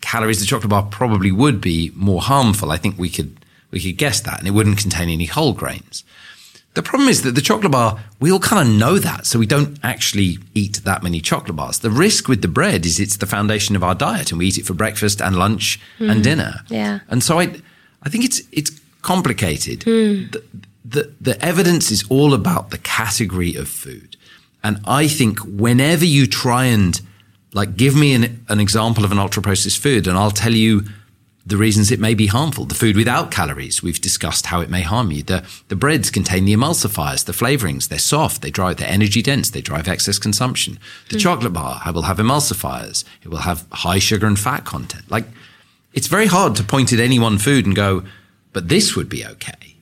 calories, 0.00 0.38
the 0.40 0.46
chocolate 0.46 0.70
bar 0.70 0.84
probably 0.84 1.32
would 1.32 1.60
be 1.60 1.90
more 1.94 2.22
harmful. 2.22 2.70
I 2.70 2.76
think 2.78 2.98
we 2.98 3.10
could 3.10 3.36
we 3.70 3.80
could 3.80 3.96
guess 3.98 4.20
that, 4.20 4.38
and 4.38 4.46
it 4.48 4.52
wouldn't 4.52 4.78
contain 4.78 5.08
any 5.08 5.26
whole 5.26 5.52
grains. 5.52 6.04
The 6.76 6.82
problem 6.82 7.08
is 7.08 7.22
that 7.22 7.34
the 7.34 7.40
chocolate 7.40 7.72
bar, 7.72 7.98
we 8.20 8.30
all 8.30 8.38
kind 8.38 8.68
of 8.68 8.74
know 8.74 8.98
that, 8.98 9.24
so 9.24 9.38
we 9.38 9.46
don't 9.46 9.78
actually 9.82 10.36
eat 10.54 10.82
that 10.84 11.02
many 11.02 11.22
chocolate 11.22 11.56
bars. 11.56 11.78
The 11.78 11.90
risk 11.90 12.28
with 12.28 12.42
the 12.42 12.48
bread 12.48 12.84
is 12.84 13.00
it's 13.00 13.16
the 13.16 13.26
foundation 13.26 13.76
of 13.76 13.82
our 13.82 13.94
diet, 13.94 14.30
and 14.30 14.38
we 14.38 14.48
eat 14.48 14.58
it 14.58 14.66
for 14.66 14.74
breakfast 14.74 15.22
and 15.22 15.36
lunch 15.36 15.80
and 15.98 16.18
hmm. 16.18 16.22
dinner. 16.22 16.60
Yeah. 16.68 17.00
and 17.08 17.22
so 17.22 17.40
I, 17.40 17.44
I 18.02 18.10
think 18.10 18.26
it's 18.26 18.42
it's 18.52 18.78
complicated. 19.00 19.84
Hmm. 19.84 20.28
The, 20.32 20.42
the 20.84 21.14
the 21.18 21.42
evidence 21.42 21.90
is 21.90 22.04
all 22.10 22.34
about 22.34 22.68
the 22.68 22.78
category 22.78 23.54
of 23.54 23.68
food, 23.70 24.18
and 24.62 24.78
I 24.84 25.08
think 25.08 25.38
whenever 25.38 26.04
you 26.04 26.26
try 26.26 26.66
and 26.66 27.00
like 27.54 27.78
give 27.78 27.96
me 27.96 28.12
an, 28.12 28.44
an 28.50 28.60
example 28.60 29.02
of 29.02 29.12
an 29.12 29.18
ultra 29.18 29.42
processed 29.42 29.82
food, 29.82 30.06
and 30.06 30.18
I'll 30.18 30.30
tell 30.30 30.52
you 30.52 30.84
the 31.46 31.56
reasons 31.56 31.92
it 31.92 32.00
may 32.00 32.12
be 32.12 32.26
harmful. 32.26 32.64
The 32.64 32.74
food 32.74 32.96
without 32.96 33.30
calories, 33.30 33.80
we've 33.80 34.00
discussed 34.00 34.46
how 34.46 34.60
it 34.60 34.68
may 34.68 34.82
harm 34.82 35.12
you. 35.12 35.22
The, 35.22 35.46
the 35.68 35.76
breads 35.76 36.10
contain 36.10 36.44
the 36.44 36.54
emulsifiers, 36.54 37.24
the 37.24 37.32
flavorings. 37.32 37.86
They're 37.86 38.00
soft. 38.00 38.42
They 38.42 38.50
drive, 38.50 38.78
they're 38.78 38.88
energy 38.88 39.22
dense. 39.22 39.50
They 39.50 39.60
drive 39.60 39.86
excess 39.86 40.18
consumption. 40.18 40.80
The 41.08 41.16
mm. 41.16 41.20
chocolate 41.20 41.52
bar 41.52 41.80
will 41.94 42.02
have 42.02 42.16
emulsifiers. 42.16 43.04
It 43.22 43.28
will 43.28 43.38
have 43.38 43.64
high 43.70 44.00
sugar 44.00 44.26
and 44.26 44.36
fat 44.36 44.64
content. 44.64 45.08
Like, 45.08 45.26
it's 45.92 46.08
very 46.08 46.26
hard 46.26 46.56
to 46.56 46.64
point 46.64 46.92
at 46.92 46.98
any 46.98 47.20
one 47.20 47.38
food 47.38 47.64
and 47.64 47.76
go, 47.76 48.02
but 48.52 48.68
this 48.68 48.96
would 48.96 49.08
be 49.08 49.24
okay. 49.24 49.76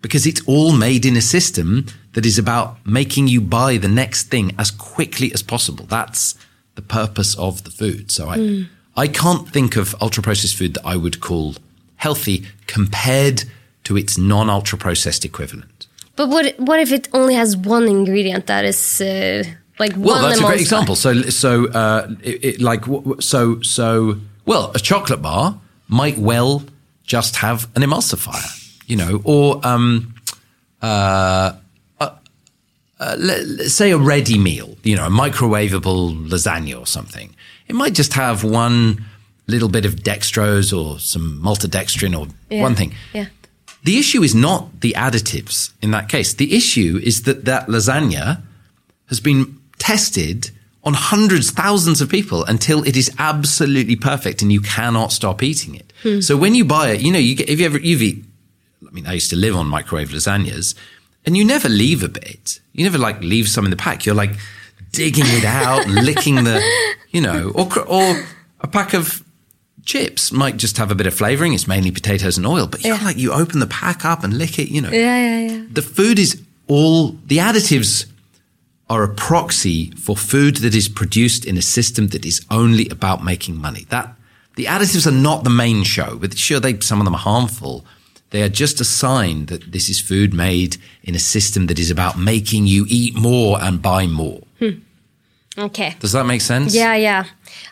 Because 0.00 0.26
it's 0.26 0.42
all 0.46 0.72
made 0.72 1.04
in 1.04 1.18
a 1.18 1.20
system 1.20 1.84
that 2.14 2.24
is 2.24 2.38
about 2.38 2.78
making 2.86 3.28
you 3.28 3.42
buy 3.42 3.76
the 3.76 3.88
next 3.88 4.30
thing 4.30 4.54
as 4.58 4.70
quickly 4.70 5.30
as 5.34 5.42
possible. 5.42 5.84
That's 5.84 6.34
the 6.76 6.82
purpose 6.82 7.36
of 7.36 7.64
the 7.64 7.70
food. 7.70 8.10
So 8.10 8.30
I, 8.30 8.38
mm. 8.38 8.68
I 9.00 9.08
can't 9.08 9.48
think 9.48 9.76
of 9.76 9.94
ultra 10.00 10.22
processed 10.22 10.56
food 10.56 10.74
that 10.74 10.84
I 10.84 10.96
would 10.96 11.20
call 11.20 11.54
healthy 11.96 12.44
compared 12.66 13.44
to 13.84 13.96
its 13.96 14.18
non 14.18 14.50
ultra 14.50 14.76
processed 14.78 15.24
equivalent. 15.24 15.86
But 16.16 16.28
what 16.28 16.44
what 16.58 16.78
if 16.80 16.92
it 16.92 17.08
only 17.12 17.34
has 17.34 17.56
one 17.56 17.88
ingredient 17.88 18.46
that 18.46 18.64
is 18.64 19.00
uh, 19.00 19.44
like 19.80 19.92
Well, 19.96 20.20
one 20.20 20.22
that's 20.22 20.40
a 20.40 20.44
great 20.44 20.60
example. 20.60 20.94
So, 20.94 21.22
so, 21.22 21.68
uh, 21.68 22.08
it, 22.22 22.44
it, 22.44 22.60
like, 22.60 22.84
so, 23.20 23.60
so, 23.62 24.18
well, 24.44 24.70
a 24.74 24.78
chocolate 24.78 25.22
bar 25.22 25.58
might 25.88 26.18
well 26.18 26.62
just 27.02 27.36
have 27.36 27.68
an 27.74 27.82
emulsifier, 27.82 28.52
you 28.86 28.96
know, 28.96 29.22
or, 29.24 29.66
um, 29.66 30.14
uh, 30.82 31.54
uh, 31.98 32.10
uh, 33.00 33.16
let, 33.18 33.46
let's 33.46 33.74
say 33.74 33.90
a 33.90 33.98
ready 33.98 34.38
meal, 34.38 34.76
you 34.84 34.94
know, 34.94 35.06
a 35.06 35.10
microwavable 35.10 36.28
lasagna 36.28 36.78
or 36.78 36.86
something. 36.86 37.34
It 37.70 37.74
might 37.76 37.94
just 37.94 38.14
have 38.14 38.42
one 38.42 39.04
little 39.46 39.68
bit 39.68 39.84
of 39.86 39.94
dextrose 39.96 40.76
or 40.76 40.98
some 40.98 41.40
maltodextrin 41.42 42.18
or 42.18 42.26
Yeah. 42.50 42.62
one 42.62 42.74
thing. 42.74 42.94
Yeah. 43.14 43.26
The 43.84 43.96
issue 43.98 44.22
is 44.22 44.34
not 44.34 44.80
the 44.80 44.92
additives 44.96 45.70
in 45.80 45.90
that 45.92 46.08
case. 46.08 46.34
The 46.34 46.52
issue 46.54 47.00
is 47.02 47.22
that 47.22 47.44
that 47.44 47.68
lasagna 47.68 48.42
has 49.06 49.20
been 49.20 49.56
tested 49.78 50.50
on 50.82 50.94
hundreds, 50.94 51.50
thousands 51.50 52.00
of 52.00 52.08
people 52.08 52.44
until 52.44 52.82
it 52.84 52.96
is 52.96 53.10
absolutely 53.18 53.96
perfect 53.96 54.42
and 54.42 54.50
you 54.52 54.60
cannot 54.60 55.12
stop 55.12 55.42
eating 55.42 55.74
it. 55.76 55.92
Hmm. 56.02 56.20
So 56.20 56.36
when 56.36 56.54
you 56.54 56.64
buy 56.64 56.90
it, 56.90 57.00
you 57.00 57.12
know, 57.12 57.18
you 57.18 57.34
get, 57.36 57.48
if 57.48 57.60
you 57.60 57.66
ever, 57.66 57.78
you've 57.78 58.02
eat, 58.02 58.24
I 58.86 58.90
mean, 58.90 59.06
I 59.06 59.12
used 59.12 59.30
to 59.30 59.36
live 59.36 59.54
on 59.56 59.66
microwave 59.68 60.08
lasagnas 60.10 60.74
and 61.24 61.36
you 61.36 61.44
never 61.44 61.68
leave 61.68 62.02
a 62.02 62.08
bit. 62.08 62.60
You 62.72 62.82
never 62.84 62.98
like 62.98 63.20
leave 63.22 63.48
some 63.48 63.64
in 63.64 63.70
the 63.70 63.76
pack. 63.76 64.04
You're 64.06 64.14
like 64.14 64.32
digging 64.92 65.24
it 65.26 65.44
out, 65.44 65.86
licking 66.08 66.36
the, 66.44 66.60
you 67.10 67.20
know, 67.20 67.50
or, 67.54 67.66
or 67.88 68.24
a 68.60 68.68
pack 68.68 68.94
of 68.94 69.22
chips 69.84 70.30
might 70.32 70.56
just 70.56 70.76
have 70.76 70.90
a 70.90 70.94
bit 70.94 71.06
of 71.06 71.14
flavoring. 71.14 71.52
It's 71.54 71.66
mainly 71.66 71.90
potatoes 71.90 72.36
and 72.36 72.46
oil, 72.46 72.66
but 72.66 72.84
Yeah. 72.84 72.98
like, 73.02 73.16
you 73.16 73.32
open 73.32 73.60
the 73.60 73.66
pack 73.66 74.04
up 74.04 74.22
and 74.24 74.36
lick 74.36 74.58
it, 74.58 74.68
you 74.68 74.80
know 74.80 74.90
Yeah, 74.90 75.18
yeah, 75.18 75.50
yeah. 75.52 75.62
the 75.72 75.82
food 75.82 76.18
is 76.18 76.40
all 76.68 77.12
the 77.26 77.38
additives 77.38 78.06
are 78.88 79.02
a 79.04 79.08
proxy 79.08 79.90
for 79.92 80.16
food 80.16 80.56
that 80.56 80.74
is 80.74 80.88
produced 80.88 81.44
in 81.44 81.56
a 81.56 81.62
system 81.62 82.08
that 82.08 82.24
is 82.24 82.44
only 82.50 82.88
about 82.88 83.24
making 83.24 83.56
money. 83.56 83.86
That 83.88 84.14
the 84.56 84.64
additives 84.66 85.06
are 85.06 85.12
not 85.12 85.44
the 85.44 85.50
main 85.50 85.84
show, 85.84 86.16
but 86.16 86.36
sure 86.36 86.60
they 86.60 86.78
some 86.80 87.00
of 87.00 87.04
them 87.04 87.14
are 87.14 87.18
harmful. 87.18 87.84
They 88.30 88.42
are 88.42 88.48
just 88.48 88.80
a 88.80 88.84
sign 88.84 89.46
that 89.46 89.72
this 89.72 89.88
is 89.88 90.00
food 90.00 90.32
made 90.34 90.76
in 91.02 91.14
a 91.14 91.18
system 91.18 91.66
that 91.66 91.78
is 91.78 91.90
about 91.90 92.18
making 92.18 92.66
you 92.66 92.84
eat 92.88 93.14
more 93.16 93.60
and 93.62 93.80
buy 93.82 94.06
more. 94.06 94.42
Okay. 95.60 95.96
Does 96.00 96.12
that 96.12 96.24
make 96.24 96.40
sense? 96.40 96.74
Yeah, 96.74 96.94
yeah. 96.94 97.24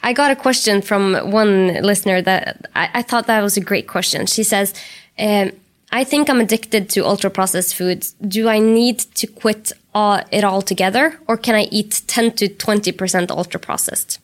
I 0.02 0.12
got 0.12 0.31
a 0.31 0.36
question 0.36 0.82
from 0.82 1.15
one 1.31 1.82
listener 1.82 2.20
that 2.23 2.66
I, 2.74 2.90
I 2.94 3.02
thought 3.02 3.27
that 3.27 3.43
was 3.43 3.56
a 3.56 3.60
great 3.60 3.89
question. 3.89 4.27
She 4.27 4.43
says, 4.43 4.74
um, 5.19 5.52
I 5.90 6.05
think 6.05 6.28
I'm 6.28 6.40
addicted 6.40 6.90
to 6.90 7.06
ultra 7.06 7.31
processed 7.31 7.74
foods. 7.74 8.12
Do 8.27 8.48
I 8.48 8.59
need 8.59 8.98
to 8.98 9.27
quit 9.27 9.73
uh, 9.94 10.23
it 10.31 10.44
all 10.44 10.60
together 10.60 11.19
or 11.27 11.36
can 11.36 11.55
I 11.55 11.62
eat 11.70 12.02
10 12.06 12.32
to 12.32 12.48
20% 12.48 13.31
ultra 13.31 13.59
processed? 13.59 14.19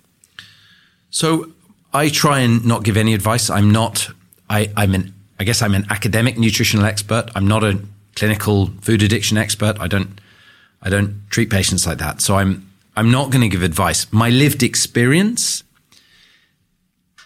So 1.11 1.53
I 1.95 2.09
try 2.09 2.41
and 2.41 2.65
not 2.67 2.83
give 2.83 2.97
any 2.97 3.15
advice. 3.15 3.49
I'm 3.49 3.71
not. 3.71 4.11
I, 4.51 4.71
I'm 4.77 4.95
an. 4.95 5.15
I 5.39 5.45
guess 5.45 5.63
I'm 5.63 5.75
an 5.75 5.87
academic 5.91 6.39
nutritional 6.39 6.85
expert. 6.87 7.31
I'm 7.35 7.47
not 7.47 7.65
a 7.65 7.81
clinical 8.17 8.67
food 8.83 9.03
addiction 9.03 9.39
expert. 9.39 9.81
I 9.81 9.87
don't. 9.87 10.21
I 10.83 10.91
don't 10.91 11.23
treat 11.31 11.51
patients 11.51 11.87
like 11.87 11.99
that. 11.99 12.21
So 12.21 12.37
I'm. 12.37 12.69
I'm 12.97 13.11
not 13.11 13.31
going 13.31 13.43
to 13.43 13.49
give 13.49 13.63
advice. 13.63 14.07
My 14.13 14.31
lived 14.31 14.63
experience 14.63 15.65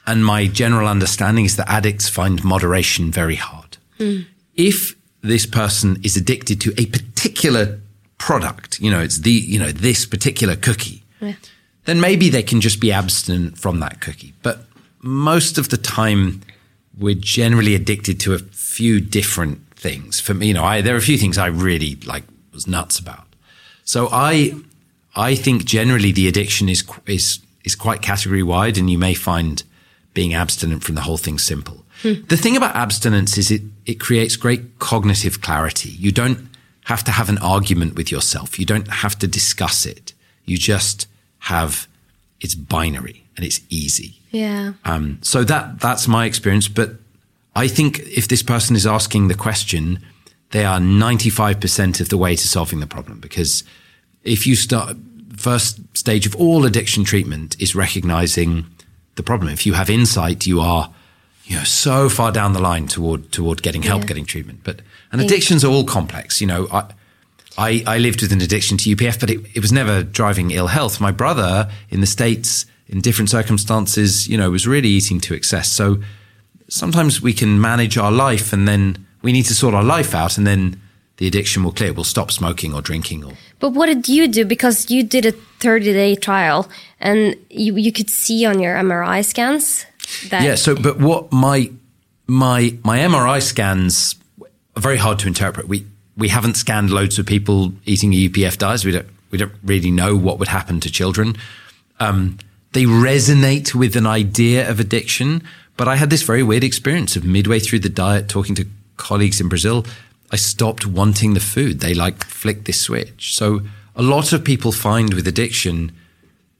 and 0.06 0.24
my 0.24 0.46
general 0.46 0.88
understanding 0.88 1.44
is 1.44 1.56
that 1.56 1.68
addicts 1.68 2.08
find 2.08 2.42
moderation 2.42 3.10
very 3.10 3.36
hard. 3.36 3.76
Hmm. 3.98 4.20
If 4.54 4.96
this 5.22 5.46
person 5.46 6.00
is 6.02 6.16
addicted 6.16 6.60
to 6.62 6.72
a 6.78 6.86
particular 6.86 7.80
product, 8.16 8.80
you 8.80 8.90
know, 8.90 9.00
it's 9.00 9.18
the, 9.18 9.30
you 9.30 9.58
know, 9.58 9.70
this 9.70 10.06
particular 10.06 10.56
cookie, 10.56 11.04
then 11.84 12.00
maybe 12.00 12.30
they 12.30 12.42
can 12.42 12.60
just 12.60 12.80
be 12.80 12.92
abstinent 12.92 13.58
from 13.58 13.80
that 13.80 14.00
cookie. 14.00 14.34
But 14.42 14.64
most 15.02 15.58
of 15.58 15.68
the 15.68 15.76
time, 15.76 16.42
we're 16.98 17.14
generally 17.14 17.74
addicted 17.74 18.18
to 18.20 18.34
a 18.34 18.38
few 18.38 19.00
different 19.00 19.60
things. 19.76 20.20
For 20.20 20.34
me, 20.34 20.48
you 20.48 20.54
know, 20.54 20.64
I, 20.64 20.80
there 20.80 20.94
are 20.94 20.98
a 20.98 21.02
few 21.02 21.18
things 21.18 21.38
I 21.38 21.46
really 21.46 21.96
like 22.06 22.24
was 22.52 22.66
nuts 22.66 22.98
about. 22.98 23.26
So 23.84 24.08
I, 24.10 24.54
I 25.16 25.34
think 25.34 25.64
generally 25.64 26.12
the 26.12 26.28
addiction 26.28 26.68
is 26.68 26.84
is 27.06 27.40
is 27.64 27.74
quite 27.74 28.02
category 28.02 28.42
wide, 28.42 28.78
and 28.78 28.90
you 28.90 28.98
may 28.98 29.14
find 29.14 29.62
being 30.14 30.34
abstinent 30.34 30.82
from 30.84 30.94
the 30.94 31.02
whole 31.02 31.18
thing 31.18 31.38
simple. 31.38 31.84
The 32.02 32.36
thing 32.36 32.56
about 32.56 32.76
abstinence 32.76 33.36
is 33.36 33.50
it 33.50 33.62
it 33.84 33.98
creates 33.98 34.36
great 34.36 34.78
cognitive 34.78 35.40
clarity. 35.40 35.90
You 35.90 36.12
don't 36.12 36.48
have 36.84 37.02
to 37.04 37.10
have 37.10 37.28
an 37.28 37.38
argument 37.38 37.96
with 37.96 38.12
yourself. 38.12 38.58
You 38.58 38.66
don't 38.66 38.88
have 38.88 39.18
to 39.18 39.26
discuss 39.26 39.84
it. 39.84 40.12
You 40.44 40.56
just 40.56 41.08
have 41.40 41.88
it's 42.40 42.54
binary 42.54 43.24
and 43.36 43.44
it's 43.44 43.60
easy. 43.68 44.20
Yeah. 44.30 44.74
Um, 44.84 45.18
so 45.22 45.42
that 45.44 45.80
that's 45.80 46.06
my 46.06 46.24
experience. 46.24 46.68
But 46.68 46.90
I 47.56 47.66
think 47.68 47.98
if 47.98 48.28
this 48.28 48.42
person 48.42 48.76
is 48.76 48.86
asking 48.86 49.28
the 49.28 49.34
question, 49.34 49.98
they 50.50 50.64
are 50.64 50.78
ninety 50.78 51.30
five 51.30 51.58
percent 51.60 52.00
of 52.00 52.08
the 52.08 52.16
way 52.16 52.36
to 52.36 52.48
solving 52.48 52.78
the 52.80 52.86
problem. 52.86 53.18
Because 53.18 53.64
if 54.28 54.46
you 54.46 54.54
start 54.56 54.96
first 55.36 55.80
stage 55.96 56.26
of 56.26 56.34
all 56.36 56.64
addiction 56.66 57.04
treatment 57.04 57.56
is 57.60 57.74
recognizing 57.74 58.66
the 59.14 59.22
problem. 59.22 59.48
If 59.52 59.66
you 59.66 59.72
have 59.74 59.88
insight, 59.90 60.46
you 60.46 60.60
are 60.60 60.92
you 61.44 61.56
know 61.56 61.64
so 61.64 62.08
far 62.08 62.30
down 62.32 62.52
the 62.52 62.60
line 62.60 62.86
toward 62.88 63.32
toward 63.32 63.62
getting 63.62 63.82
help, 63.82 64.02
Yeah. 64.02 64.08
getting 64.08 64.26
treatment. 64.26 64.60
But 64.64 64.82
and 65.12 65.20
addictions 65.20 65.64
are 65.64 65.68
all 65.72 65.84
complex. 65.84 66.40
You 66.40 66.46
know, 66.46 66.68
I, 66.72 66.84
I, 67.56 67.82
I 67.86 67.98
lived 67.98 68.20
with 68.22 68.32
an 68.32 68.40
addiction 68.42 68.76
to 68.78 68.94
UPF, 68.96 69.18
but 69.18 69.30
it, 69.30 69.40
it 69.54 69.60
was 69.60 69.72
never 69.72 70.02
driving 70.02 70.50
ill 70.50 70.66
health. 70.68 71.00
My 71.00 71.10
brother 71.10 71.70
in 71.88 72.00
the 72.00 72.06
States, 72.06 72.66
in 72.88 73.00
different 73.00 73.30
circumstances, 73.30 74.28
you 74.28 74.36
know, 74.36 74.50
was 74.50 74.66
really 74.66 74.88
eating 74.88 75.18
to 75.20 75.34
excess. 75.34 75.68
So 75.68 76.02
sometimes 76.68 77.22
we 77.22 77.32
can 77.32 77.60
manage 77.60 77.96
our 77.96 78.12
life 78.12 78.52
and 78.52 78.68
then 78.68 79.06
we 79.22 79.32
need 79.32 79.44
to 79.46 79.54
sort 79.54 79.74
our 79.74 79.82
life 79.84 80.14
out 80.14 80.36
and 80.38 80.46
then 80.46 80.80
the 81.18 81.26
addiction 81.26 81.62
will 81.62 81.72
clear. 81.72 81.92
We'll 81.92 82.04
stop 82.04 82.30
smoking 82.30 82.74
or 82.74 82.80
drinking 82.80 83.24
or. 83.24 83.32
But 83.58 83.70
what 83.70 83.86
did 83.86 84.08
you 84.08 84.28
do? 84.28 84.44
Because 84.44 84.90
you 84.90 85.02
did 85.02 85.26
a 85.26 85.32
30 85.32 85.92
day 85.92 86.14
trial 86.14 86.68
and 87.00 87.36
you, 87.50 87.76
you 87.76 87.92
could 87.92 88.08
see 88.08 88.46
on 88.46 88.60
your 88.60 88.74
MRI 88.76 89.24
scans 89.24 89.84
that. 90.30 90.42
Yeah. 90.42 90.54
So, 90.54 90.74
but 90.74 90.98
what 90.98 91.30
my, 91.32 91.70
my, 92.26 92.76
my 92.84 92.98
MRI 92.98 93.42
scans 93.42 94.14
are 94.76 94.80
very 94.80 94.96
hard 94.96 95.18
to 95.20 95.26
interpret. 95.26 95.68
We, 95.68 95.86
we 96.16 96.28
haven't 96.28 96.54
scanned 96.54 96.90
loads 96.90 97.18
of 97.18 97.26
people 97.26 97.72
eating 97.84 98.12
UPF 98.12 98.56
diets. 98.58 98.84
We 98.84 98.92
don't, 98.92 99.08
we 99.30 99.38
don't 99.38 99.52
really 99.64 99.90
know 99.90 100.16
what 100.16 100.38
would 100.38 100.48
happen 100.48 100.80
to 100.80 100.90
children. 100.90 101.36
Um, 102.00 102.38
they 102.72 102.84
resonate 102.84 103.74
with 103.74 103.96
an 103.96 104.06
idea 104.06 104.70
of 104.70 104.78
addiction. 104.78 105.42
But 105.76 105.88
I 105.88 105.96
had 105.96 106.10
this 106.10 106.22
very 106.22 106.42
weird 106.42 106.64
experience 106.64 107.16
of 107.16 107.24
midway 107.24 107.60
through 107.60 107.78
the 107.80 107.88
diet, 107.88 108.28
talking 108.28 108.54
to 108.56 108.66
colleagues 108.96 109.40
in 109.40 109.48
Brazil, 109.48 109.86
I 110.30 110.36
stopped 110.36 110.86
wanting 110.86 111.34
the 111.34 111.40
food. 111.40 111.80
They 111.80 111.94
like 111.94 112.24
flicked 112.24 112.64
this 112.66 112.80
switch. 112.80 113.34
So 113.34 113.62
a 113.96 114.02
lot 114.02 114.32
of 114.32 114.44
people 114.44 114.72
find 114.72 115.14
with 115.14 115.26
addiction 115.26 115.92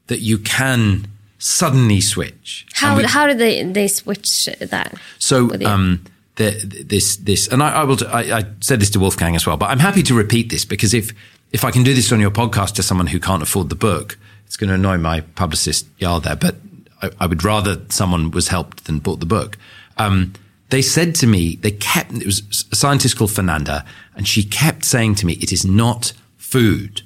that 0.07 0.19
you 0.21 0.37
can 0.39 1.07
suddenly 1.37 2.01
switch. 2.01 2.65
How, 2.73 2.97
we- 2.97 3.03
how 3.03 3.27
did 3.27 3.37
they, 3.37 3.63
they 3.63 3.87
switch 3.87 4.45
that? 4.59 4.93
so 5.19 5.53
um, 5.65 6.03
the, 6.35 6.51
this 6.85 7.17
this 7.17 7.47
and 7.47 7.61
I, 7.61 7.81
I 7.81 7.83
will. 7.83 7.97
I, 8.07 8.31
I 8.39 8.45
said 8.61 8.79
this 8.79 8.89
to 8.91 8.99
Wolfgang 8.99 9.35
as 9.35 9.45
well, 9.45 9.57
but 9.57 9.69
I'm 9.69 9.79
happy 9.79 10.01
to 10.03 10.13
repeat 10.13 10.49
this 10.49 10.63
because 10.65 10.93
if 10.93 11.11
if 11.51 11.63
I 11.65 11.71
can 11.71 11.83
do 11.83 11.93
this 11.93 12.11
on 12.11 12.19
your 12.19 12.31
podcast 12.31 12.73
to 12.75 12.83
someone 12.83 13.07
who 13.07 13.19
can't 13.19 13.43
afford 13.43 13.69
the 13.69 13.75
book, 13.75 14.17
it's 14.45 14.55
going 14.57 14.69
to 14.69 14.75
annoy 14.75 14.97
my 14.97 15.21
publicist 15.21 15.85
Jarl 15.97 16.21
there. 16.21 16.35
But 16.37 16.55
I, 17.01 17.11
I 17.19 17.25
would 17.27 17.43
rather 17.43 17.81
someone 17.89 18.31
was 18.31 18.47
helped 18.47 18.85
than 18.85 18.99
bought 18.99 19.19
the 19.19 19.25
book. 19.25 19.57
Um, 19.97 20.33
they 20.69 20.81
said 20.81 21.15
to 21.15 21.27
me, 21.27 21.55
they 21.55 21.71
kept. 21.71 22.11
It 22.13 22.25
was 22.25 22.65
a 22.71 22.75
scientist 22.75 23.17
called 23.17 23.31
Fernanda, 23.31 23.85
and 24.15 24.27
she 24.27 24.43
kept 24.43 24.85
saying 24.85 25.15
to 25.15 25.25
me, 25.25 25.33
"It 25.33 25.51
is 25.51 25.65
not 25.65 26.13
food. 26.37 27.01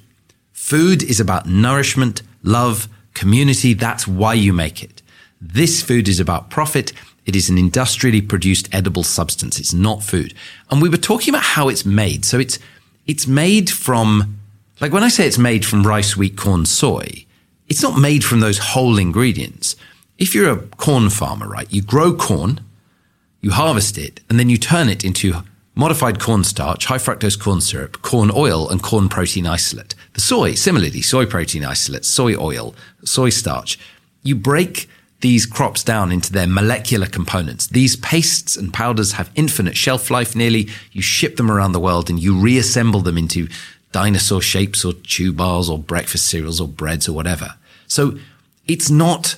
Food 0.52 1.02
is 1.02 1.20
about 1.20 1.46
nourishment, 1.46 2.22
love, 2.42 2.88
community. 3.14 3.74
That's 3.74 4.06
why 4.06 4.34
you 4.34 4.52
make 4.52 4.82
it. 4.82 5.02
This 5.40 5.82
food 5.82 6.08
is 6.08 6.20
about 6.20 6.50
profit. 6.50 6.92
It 7.26 7.36
is 7.36 7.48
an 7.48 7.58
industrially 7.58 8.20
produced 8.20 8.68
edible 8.72 9.02
substance. 9.02 9.58
It's 9.58 9.72
not 9.72 10.02
food. 10.02 10.34
And 10.70 10.82
we 10.82 10.88
were 10.88 10.96
talking 10.96 11.32
about 11.32 11.44
how 11.44 11.68
it's 11.68 11.84
made. 11.84 12.24
So 12.24 12.38
it's, 12.38 12.58
it's 13.06 13.26
made 13.26 13.70
from, 13.70 14.38
like 14.80 14.92
when 14.92 15.02
I 15.02 15.08
say 15.08 15.26
it's 15.26 15.38
made 15.38 15.64
from 15.64 15.86
rice, 15.86 16.16
wheat, 16.16 16.36
corn, 16.36 16.66
soy, 16.66 17.24
it's 17.68 17.82
not 17.82 17.98
made 17.98 18.24
from 18.24 18.40
those 18.40 18.58
whole 18.58 18.98
ingredients. 18.98 19.76
If 20.18 20.34
you're 20.34 20.50
a 20.50 20.58
corn 20.58 21.10
farmer, 21.10 21.48
right, 21.48 21.70
you 21.72 21.82
grow 21.82 22.14
corn, 22.14 22.60
you 23.44 23.50
harvest 23.50 23.98
it, 23.98 24.20
and 24.30 24.40
then 24.40 24.48
you 24.48 24.56
turn 24.56 24.88
it 24.88 25.04
into 25.04 25.34
modified 25.74 26.18
cornstarch, 26.18 26.86
high 26.86 26.96
fructose 26.96 27.38
corn 27.38 27.60
syrup, 27.60 28.00
corn 28.00 28.30
oil, 28.34 28.70
and 28.70 28.82
corn 28.82 29.06
protein 29.06 29.46
isolate. 29.46 29.94
The 30.14 30.22
soy, 30.22 30.54
similarly, 30.54 31.02
soy 31.02 31.26
protein 31.26 31.62
isolate, 31.62 32.06
soy 32.06 32.36
oil, 32.36 32.74
soy 33.04 33.28
starch. 33.28 33.78
You 34.22 34.34
break 34.34 34.88
these 35.20 35.44
crops 35.44 35.84
down 35.84 36.10
into 36.10 36.32
their 36.32 36.46
molecular 36.46 37.06
components. 37.06 37.66
These 37.66 37.96
pastes 37.96 38.56
and 38.56 38.72
powders 38.72 39.12
have 39.12 39.30
infinite 39.34 39.76
shelf 39.76 40.10
life 40.10 40.34
nearly. 40.34 40.68
You 40.92 41.02
ship 41.02 41.36
them 41.36 41.50
around 41.50 41.72
the 41.72 41.80
world 41.80 42.08
and 42.08 42.18
you 42.18 42.40
reassemble 42.40 43.00
them 43.00 43.18
into 43.18 43.48
dinosaur 43.92 44.40
shapes 44.40 44.86
or 44.86 44.94
chew 45.02 45.34
bars 45.34 45.68
or 45.68 45.78
breakfast 45.78 46.26
cereals 46.26 46.62
or 46.62 46.68
breads 46.68 47.10
or 47.10 47.12
whatever. 47.12 47.56
So 47.88 48.18
it's 48.66 48.90
not 48.90 49.36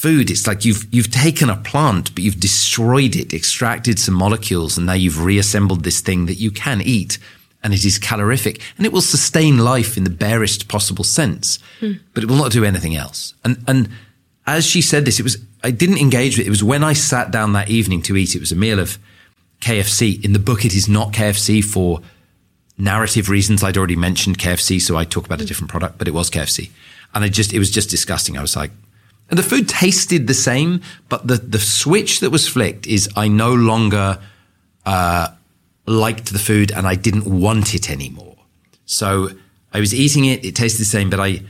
food. 0.00 0.30
It's 0.30 0.46
like 0.46 0.64
you've 0.64 0.92
you've 0.92 1.10
taken 1.10 1.50
a 1.50 1.56
plant, 1.56 2.14
but 2.14 2.24
you've 2.24 2.40
destroyed 2.40 3.14
it, 3.14 3.34
extracted 3.34 3.98
some 3.98 4.14
molecules, 4.14 4.76
and 4.78 4.86
now 4.86 4.94
you've 4.94 5.22
reassembled 5.22 5.84
this 5.84 6.00
thing 6.00 6.26
that 6.26 6.36
you 6.36 6.50
can 6.50 6.80
eat, 6.80 7.18
and 7.62 7.74
it 7.74 7.84
is 7.84 7.98
calorific, 7.98 8.62
and 8.76 8.86
it 8.86 8.92
will 8.92 9.02
sustain 9.02 9.58
life 9.58 9.96
in 9.98 10.04
the 10.04 10.10
barest 10.10 10.68
possible 10.68 11.04
sense, 11.04 11.58
hmm. 11.80 11.92
but 12.14 12.22
it 12.24 12.30
will 12.30 12.36
not 12.36 12.52
do 12.52 12.64
anything 12.64 12.96
else. 12.96 13.34
And 13.44 13.62
and 13.68 13.90
as 14.46 14.66
she 14.66 14.80
said 14.80 15.04
this, 15.04 15.20
it 15.20 15.22
was, 15.22 15.36
I 15.62 15.70
didn't 15.70 15.98
engage 15.98 16.36
with 16.36 16.46
it. 16.46 16.48
It 16.48 16.50
was 16.50 16.64
when 16.64 16.82
I 16.82 16.94
sat 16.94 17.30
down 17.30 17.52
that 17.52 17.68
evening 17.68 18.02
to 18.02 18.16
eat. 18.16 18.34
It 18.34 18.40
was 18.40 18.50
a 18.50 18.56
meal 18.56 18.80
of 18.80 18.98
KFC. 19.60 20.24
In 20.24 20.32
the 20.32 20.38
book, 20.38 20.64
it 20.64 20.74
is 20.74 20.88
not 20.88 21.12
KFC 21.12 21.62
for 21.62 22.00
narrative 22.78 23.28
reasons. 23.28 23.62
I'd 23.62 23.76
already 23.76 23.96
mentioned 23.96 24.38
KFC, 24.38 24.80
so 24.80 24.96
I 24.96 25.04
talk 25.04 25.26
about 25.26 25.40
a 25.40 25.44
hmm. 25.44 25.48
different 25.48 25.70
product, 25.70 25.98
but 25.98 26.08
it 26.08 26.14
was 26.14 26.30
KFC. 26.30 26.70
And 27.14 27.22
I 27.22 27.28
just, 27.28 27.52
it 27.52 27.58
was 27.58 27.70
just 27.70 27.90
disgusting. 27.90 28.38
I 28.38 28.40
was 28.40 28.56
like, 28.56 28.70
and 29.30 29.38
the 29.38 29.44
food 29.44 29.68
tasted 29.68 30.26
the 30.26 30.34
same, 30.34 30.82
but 31.08 31.26
the, 31.26 31.36
the 31.36 31.58
switch 31.58 32.20
that 32.20 32.30
was 32.30 32.46
flicked 32.48 32.86
is 32.86 33.08
I 33.16 33.28
no 33.28 33.54
longer, 33.54 34.18
uh, 34.84 35.28
liked 35.86 36.32
the 36.32 36.38
food 36.38 36.70
and 36.72 36.86
I 36.86 36.94
didn't 36.94 37.26
want 37.26 37.74
it 37.74 37.90
anymore. 37.90 38.36
So 38.86 39.30
I 39.72 39.80
was 39.80 39.94
eating 39.94 40.24
it. 40.24 40.44
It 40.44 40.54
tasted 40.56 40.80
the 40.80 40.86
same, 40.86 41.10
but 41.10 41.20
I, 41.20 41.42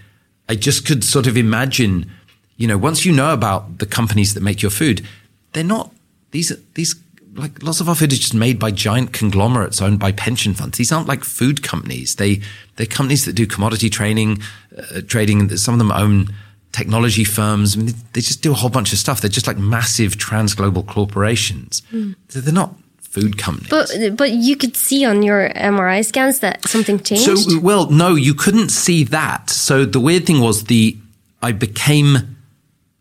I 0.48 0.54
just 0.54 0.86
could 0.86 1.04
sort 1.04 1.26
of 1.26 1.36
imagine, 1.36 2.10
you 2.56 2.66
know, 2.66 2.78
once 2.78 3.04
you 3.04 3.12
know 3.12 3.32
about 3.32 3.78
the 3.78 3.86
companies 3.86 4.34
that 4.34 4.42
make 4.42 4.62
your 4.62 4.70
food, 4.70 5.06
they're 5.52 5.64
not 5.64 5.92
these, 6.30 6.52
these, 6.74 6.94
like 7.34 7.62
lots 7.62 7.80
of 7.80 7.88
our 7.88 7.94
food 7.94 8.12
is 8.12 8.18
just 8.18 8.34
made 8.34 8.58
by 8.58 8.70
giant 8.70 9.12
conglomerates 9.12 9.80
owned 9.80 9.98
by 9.98 10.12
pension 10.12 10.54
funds. 10.54 10.78
These 10.78 10.92
aren't 10.92 11.08
like 11.08 11.24
food 11.24 11.62
companies. 11.62 12.16
They, 12.16 12.40
they're 12.76 12.86
companies 12.86 13.24
that 13.24 13.34
do 13.34 13.46
commodity 13.46 13.90
training, 13.90 14.42
uh, 14.76 15.00
trading. 15.06 15.48
Some 15.56 15.74
of 15.74 15.78
them 15.78 15.92
own 15.92 16.34
technology 16.72 17.24
firms. 17.24 17.76
I 17.76 17.80
mean, 17.80 17.94
they, 18.12 18.20
just 18.20 18.42
do 18.42 18.52
a 18.52 18.54
whole 18.54 18.70
bunch 18.70 18.92
of 18.92 18.98
stuff. 18.98 19.20
They're 19.20 19.30
just 19.30 19.46
like 19.46 19.58
massive 19.58 20.16
transglobal 20.16 20.86
corporations. 20.86 21.82
Mm. 21.92 22.14
They're 22.28 22.52
not 22.52 22.74
food 23.00 23.36
companies. 23.38 23.70
But 23.70 24.16
but 24.16 24.30
you 24.30 24.56
could 24.56 24.76
see 24.76 25.04
on 25.04 25.22
your 25.22 25.50
MRI 25.50 26.04
scans 26.04 26.40
that 26.40 26.66
something 26.68 27.00
changed. 27.00 27.24
So 27.24 27.60
well, 27.60 27.90
no, 27.90 28.14
you 28.14 28.34
couldn't 28.34 28.70
see 28.70 29.04
that. 29.04 29.50
So 29.50 29.84
the 29.84 30.00
weird 30.00 30.26
thing 30.26 30.40
was 30.40 30.64
the 30.64 30.96
I 31.42 31.52
became 31.52 32.36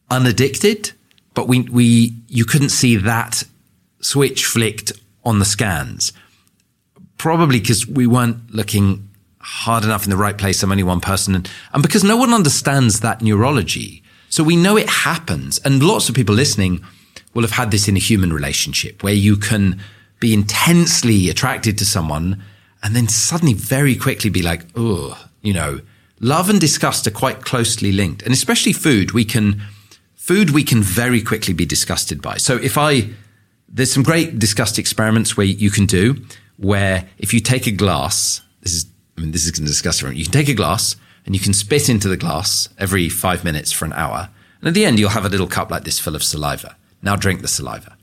unaddicted, 0.09 0.91
but 1.33 1.47
we 1.47 1.61
we 1.61 2.13
you 2.27 2.45
couldn't 2.45 2.69
see 2.69 2.95
that 2.95 3.43
switch 4.01 4.45
flicked 4.45 4.91
on 5.23 5.39
the 5.39 5.45
scans. 5.45 6.11
Probably 7.17 7.59
because 7.59 7.85
we 7.85 8.07
weren't 8.07 8.53
looking 8.53 9.08
hard 9.49 9.83
enough 9.83 10.03
in 10.03 10.09
the 10.09 10.17
right 10.17 10.37
place. 10.37 10.61
I'm 10.61 10.71
only 10.71 10.83
one 10.83 11.01
person, 11.01 11.35
and, 11.35 11.49
and 11.73 11.83
because 11.83 12.03
no 12.03 12.17
one 12.17 12.33
understands 12.33 12.99
that 12.99 13.21
neurology. 13.21 14.03
So 14.29 14.43
we 14.43 14.55
know 14.55 14.77
it 14.77 14.89
happens, 14.89 15.59
and 15.65 15.81
lots 15.81 16.07
of 16.07 16.15
people 16.15 16.35
listening 16.35 16.83
will 17.33 17.41
have 17.41 17.51
had 17.51 17.71
this 17.71 17.87
in 17.87 17.95
a 17.95 17.99
human 17.99 18.31
relationship 18.33 19.03
where 19.03 19.13
you 19.13 19.37
can 19.37 19.79
be 20.19 20.33
intensely 20.33 21.29
attracted 21.29 21.77
to 21.77 21.85
someone 21.85 22.43
and 22.83 22.95
then 22.95 23.07
suddenly 23.07 23.53
very 23.53 23.95
quickly 23.95 24.29
be 24.29 24.41
like, 24.41 24.65
oh, 24.75 25.27
you 25.41 25.53
know, 25.53 25.81
love 26.19 26.49
and 26.49 26.59
disgust 26.59 27.07
are 27.07 27.11
quite 27.11 27.41
closely 27.41 27.91
linked. 27.91 28.23
And 28.23 28.33
especially 28.33 28.73
food, 28.73 29.11
we 29.11 29.25
can, 29.25 29.61
food 30.15 30.51
we 30.51 30.63
can 30.63 30.81
very 30.81 31.21
quickly 31.21 31.53
be 31.53 31.65
disgusted 31.65 32.21
by. 32.21 32.37
So 32.37 32.57
if 32.57 32.77
I, 32.77 33.09
there's 33.67 33.91
some 33.93 34.03
great 34.03 34.39
disgust 34.39 34.79
experiments 34.79 35.37
where 35.37 35.45
you 35.45 35.69
can 35.69 35.85
do 35.85 36.15
where 36.57 37.07
if 37.17 37.33
you 37.33 37.39
take 37.39 37.67
a 37.67 37.71
glass, 37.71 38.41
this 38.61 38.73
is, 38.73 38.85
I 39.19 39.21
mean, 39.21 39.31
this 39.31 39.45
is 39.45 39.51
going 39.51 39.67
to 39.67 39.89
everyone. 39.89 40.17
You 40.17 40.23
can 40.23 40.31
take 40.31 40.47
a 40.47 40.53
glass 40.53 40.95
and 41.25 41.35
you 41.35 41.41
can 41.41 41.53
spit 41.53 41.89
into 41.89 42.07
the 42.07 42.15
glass 42.15 42.69
every 42.77 43.09
five 43.09 43.43
minutes 43.43 43.71
for 43.71 43.83
an 43.83 43.91
hour. 43.93 44.29
And 44.61 44.69
at 44.69 44.73
the 44.73 44.85
end, 44.85 44.97
you'll 44.97 45.09
have 45.09 45.25
a 45.25 45.29
little 45.29 45.47
cup 45.47 45.69
like 45.69 45.83
this 45.83 45.99
full 45.99 46.15
of 46.15 46.23
saliva. 46.23 46.77
Now 47.01 47.17
drink 47.17 47.41
the 47.41 47.49
saliva. 47.49 47.97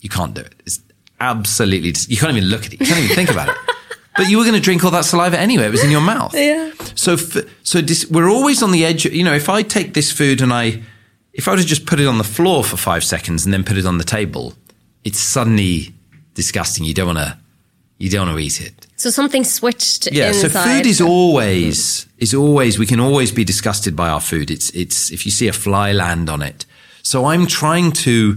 You 0.00 0.08
can't 0.08 0.32
do 0.32 0.40
it. 0.40 0.54
It's 0.64 0.80
absolutely, 1.20 1.92
you 2.08 2.16
can't 2.16 2.34
even 2.34 2.48
look 2.48 2.64
at 2.64 2.72
it. 2.72 2.80
You 2.80 2.86
can't 2.86 2.98
even 3.00 3.14
think 3.14 3.30
about 3.30 3.48
it. 3.48 3.56
But 4.16 4.30
you 4.30 4.38
were 4.38 4.44
going 4.44 4.54
to 4.54 4.60
drink 4.60 4.84
all 4.84 4.92
that 4.92 5.04
saliva 5.04 5.36
anyway. 5.36 5.64
It 5.64 5.72
was 5.72 5.82
in 5.82 5.90
your 5.90 6.00
mouth. 6.00 6.34
Yeah. 6.36 6.70
So, 6.94 7.16
so 7.16 7.80
this, 7.80 8.08
we're 8.08 8.30
always 8.30 8.62
on 8.62 8.70
the 8.70 8.84
edge. 8.84 9.04
You 9.04 9.24
know, 9.24 9.34
if 9.34 9.48
I 9.48 9.62
take 9.62 9.94
this 9.94 10.12
food 10.12 10.40
and 10.40 10.52
I, 10.52 10.84
if 11.32 11.48
I 11.48 11.50
were 11.50 11.56
to 11.56 11.64
just 11.64 11.84
put 11.84 11.98
it 11.98 12.06
on 12.06 12.18
the 12.18 12.22
floor 12.22 12.62
for 12.62 12.76
five 12.76 13.02
seconds 13.02 13.44
and 13.44 13.52
then 13.52 13.64
put 13.64 13.76
it 13.76 13.86
on 13.86 13.98
the 13.98 14.04
table, 14.04 14.54
it's 15.02 15.18
suddenly 15.18 15.94
disgusting. 16.34 16.84
You 16.84 16.94
don't 16.94 17.08
want 17.08 17.18
to, 17.18 17.36
you 17.98 18.10
don't 18.10 18.26
want 18.26 18.38
to 18.38 18.44
eat 18.44 18.60
it. 18.60 18.86
So 18.96 19.10
something 19.10 19.44
switched. 19.44 20.10
Yeah. 20.10 20.28
Inside. 20.28 20.50
So 20.50 20.60
food 20.60 20.86
is 20.86 21.00
always 21.00 22.06
is 22.18 22.34
always 22.34 22.78
we 22.78 22.86
can 22.86 23.00
always 23.00 23.32
be 23.32 23.44
disgusted 23.44 23.94
by 23.94 24.08
our 24.08 24.20
food. 24.20 24.50
It's 24.50 24.70
it's 24.70 25.10
if 25.10 25.24
you 25.24 25.32
see 25.32 25.48
a 25.48 25.52
fly 25.52 25.92
land 25.92 26.28
on 26.28 26.42
it. 26.42 26.66
So 27.02 27.26
I'm 27.26 27.46
trying 27.46 27.92
to 27.92 28.36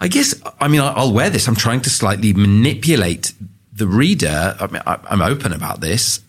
I 0.00 0.08
guess, 0.08 0.34
I 0.60 0.68
mean, 0.68 0.80
I'll 0.82 1.14
wear 1.14 1.30
this. 1.30 1.48
I'm 1.48 1.54
trying 1.54 1.80
to 1.82 1.88
slightly 1.88 2.34
manipulate 2.34 3.32
the 3.72 3.86
reader. 3.86 4.54
I 4.60 4.66
mean, 4.66 4.82
I'm 4.86 5.22
open 5.22 5.52
about 5.52 5.80
this 5.80 6.20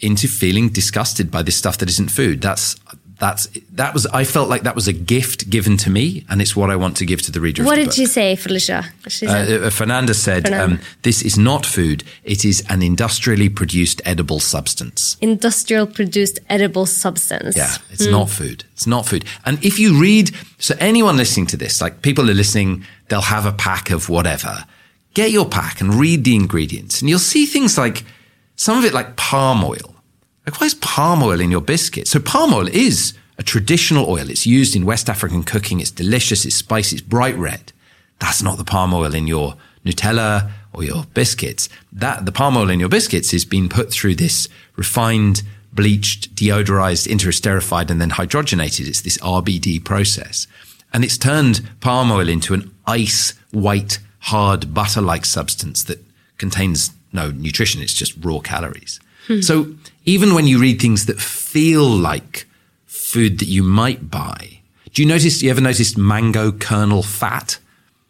into 0.00 0.28
feeling 0.28 0.68
disgusted 0.68 1.28
by 1.30 1.42
this 1.42 1.56
stuff 1.56 1.78
that 1.78 1.88
isn't 1.88 2.12
food. 2.12 2.40
That's, 2.40 2.76
that's, 3.18 3.46
that 3.72 3.94
was, 3.94 4.06
I 4.06 4.24
felt 4.24 4.48
like 4.48 4.62
that 4.62 4.74
was 4.74 4.86
a 4.86 4.92
gift 4.92 5.50
given 5.50 5.76
to 5.78 5.90
me 5.90 6.24
and 6.28 6.40
it's 6.40 6.54
what 6.54 6.70
I 6.70 6.76
want 6.76 6.96
to 6.98 7.06
give 7.06 7.20
to 7.22 7.32
the 7.32 7.40
reader. 7.40 7.64
What 7.64 7.76
the 7.76 7.82
did 7.82 7.86
book. 7.86 7.94
she 7.94 8.06
say, 8.06 8.36
Felicia? 8.36 8.84
Uh, 9.22 9.28
uh, 9.28 9.70
Fernanda 9.70 10.14
said, 10.14 10.44
Fernanda. 10.44 10.76
Um, 10.76 10.80
this 11.02 11.22
is 11.22 11.36
not 11.36 11.66
food. 11.66 12.04
It 12.22 12.44
is 12.44 12.64
an 12.68 12.82
industrially 12.82 13.48
produced 13.48 14.00
edible 14.04 14.40
substance. 14.40 15.16
Industrial 15.20 15.86
produced 15.86 16.38
edible 16.48 16.86
substance. 16.86 17.56
Yeah. 17.56 17.74
It's 17.90 18.06
mm. 18.06 18.12
not 18.12 18.30
food. 18.30 18.64
It's 18.72 18.86
not 18.86 19.06
food. 19.06 19.24
And 19.44 19.62
if 19.64 19.78
you 19.78 20.00
read, 20.00 20.30
so 20.58 20.76
anyone 20.78 21.16
listening 21.16 21.46
to 21.46 21.56
this, 21.56 21.80
like 21.80 22.02
people 22.02 22.30
are 22.30 22.34
listening, 22.34 22.84
they'll 23.08 23.20
have 23.20 23.46
a 23.46 23.52
pack 23.52 23.90
of 23.90 24.08
whatever. 24.08 24.64
Get 25.14 25.32
your 25.32 25.46
pack 25.46 25.80
and 25.80 25.94
read 25.94 26.22
the 26.24 26.36
ingredients 26.36 27.00
and 27.00 27.08
you'll 27.08 27.18
see 27.18 27.46
things 27.46 27.76
like 27.76 28.04
some 28.54 28.78
of 28.78 28.84
it 28.84 28.94
like 28.94 29.16
palm 29.16 29.64
oil. 29.64 29.96
Like 30.48 30.62
why 30.62 30.66
is 30.66 30.74
palm 30.76 31.22
oil 31.22 31.40
in 31.40 31.50
your 31.50 31.60
biscuit? 31.60 32.08
So 32.08 32.20
palm 32.20 32.54
oil 32.54 32.68
is 32.68 33.12
a 33.36 33.42
traditional 33.42 34.08
oil. 34.08 34.30
It's 34.30 34.46
used 34.46 34.74
in 34.74 34.86
West 34.86 35.10
African 35.10 35.42
cooking. 35.42 35.78
It's 35.78 35.90
delicious. 35.90 36.46
It's 36.46 36.56
spicy. 36.56 36.96
It's 36.96 37.06
bright 37.06 37.36
red. 37.36 37.70
That's 38.18 38.42
not 38.42 38.56
the 38.56 38.64
palm 38.64 38.94
oil 38.94 39.14
in 39.14 39.26
your 39.26 39.56
Nutella 39.84 40.50
or 40.72 40.84
your 40.84 41.04
biscuits. 41.12 41.68
That 41.92 42.24
the 42.24 42.32
palm 42.32 42.56
oil 42.56 42.70
in 42.70 42.80
your 42.80 42.88
biscuits 42.88 43.34
is 43.34 43.44
being 43.44 43.68
put 43.68 43.92
through 43.92 44.14
this 44.14 44.48
refined 44.74 45.42
bleached, 45.70 46.34
deodorized, 46.34 47.06
interesterified, 47.06 47.90
and 47.90 48.00
then 48.00 48.12
hydrogenated. 48.12 48.88
It's 48.88 49.02
this 49.02 49.18
RBD 49.18 49.84
process. 49.84 50.46
And 50.94 51.04
it's 51.04 51.18
turned 51.18 51.68
palm 51.80 52.10
oil 52.10 52.26
into 52.26 52.54
an 52.54 52.74
ice 52.86 53.34
white, 53.50 53.98
hard, 54.20 54.72
butter 54.72 55.02
like 55.02 55.26
substance 55.26 55.84
that 55.84 56.02
contains 56.38 56.92
no 57.12 57.32
nutrition. 57.32 57.82
It's 57.82 57.92
just 57.92 58.14
raw 58.24 58.38
calories. 58.38 58.98
Hmm. 59.26 59.42
So 59.42 59.74
even 60.08 60.34
when 60.34 60.46
you 60.46 60.58
read 60.58 60.80
things 60.80 61.04
that 61.04 61.20
feel 61.20 61.84
like 61.84 62.46
food 62.86 63.38
that 63.40 63.48
you 63.48 63.62
might 63.62 64.10
buy, 64.10 64.60
do 64.94 65.02
you 65.02 65.08
notice, 65.08 65.42
you 65.42 65.50
ever 65.50 65.60
noticed 65.60 65.98
mango 65.98 66.50
kernel 66.50 67.02
fat? 67.02 67.58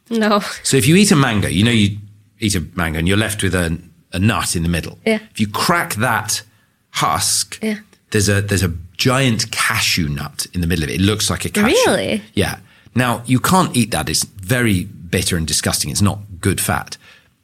No. 0.09 0.39
So 0.62 0.77
if 0.77 0.87
you 0.87 0.95
eat 0.95 1.11
a 1.11 1.16
mango, 1.16 1.49
you 1.49 1.65
know, 1.65 1.73
you 1.73 1.99
eat 2.39 2.55
a 2.55 2.61
mango 2.77 3.01
and 3.01 3.09
you're 3.09 3.16
left 3.16 3.43
with 3.43 3.53
a, 3.53 3.77
a 4.12 4.19
nut 4.20 4.55
in 4.55 4.62
the 4.62 4.69
middle. 4.69 4.97
Yeah. 5.05 5.19
If 5.33 5.41
you 5.41 5.49
crack 5.49 5.97
that 5.97 6.43
husk, 6.91 7.59
yeah. 7.61 7.81
there's 8.12 8.29
a 8.29 8.41
there's 8.43 8.62
a 8.62 8.73
giant 8.97 9.51
cashew 9.51 10.09
nut 10.09 10.47
in 10.55 10.61
the 10.61 10.69
middle 10.69 10.85
of 10.85 10.91
it. 10.91 11.01
It 11.01 11.01
looks 11.01 11.29
like 11.29 11.45
a 11.45 11.51
cashew. 11.51 11.75
Really? 11.87 12.23
Yeah. 12.35 12.61
Now 12.95 13.23
you 13.27 13.41
can't 13.41 13.77
eat 13.77 13.91
that. 13.91 14.09
It's 14.09 14.25
very 14.25 14.85
bitter 14.85 15.37
and 15.37 15.49
disgusting. 15.49 15.91
It's 15.91 16.01
not 16.01 16.20
good 16.41 16.61
fat. 16.61 16.97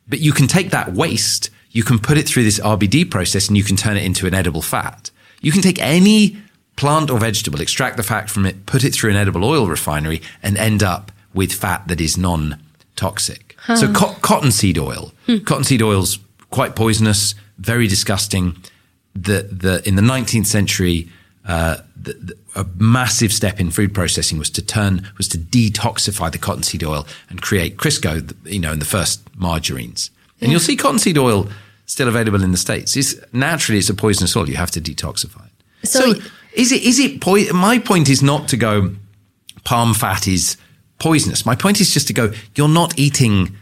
But 0.08 0.20
you 0.20 0.32
can 0.32 0.46
take 0.46 0.70
that 0.70 0.92
waste, 0.92 1.50
you 1.74 1.82
can 1.82 1.98
put 1.98 2.16
it 2.16 2.26
through 2.26 2.44
this 2.44 2.60
RBD 2.60 3.10
process 3.10 3.48
and 3.48 3.56
you 3.56 3.64
can 3.64 3.76
turn 3.76 3.96
it 3.96 4.04
into 4.04 4.26
an 4.26 4.32
edible 4.32 4.62
fat. 4.62 5.10
You 5.42 5.52
can 5.52 5.60
take 5.60 5.82
any 5.82 6.38
plant 6.76 7.10
or 7.10 7.18
vegetable, 7.18 7.60
extract 7.60 7.96
the 7.96 8.02
fat 8.02 8.30
from 8.30 8.46
it, 8.46 8.64
put 8.64 8.84
it 8.84 8.94
through 8.94 9.10
an 9.10 9.16
edible 9.16 9.44
oil 9.44 9.66
refinery 9.66 10.22
and 10.42 10.56
end 10.56 10.82
up 10.82 11.12
with 11.34 11.52
fat 11.52 11.86
that 11.88 12.00
is 12.00 12.16
non-toxic. 12.16 13.56
Huh. 13.58 13.76
So 13.76 13.92
co- 13.92 14.14
cottonseed 14.22 14.78
oil, 14.78 15.12
hmm. 15.26 15.38
cottonseed 15.38 15.82
oil's 15.82 16.20
quite 16.50 16.76
poisonous, 16.76 17.34
very 17.58 17.88
disgusting 17.88 18.56
the, 19.14 19.48
the, 19.50 19.86
in 19.86 19.96
the 19.96 20.02
19th 20.02 20.46
century, 20.46 21.08
uh, 21.44 21.78
the, 21.96 22.12
the, 22.12 22.38
a 22.54 22.64
massive 22.76 23.32
step 23.32 23.58
in 23.58 23.70
food 23.70 23.92
processing 23.92 24.38
was 24.38 24.50
to 24.50 24.64
turn, 24.64 25.08
was 25.18 25.26
to 25.28 25.38
detoxify 25.38 26.30
the 26.30 26.38
cottonseed 26.38 26.84
oil 26.84 27.04
and 27.28 27.42
create 27.42 27.76
Crisco, 27.78 28.32
you 28.44 28.60
know, 28.60 28.72
in 28.72 28.78
the 28.78 28.84
first 28.84 29.22
margarines. 29.36 30.10
And 30.40 30.50
you'll 30.50 30.60
see 30.60 30.76
cottonseed 30.76 31.18
oil 31.18 31.48
still 31.86 32.08
available 32.08 32.42
in 32.42 32.50
the 32.50 32.58
States. 32.58 32.96
It's 32.96 33.14
naturally, 33.32 33.78
it's 33.78 33.90
a 33.90 33.94
poisonous 33.94 34.36
oil. 34.36 34.48
You 34.48 34.56
have 34.56 34.70
to 34.72 34.80
detoxify 34.80 35.46
it. 35.46 35.88
So, 35.88 36.14
so 36.14 36.20
is 36.54 36.72
it, 36.72 36.82
is 36.82 36.98
it, 36.98 37.20
po- 37.20 37.52
my 37.52 37.78
point 37.78 38.08
is 38.08 38.22
not 38.22 38.48
to 38.48 38.56
go, 38.56 38.94
palm 39.64 39.94
fat 39.94 40.26
is 40.26 40.56
poisonous. 40.98 41.44
My 41.44 41.54
point 41.54 41.80
is 41.80 41.92
just 41.92 42.06
to 42.08 42.12
go, 42.12 42.32
you're 42.54 42.68
not 42.68 42.98
eating 42.98 43.56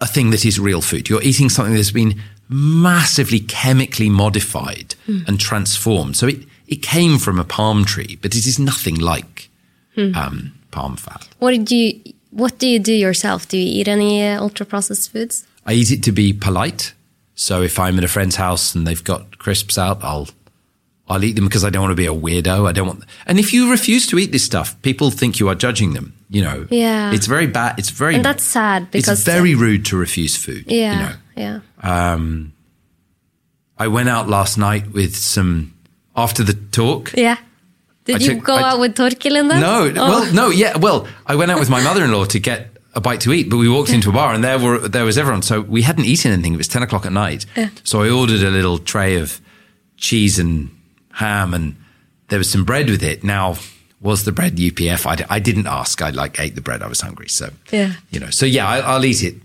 a 0.00 0.06
thing 0.06 0.30
that 0.30 0.44
is 0.44 0.60
real 0.60 0.82
food. 0.82 1.08
You're 1.08 1.22
eating 1.22 1.48
something 1.48 1.74
that's 1.74 1.90
been 1.90 2.20
massively 2.48 3.40
chemically 3.40 4.10
modified 4.10 4.94
mm. 5.06 5.26
and 5.26 5.40
transformed. 5.40 6.16
So 6.16 6.26
it, 6.26 6.40
it 6.68 6.82
came 6.82 7.18
from 7.18 7.38
a 7.38 7.44
palm 7.44 7.84
tree, 7.84 8.18
but 8.20 8.34
it 8.34 8.46
is 8.46 8.58
nothing 8.58 8.96
like 8.96 9.48
mm. 9.96 10.14
um, 10.14 10.52
palm 10.70 10.96
fat. 10.96 11.26
What 11.38 11.52
did 11.52 11.70
you? 11.70 12.12
What 12.30 12.58
do 12.58 12.68
you 12.68 12.78
do 12.78 12.92
yourself? 12.92 13.48
Do 13.48 13.56
you 13.56 13.80
eat 13.80 13.88
any 13.88 14.22
uh, 14.22 14.42
ultra 14.42 14.66
processed 14.66 15.10
foods? 15.10 15.46
I 15.66 15.72
eat 15.74 15.90
it 15.90 16.02
to 16.04 16.12
be 16.12 16.32
polite. 16.32 16.94
So 17.34 17.60
if 17.62 17.78
I'm 17.78 17.98
at 17.98 18.04
a 18.04 18.08
friend's 18.08 18.36
house 18.36 18.74
and 18.74 18.86
they've 18.86 19.02
got 19.04 19.38
crisps 19.38 19.76
out, 19.78 20.02
I'll 20.02 20.28
I'll 21.08 21.22
eat 21.22 21.34
them 21.36 21.44
because 21.44 21.64
I 21.64 21.70
don't 21.70 21.82
want 21.82 21.92
to 21.92 21.96
be 21.96 22.06
a 22.06 22.14
weirdo. 22.14 22.66
I 22.68 22.72
don't 22.72 22.86
want. 22.86 23.04
And 23.26 23.38
if 23.38 23.52
you 23.52 23.70
refuse 23.70 24.06
to 24.08 24.18
eat 24.18 24.32
this 24.32 24.44
stuff, 24.44 24.80
people 24.82 25.10
think 25.10 25.38
you 25.38 25.48
are 25.48 25.54
judging 25.54 25.92
them. 25.92 26.14
You 26.30 26.42
know. 26.42 26.66
Yeah. 26.70 27.12
It's 27.12 27.26
very 27.26 27.46
bad. 27.46 27.78
It's 27.78 27.90
very. 27.90 28.14
And 28.16 28.24
that's 28.24 28.42
sad 28.42 28.90
because 28.90 29.18
it's 29.20 29.24
very 29.24 29.54
rude 29.54 29.84
to 29.86 29.96
refuse 29.96 30.34
food. 30.36 30.64
yeah, 30.66 30.92
You 31.36 31.42
know. 31.44 31.60
yeah, 31.84 32.12
Um, 32.14 32.52
I 33.78 33.88
went 33.88 34.08
out 34.08 34.28
last 34.28 34.56
night 34.58 34.92
with 34.92 35.14
some 35.16 35.74
after 36.16 36.42
the 36.42 36.54
talk. 36.54 37.12
yeah. 37.14 37.36
Did 38.06 38.16
I 38.16 38.18
you 38.24 38.34
took- 38.36 38.44
go 38.44 38.54
I- 38.54 38.70
out 38.70 38.80
with 38.80 38.94
Torkil 38.94 39.48
then? 39.48 39.60
No, 39.60 39.92
Oh. 39.96 40.08
well, 40.10 40.32
no, 40.32 40.50
yeah, 40.50 40.76
well, 40.78 41.06
I 41.26 41.34
went 41.34 41.50
out 41.50 41.58
with 41.58 41.68
my 41.68 41.82
mother-in-law 41.82 42.26
to 42.26 42.38
get 42.38 42.75
a 42.96 43.00
bite 43.00 43.20
to 43.20 43.32
eat, 43.32 43.48
but 43.50 43.58
we 43.58 43.68
walked 43.68 43.90
into 43.90 44.08
a 44.10 44.12
bar 44.12 44.34
and 44.34 44.42
there 44.42 44.58
were 44.58 44.88
there 44.88 45.04
was 45.04 45.16
everyone. 45.18 45.42
So 45.42 45.60
we 45.60 45.82
hadn't 45.82 46.06
eaten 46.06 46.32
anything. 46.32 46.54
It 46.54 46.56
was 46.56 46.68
ten 46.68 46.82
o'clock 46.82 47.06
at 47.06 47.12
night. 47.12 47.46
So 47.84 48.02
I 48.02 48.10
ordered 48.10 48.42
a 48.42 48.50
little 48.50 48.78
tray 48.78 49.16
of 49.16 49.40
cheese 49.96 50.38
and 50.38 50.70
ham, 51.12 51.54
and 51.54 51.76
there 52.28 52.38
was 52.38 52.50
some 52.50 52.64
bread 52.64 52.88
with 52.90 53.02
it. 53.02 53.22
Now, 53.22 53.56
was 54.00 54.24
the 54.24 54.32
bread 54.32 54.56
UPF? 54.56 55.06
I, 55.06 55.14
d- 55.16 55.24
I 55.30 55.38
didn't 55.38 55.66
ask. 55.66 56.00
I 56.02 56.10
like 56.10 56.40
ate 56.40 56.54
the 56.54 56.60
bread. 56.60 56.82
I 56.82 56.88
was 56.88 57.00
hungry, 57.00 57.28
so 57.28 57.50
Yeah. 57.72 57.92
you 58.10 58.18
know. 58.20 58.30
So 58.30 58.46
yeah, 58.46 58.66
I, 58.68 58.78
I'll 58.80 59.04
eat 59.04 59.22
it, 59.22 59.36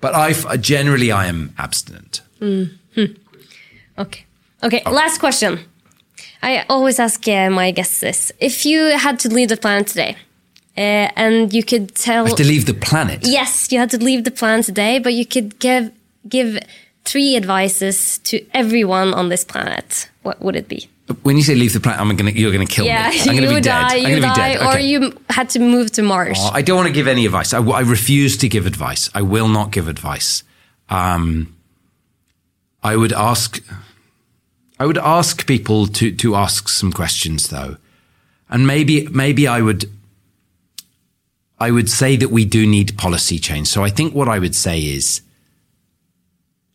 but 0.00 0.14
I 0.14 0.32
generally 0.56 1.12
I 1.12 1.26
am 1.26 1.54
abstinent. 1.58 2.20
Okay. 3.98 4.24
Okay. 4.62 4.82
Last 4.90 5.18
question. 5.18 5.60
I 6.42 6.64
always 6.68 6.98
ask 6.98 7.26
uh, 7.28 7.50
my 7.50 7.70
guests 7.70 8.00
this: 8.00 8.32
If 8.40 8.64
you 8.66 8.96
had 8.98 9.18
to 9.20 9.28
leave 9.28 9.48
the 9.48 9.56
planet 9.56 9.86
today, 9.88 10.16
uh, 10.76 11.08
and 11.16 11.52
you 11.52 11.62
could 11.64 11.94
tell, 11.94 12.26
have 12.26 12.36
to 12.36 12.44
leave 12.44 12.66
the 12.66 12.74
planet. 12.74 13.26
yes, 13.26 13.70
you 13.72 13.78
had 13.78 13.90
to 13.90 13.98
leave 13.98 14.24
the 14.24 14.30
planet 14.30 14.66
today, 14.66 14.98
but 14.98 15.12
you 15.14 15.24
could 15.26 15.58
give 15.58 15.90
give 16.28 16.58
three 17.04 17.36
advices 17.36 18.18
to 18.18 18.44
everyone 18.52 19.14
on 19.14 19.28
this 19.28 19.44
planet, 19.44 20.10
what 20.22 20.40
would 20.42 20.56
it 20.56 20.68
be? 20.68 20.88
When 21.22 21.36
you 21.36 21.44
say 21.44 21.54
leave 21.54 21.72
the 21.72 21.78
planet, 21.80 22.00
I'm 22.00 22.16
gonna 22.16 22.32
you're 22.32 22.50
gonna 22.52 22.66
kill 22.66 22.84
Yeah, 22.84 23.10
me. 23.10 23.20
I'm 23.20 23.26
gonna 23.36 23.42
you 23.42 23.54
be 23.54 23.60
dead. 23.60 23.62
die, 23.62 23.96
I'm 23.96 24.02
you 24.02 24.20
gonna 24.20 24.34
be 24.34 24.40
die, 24.40 24.54
dead. 24.54 24.74
or 24.76 24.80
you 24.80 25.12
had 25.30 25.48
to 25.50 25.60
move 25.60 25.92
to 25.92 26.02
Mars. 26.02 26.36
Oh, 26.40 26.50
I 26.52 26.62
don't 26.62 26.76
want 26.76 26.88
to 26.88 26.92
give 26.92 27.06
any 27.06 27.24
advice. 27.26 27.54
I, 27.54 27.60
I 27.62 27.80
refuse 27.82 28.36
to 28.38 28.48
give 28.48 28.66
advice. 28.66 29.08
I 29.14 29.22
will 29.22 29.48
not 29.48 29.70
give 29.70 29.86
advice. 29.88 30.42
Um, 30.90 31.54
I 32.82 32.96
would 32.96 33.12
ask. 33.12 33.62
I 34.80 34.84
would 34.86 34.98
ask 34.98 35.46
people 35.46 35.86
to 35.86 36.10
to 36.16 36.34
ask 36.34 36.68
some 36.68 36.92
questions 36.92 37.48
though, 37.48 37.76
and 38.50 38.66
maybe 38.66 39.06
maybe 39.08 39.46
I 39.46 39.60
would. 39.62 39.88
I 41.58 41.70
would 41.70 41.88
say 41.88 42.16
that 42.16 42.30
we 42.30 42.44
do 42.44 42.66
need 42.66 42.98
policy 42.98 43.38
change. 43.38 43.68
So 43.68 43.82
I 43.82 43.90
think 43.90 44.14
what 44.14 44.28
I 44.28 44.38
would 44.38 44.54
say 44.54 44.80
is. 44.80 45.22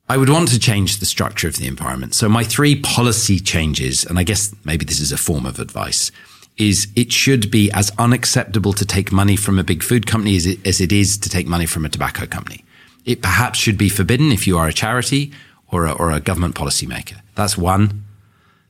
I 0.10 0.18
would 0.18 0.30
want 0.30 0.50
to 0.50 0.60
change 0.60 0.98
the 0.98 1.06
structure 1.06 1.48
of 1.48 1.56
the 1.56 1.68
environment. 1.68 2.14
So 2.16 2.28
my 2.28 2.44
three 2.44 2.76
policy 2.82 3.40
changes, 3.40 4.04
and 4.04 4.20
I 4.20 4.24
guess 4.24 4.54
maybe 4.66 4.84
this 4.84 5.00
is 5.00 5.14
a 5.14 5.18
form 5.18 5.46
of 5.46 5.58
advice, 5.58 6.12
is 6.58 6.90
it 6.98 7.14
should 7.14 7.50
be 7.50 7.72
as 7.72 7.92
unacceptable 7.98 8.74
to 8.74 8.86
take 8.86 9.14
money 9.14 9.38
from 9.38 9.58
a 9.58 9.64
big 9.64 9.82
food 9.82 10.06
company 10.08 10.36
as 10.36 10.46
it, 10.46 10.68
as 10.68 10.82
it 10.82 10.92
is 10.92 11.18
to 11.20 11.30
take 11.30 11.48
money 11.48 11.66
from 11.66 11.86
a 11.86 11.90
tobacco 11.90 12.26
company. 12.26 12.66
It 13.06 13.22
perhaps 13.22 13.58
should 13.58 13.78
be 13.78 13.88
forbidden 13.88 14.34
if 14.34 14.46
you 14.46 14.58
are 14.58 14.68
a 14.68 14.74
charity 14.74 15.32
or 15.72 15.86
a, 15.86 15.94
or 15.94 16.12
a 16.12 16.20
government 16.20 16.56
policymaker. 16.56 17.22
That's 17.36 17.58
one. 17.58 18.04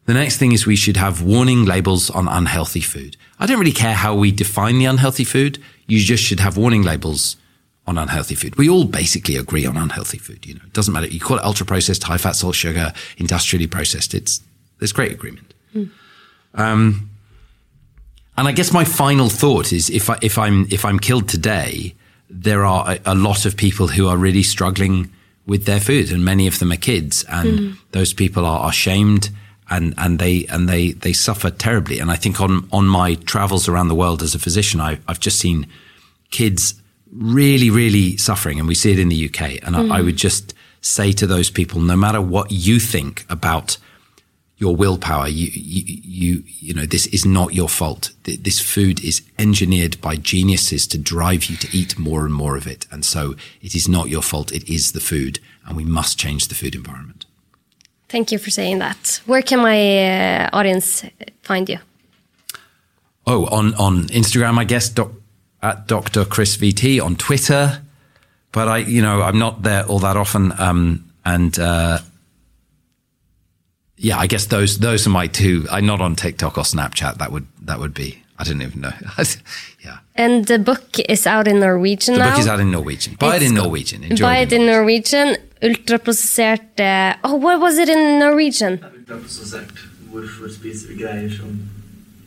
The 0.06 0.14
next 0.14 0.38
thing 0.38 0.52
is 0.52 0.66
we 0.66 0.76
should 0.76 0.98
have 0.98 1.22
warning 1.22 1.66
labels 1.66 2.10
on 2.10 2.28
unhealthy 2.28 2.82
food. 2.82 3.18
I 3.40 3.46
don't 3.46 3.60
really 3.60 3.72
care 3.72 3.94
how 3.94 4.16
we 4.16 4.32
define 4.32 4.80
the 4.80 4.86
unhealthy 4.86 5.24
food. 5.24 5.62
You 5.88 6.00
just 6.00 6.24
should 6.24 6.40
have 6.40 6.58
warning 6.58 6.84
labels 6.84 7.38
on 7.88 7.98
unhealthy 7.98 8.36
food. 8.36 8.56
We 8.58 8.70
all 8.70 8.86
basically 8.86 9.36
agree 9.36 9.66
on 9.66 9.78
unhealthy 9.78 10.18
food. 10.18 10.46
You 10.46 10.56
know, 10.56 10.62
it 10.66 10.74
doesn't 10.74 10.94
matter. 10.94 11.08
You 11.08 11.20
call 11.20 11.38
it 11.38 11.44
ultra 11.44 11.66
processed, 11.66 12.04
high 12.04 12.18
fat, 12.18 12.36
salt, 12.36 12.56
sugar, 12.56 12.94
industrially 13.18 13.68
processed. 13.68 14.14
It's 14.14 14.42
there's 14.80 14.92
great 14.92 15.12
agreement. 15.12 15.54
Um, 16.56 17.10
and 18.38 18.48
I 18.48 18.52
guess 18.52 18.74
my 18.74 18.84
final 18.84 19.30
thought 19.30 19.72
is 19.72 19.90
if 19.90 20.10
I, 20.10 20.18
if 20.22 20.38
I'm 20.38 20.66
if 20.72 20.84
I'm 20.86 21.00
killed 21.00 21.30
today, 21.30 21.94
there 22.30 22.66
are 22.66 22.92
a, 22.94 23.00
a 23.06 23.16
lot 23.16 23.46
of 23.46 23.56
people 23.56 23.88
who 23.88 24.08
are 24.08 24.18
really 24.18 24.44
struggling 24.44 25.12
with 25.46 25.66
their 25.66 25.80
food, 25.80 26.12
and 26.12 26.24
many 26.24 26.48
of 26.48 26.60
them 26.60 26.72
are 26.72 26.78
kids, 26.78 27.24
and 27.30 27.78
those 27.92 28.14
people 28.14 28.46
are, 28.46 28.60
are 28.60 28.74
shamed 28.74 29.30
and 29.72 29.94
and 29.98 30.20
they 30.20 30.46
and 30.48 30.70
they 30.70 30.92
they 30.92 31.14
suffer 31.14 31.50
terribly. 31.50 32.00
And 32.00 32.12
I 32.12 32.16
think 32.16 32.40
on 32.40 32.68
on 32.72 32.86
my 32.88 33.16
travels 33.16 33.68
around 33.68 33.88
the 33.88 33.96
world 33.96 34.22
as 34.22 34.36
a 34.36 34.40
physician, 34.40 34.80
I, 34.80 35.00
I've 35.08 35.20
just 35.20 35.40
seen 35.40 35.68
kids 36.30 36.76
really 37.12 37.70
really 37.70 38.18
suffering, 38.18 38.60
and 38.60 38.68
we 38.68 38.76
see 38.76 38.92
it 38.92 39.00
in 39.00 39.10
the 39.10 39.26
UK. 39.30 39.64
And 39.66 39.76
I, 39.76 39.80
I 39.80 39.84
mm-hmm. 39.84 40.06
would 40.06 40.18
just 40.18 40.54
say 40.82 41.12
to 41.14 41.26
those 41.26 41.50
people, 41.50 41.80
no 41.80 41.96
matter 41.96 42.22
what 42.22 42.52
you 42.52 42.80
think 42.80 43.26
about 43.30 43.78
your 44.62 44.76
willpower. 44.76 45.28
You, 45.28 45.50
you, 45.52 46.02
you, 46.04 46.44
you 46.60 46.74
know, 46.76 46.86
this 46.86 47.08
is 47.08 47.26
not 47.26 47.56
your 47.56 47.68
fault. 47.68 48.12
This 48.26 48.60
food 48.60 49.04
is 49.04 49.24
engineered 49.40 50.00
by 50.02 50.18
geniuses 50.18 50.86
to 50.88 51.00
drive 51.00 51.46
you 51.46 51.58
to 51.58 51.76
eat 51.76 51.98
more 51.98 52.26
and 52.26 52.34
more 52.34 52.56
of 52.56 52.68
it. 52.68 52.86
And 52.92 53.04
so 53.04 53.34
it 53.64 53.74
is 53.74 53.90
not 53.90 54.10
your 54.10 54.22
fault. 54.22 54.52
It 54.52 54.70
is 54.70 54.92
the 54.92 55.00
food 55.00 55.40
and 55.66 55.76
we 55.76 55.84
must 55.84 56.20
change 56.20 56.48
the 56.48 56.56
food 56.56 56.76
environment. 56.76 57.26
Thank 58.12 58.34
you 58.34 58.40
for 58.40 58.50
saying 58.50 58.80
that. 58.80 59.22
Where 59.26 59.42
can 59.42 59.60
my 59.60 59.80
uh, 60.44 60.50
audience 60.52 61.06
find 61.44 61.70
you? 61.70 61.78
Oh, 63.26 63.46
on, 63.46 63.74
on 63.76 64.08
Instagram, 64.10 64.58
I 64.58 64.66
guess, 64.66 64.90
doc, 64.90 65.12
at 65.64 65.88
Dr. 65.88 66.26
Chris 66.26 66.58
VT 66.58 67.02
on 67.02 67.16
Twitter. 67.16 67.82
But 68.52 68.68
I, 68.68 68.78
you 68.80 69.02
know, 69.02 69.22
I'm 69.22 69.40
not 69.40 69.64
there 69.64 69.86
all 69.86 70.00
that 70.00 70.18
often. 70.18 70.52
Um, 70.60 71.10
and, 71.24 71.58
uh, 71.58 72.00
yeah, 73.96 74.18
I 74.18 74.28
guess 74.28 74.48
those, 74.48 74.80
those 74.80 75.08
are 75.08 75.12
my 75.12 75.28
two. 75.28 75.66
I'm 75.72 75.86
not 75.86 76.02
on 76.02 76.18
TikTok 76.18 76.58
or 76.58 76.66
Snapchat. 76.66 77.18
That 77.20 77.32
would, 77.32 77.48
that 77.62 77.80
would 77.80 77.94
be, 77.94 78.22
I 78.38 78.44
don't 78.44 78.62
even 78.62 78.82
know. 78.82 78.92
yeah. 79.86 80.00
And 80.16 80.48
the 80.48 80.60
book 80.60 81.00
is 81.08 81.26
out 81.26 81.48
in 81.48 81.62
Norwegian 81.62 82.16
The 82.16 82.20
now. 82.20 82.32
book 82.32 82.40
is 82.40 82.48
out 82.48 82.60
in 82.60 82.72
Norwegian. 82.72 83.16
Buy 83.16 83.38
it 83.38 83.44
in 83.44 83.54
Norwegian. 83.54 84.04
Enjoy 84.04 84.26
Buy 84.26 84.38
it 84.40 84.52
in 84.52 84.66
Norwegian. 84.66 85.30
Ultraprosessert 85.30 85.51
uh, 86.80 87.14
Oh, 87.24 87.36
what 87.36 87.60
was 87.62 87.78
it 87.78 87.90
in 87.90 88.20
Norwegian? 88.20 88.80
Ultraprosessert. 88.82 89.88
Hvorfor 90.12 90.50
spiser 90.50 90.90
vi 90.90 91.04
greier 91.04 91.30
som 91.30 91.54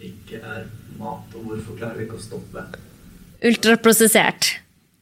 ikke 0.00 0.38
er 0.38 0.66
mat, 0.98 1.34
og 1.34 1.48
hvorfor 1.48 1.76
klarer 1.78 1.98
vi 1.98 2.06
ikke 2.06 2.20
å 2.20 2.22
stoppe? 2.22 2.62
Ultraprosessert. 3.44 4.54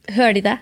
Hører 0.09 0.33
de 0.39 0.41
det? 0.49 0.57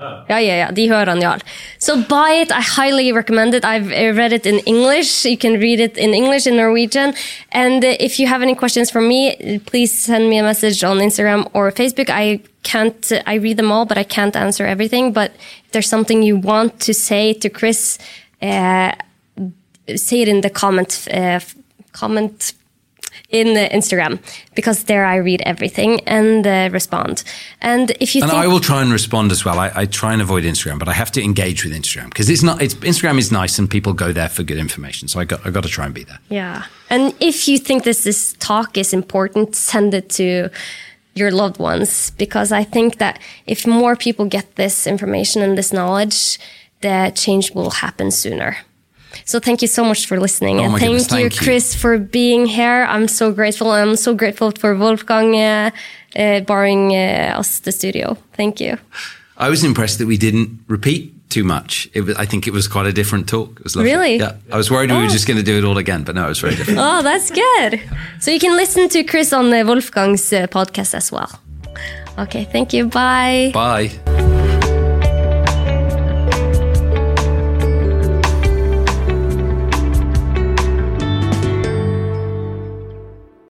Yeah. 0.00 0.40
Ja, 0.44 0.54
ja. 0.54 0.70
De 0.70 0.88
hører 0.88 1.06
han, 1.06 1.20
Jarl. 1.20 1.40
So 1.78 1.96
buy 1.96 2.40
it. 2.42 2.50
I 2.50 2.60
highly 2.60 3.12
recommend 3.12 3.54
it. 3.54 3.64
I've 3.64 3.90
read 4.16 4.32
it 4.32 4.46
in 4.46 4.58
English. 4.60 5.24
You 5.24 5.36
can 5.36 5.58
read 5.60 5.80
it 5.80 5.96
in 5.96 6.14
English, 6.14 6.46
in 6.46 6.56
Norwegian. 6.56 7.14
And 7.52 7.84
uh, 7.84 7.96
if 7.98 8.18
you 8.18 8.28
have 8.28 8.42
any 8.42 8.54
questions 8.54 8.90
for 8.90 9.00
me, 9.00 9.58
please 9.66 9.92
send 9.92 10.28
me 10.28 10.38
a 10.38 10.42
message 10.42 10.84
on 10.84 10.98
Instagram 10.98 11.48
or 11.52 11.72
Facebook. 11.72 12.10
I 12.10 12.40
can't, 12.62 13.12
I 13.26 13.34
read 13.34 13.56
them 13.56 13.72
all, 13.72 13.86
but 13.86 13.98
I 13.98 14.04
can't 14.04 14.36
answer 14.36 14.66
everything. 14.66 15.12
But 15.12 15.32
if 15.64 15.72
there's 15.72 15.88
something 15.88 16.22
you 16.22 16.36
want 16.36 16.80
to 16.80 16.94
say 16.94 17.32
to 17.34 17.48
Chris, 17.48 17.98
uh, 18.42 18.92
say 19.96 20.22
it 20.22 20.28
in 20.28 20.42
the 20.42 20.50
comment, 20.50 21.08
uh, 21.12 21.40
comment 21.92 22.52
in 23.28 23.52
the 23.52 23.68
Instagram 23.68 24.18
because 24.54 24.84
there 24.84 25.04
I 25.04 25.16
read 25.16 25.42
everything 25.44 26.00
and 26.06 26.46
uh, 26.46 26.70
respond. 26.72 27.24
And 27.60 27.90
if 28.00 28.14
you 28.14 28.22
And 28.22 28.30
think 28.30 28.42
I 28.42 28.46
will 28.46 28.60
try 28.60 28.80
and 28.80 28.90
respond 28.90 29.32
as 29.32 29.44
well. 29.44 29.58
I, 29.58 29.70
I 29.74 29.86
try 29.86 30.12
and 30.12 30.22
avoid 30.22 30.44
Instagram, 30.44 30.78
but 30.78 30.88
I 30.88 30.94
have 30.94 31.12
to 31.12 31.22
engage 31.22 31.64
with 31.64 31.74
Instagram 31.74 32.06
because 32.06 32.30
it's 32.30 32.42
not. 32.42 32.62
It's 32.62 32.74
Instagram 32.76 33.18
is 33.18 33.30
nice 33.30 33.58
and 33.58 33.68
people 33.68 33.92
go 33.92 34.12
there 34.12 34.28
for 34.28 34.42
good 34.42 34.58
information. 34.58 35.08
So 35.08 35.20
I 35.20 35.24
got 35.24 35.46
I 35.46 35.50
got 35.50 35.62
to 35.64 35.68
try 35.68 35.84
and 35.84 35.94
be 35.94 36.04
there. 36.04 36.18
Yeah. 36.30 36.64
And 36.90 37.14
if 37.20 37.46
you 37.48 37.58
think 37.58 37.84
this, 37.84 38.04
this 38.04 38.34
talk 38.38 38.78
is 38.78 38.94
important, 38.94 39.54
send 39.54 39.92
it 39.92 40.08
to 40.10 40.48
your 41.14 41.30
loved 41.30 41.58
ones 41.58 42.12
because 42.12 42.50
I 42.50 42.64
think 42.64 42.96
that 42.98 43.20
if 43.46 43.66
more 43.66 43.94
people 43.96 44.24
get 44.24 44.56
this 44.56 44.86
information 44.86 45.42
and 45.42 45.58
this 45.58 45.72
knowledge, 45.72 46.38
the 46.80 47.12
change 47.14 47.52
will 47.52 47.70
happen 47.70 48.10
sooner. 48.10 48.56
So 49.28 49.38
thank 49.38 49.60
you 49.60 49.68
so 49.68 49.84
much 49.84 50.06
for 50.06 50.18
listening. 50.18 50.58
Oh 50.58 50.62
and 50.64 50.72
thank, 50.72 50.82
goodness, 50.84 51.02
you, 51.12 51.28
thank 51.28 51.34
you. 51.34 51.44
Chris, 51.44 51.74
for 51.74 51.98
being 51.98 52.46
here. 52.46 52.86
I'm 52.88 53.06
so 53.08 53.30
grateful. 53.30 53.70
I'm 53.70 53.96
so 53.96 54.14
grateful 54.14 54.52
for 54.52 54.74
Wolfgang 54.74 55.36
uh, 55.36 55.70
uh, 56.16 56.40
borrowing 56.40 56.92
uh, 56.96 57.38
us 57.40 57.58
the 57.60 57.70
studio. 57.70 58.16
Thank 58.32 58.58
you. 58.58 58.78
I 59.36 59.50
was 59.50 59.64
impressed 59.64 59.98
that 59.98 60.06
we 60.06 60.16
didn't 60.16 60.48
repeat 60.66 61.12
too 61.28 61.44
much. 61.44 61.90
It 61.92 62.00
was, 62.06 62.16
I 62.16 62.24
think 62.24 62.46
it 62.46 62.52
was 62.54 62.66
quite 62.68 62.86
a 62.86 62.92
different 62.92 63.28
talk. 63.28 63.50
It 63.60 63.64
was 63.64 63.76
lovely. 63.76 63.92
Really? 63.92 64.16
Yeah. 64.16 64.36
I 64.50 64.56
was 64.56 64.70
worried 64.70 64.90
we 64.90 64.96
Oh. 64.96 65.02
were 65.02 65.08
just 65.08 65.26
going 65.26 65.36
to 65.36 65.44
do 65.44 65.58
it 65.58 65.64
all 65.64 65.76
again, 65.76 66.04
but 66.04 66.14
no, 66.14 66.24
it 66.24 66.28
was 66.28 66.40
very 66.40 66.54
different. 66.56 66.78
Oh, 66.80 67.02
that's 67.02 67.30
good. 67.30 67.80
So 68.20 68.30
you 68.30 68.40
can 68.40 68.56
listen 68.56 68.88
to 68.88 69.04
Chris 69.04 69.34
on 69.34 69.52
uh, 69.52 69.62
Wolfgang's 69.64 70.32
uh, 70.32 70.46
podcast 70.46 70.94
as 70.94 71.12
well. 71.12 71.30
Okay, 72.18 72.44
thank 72.50 72.72
you. 72.72 72.86
Bye. 72.86 73.50
Bye. 73.52 73.90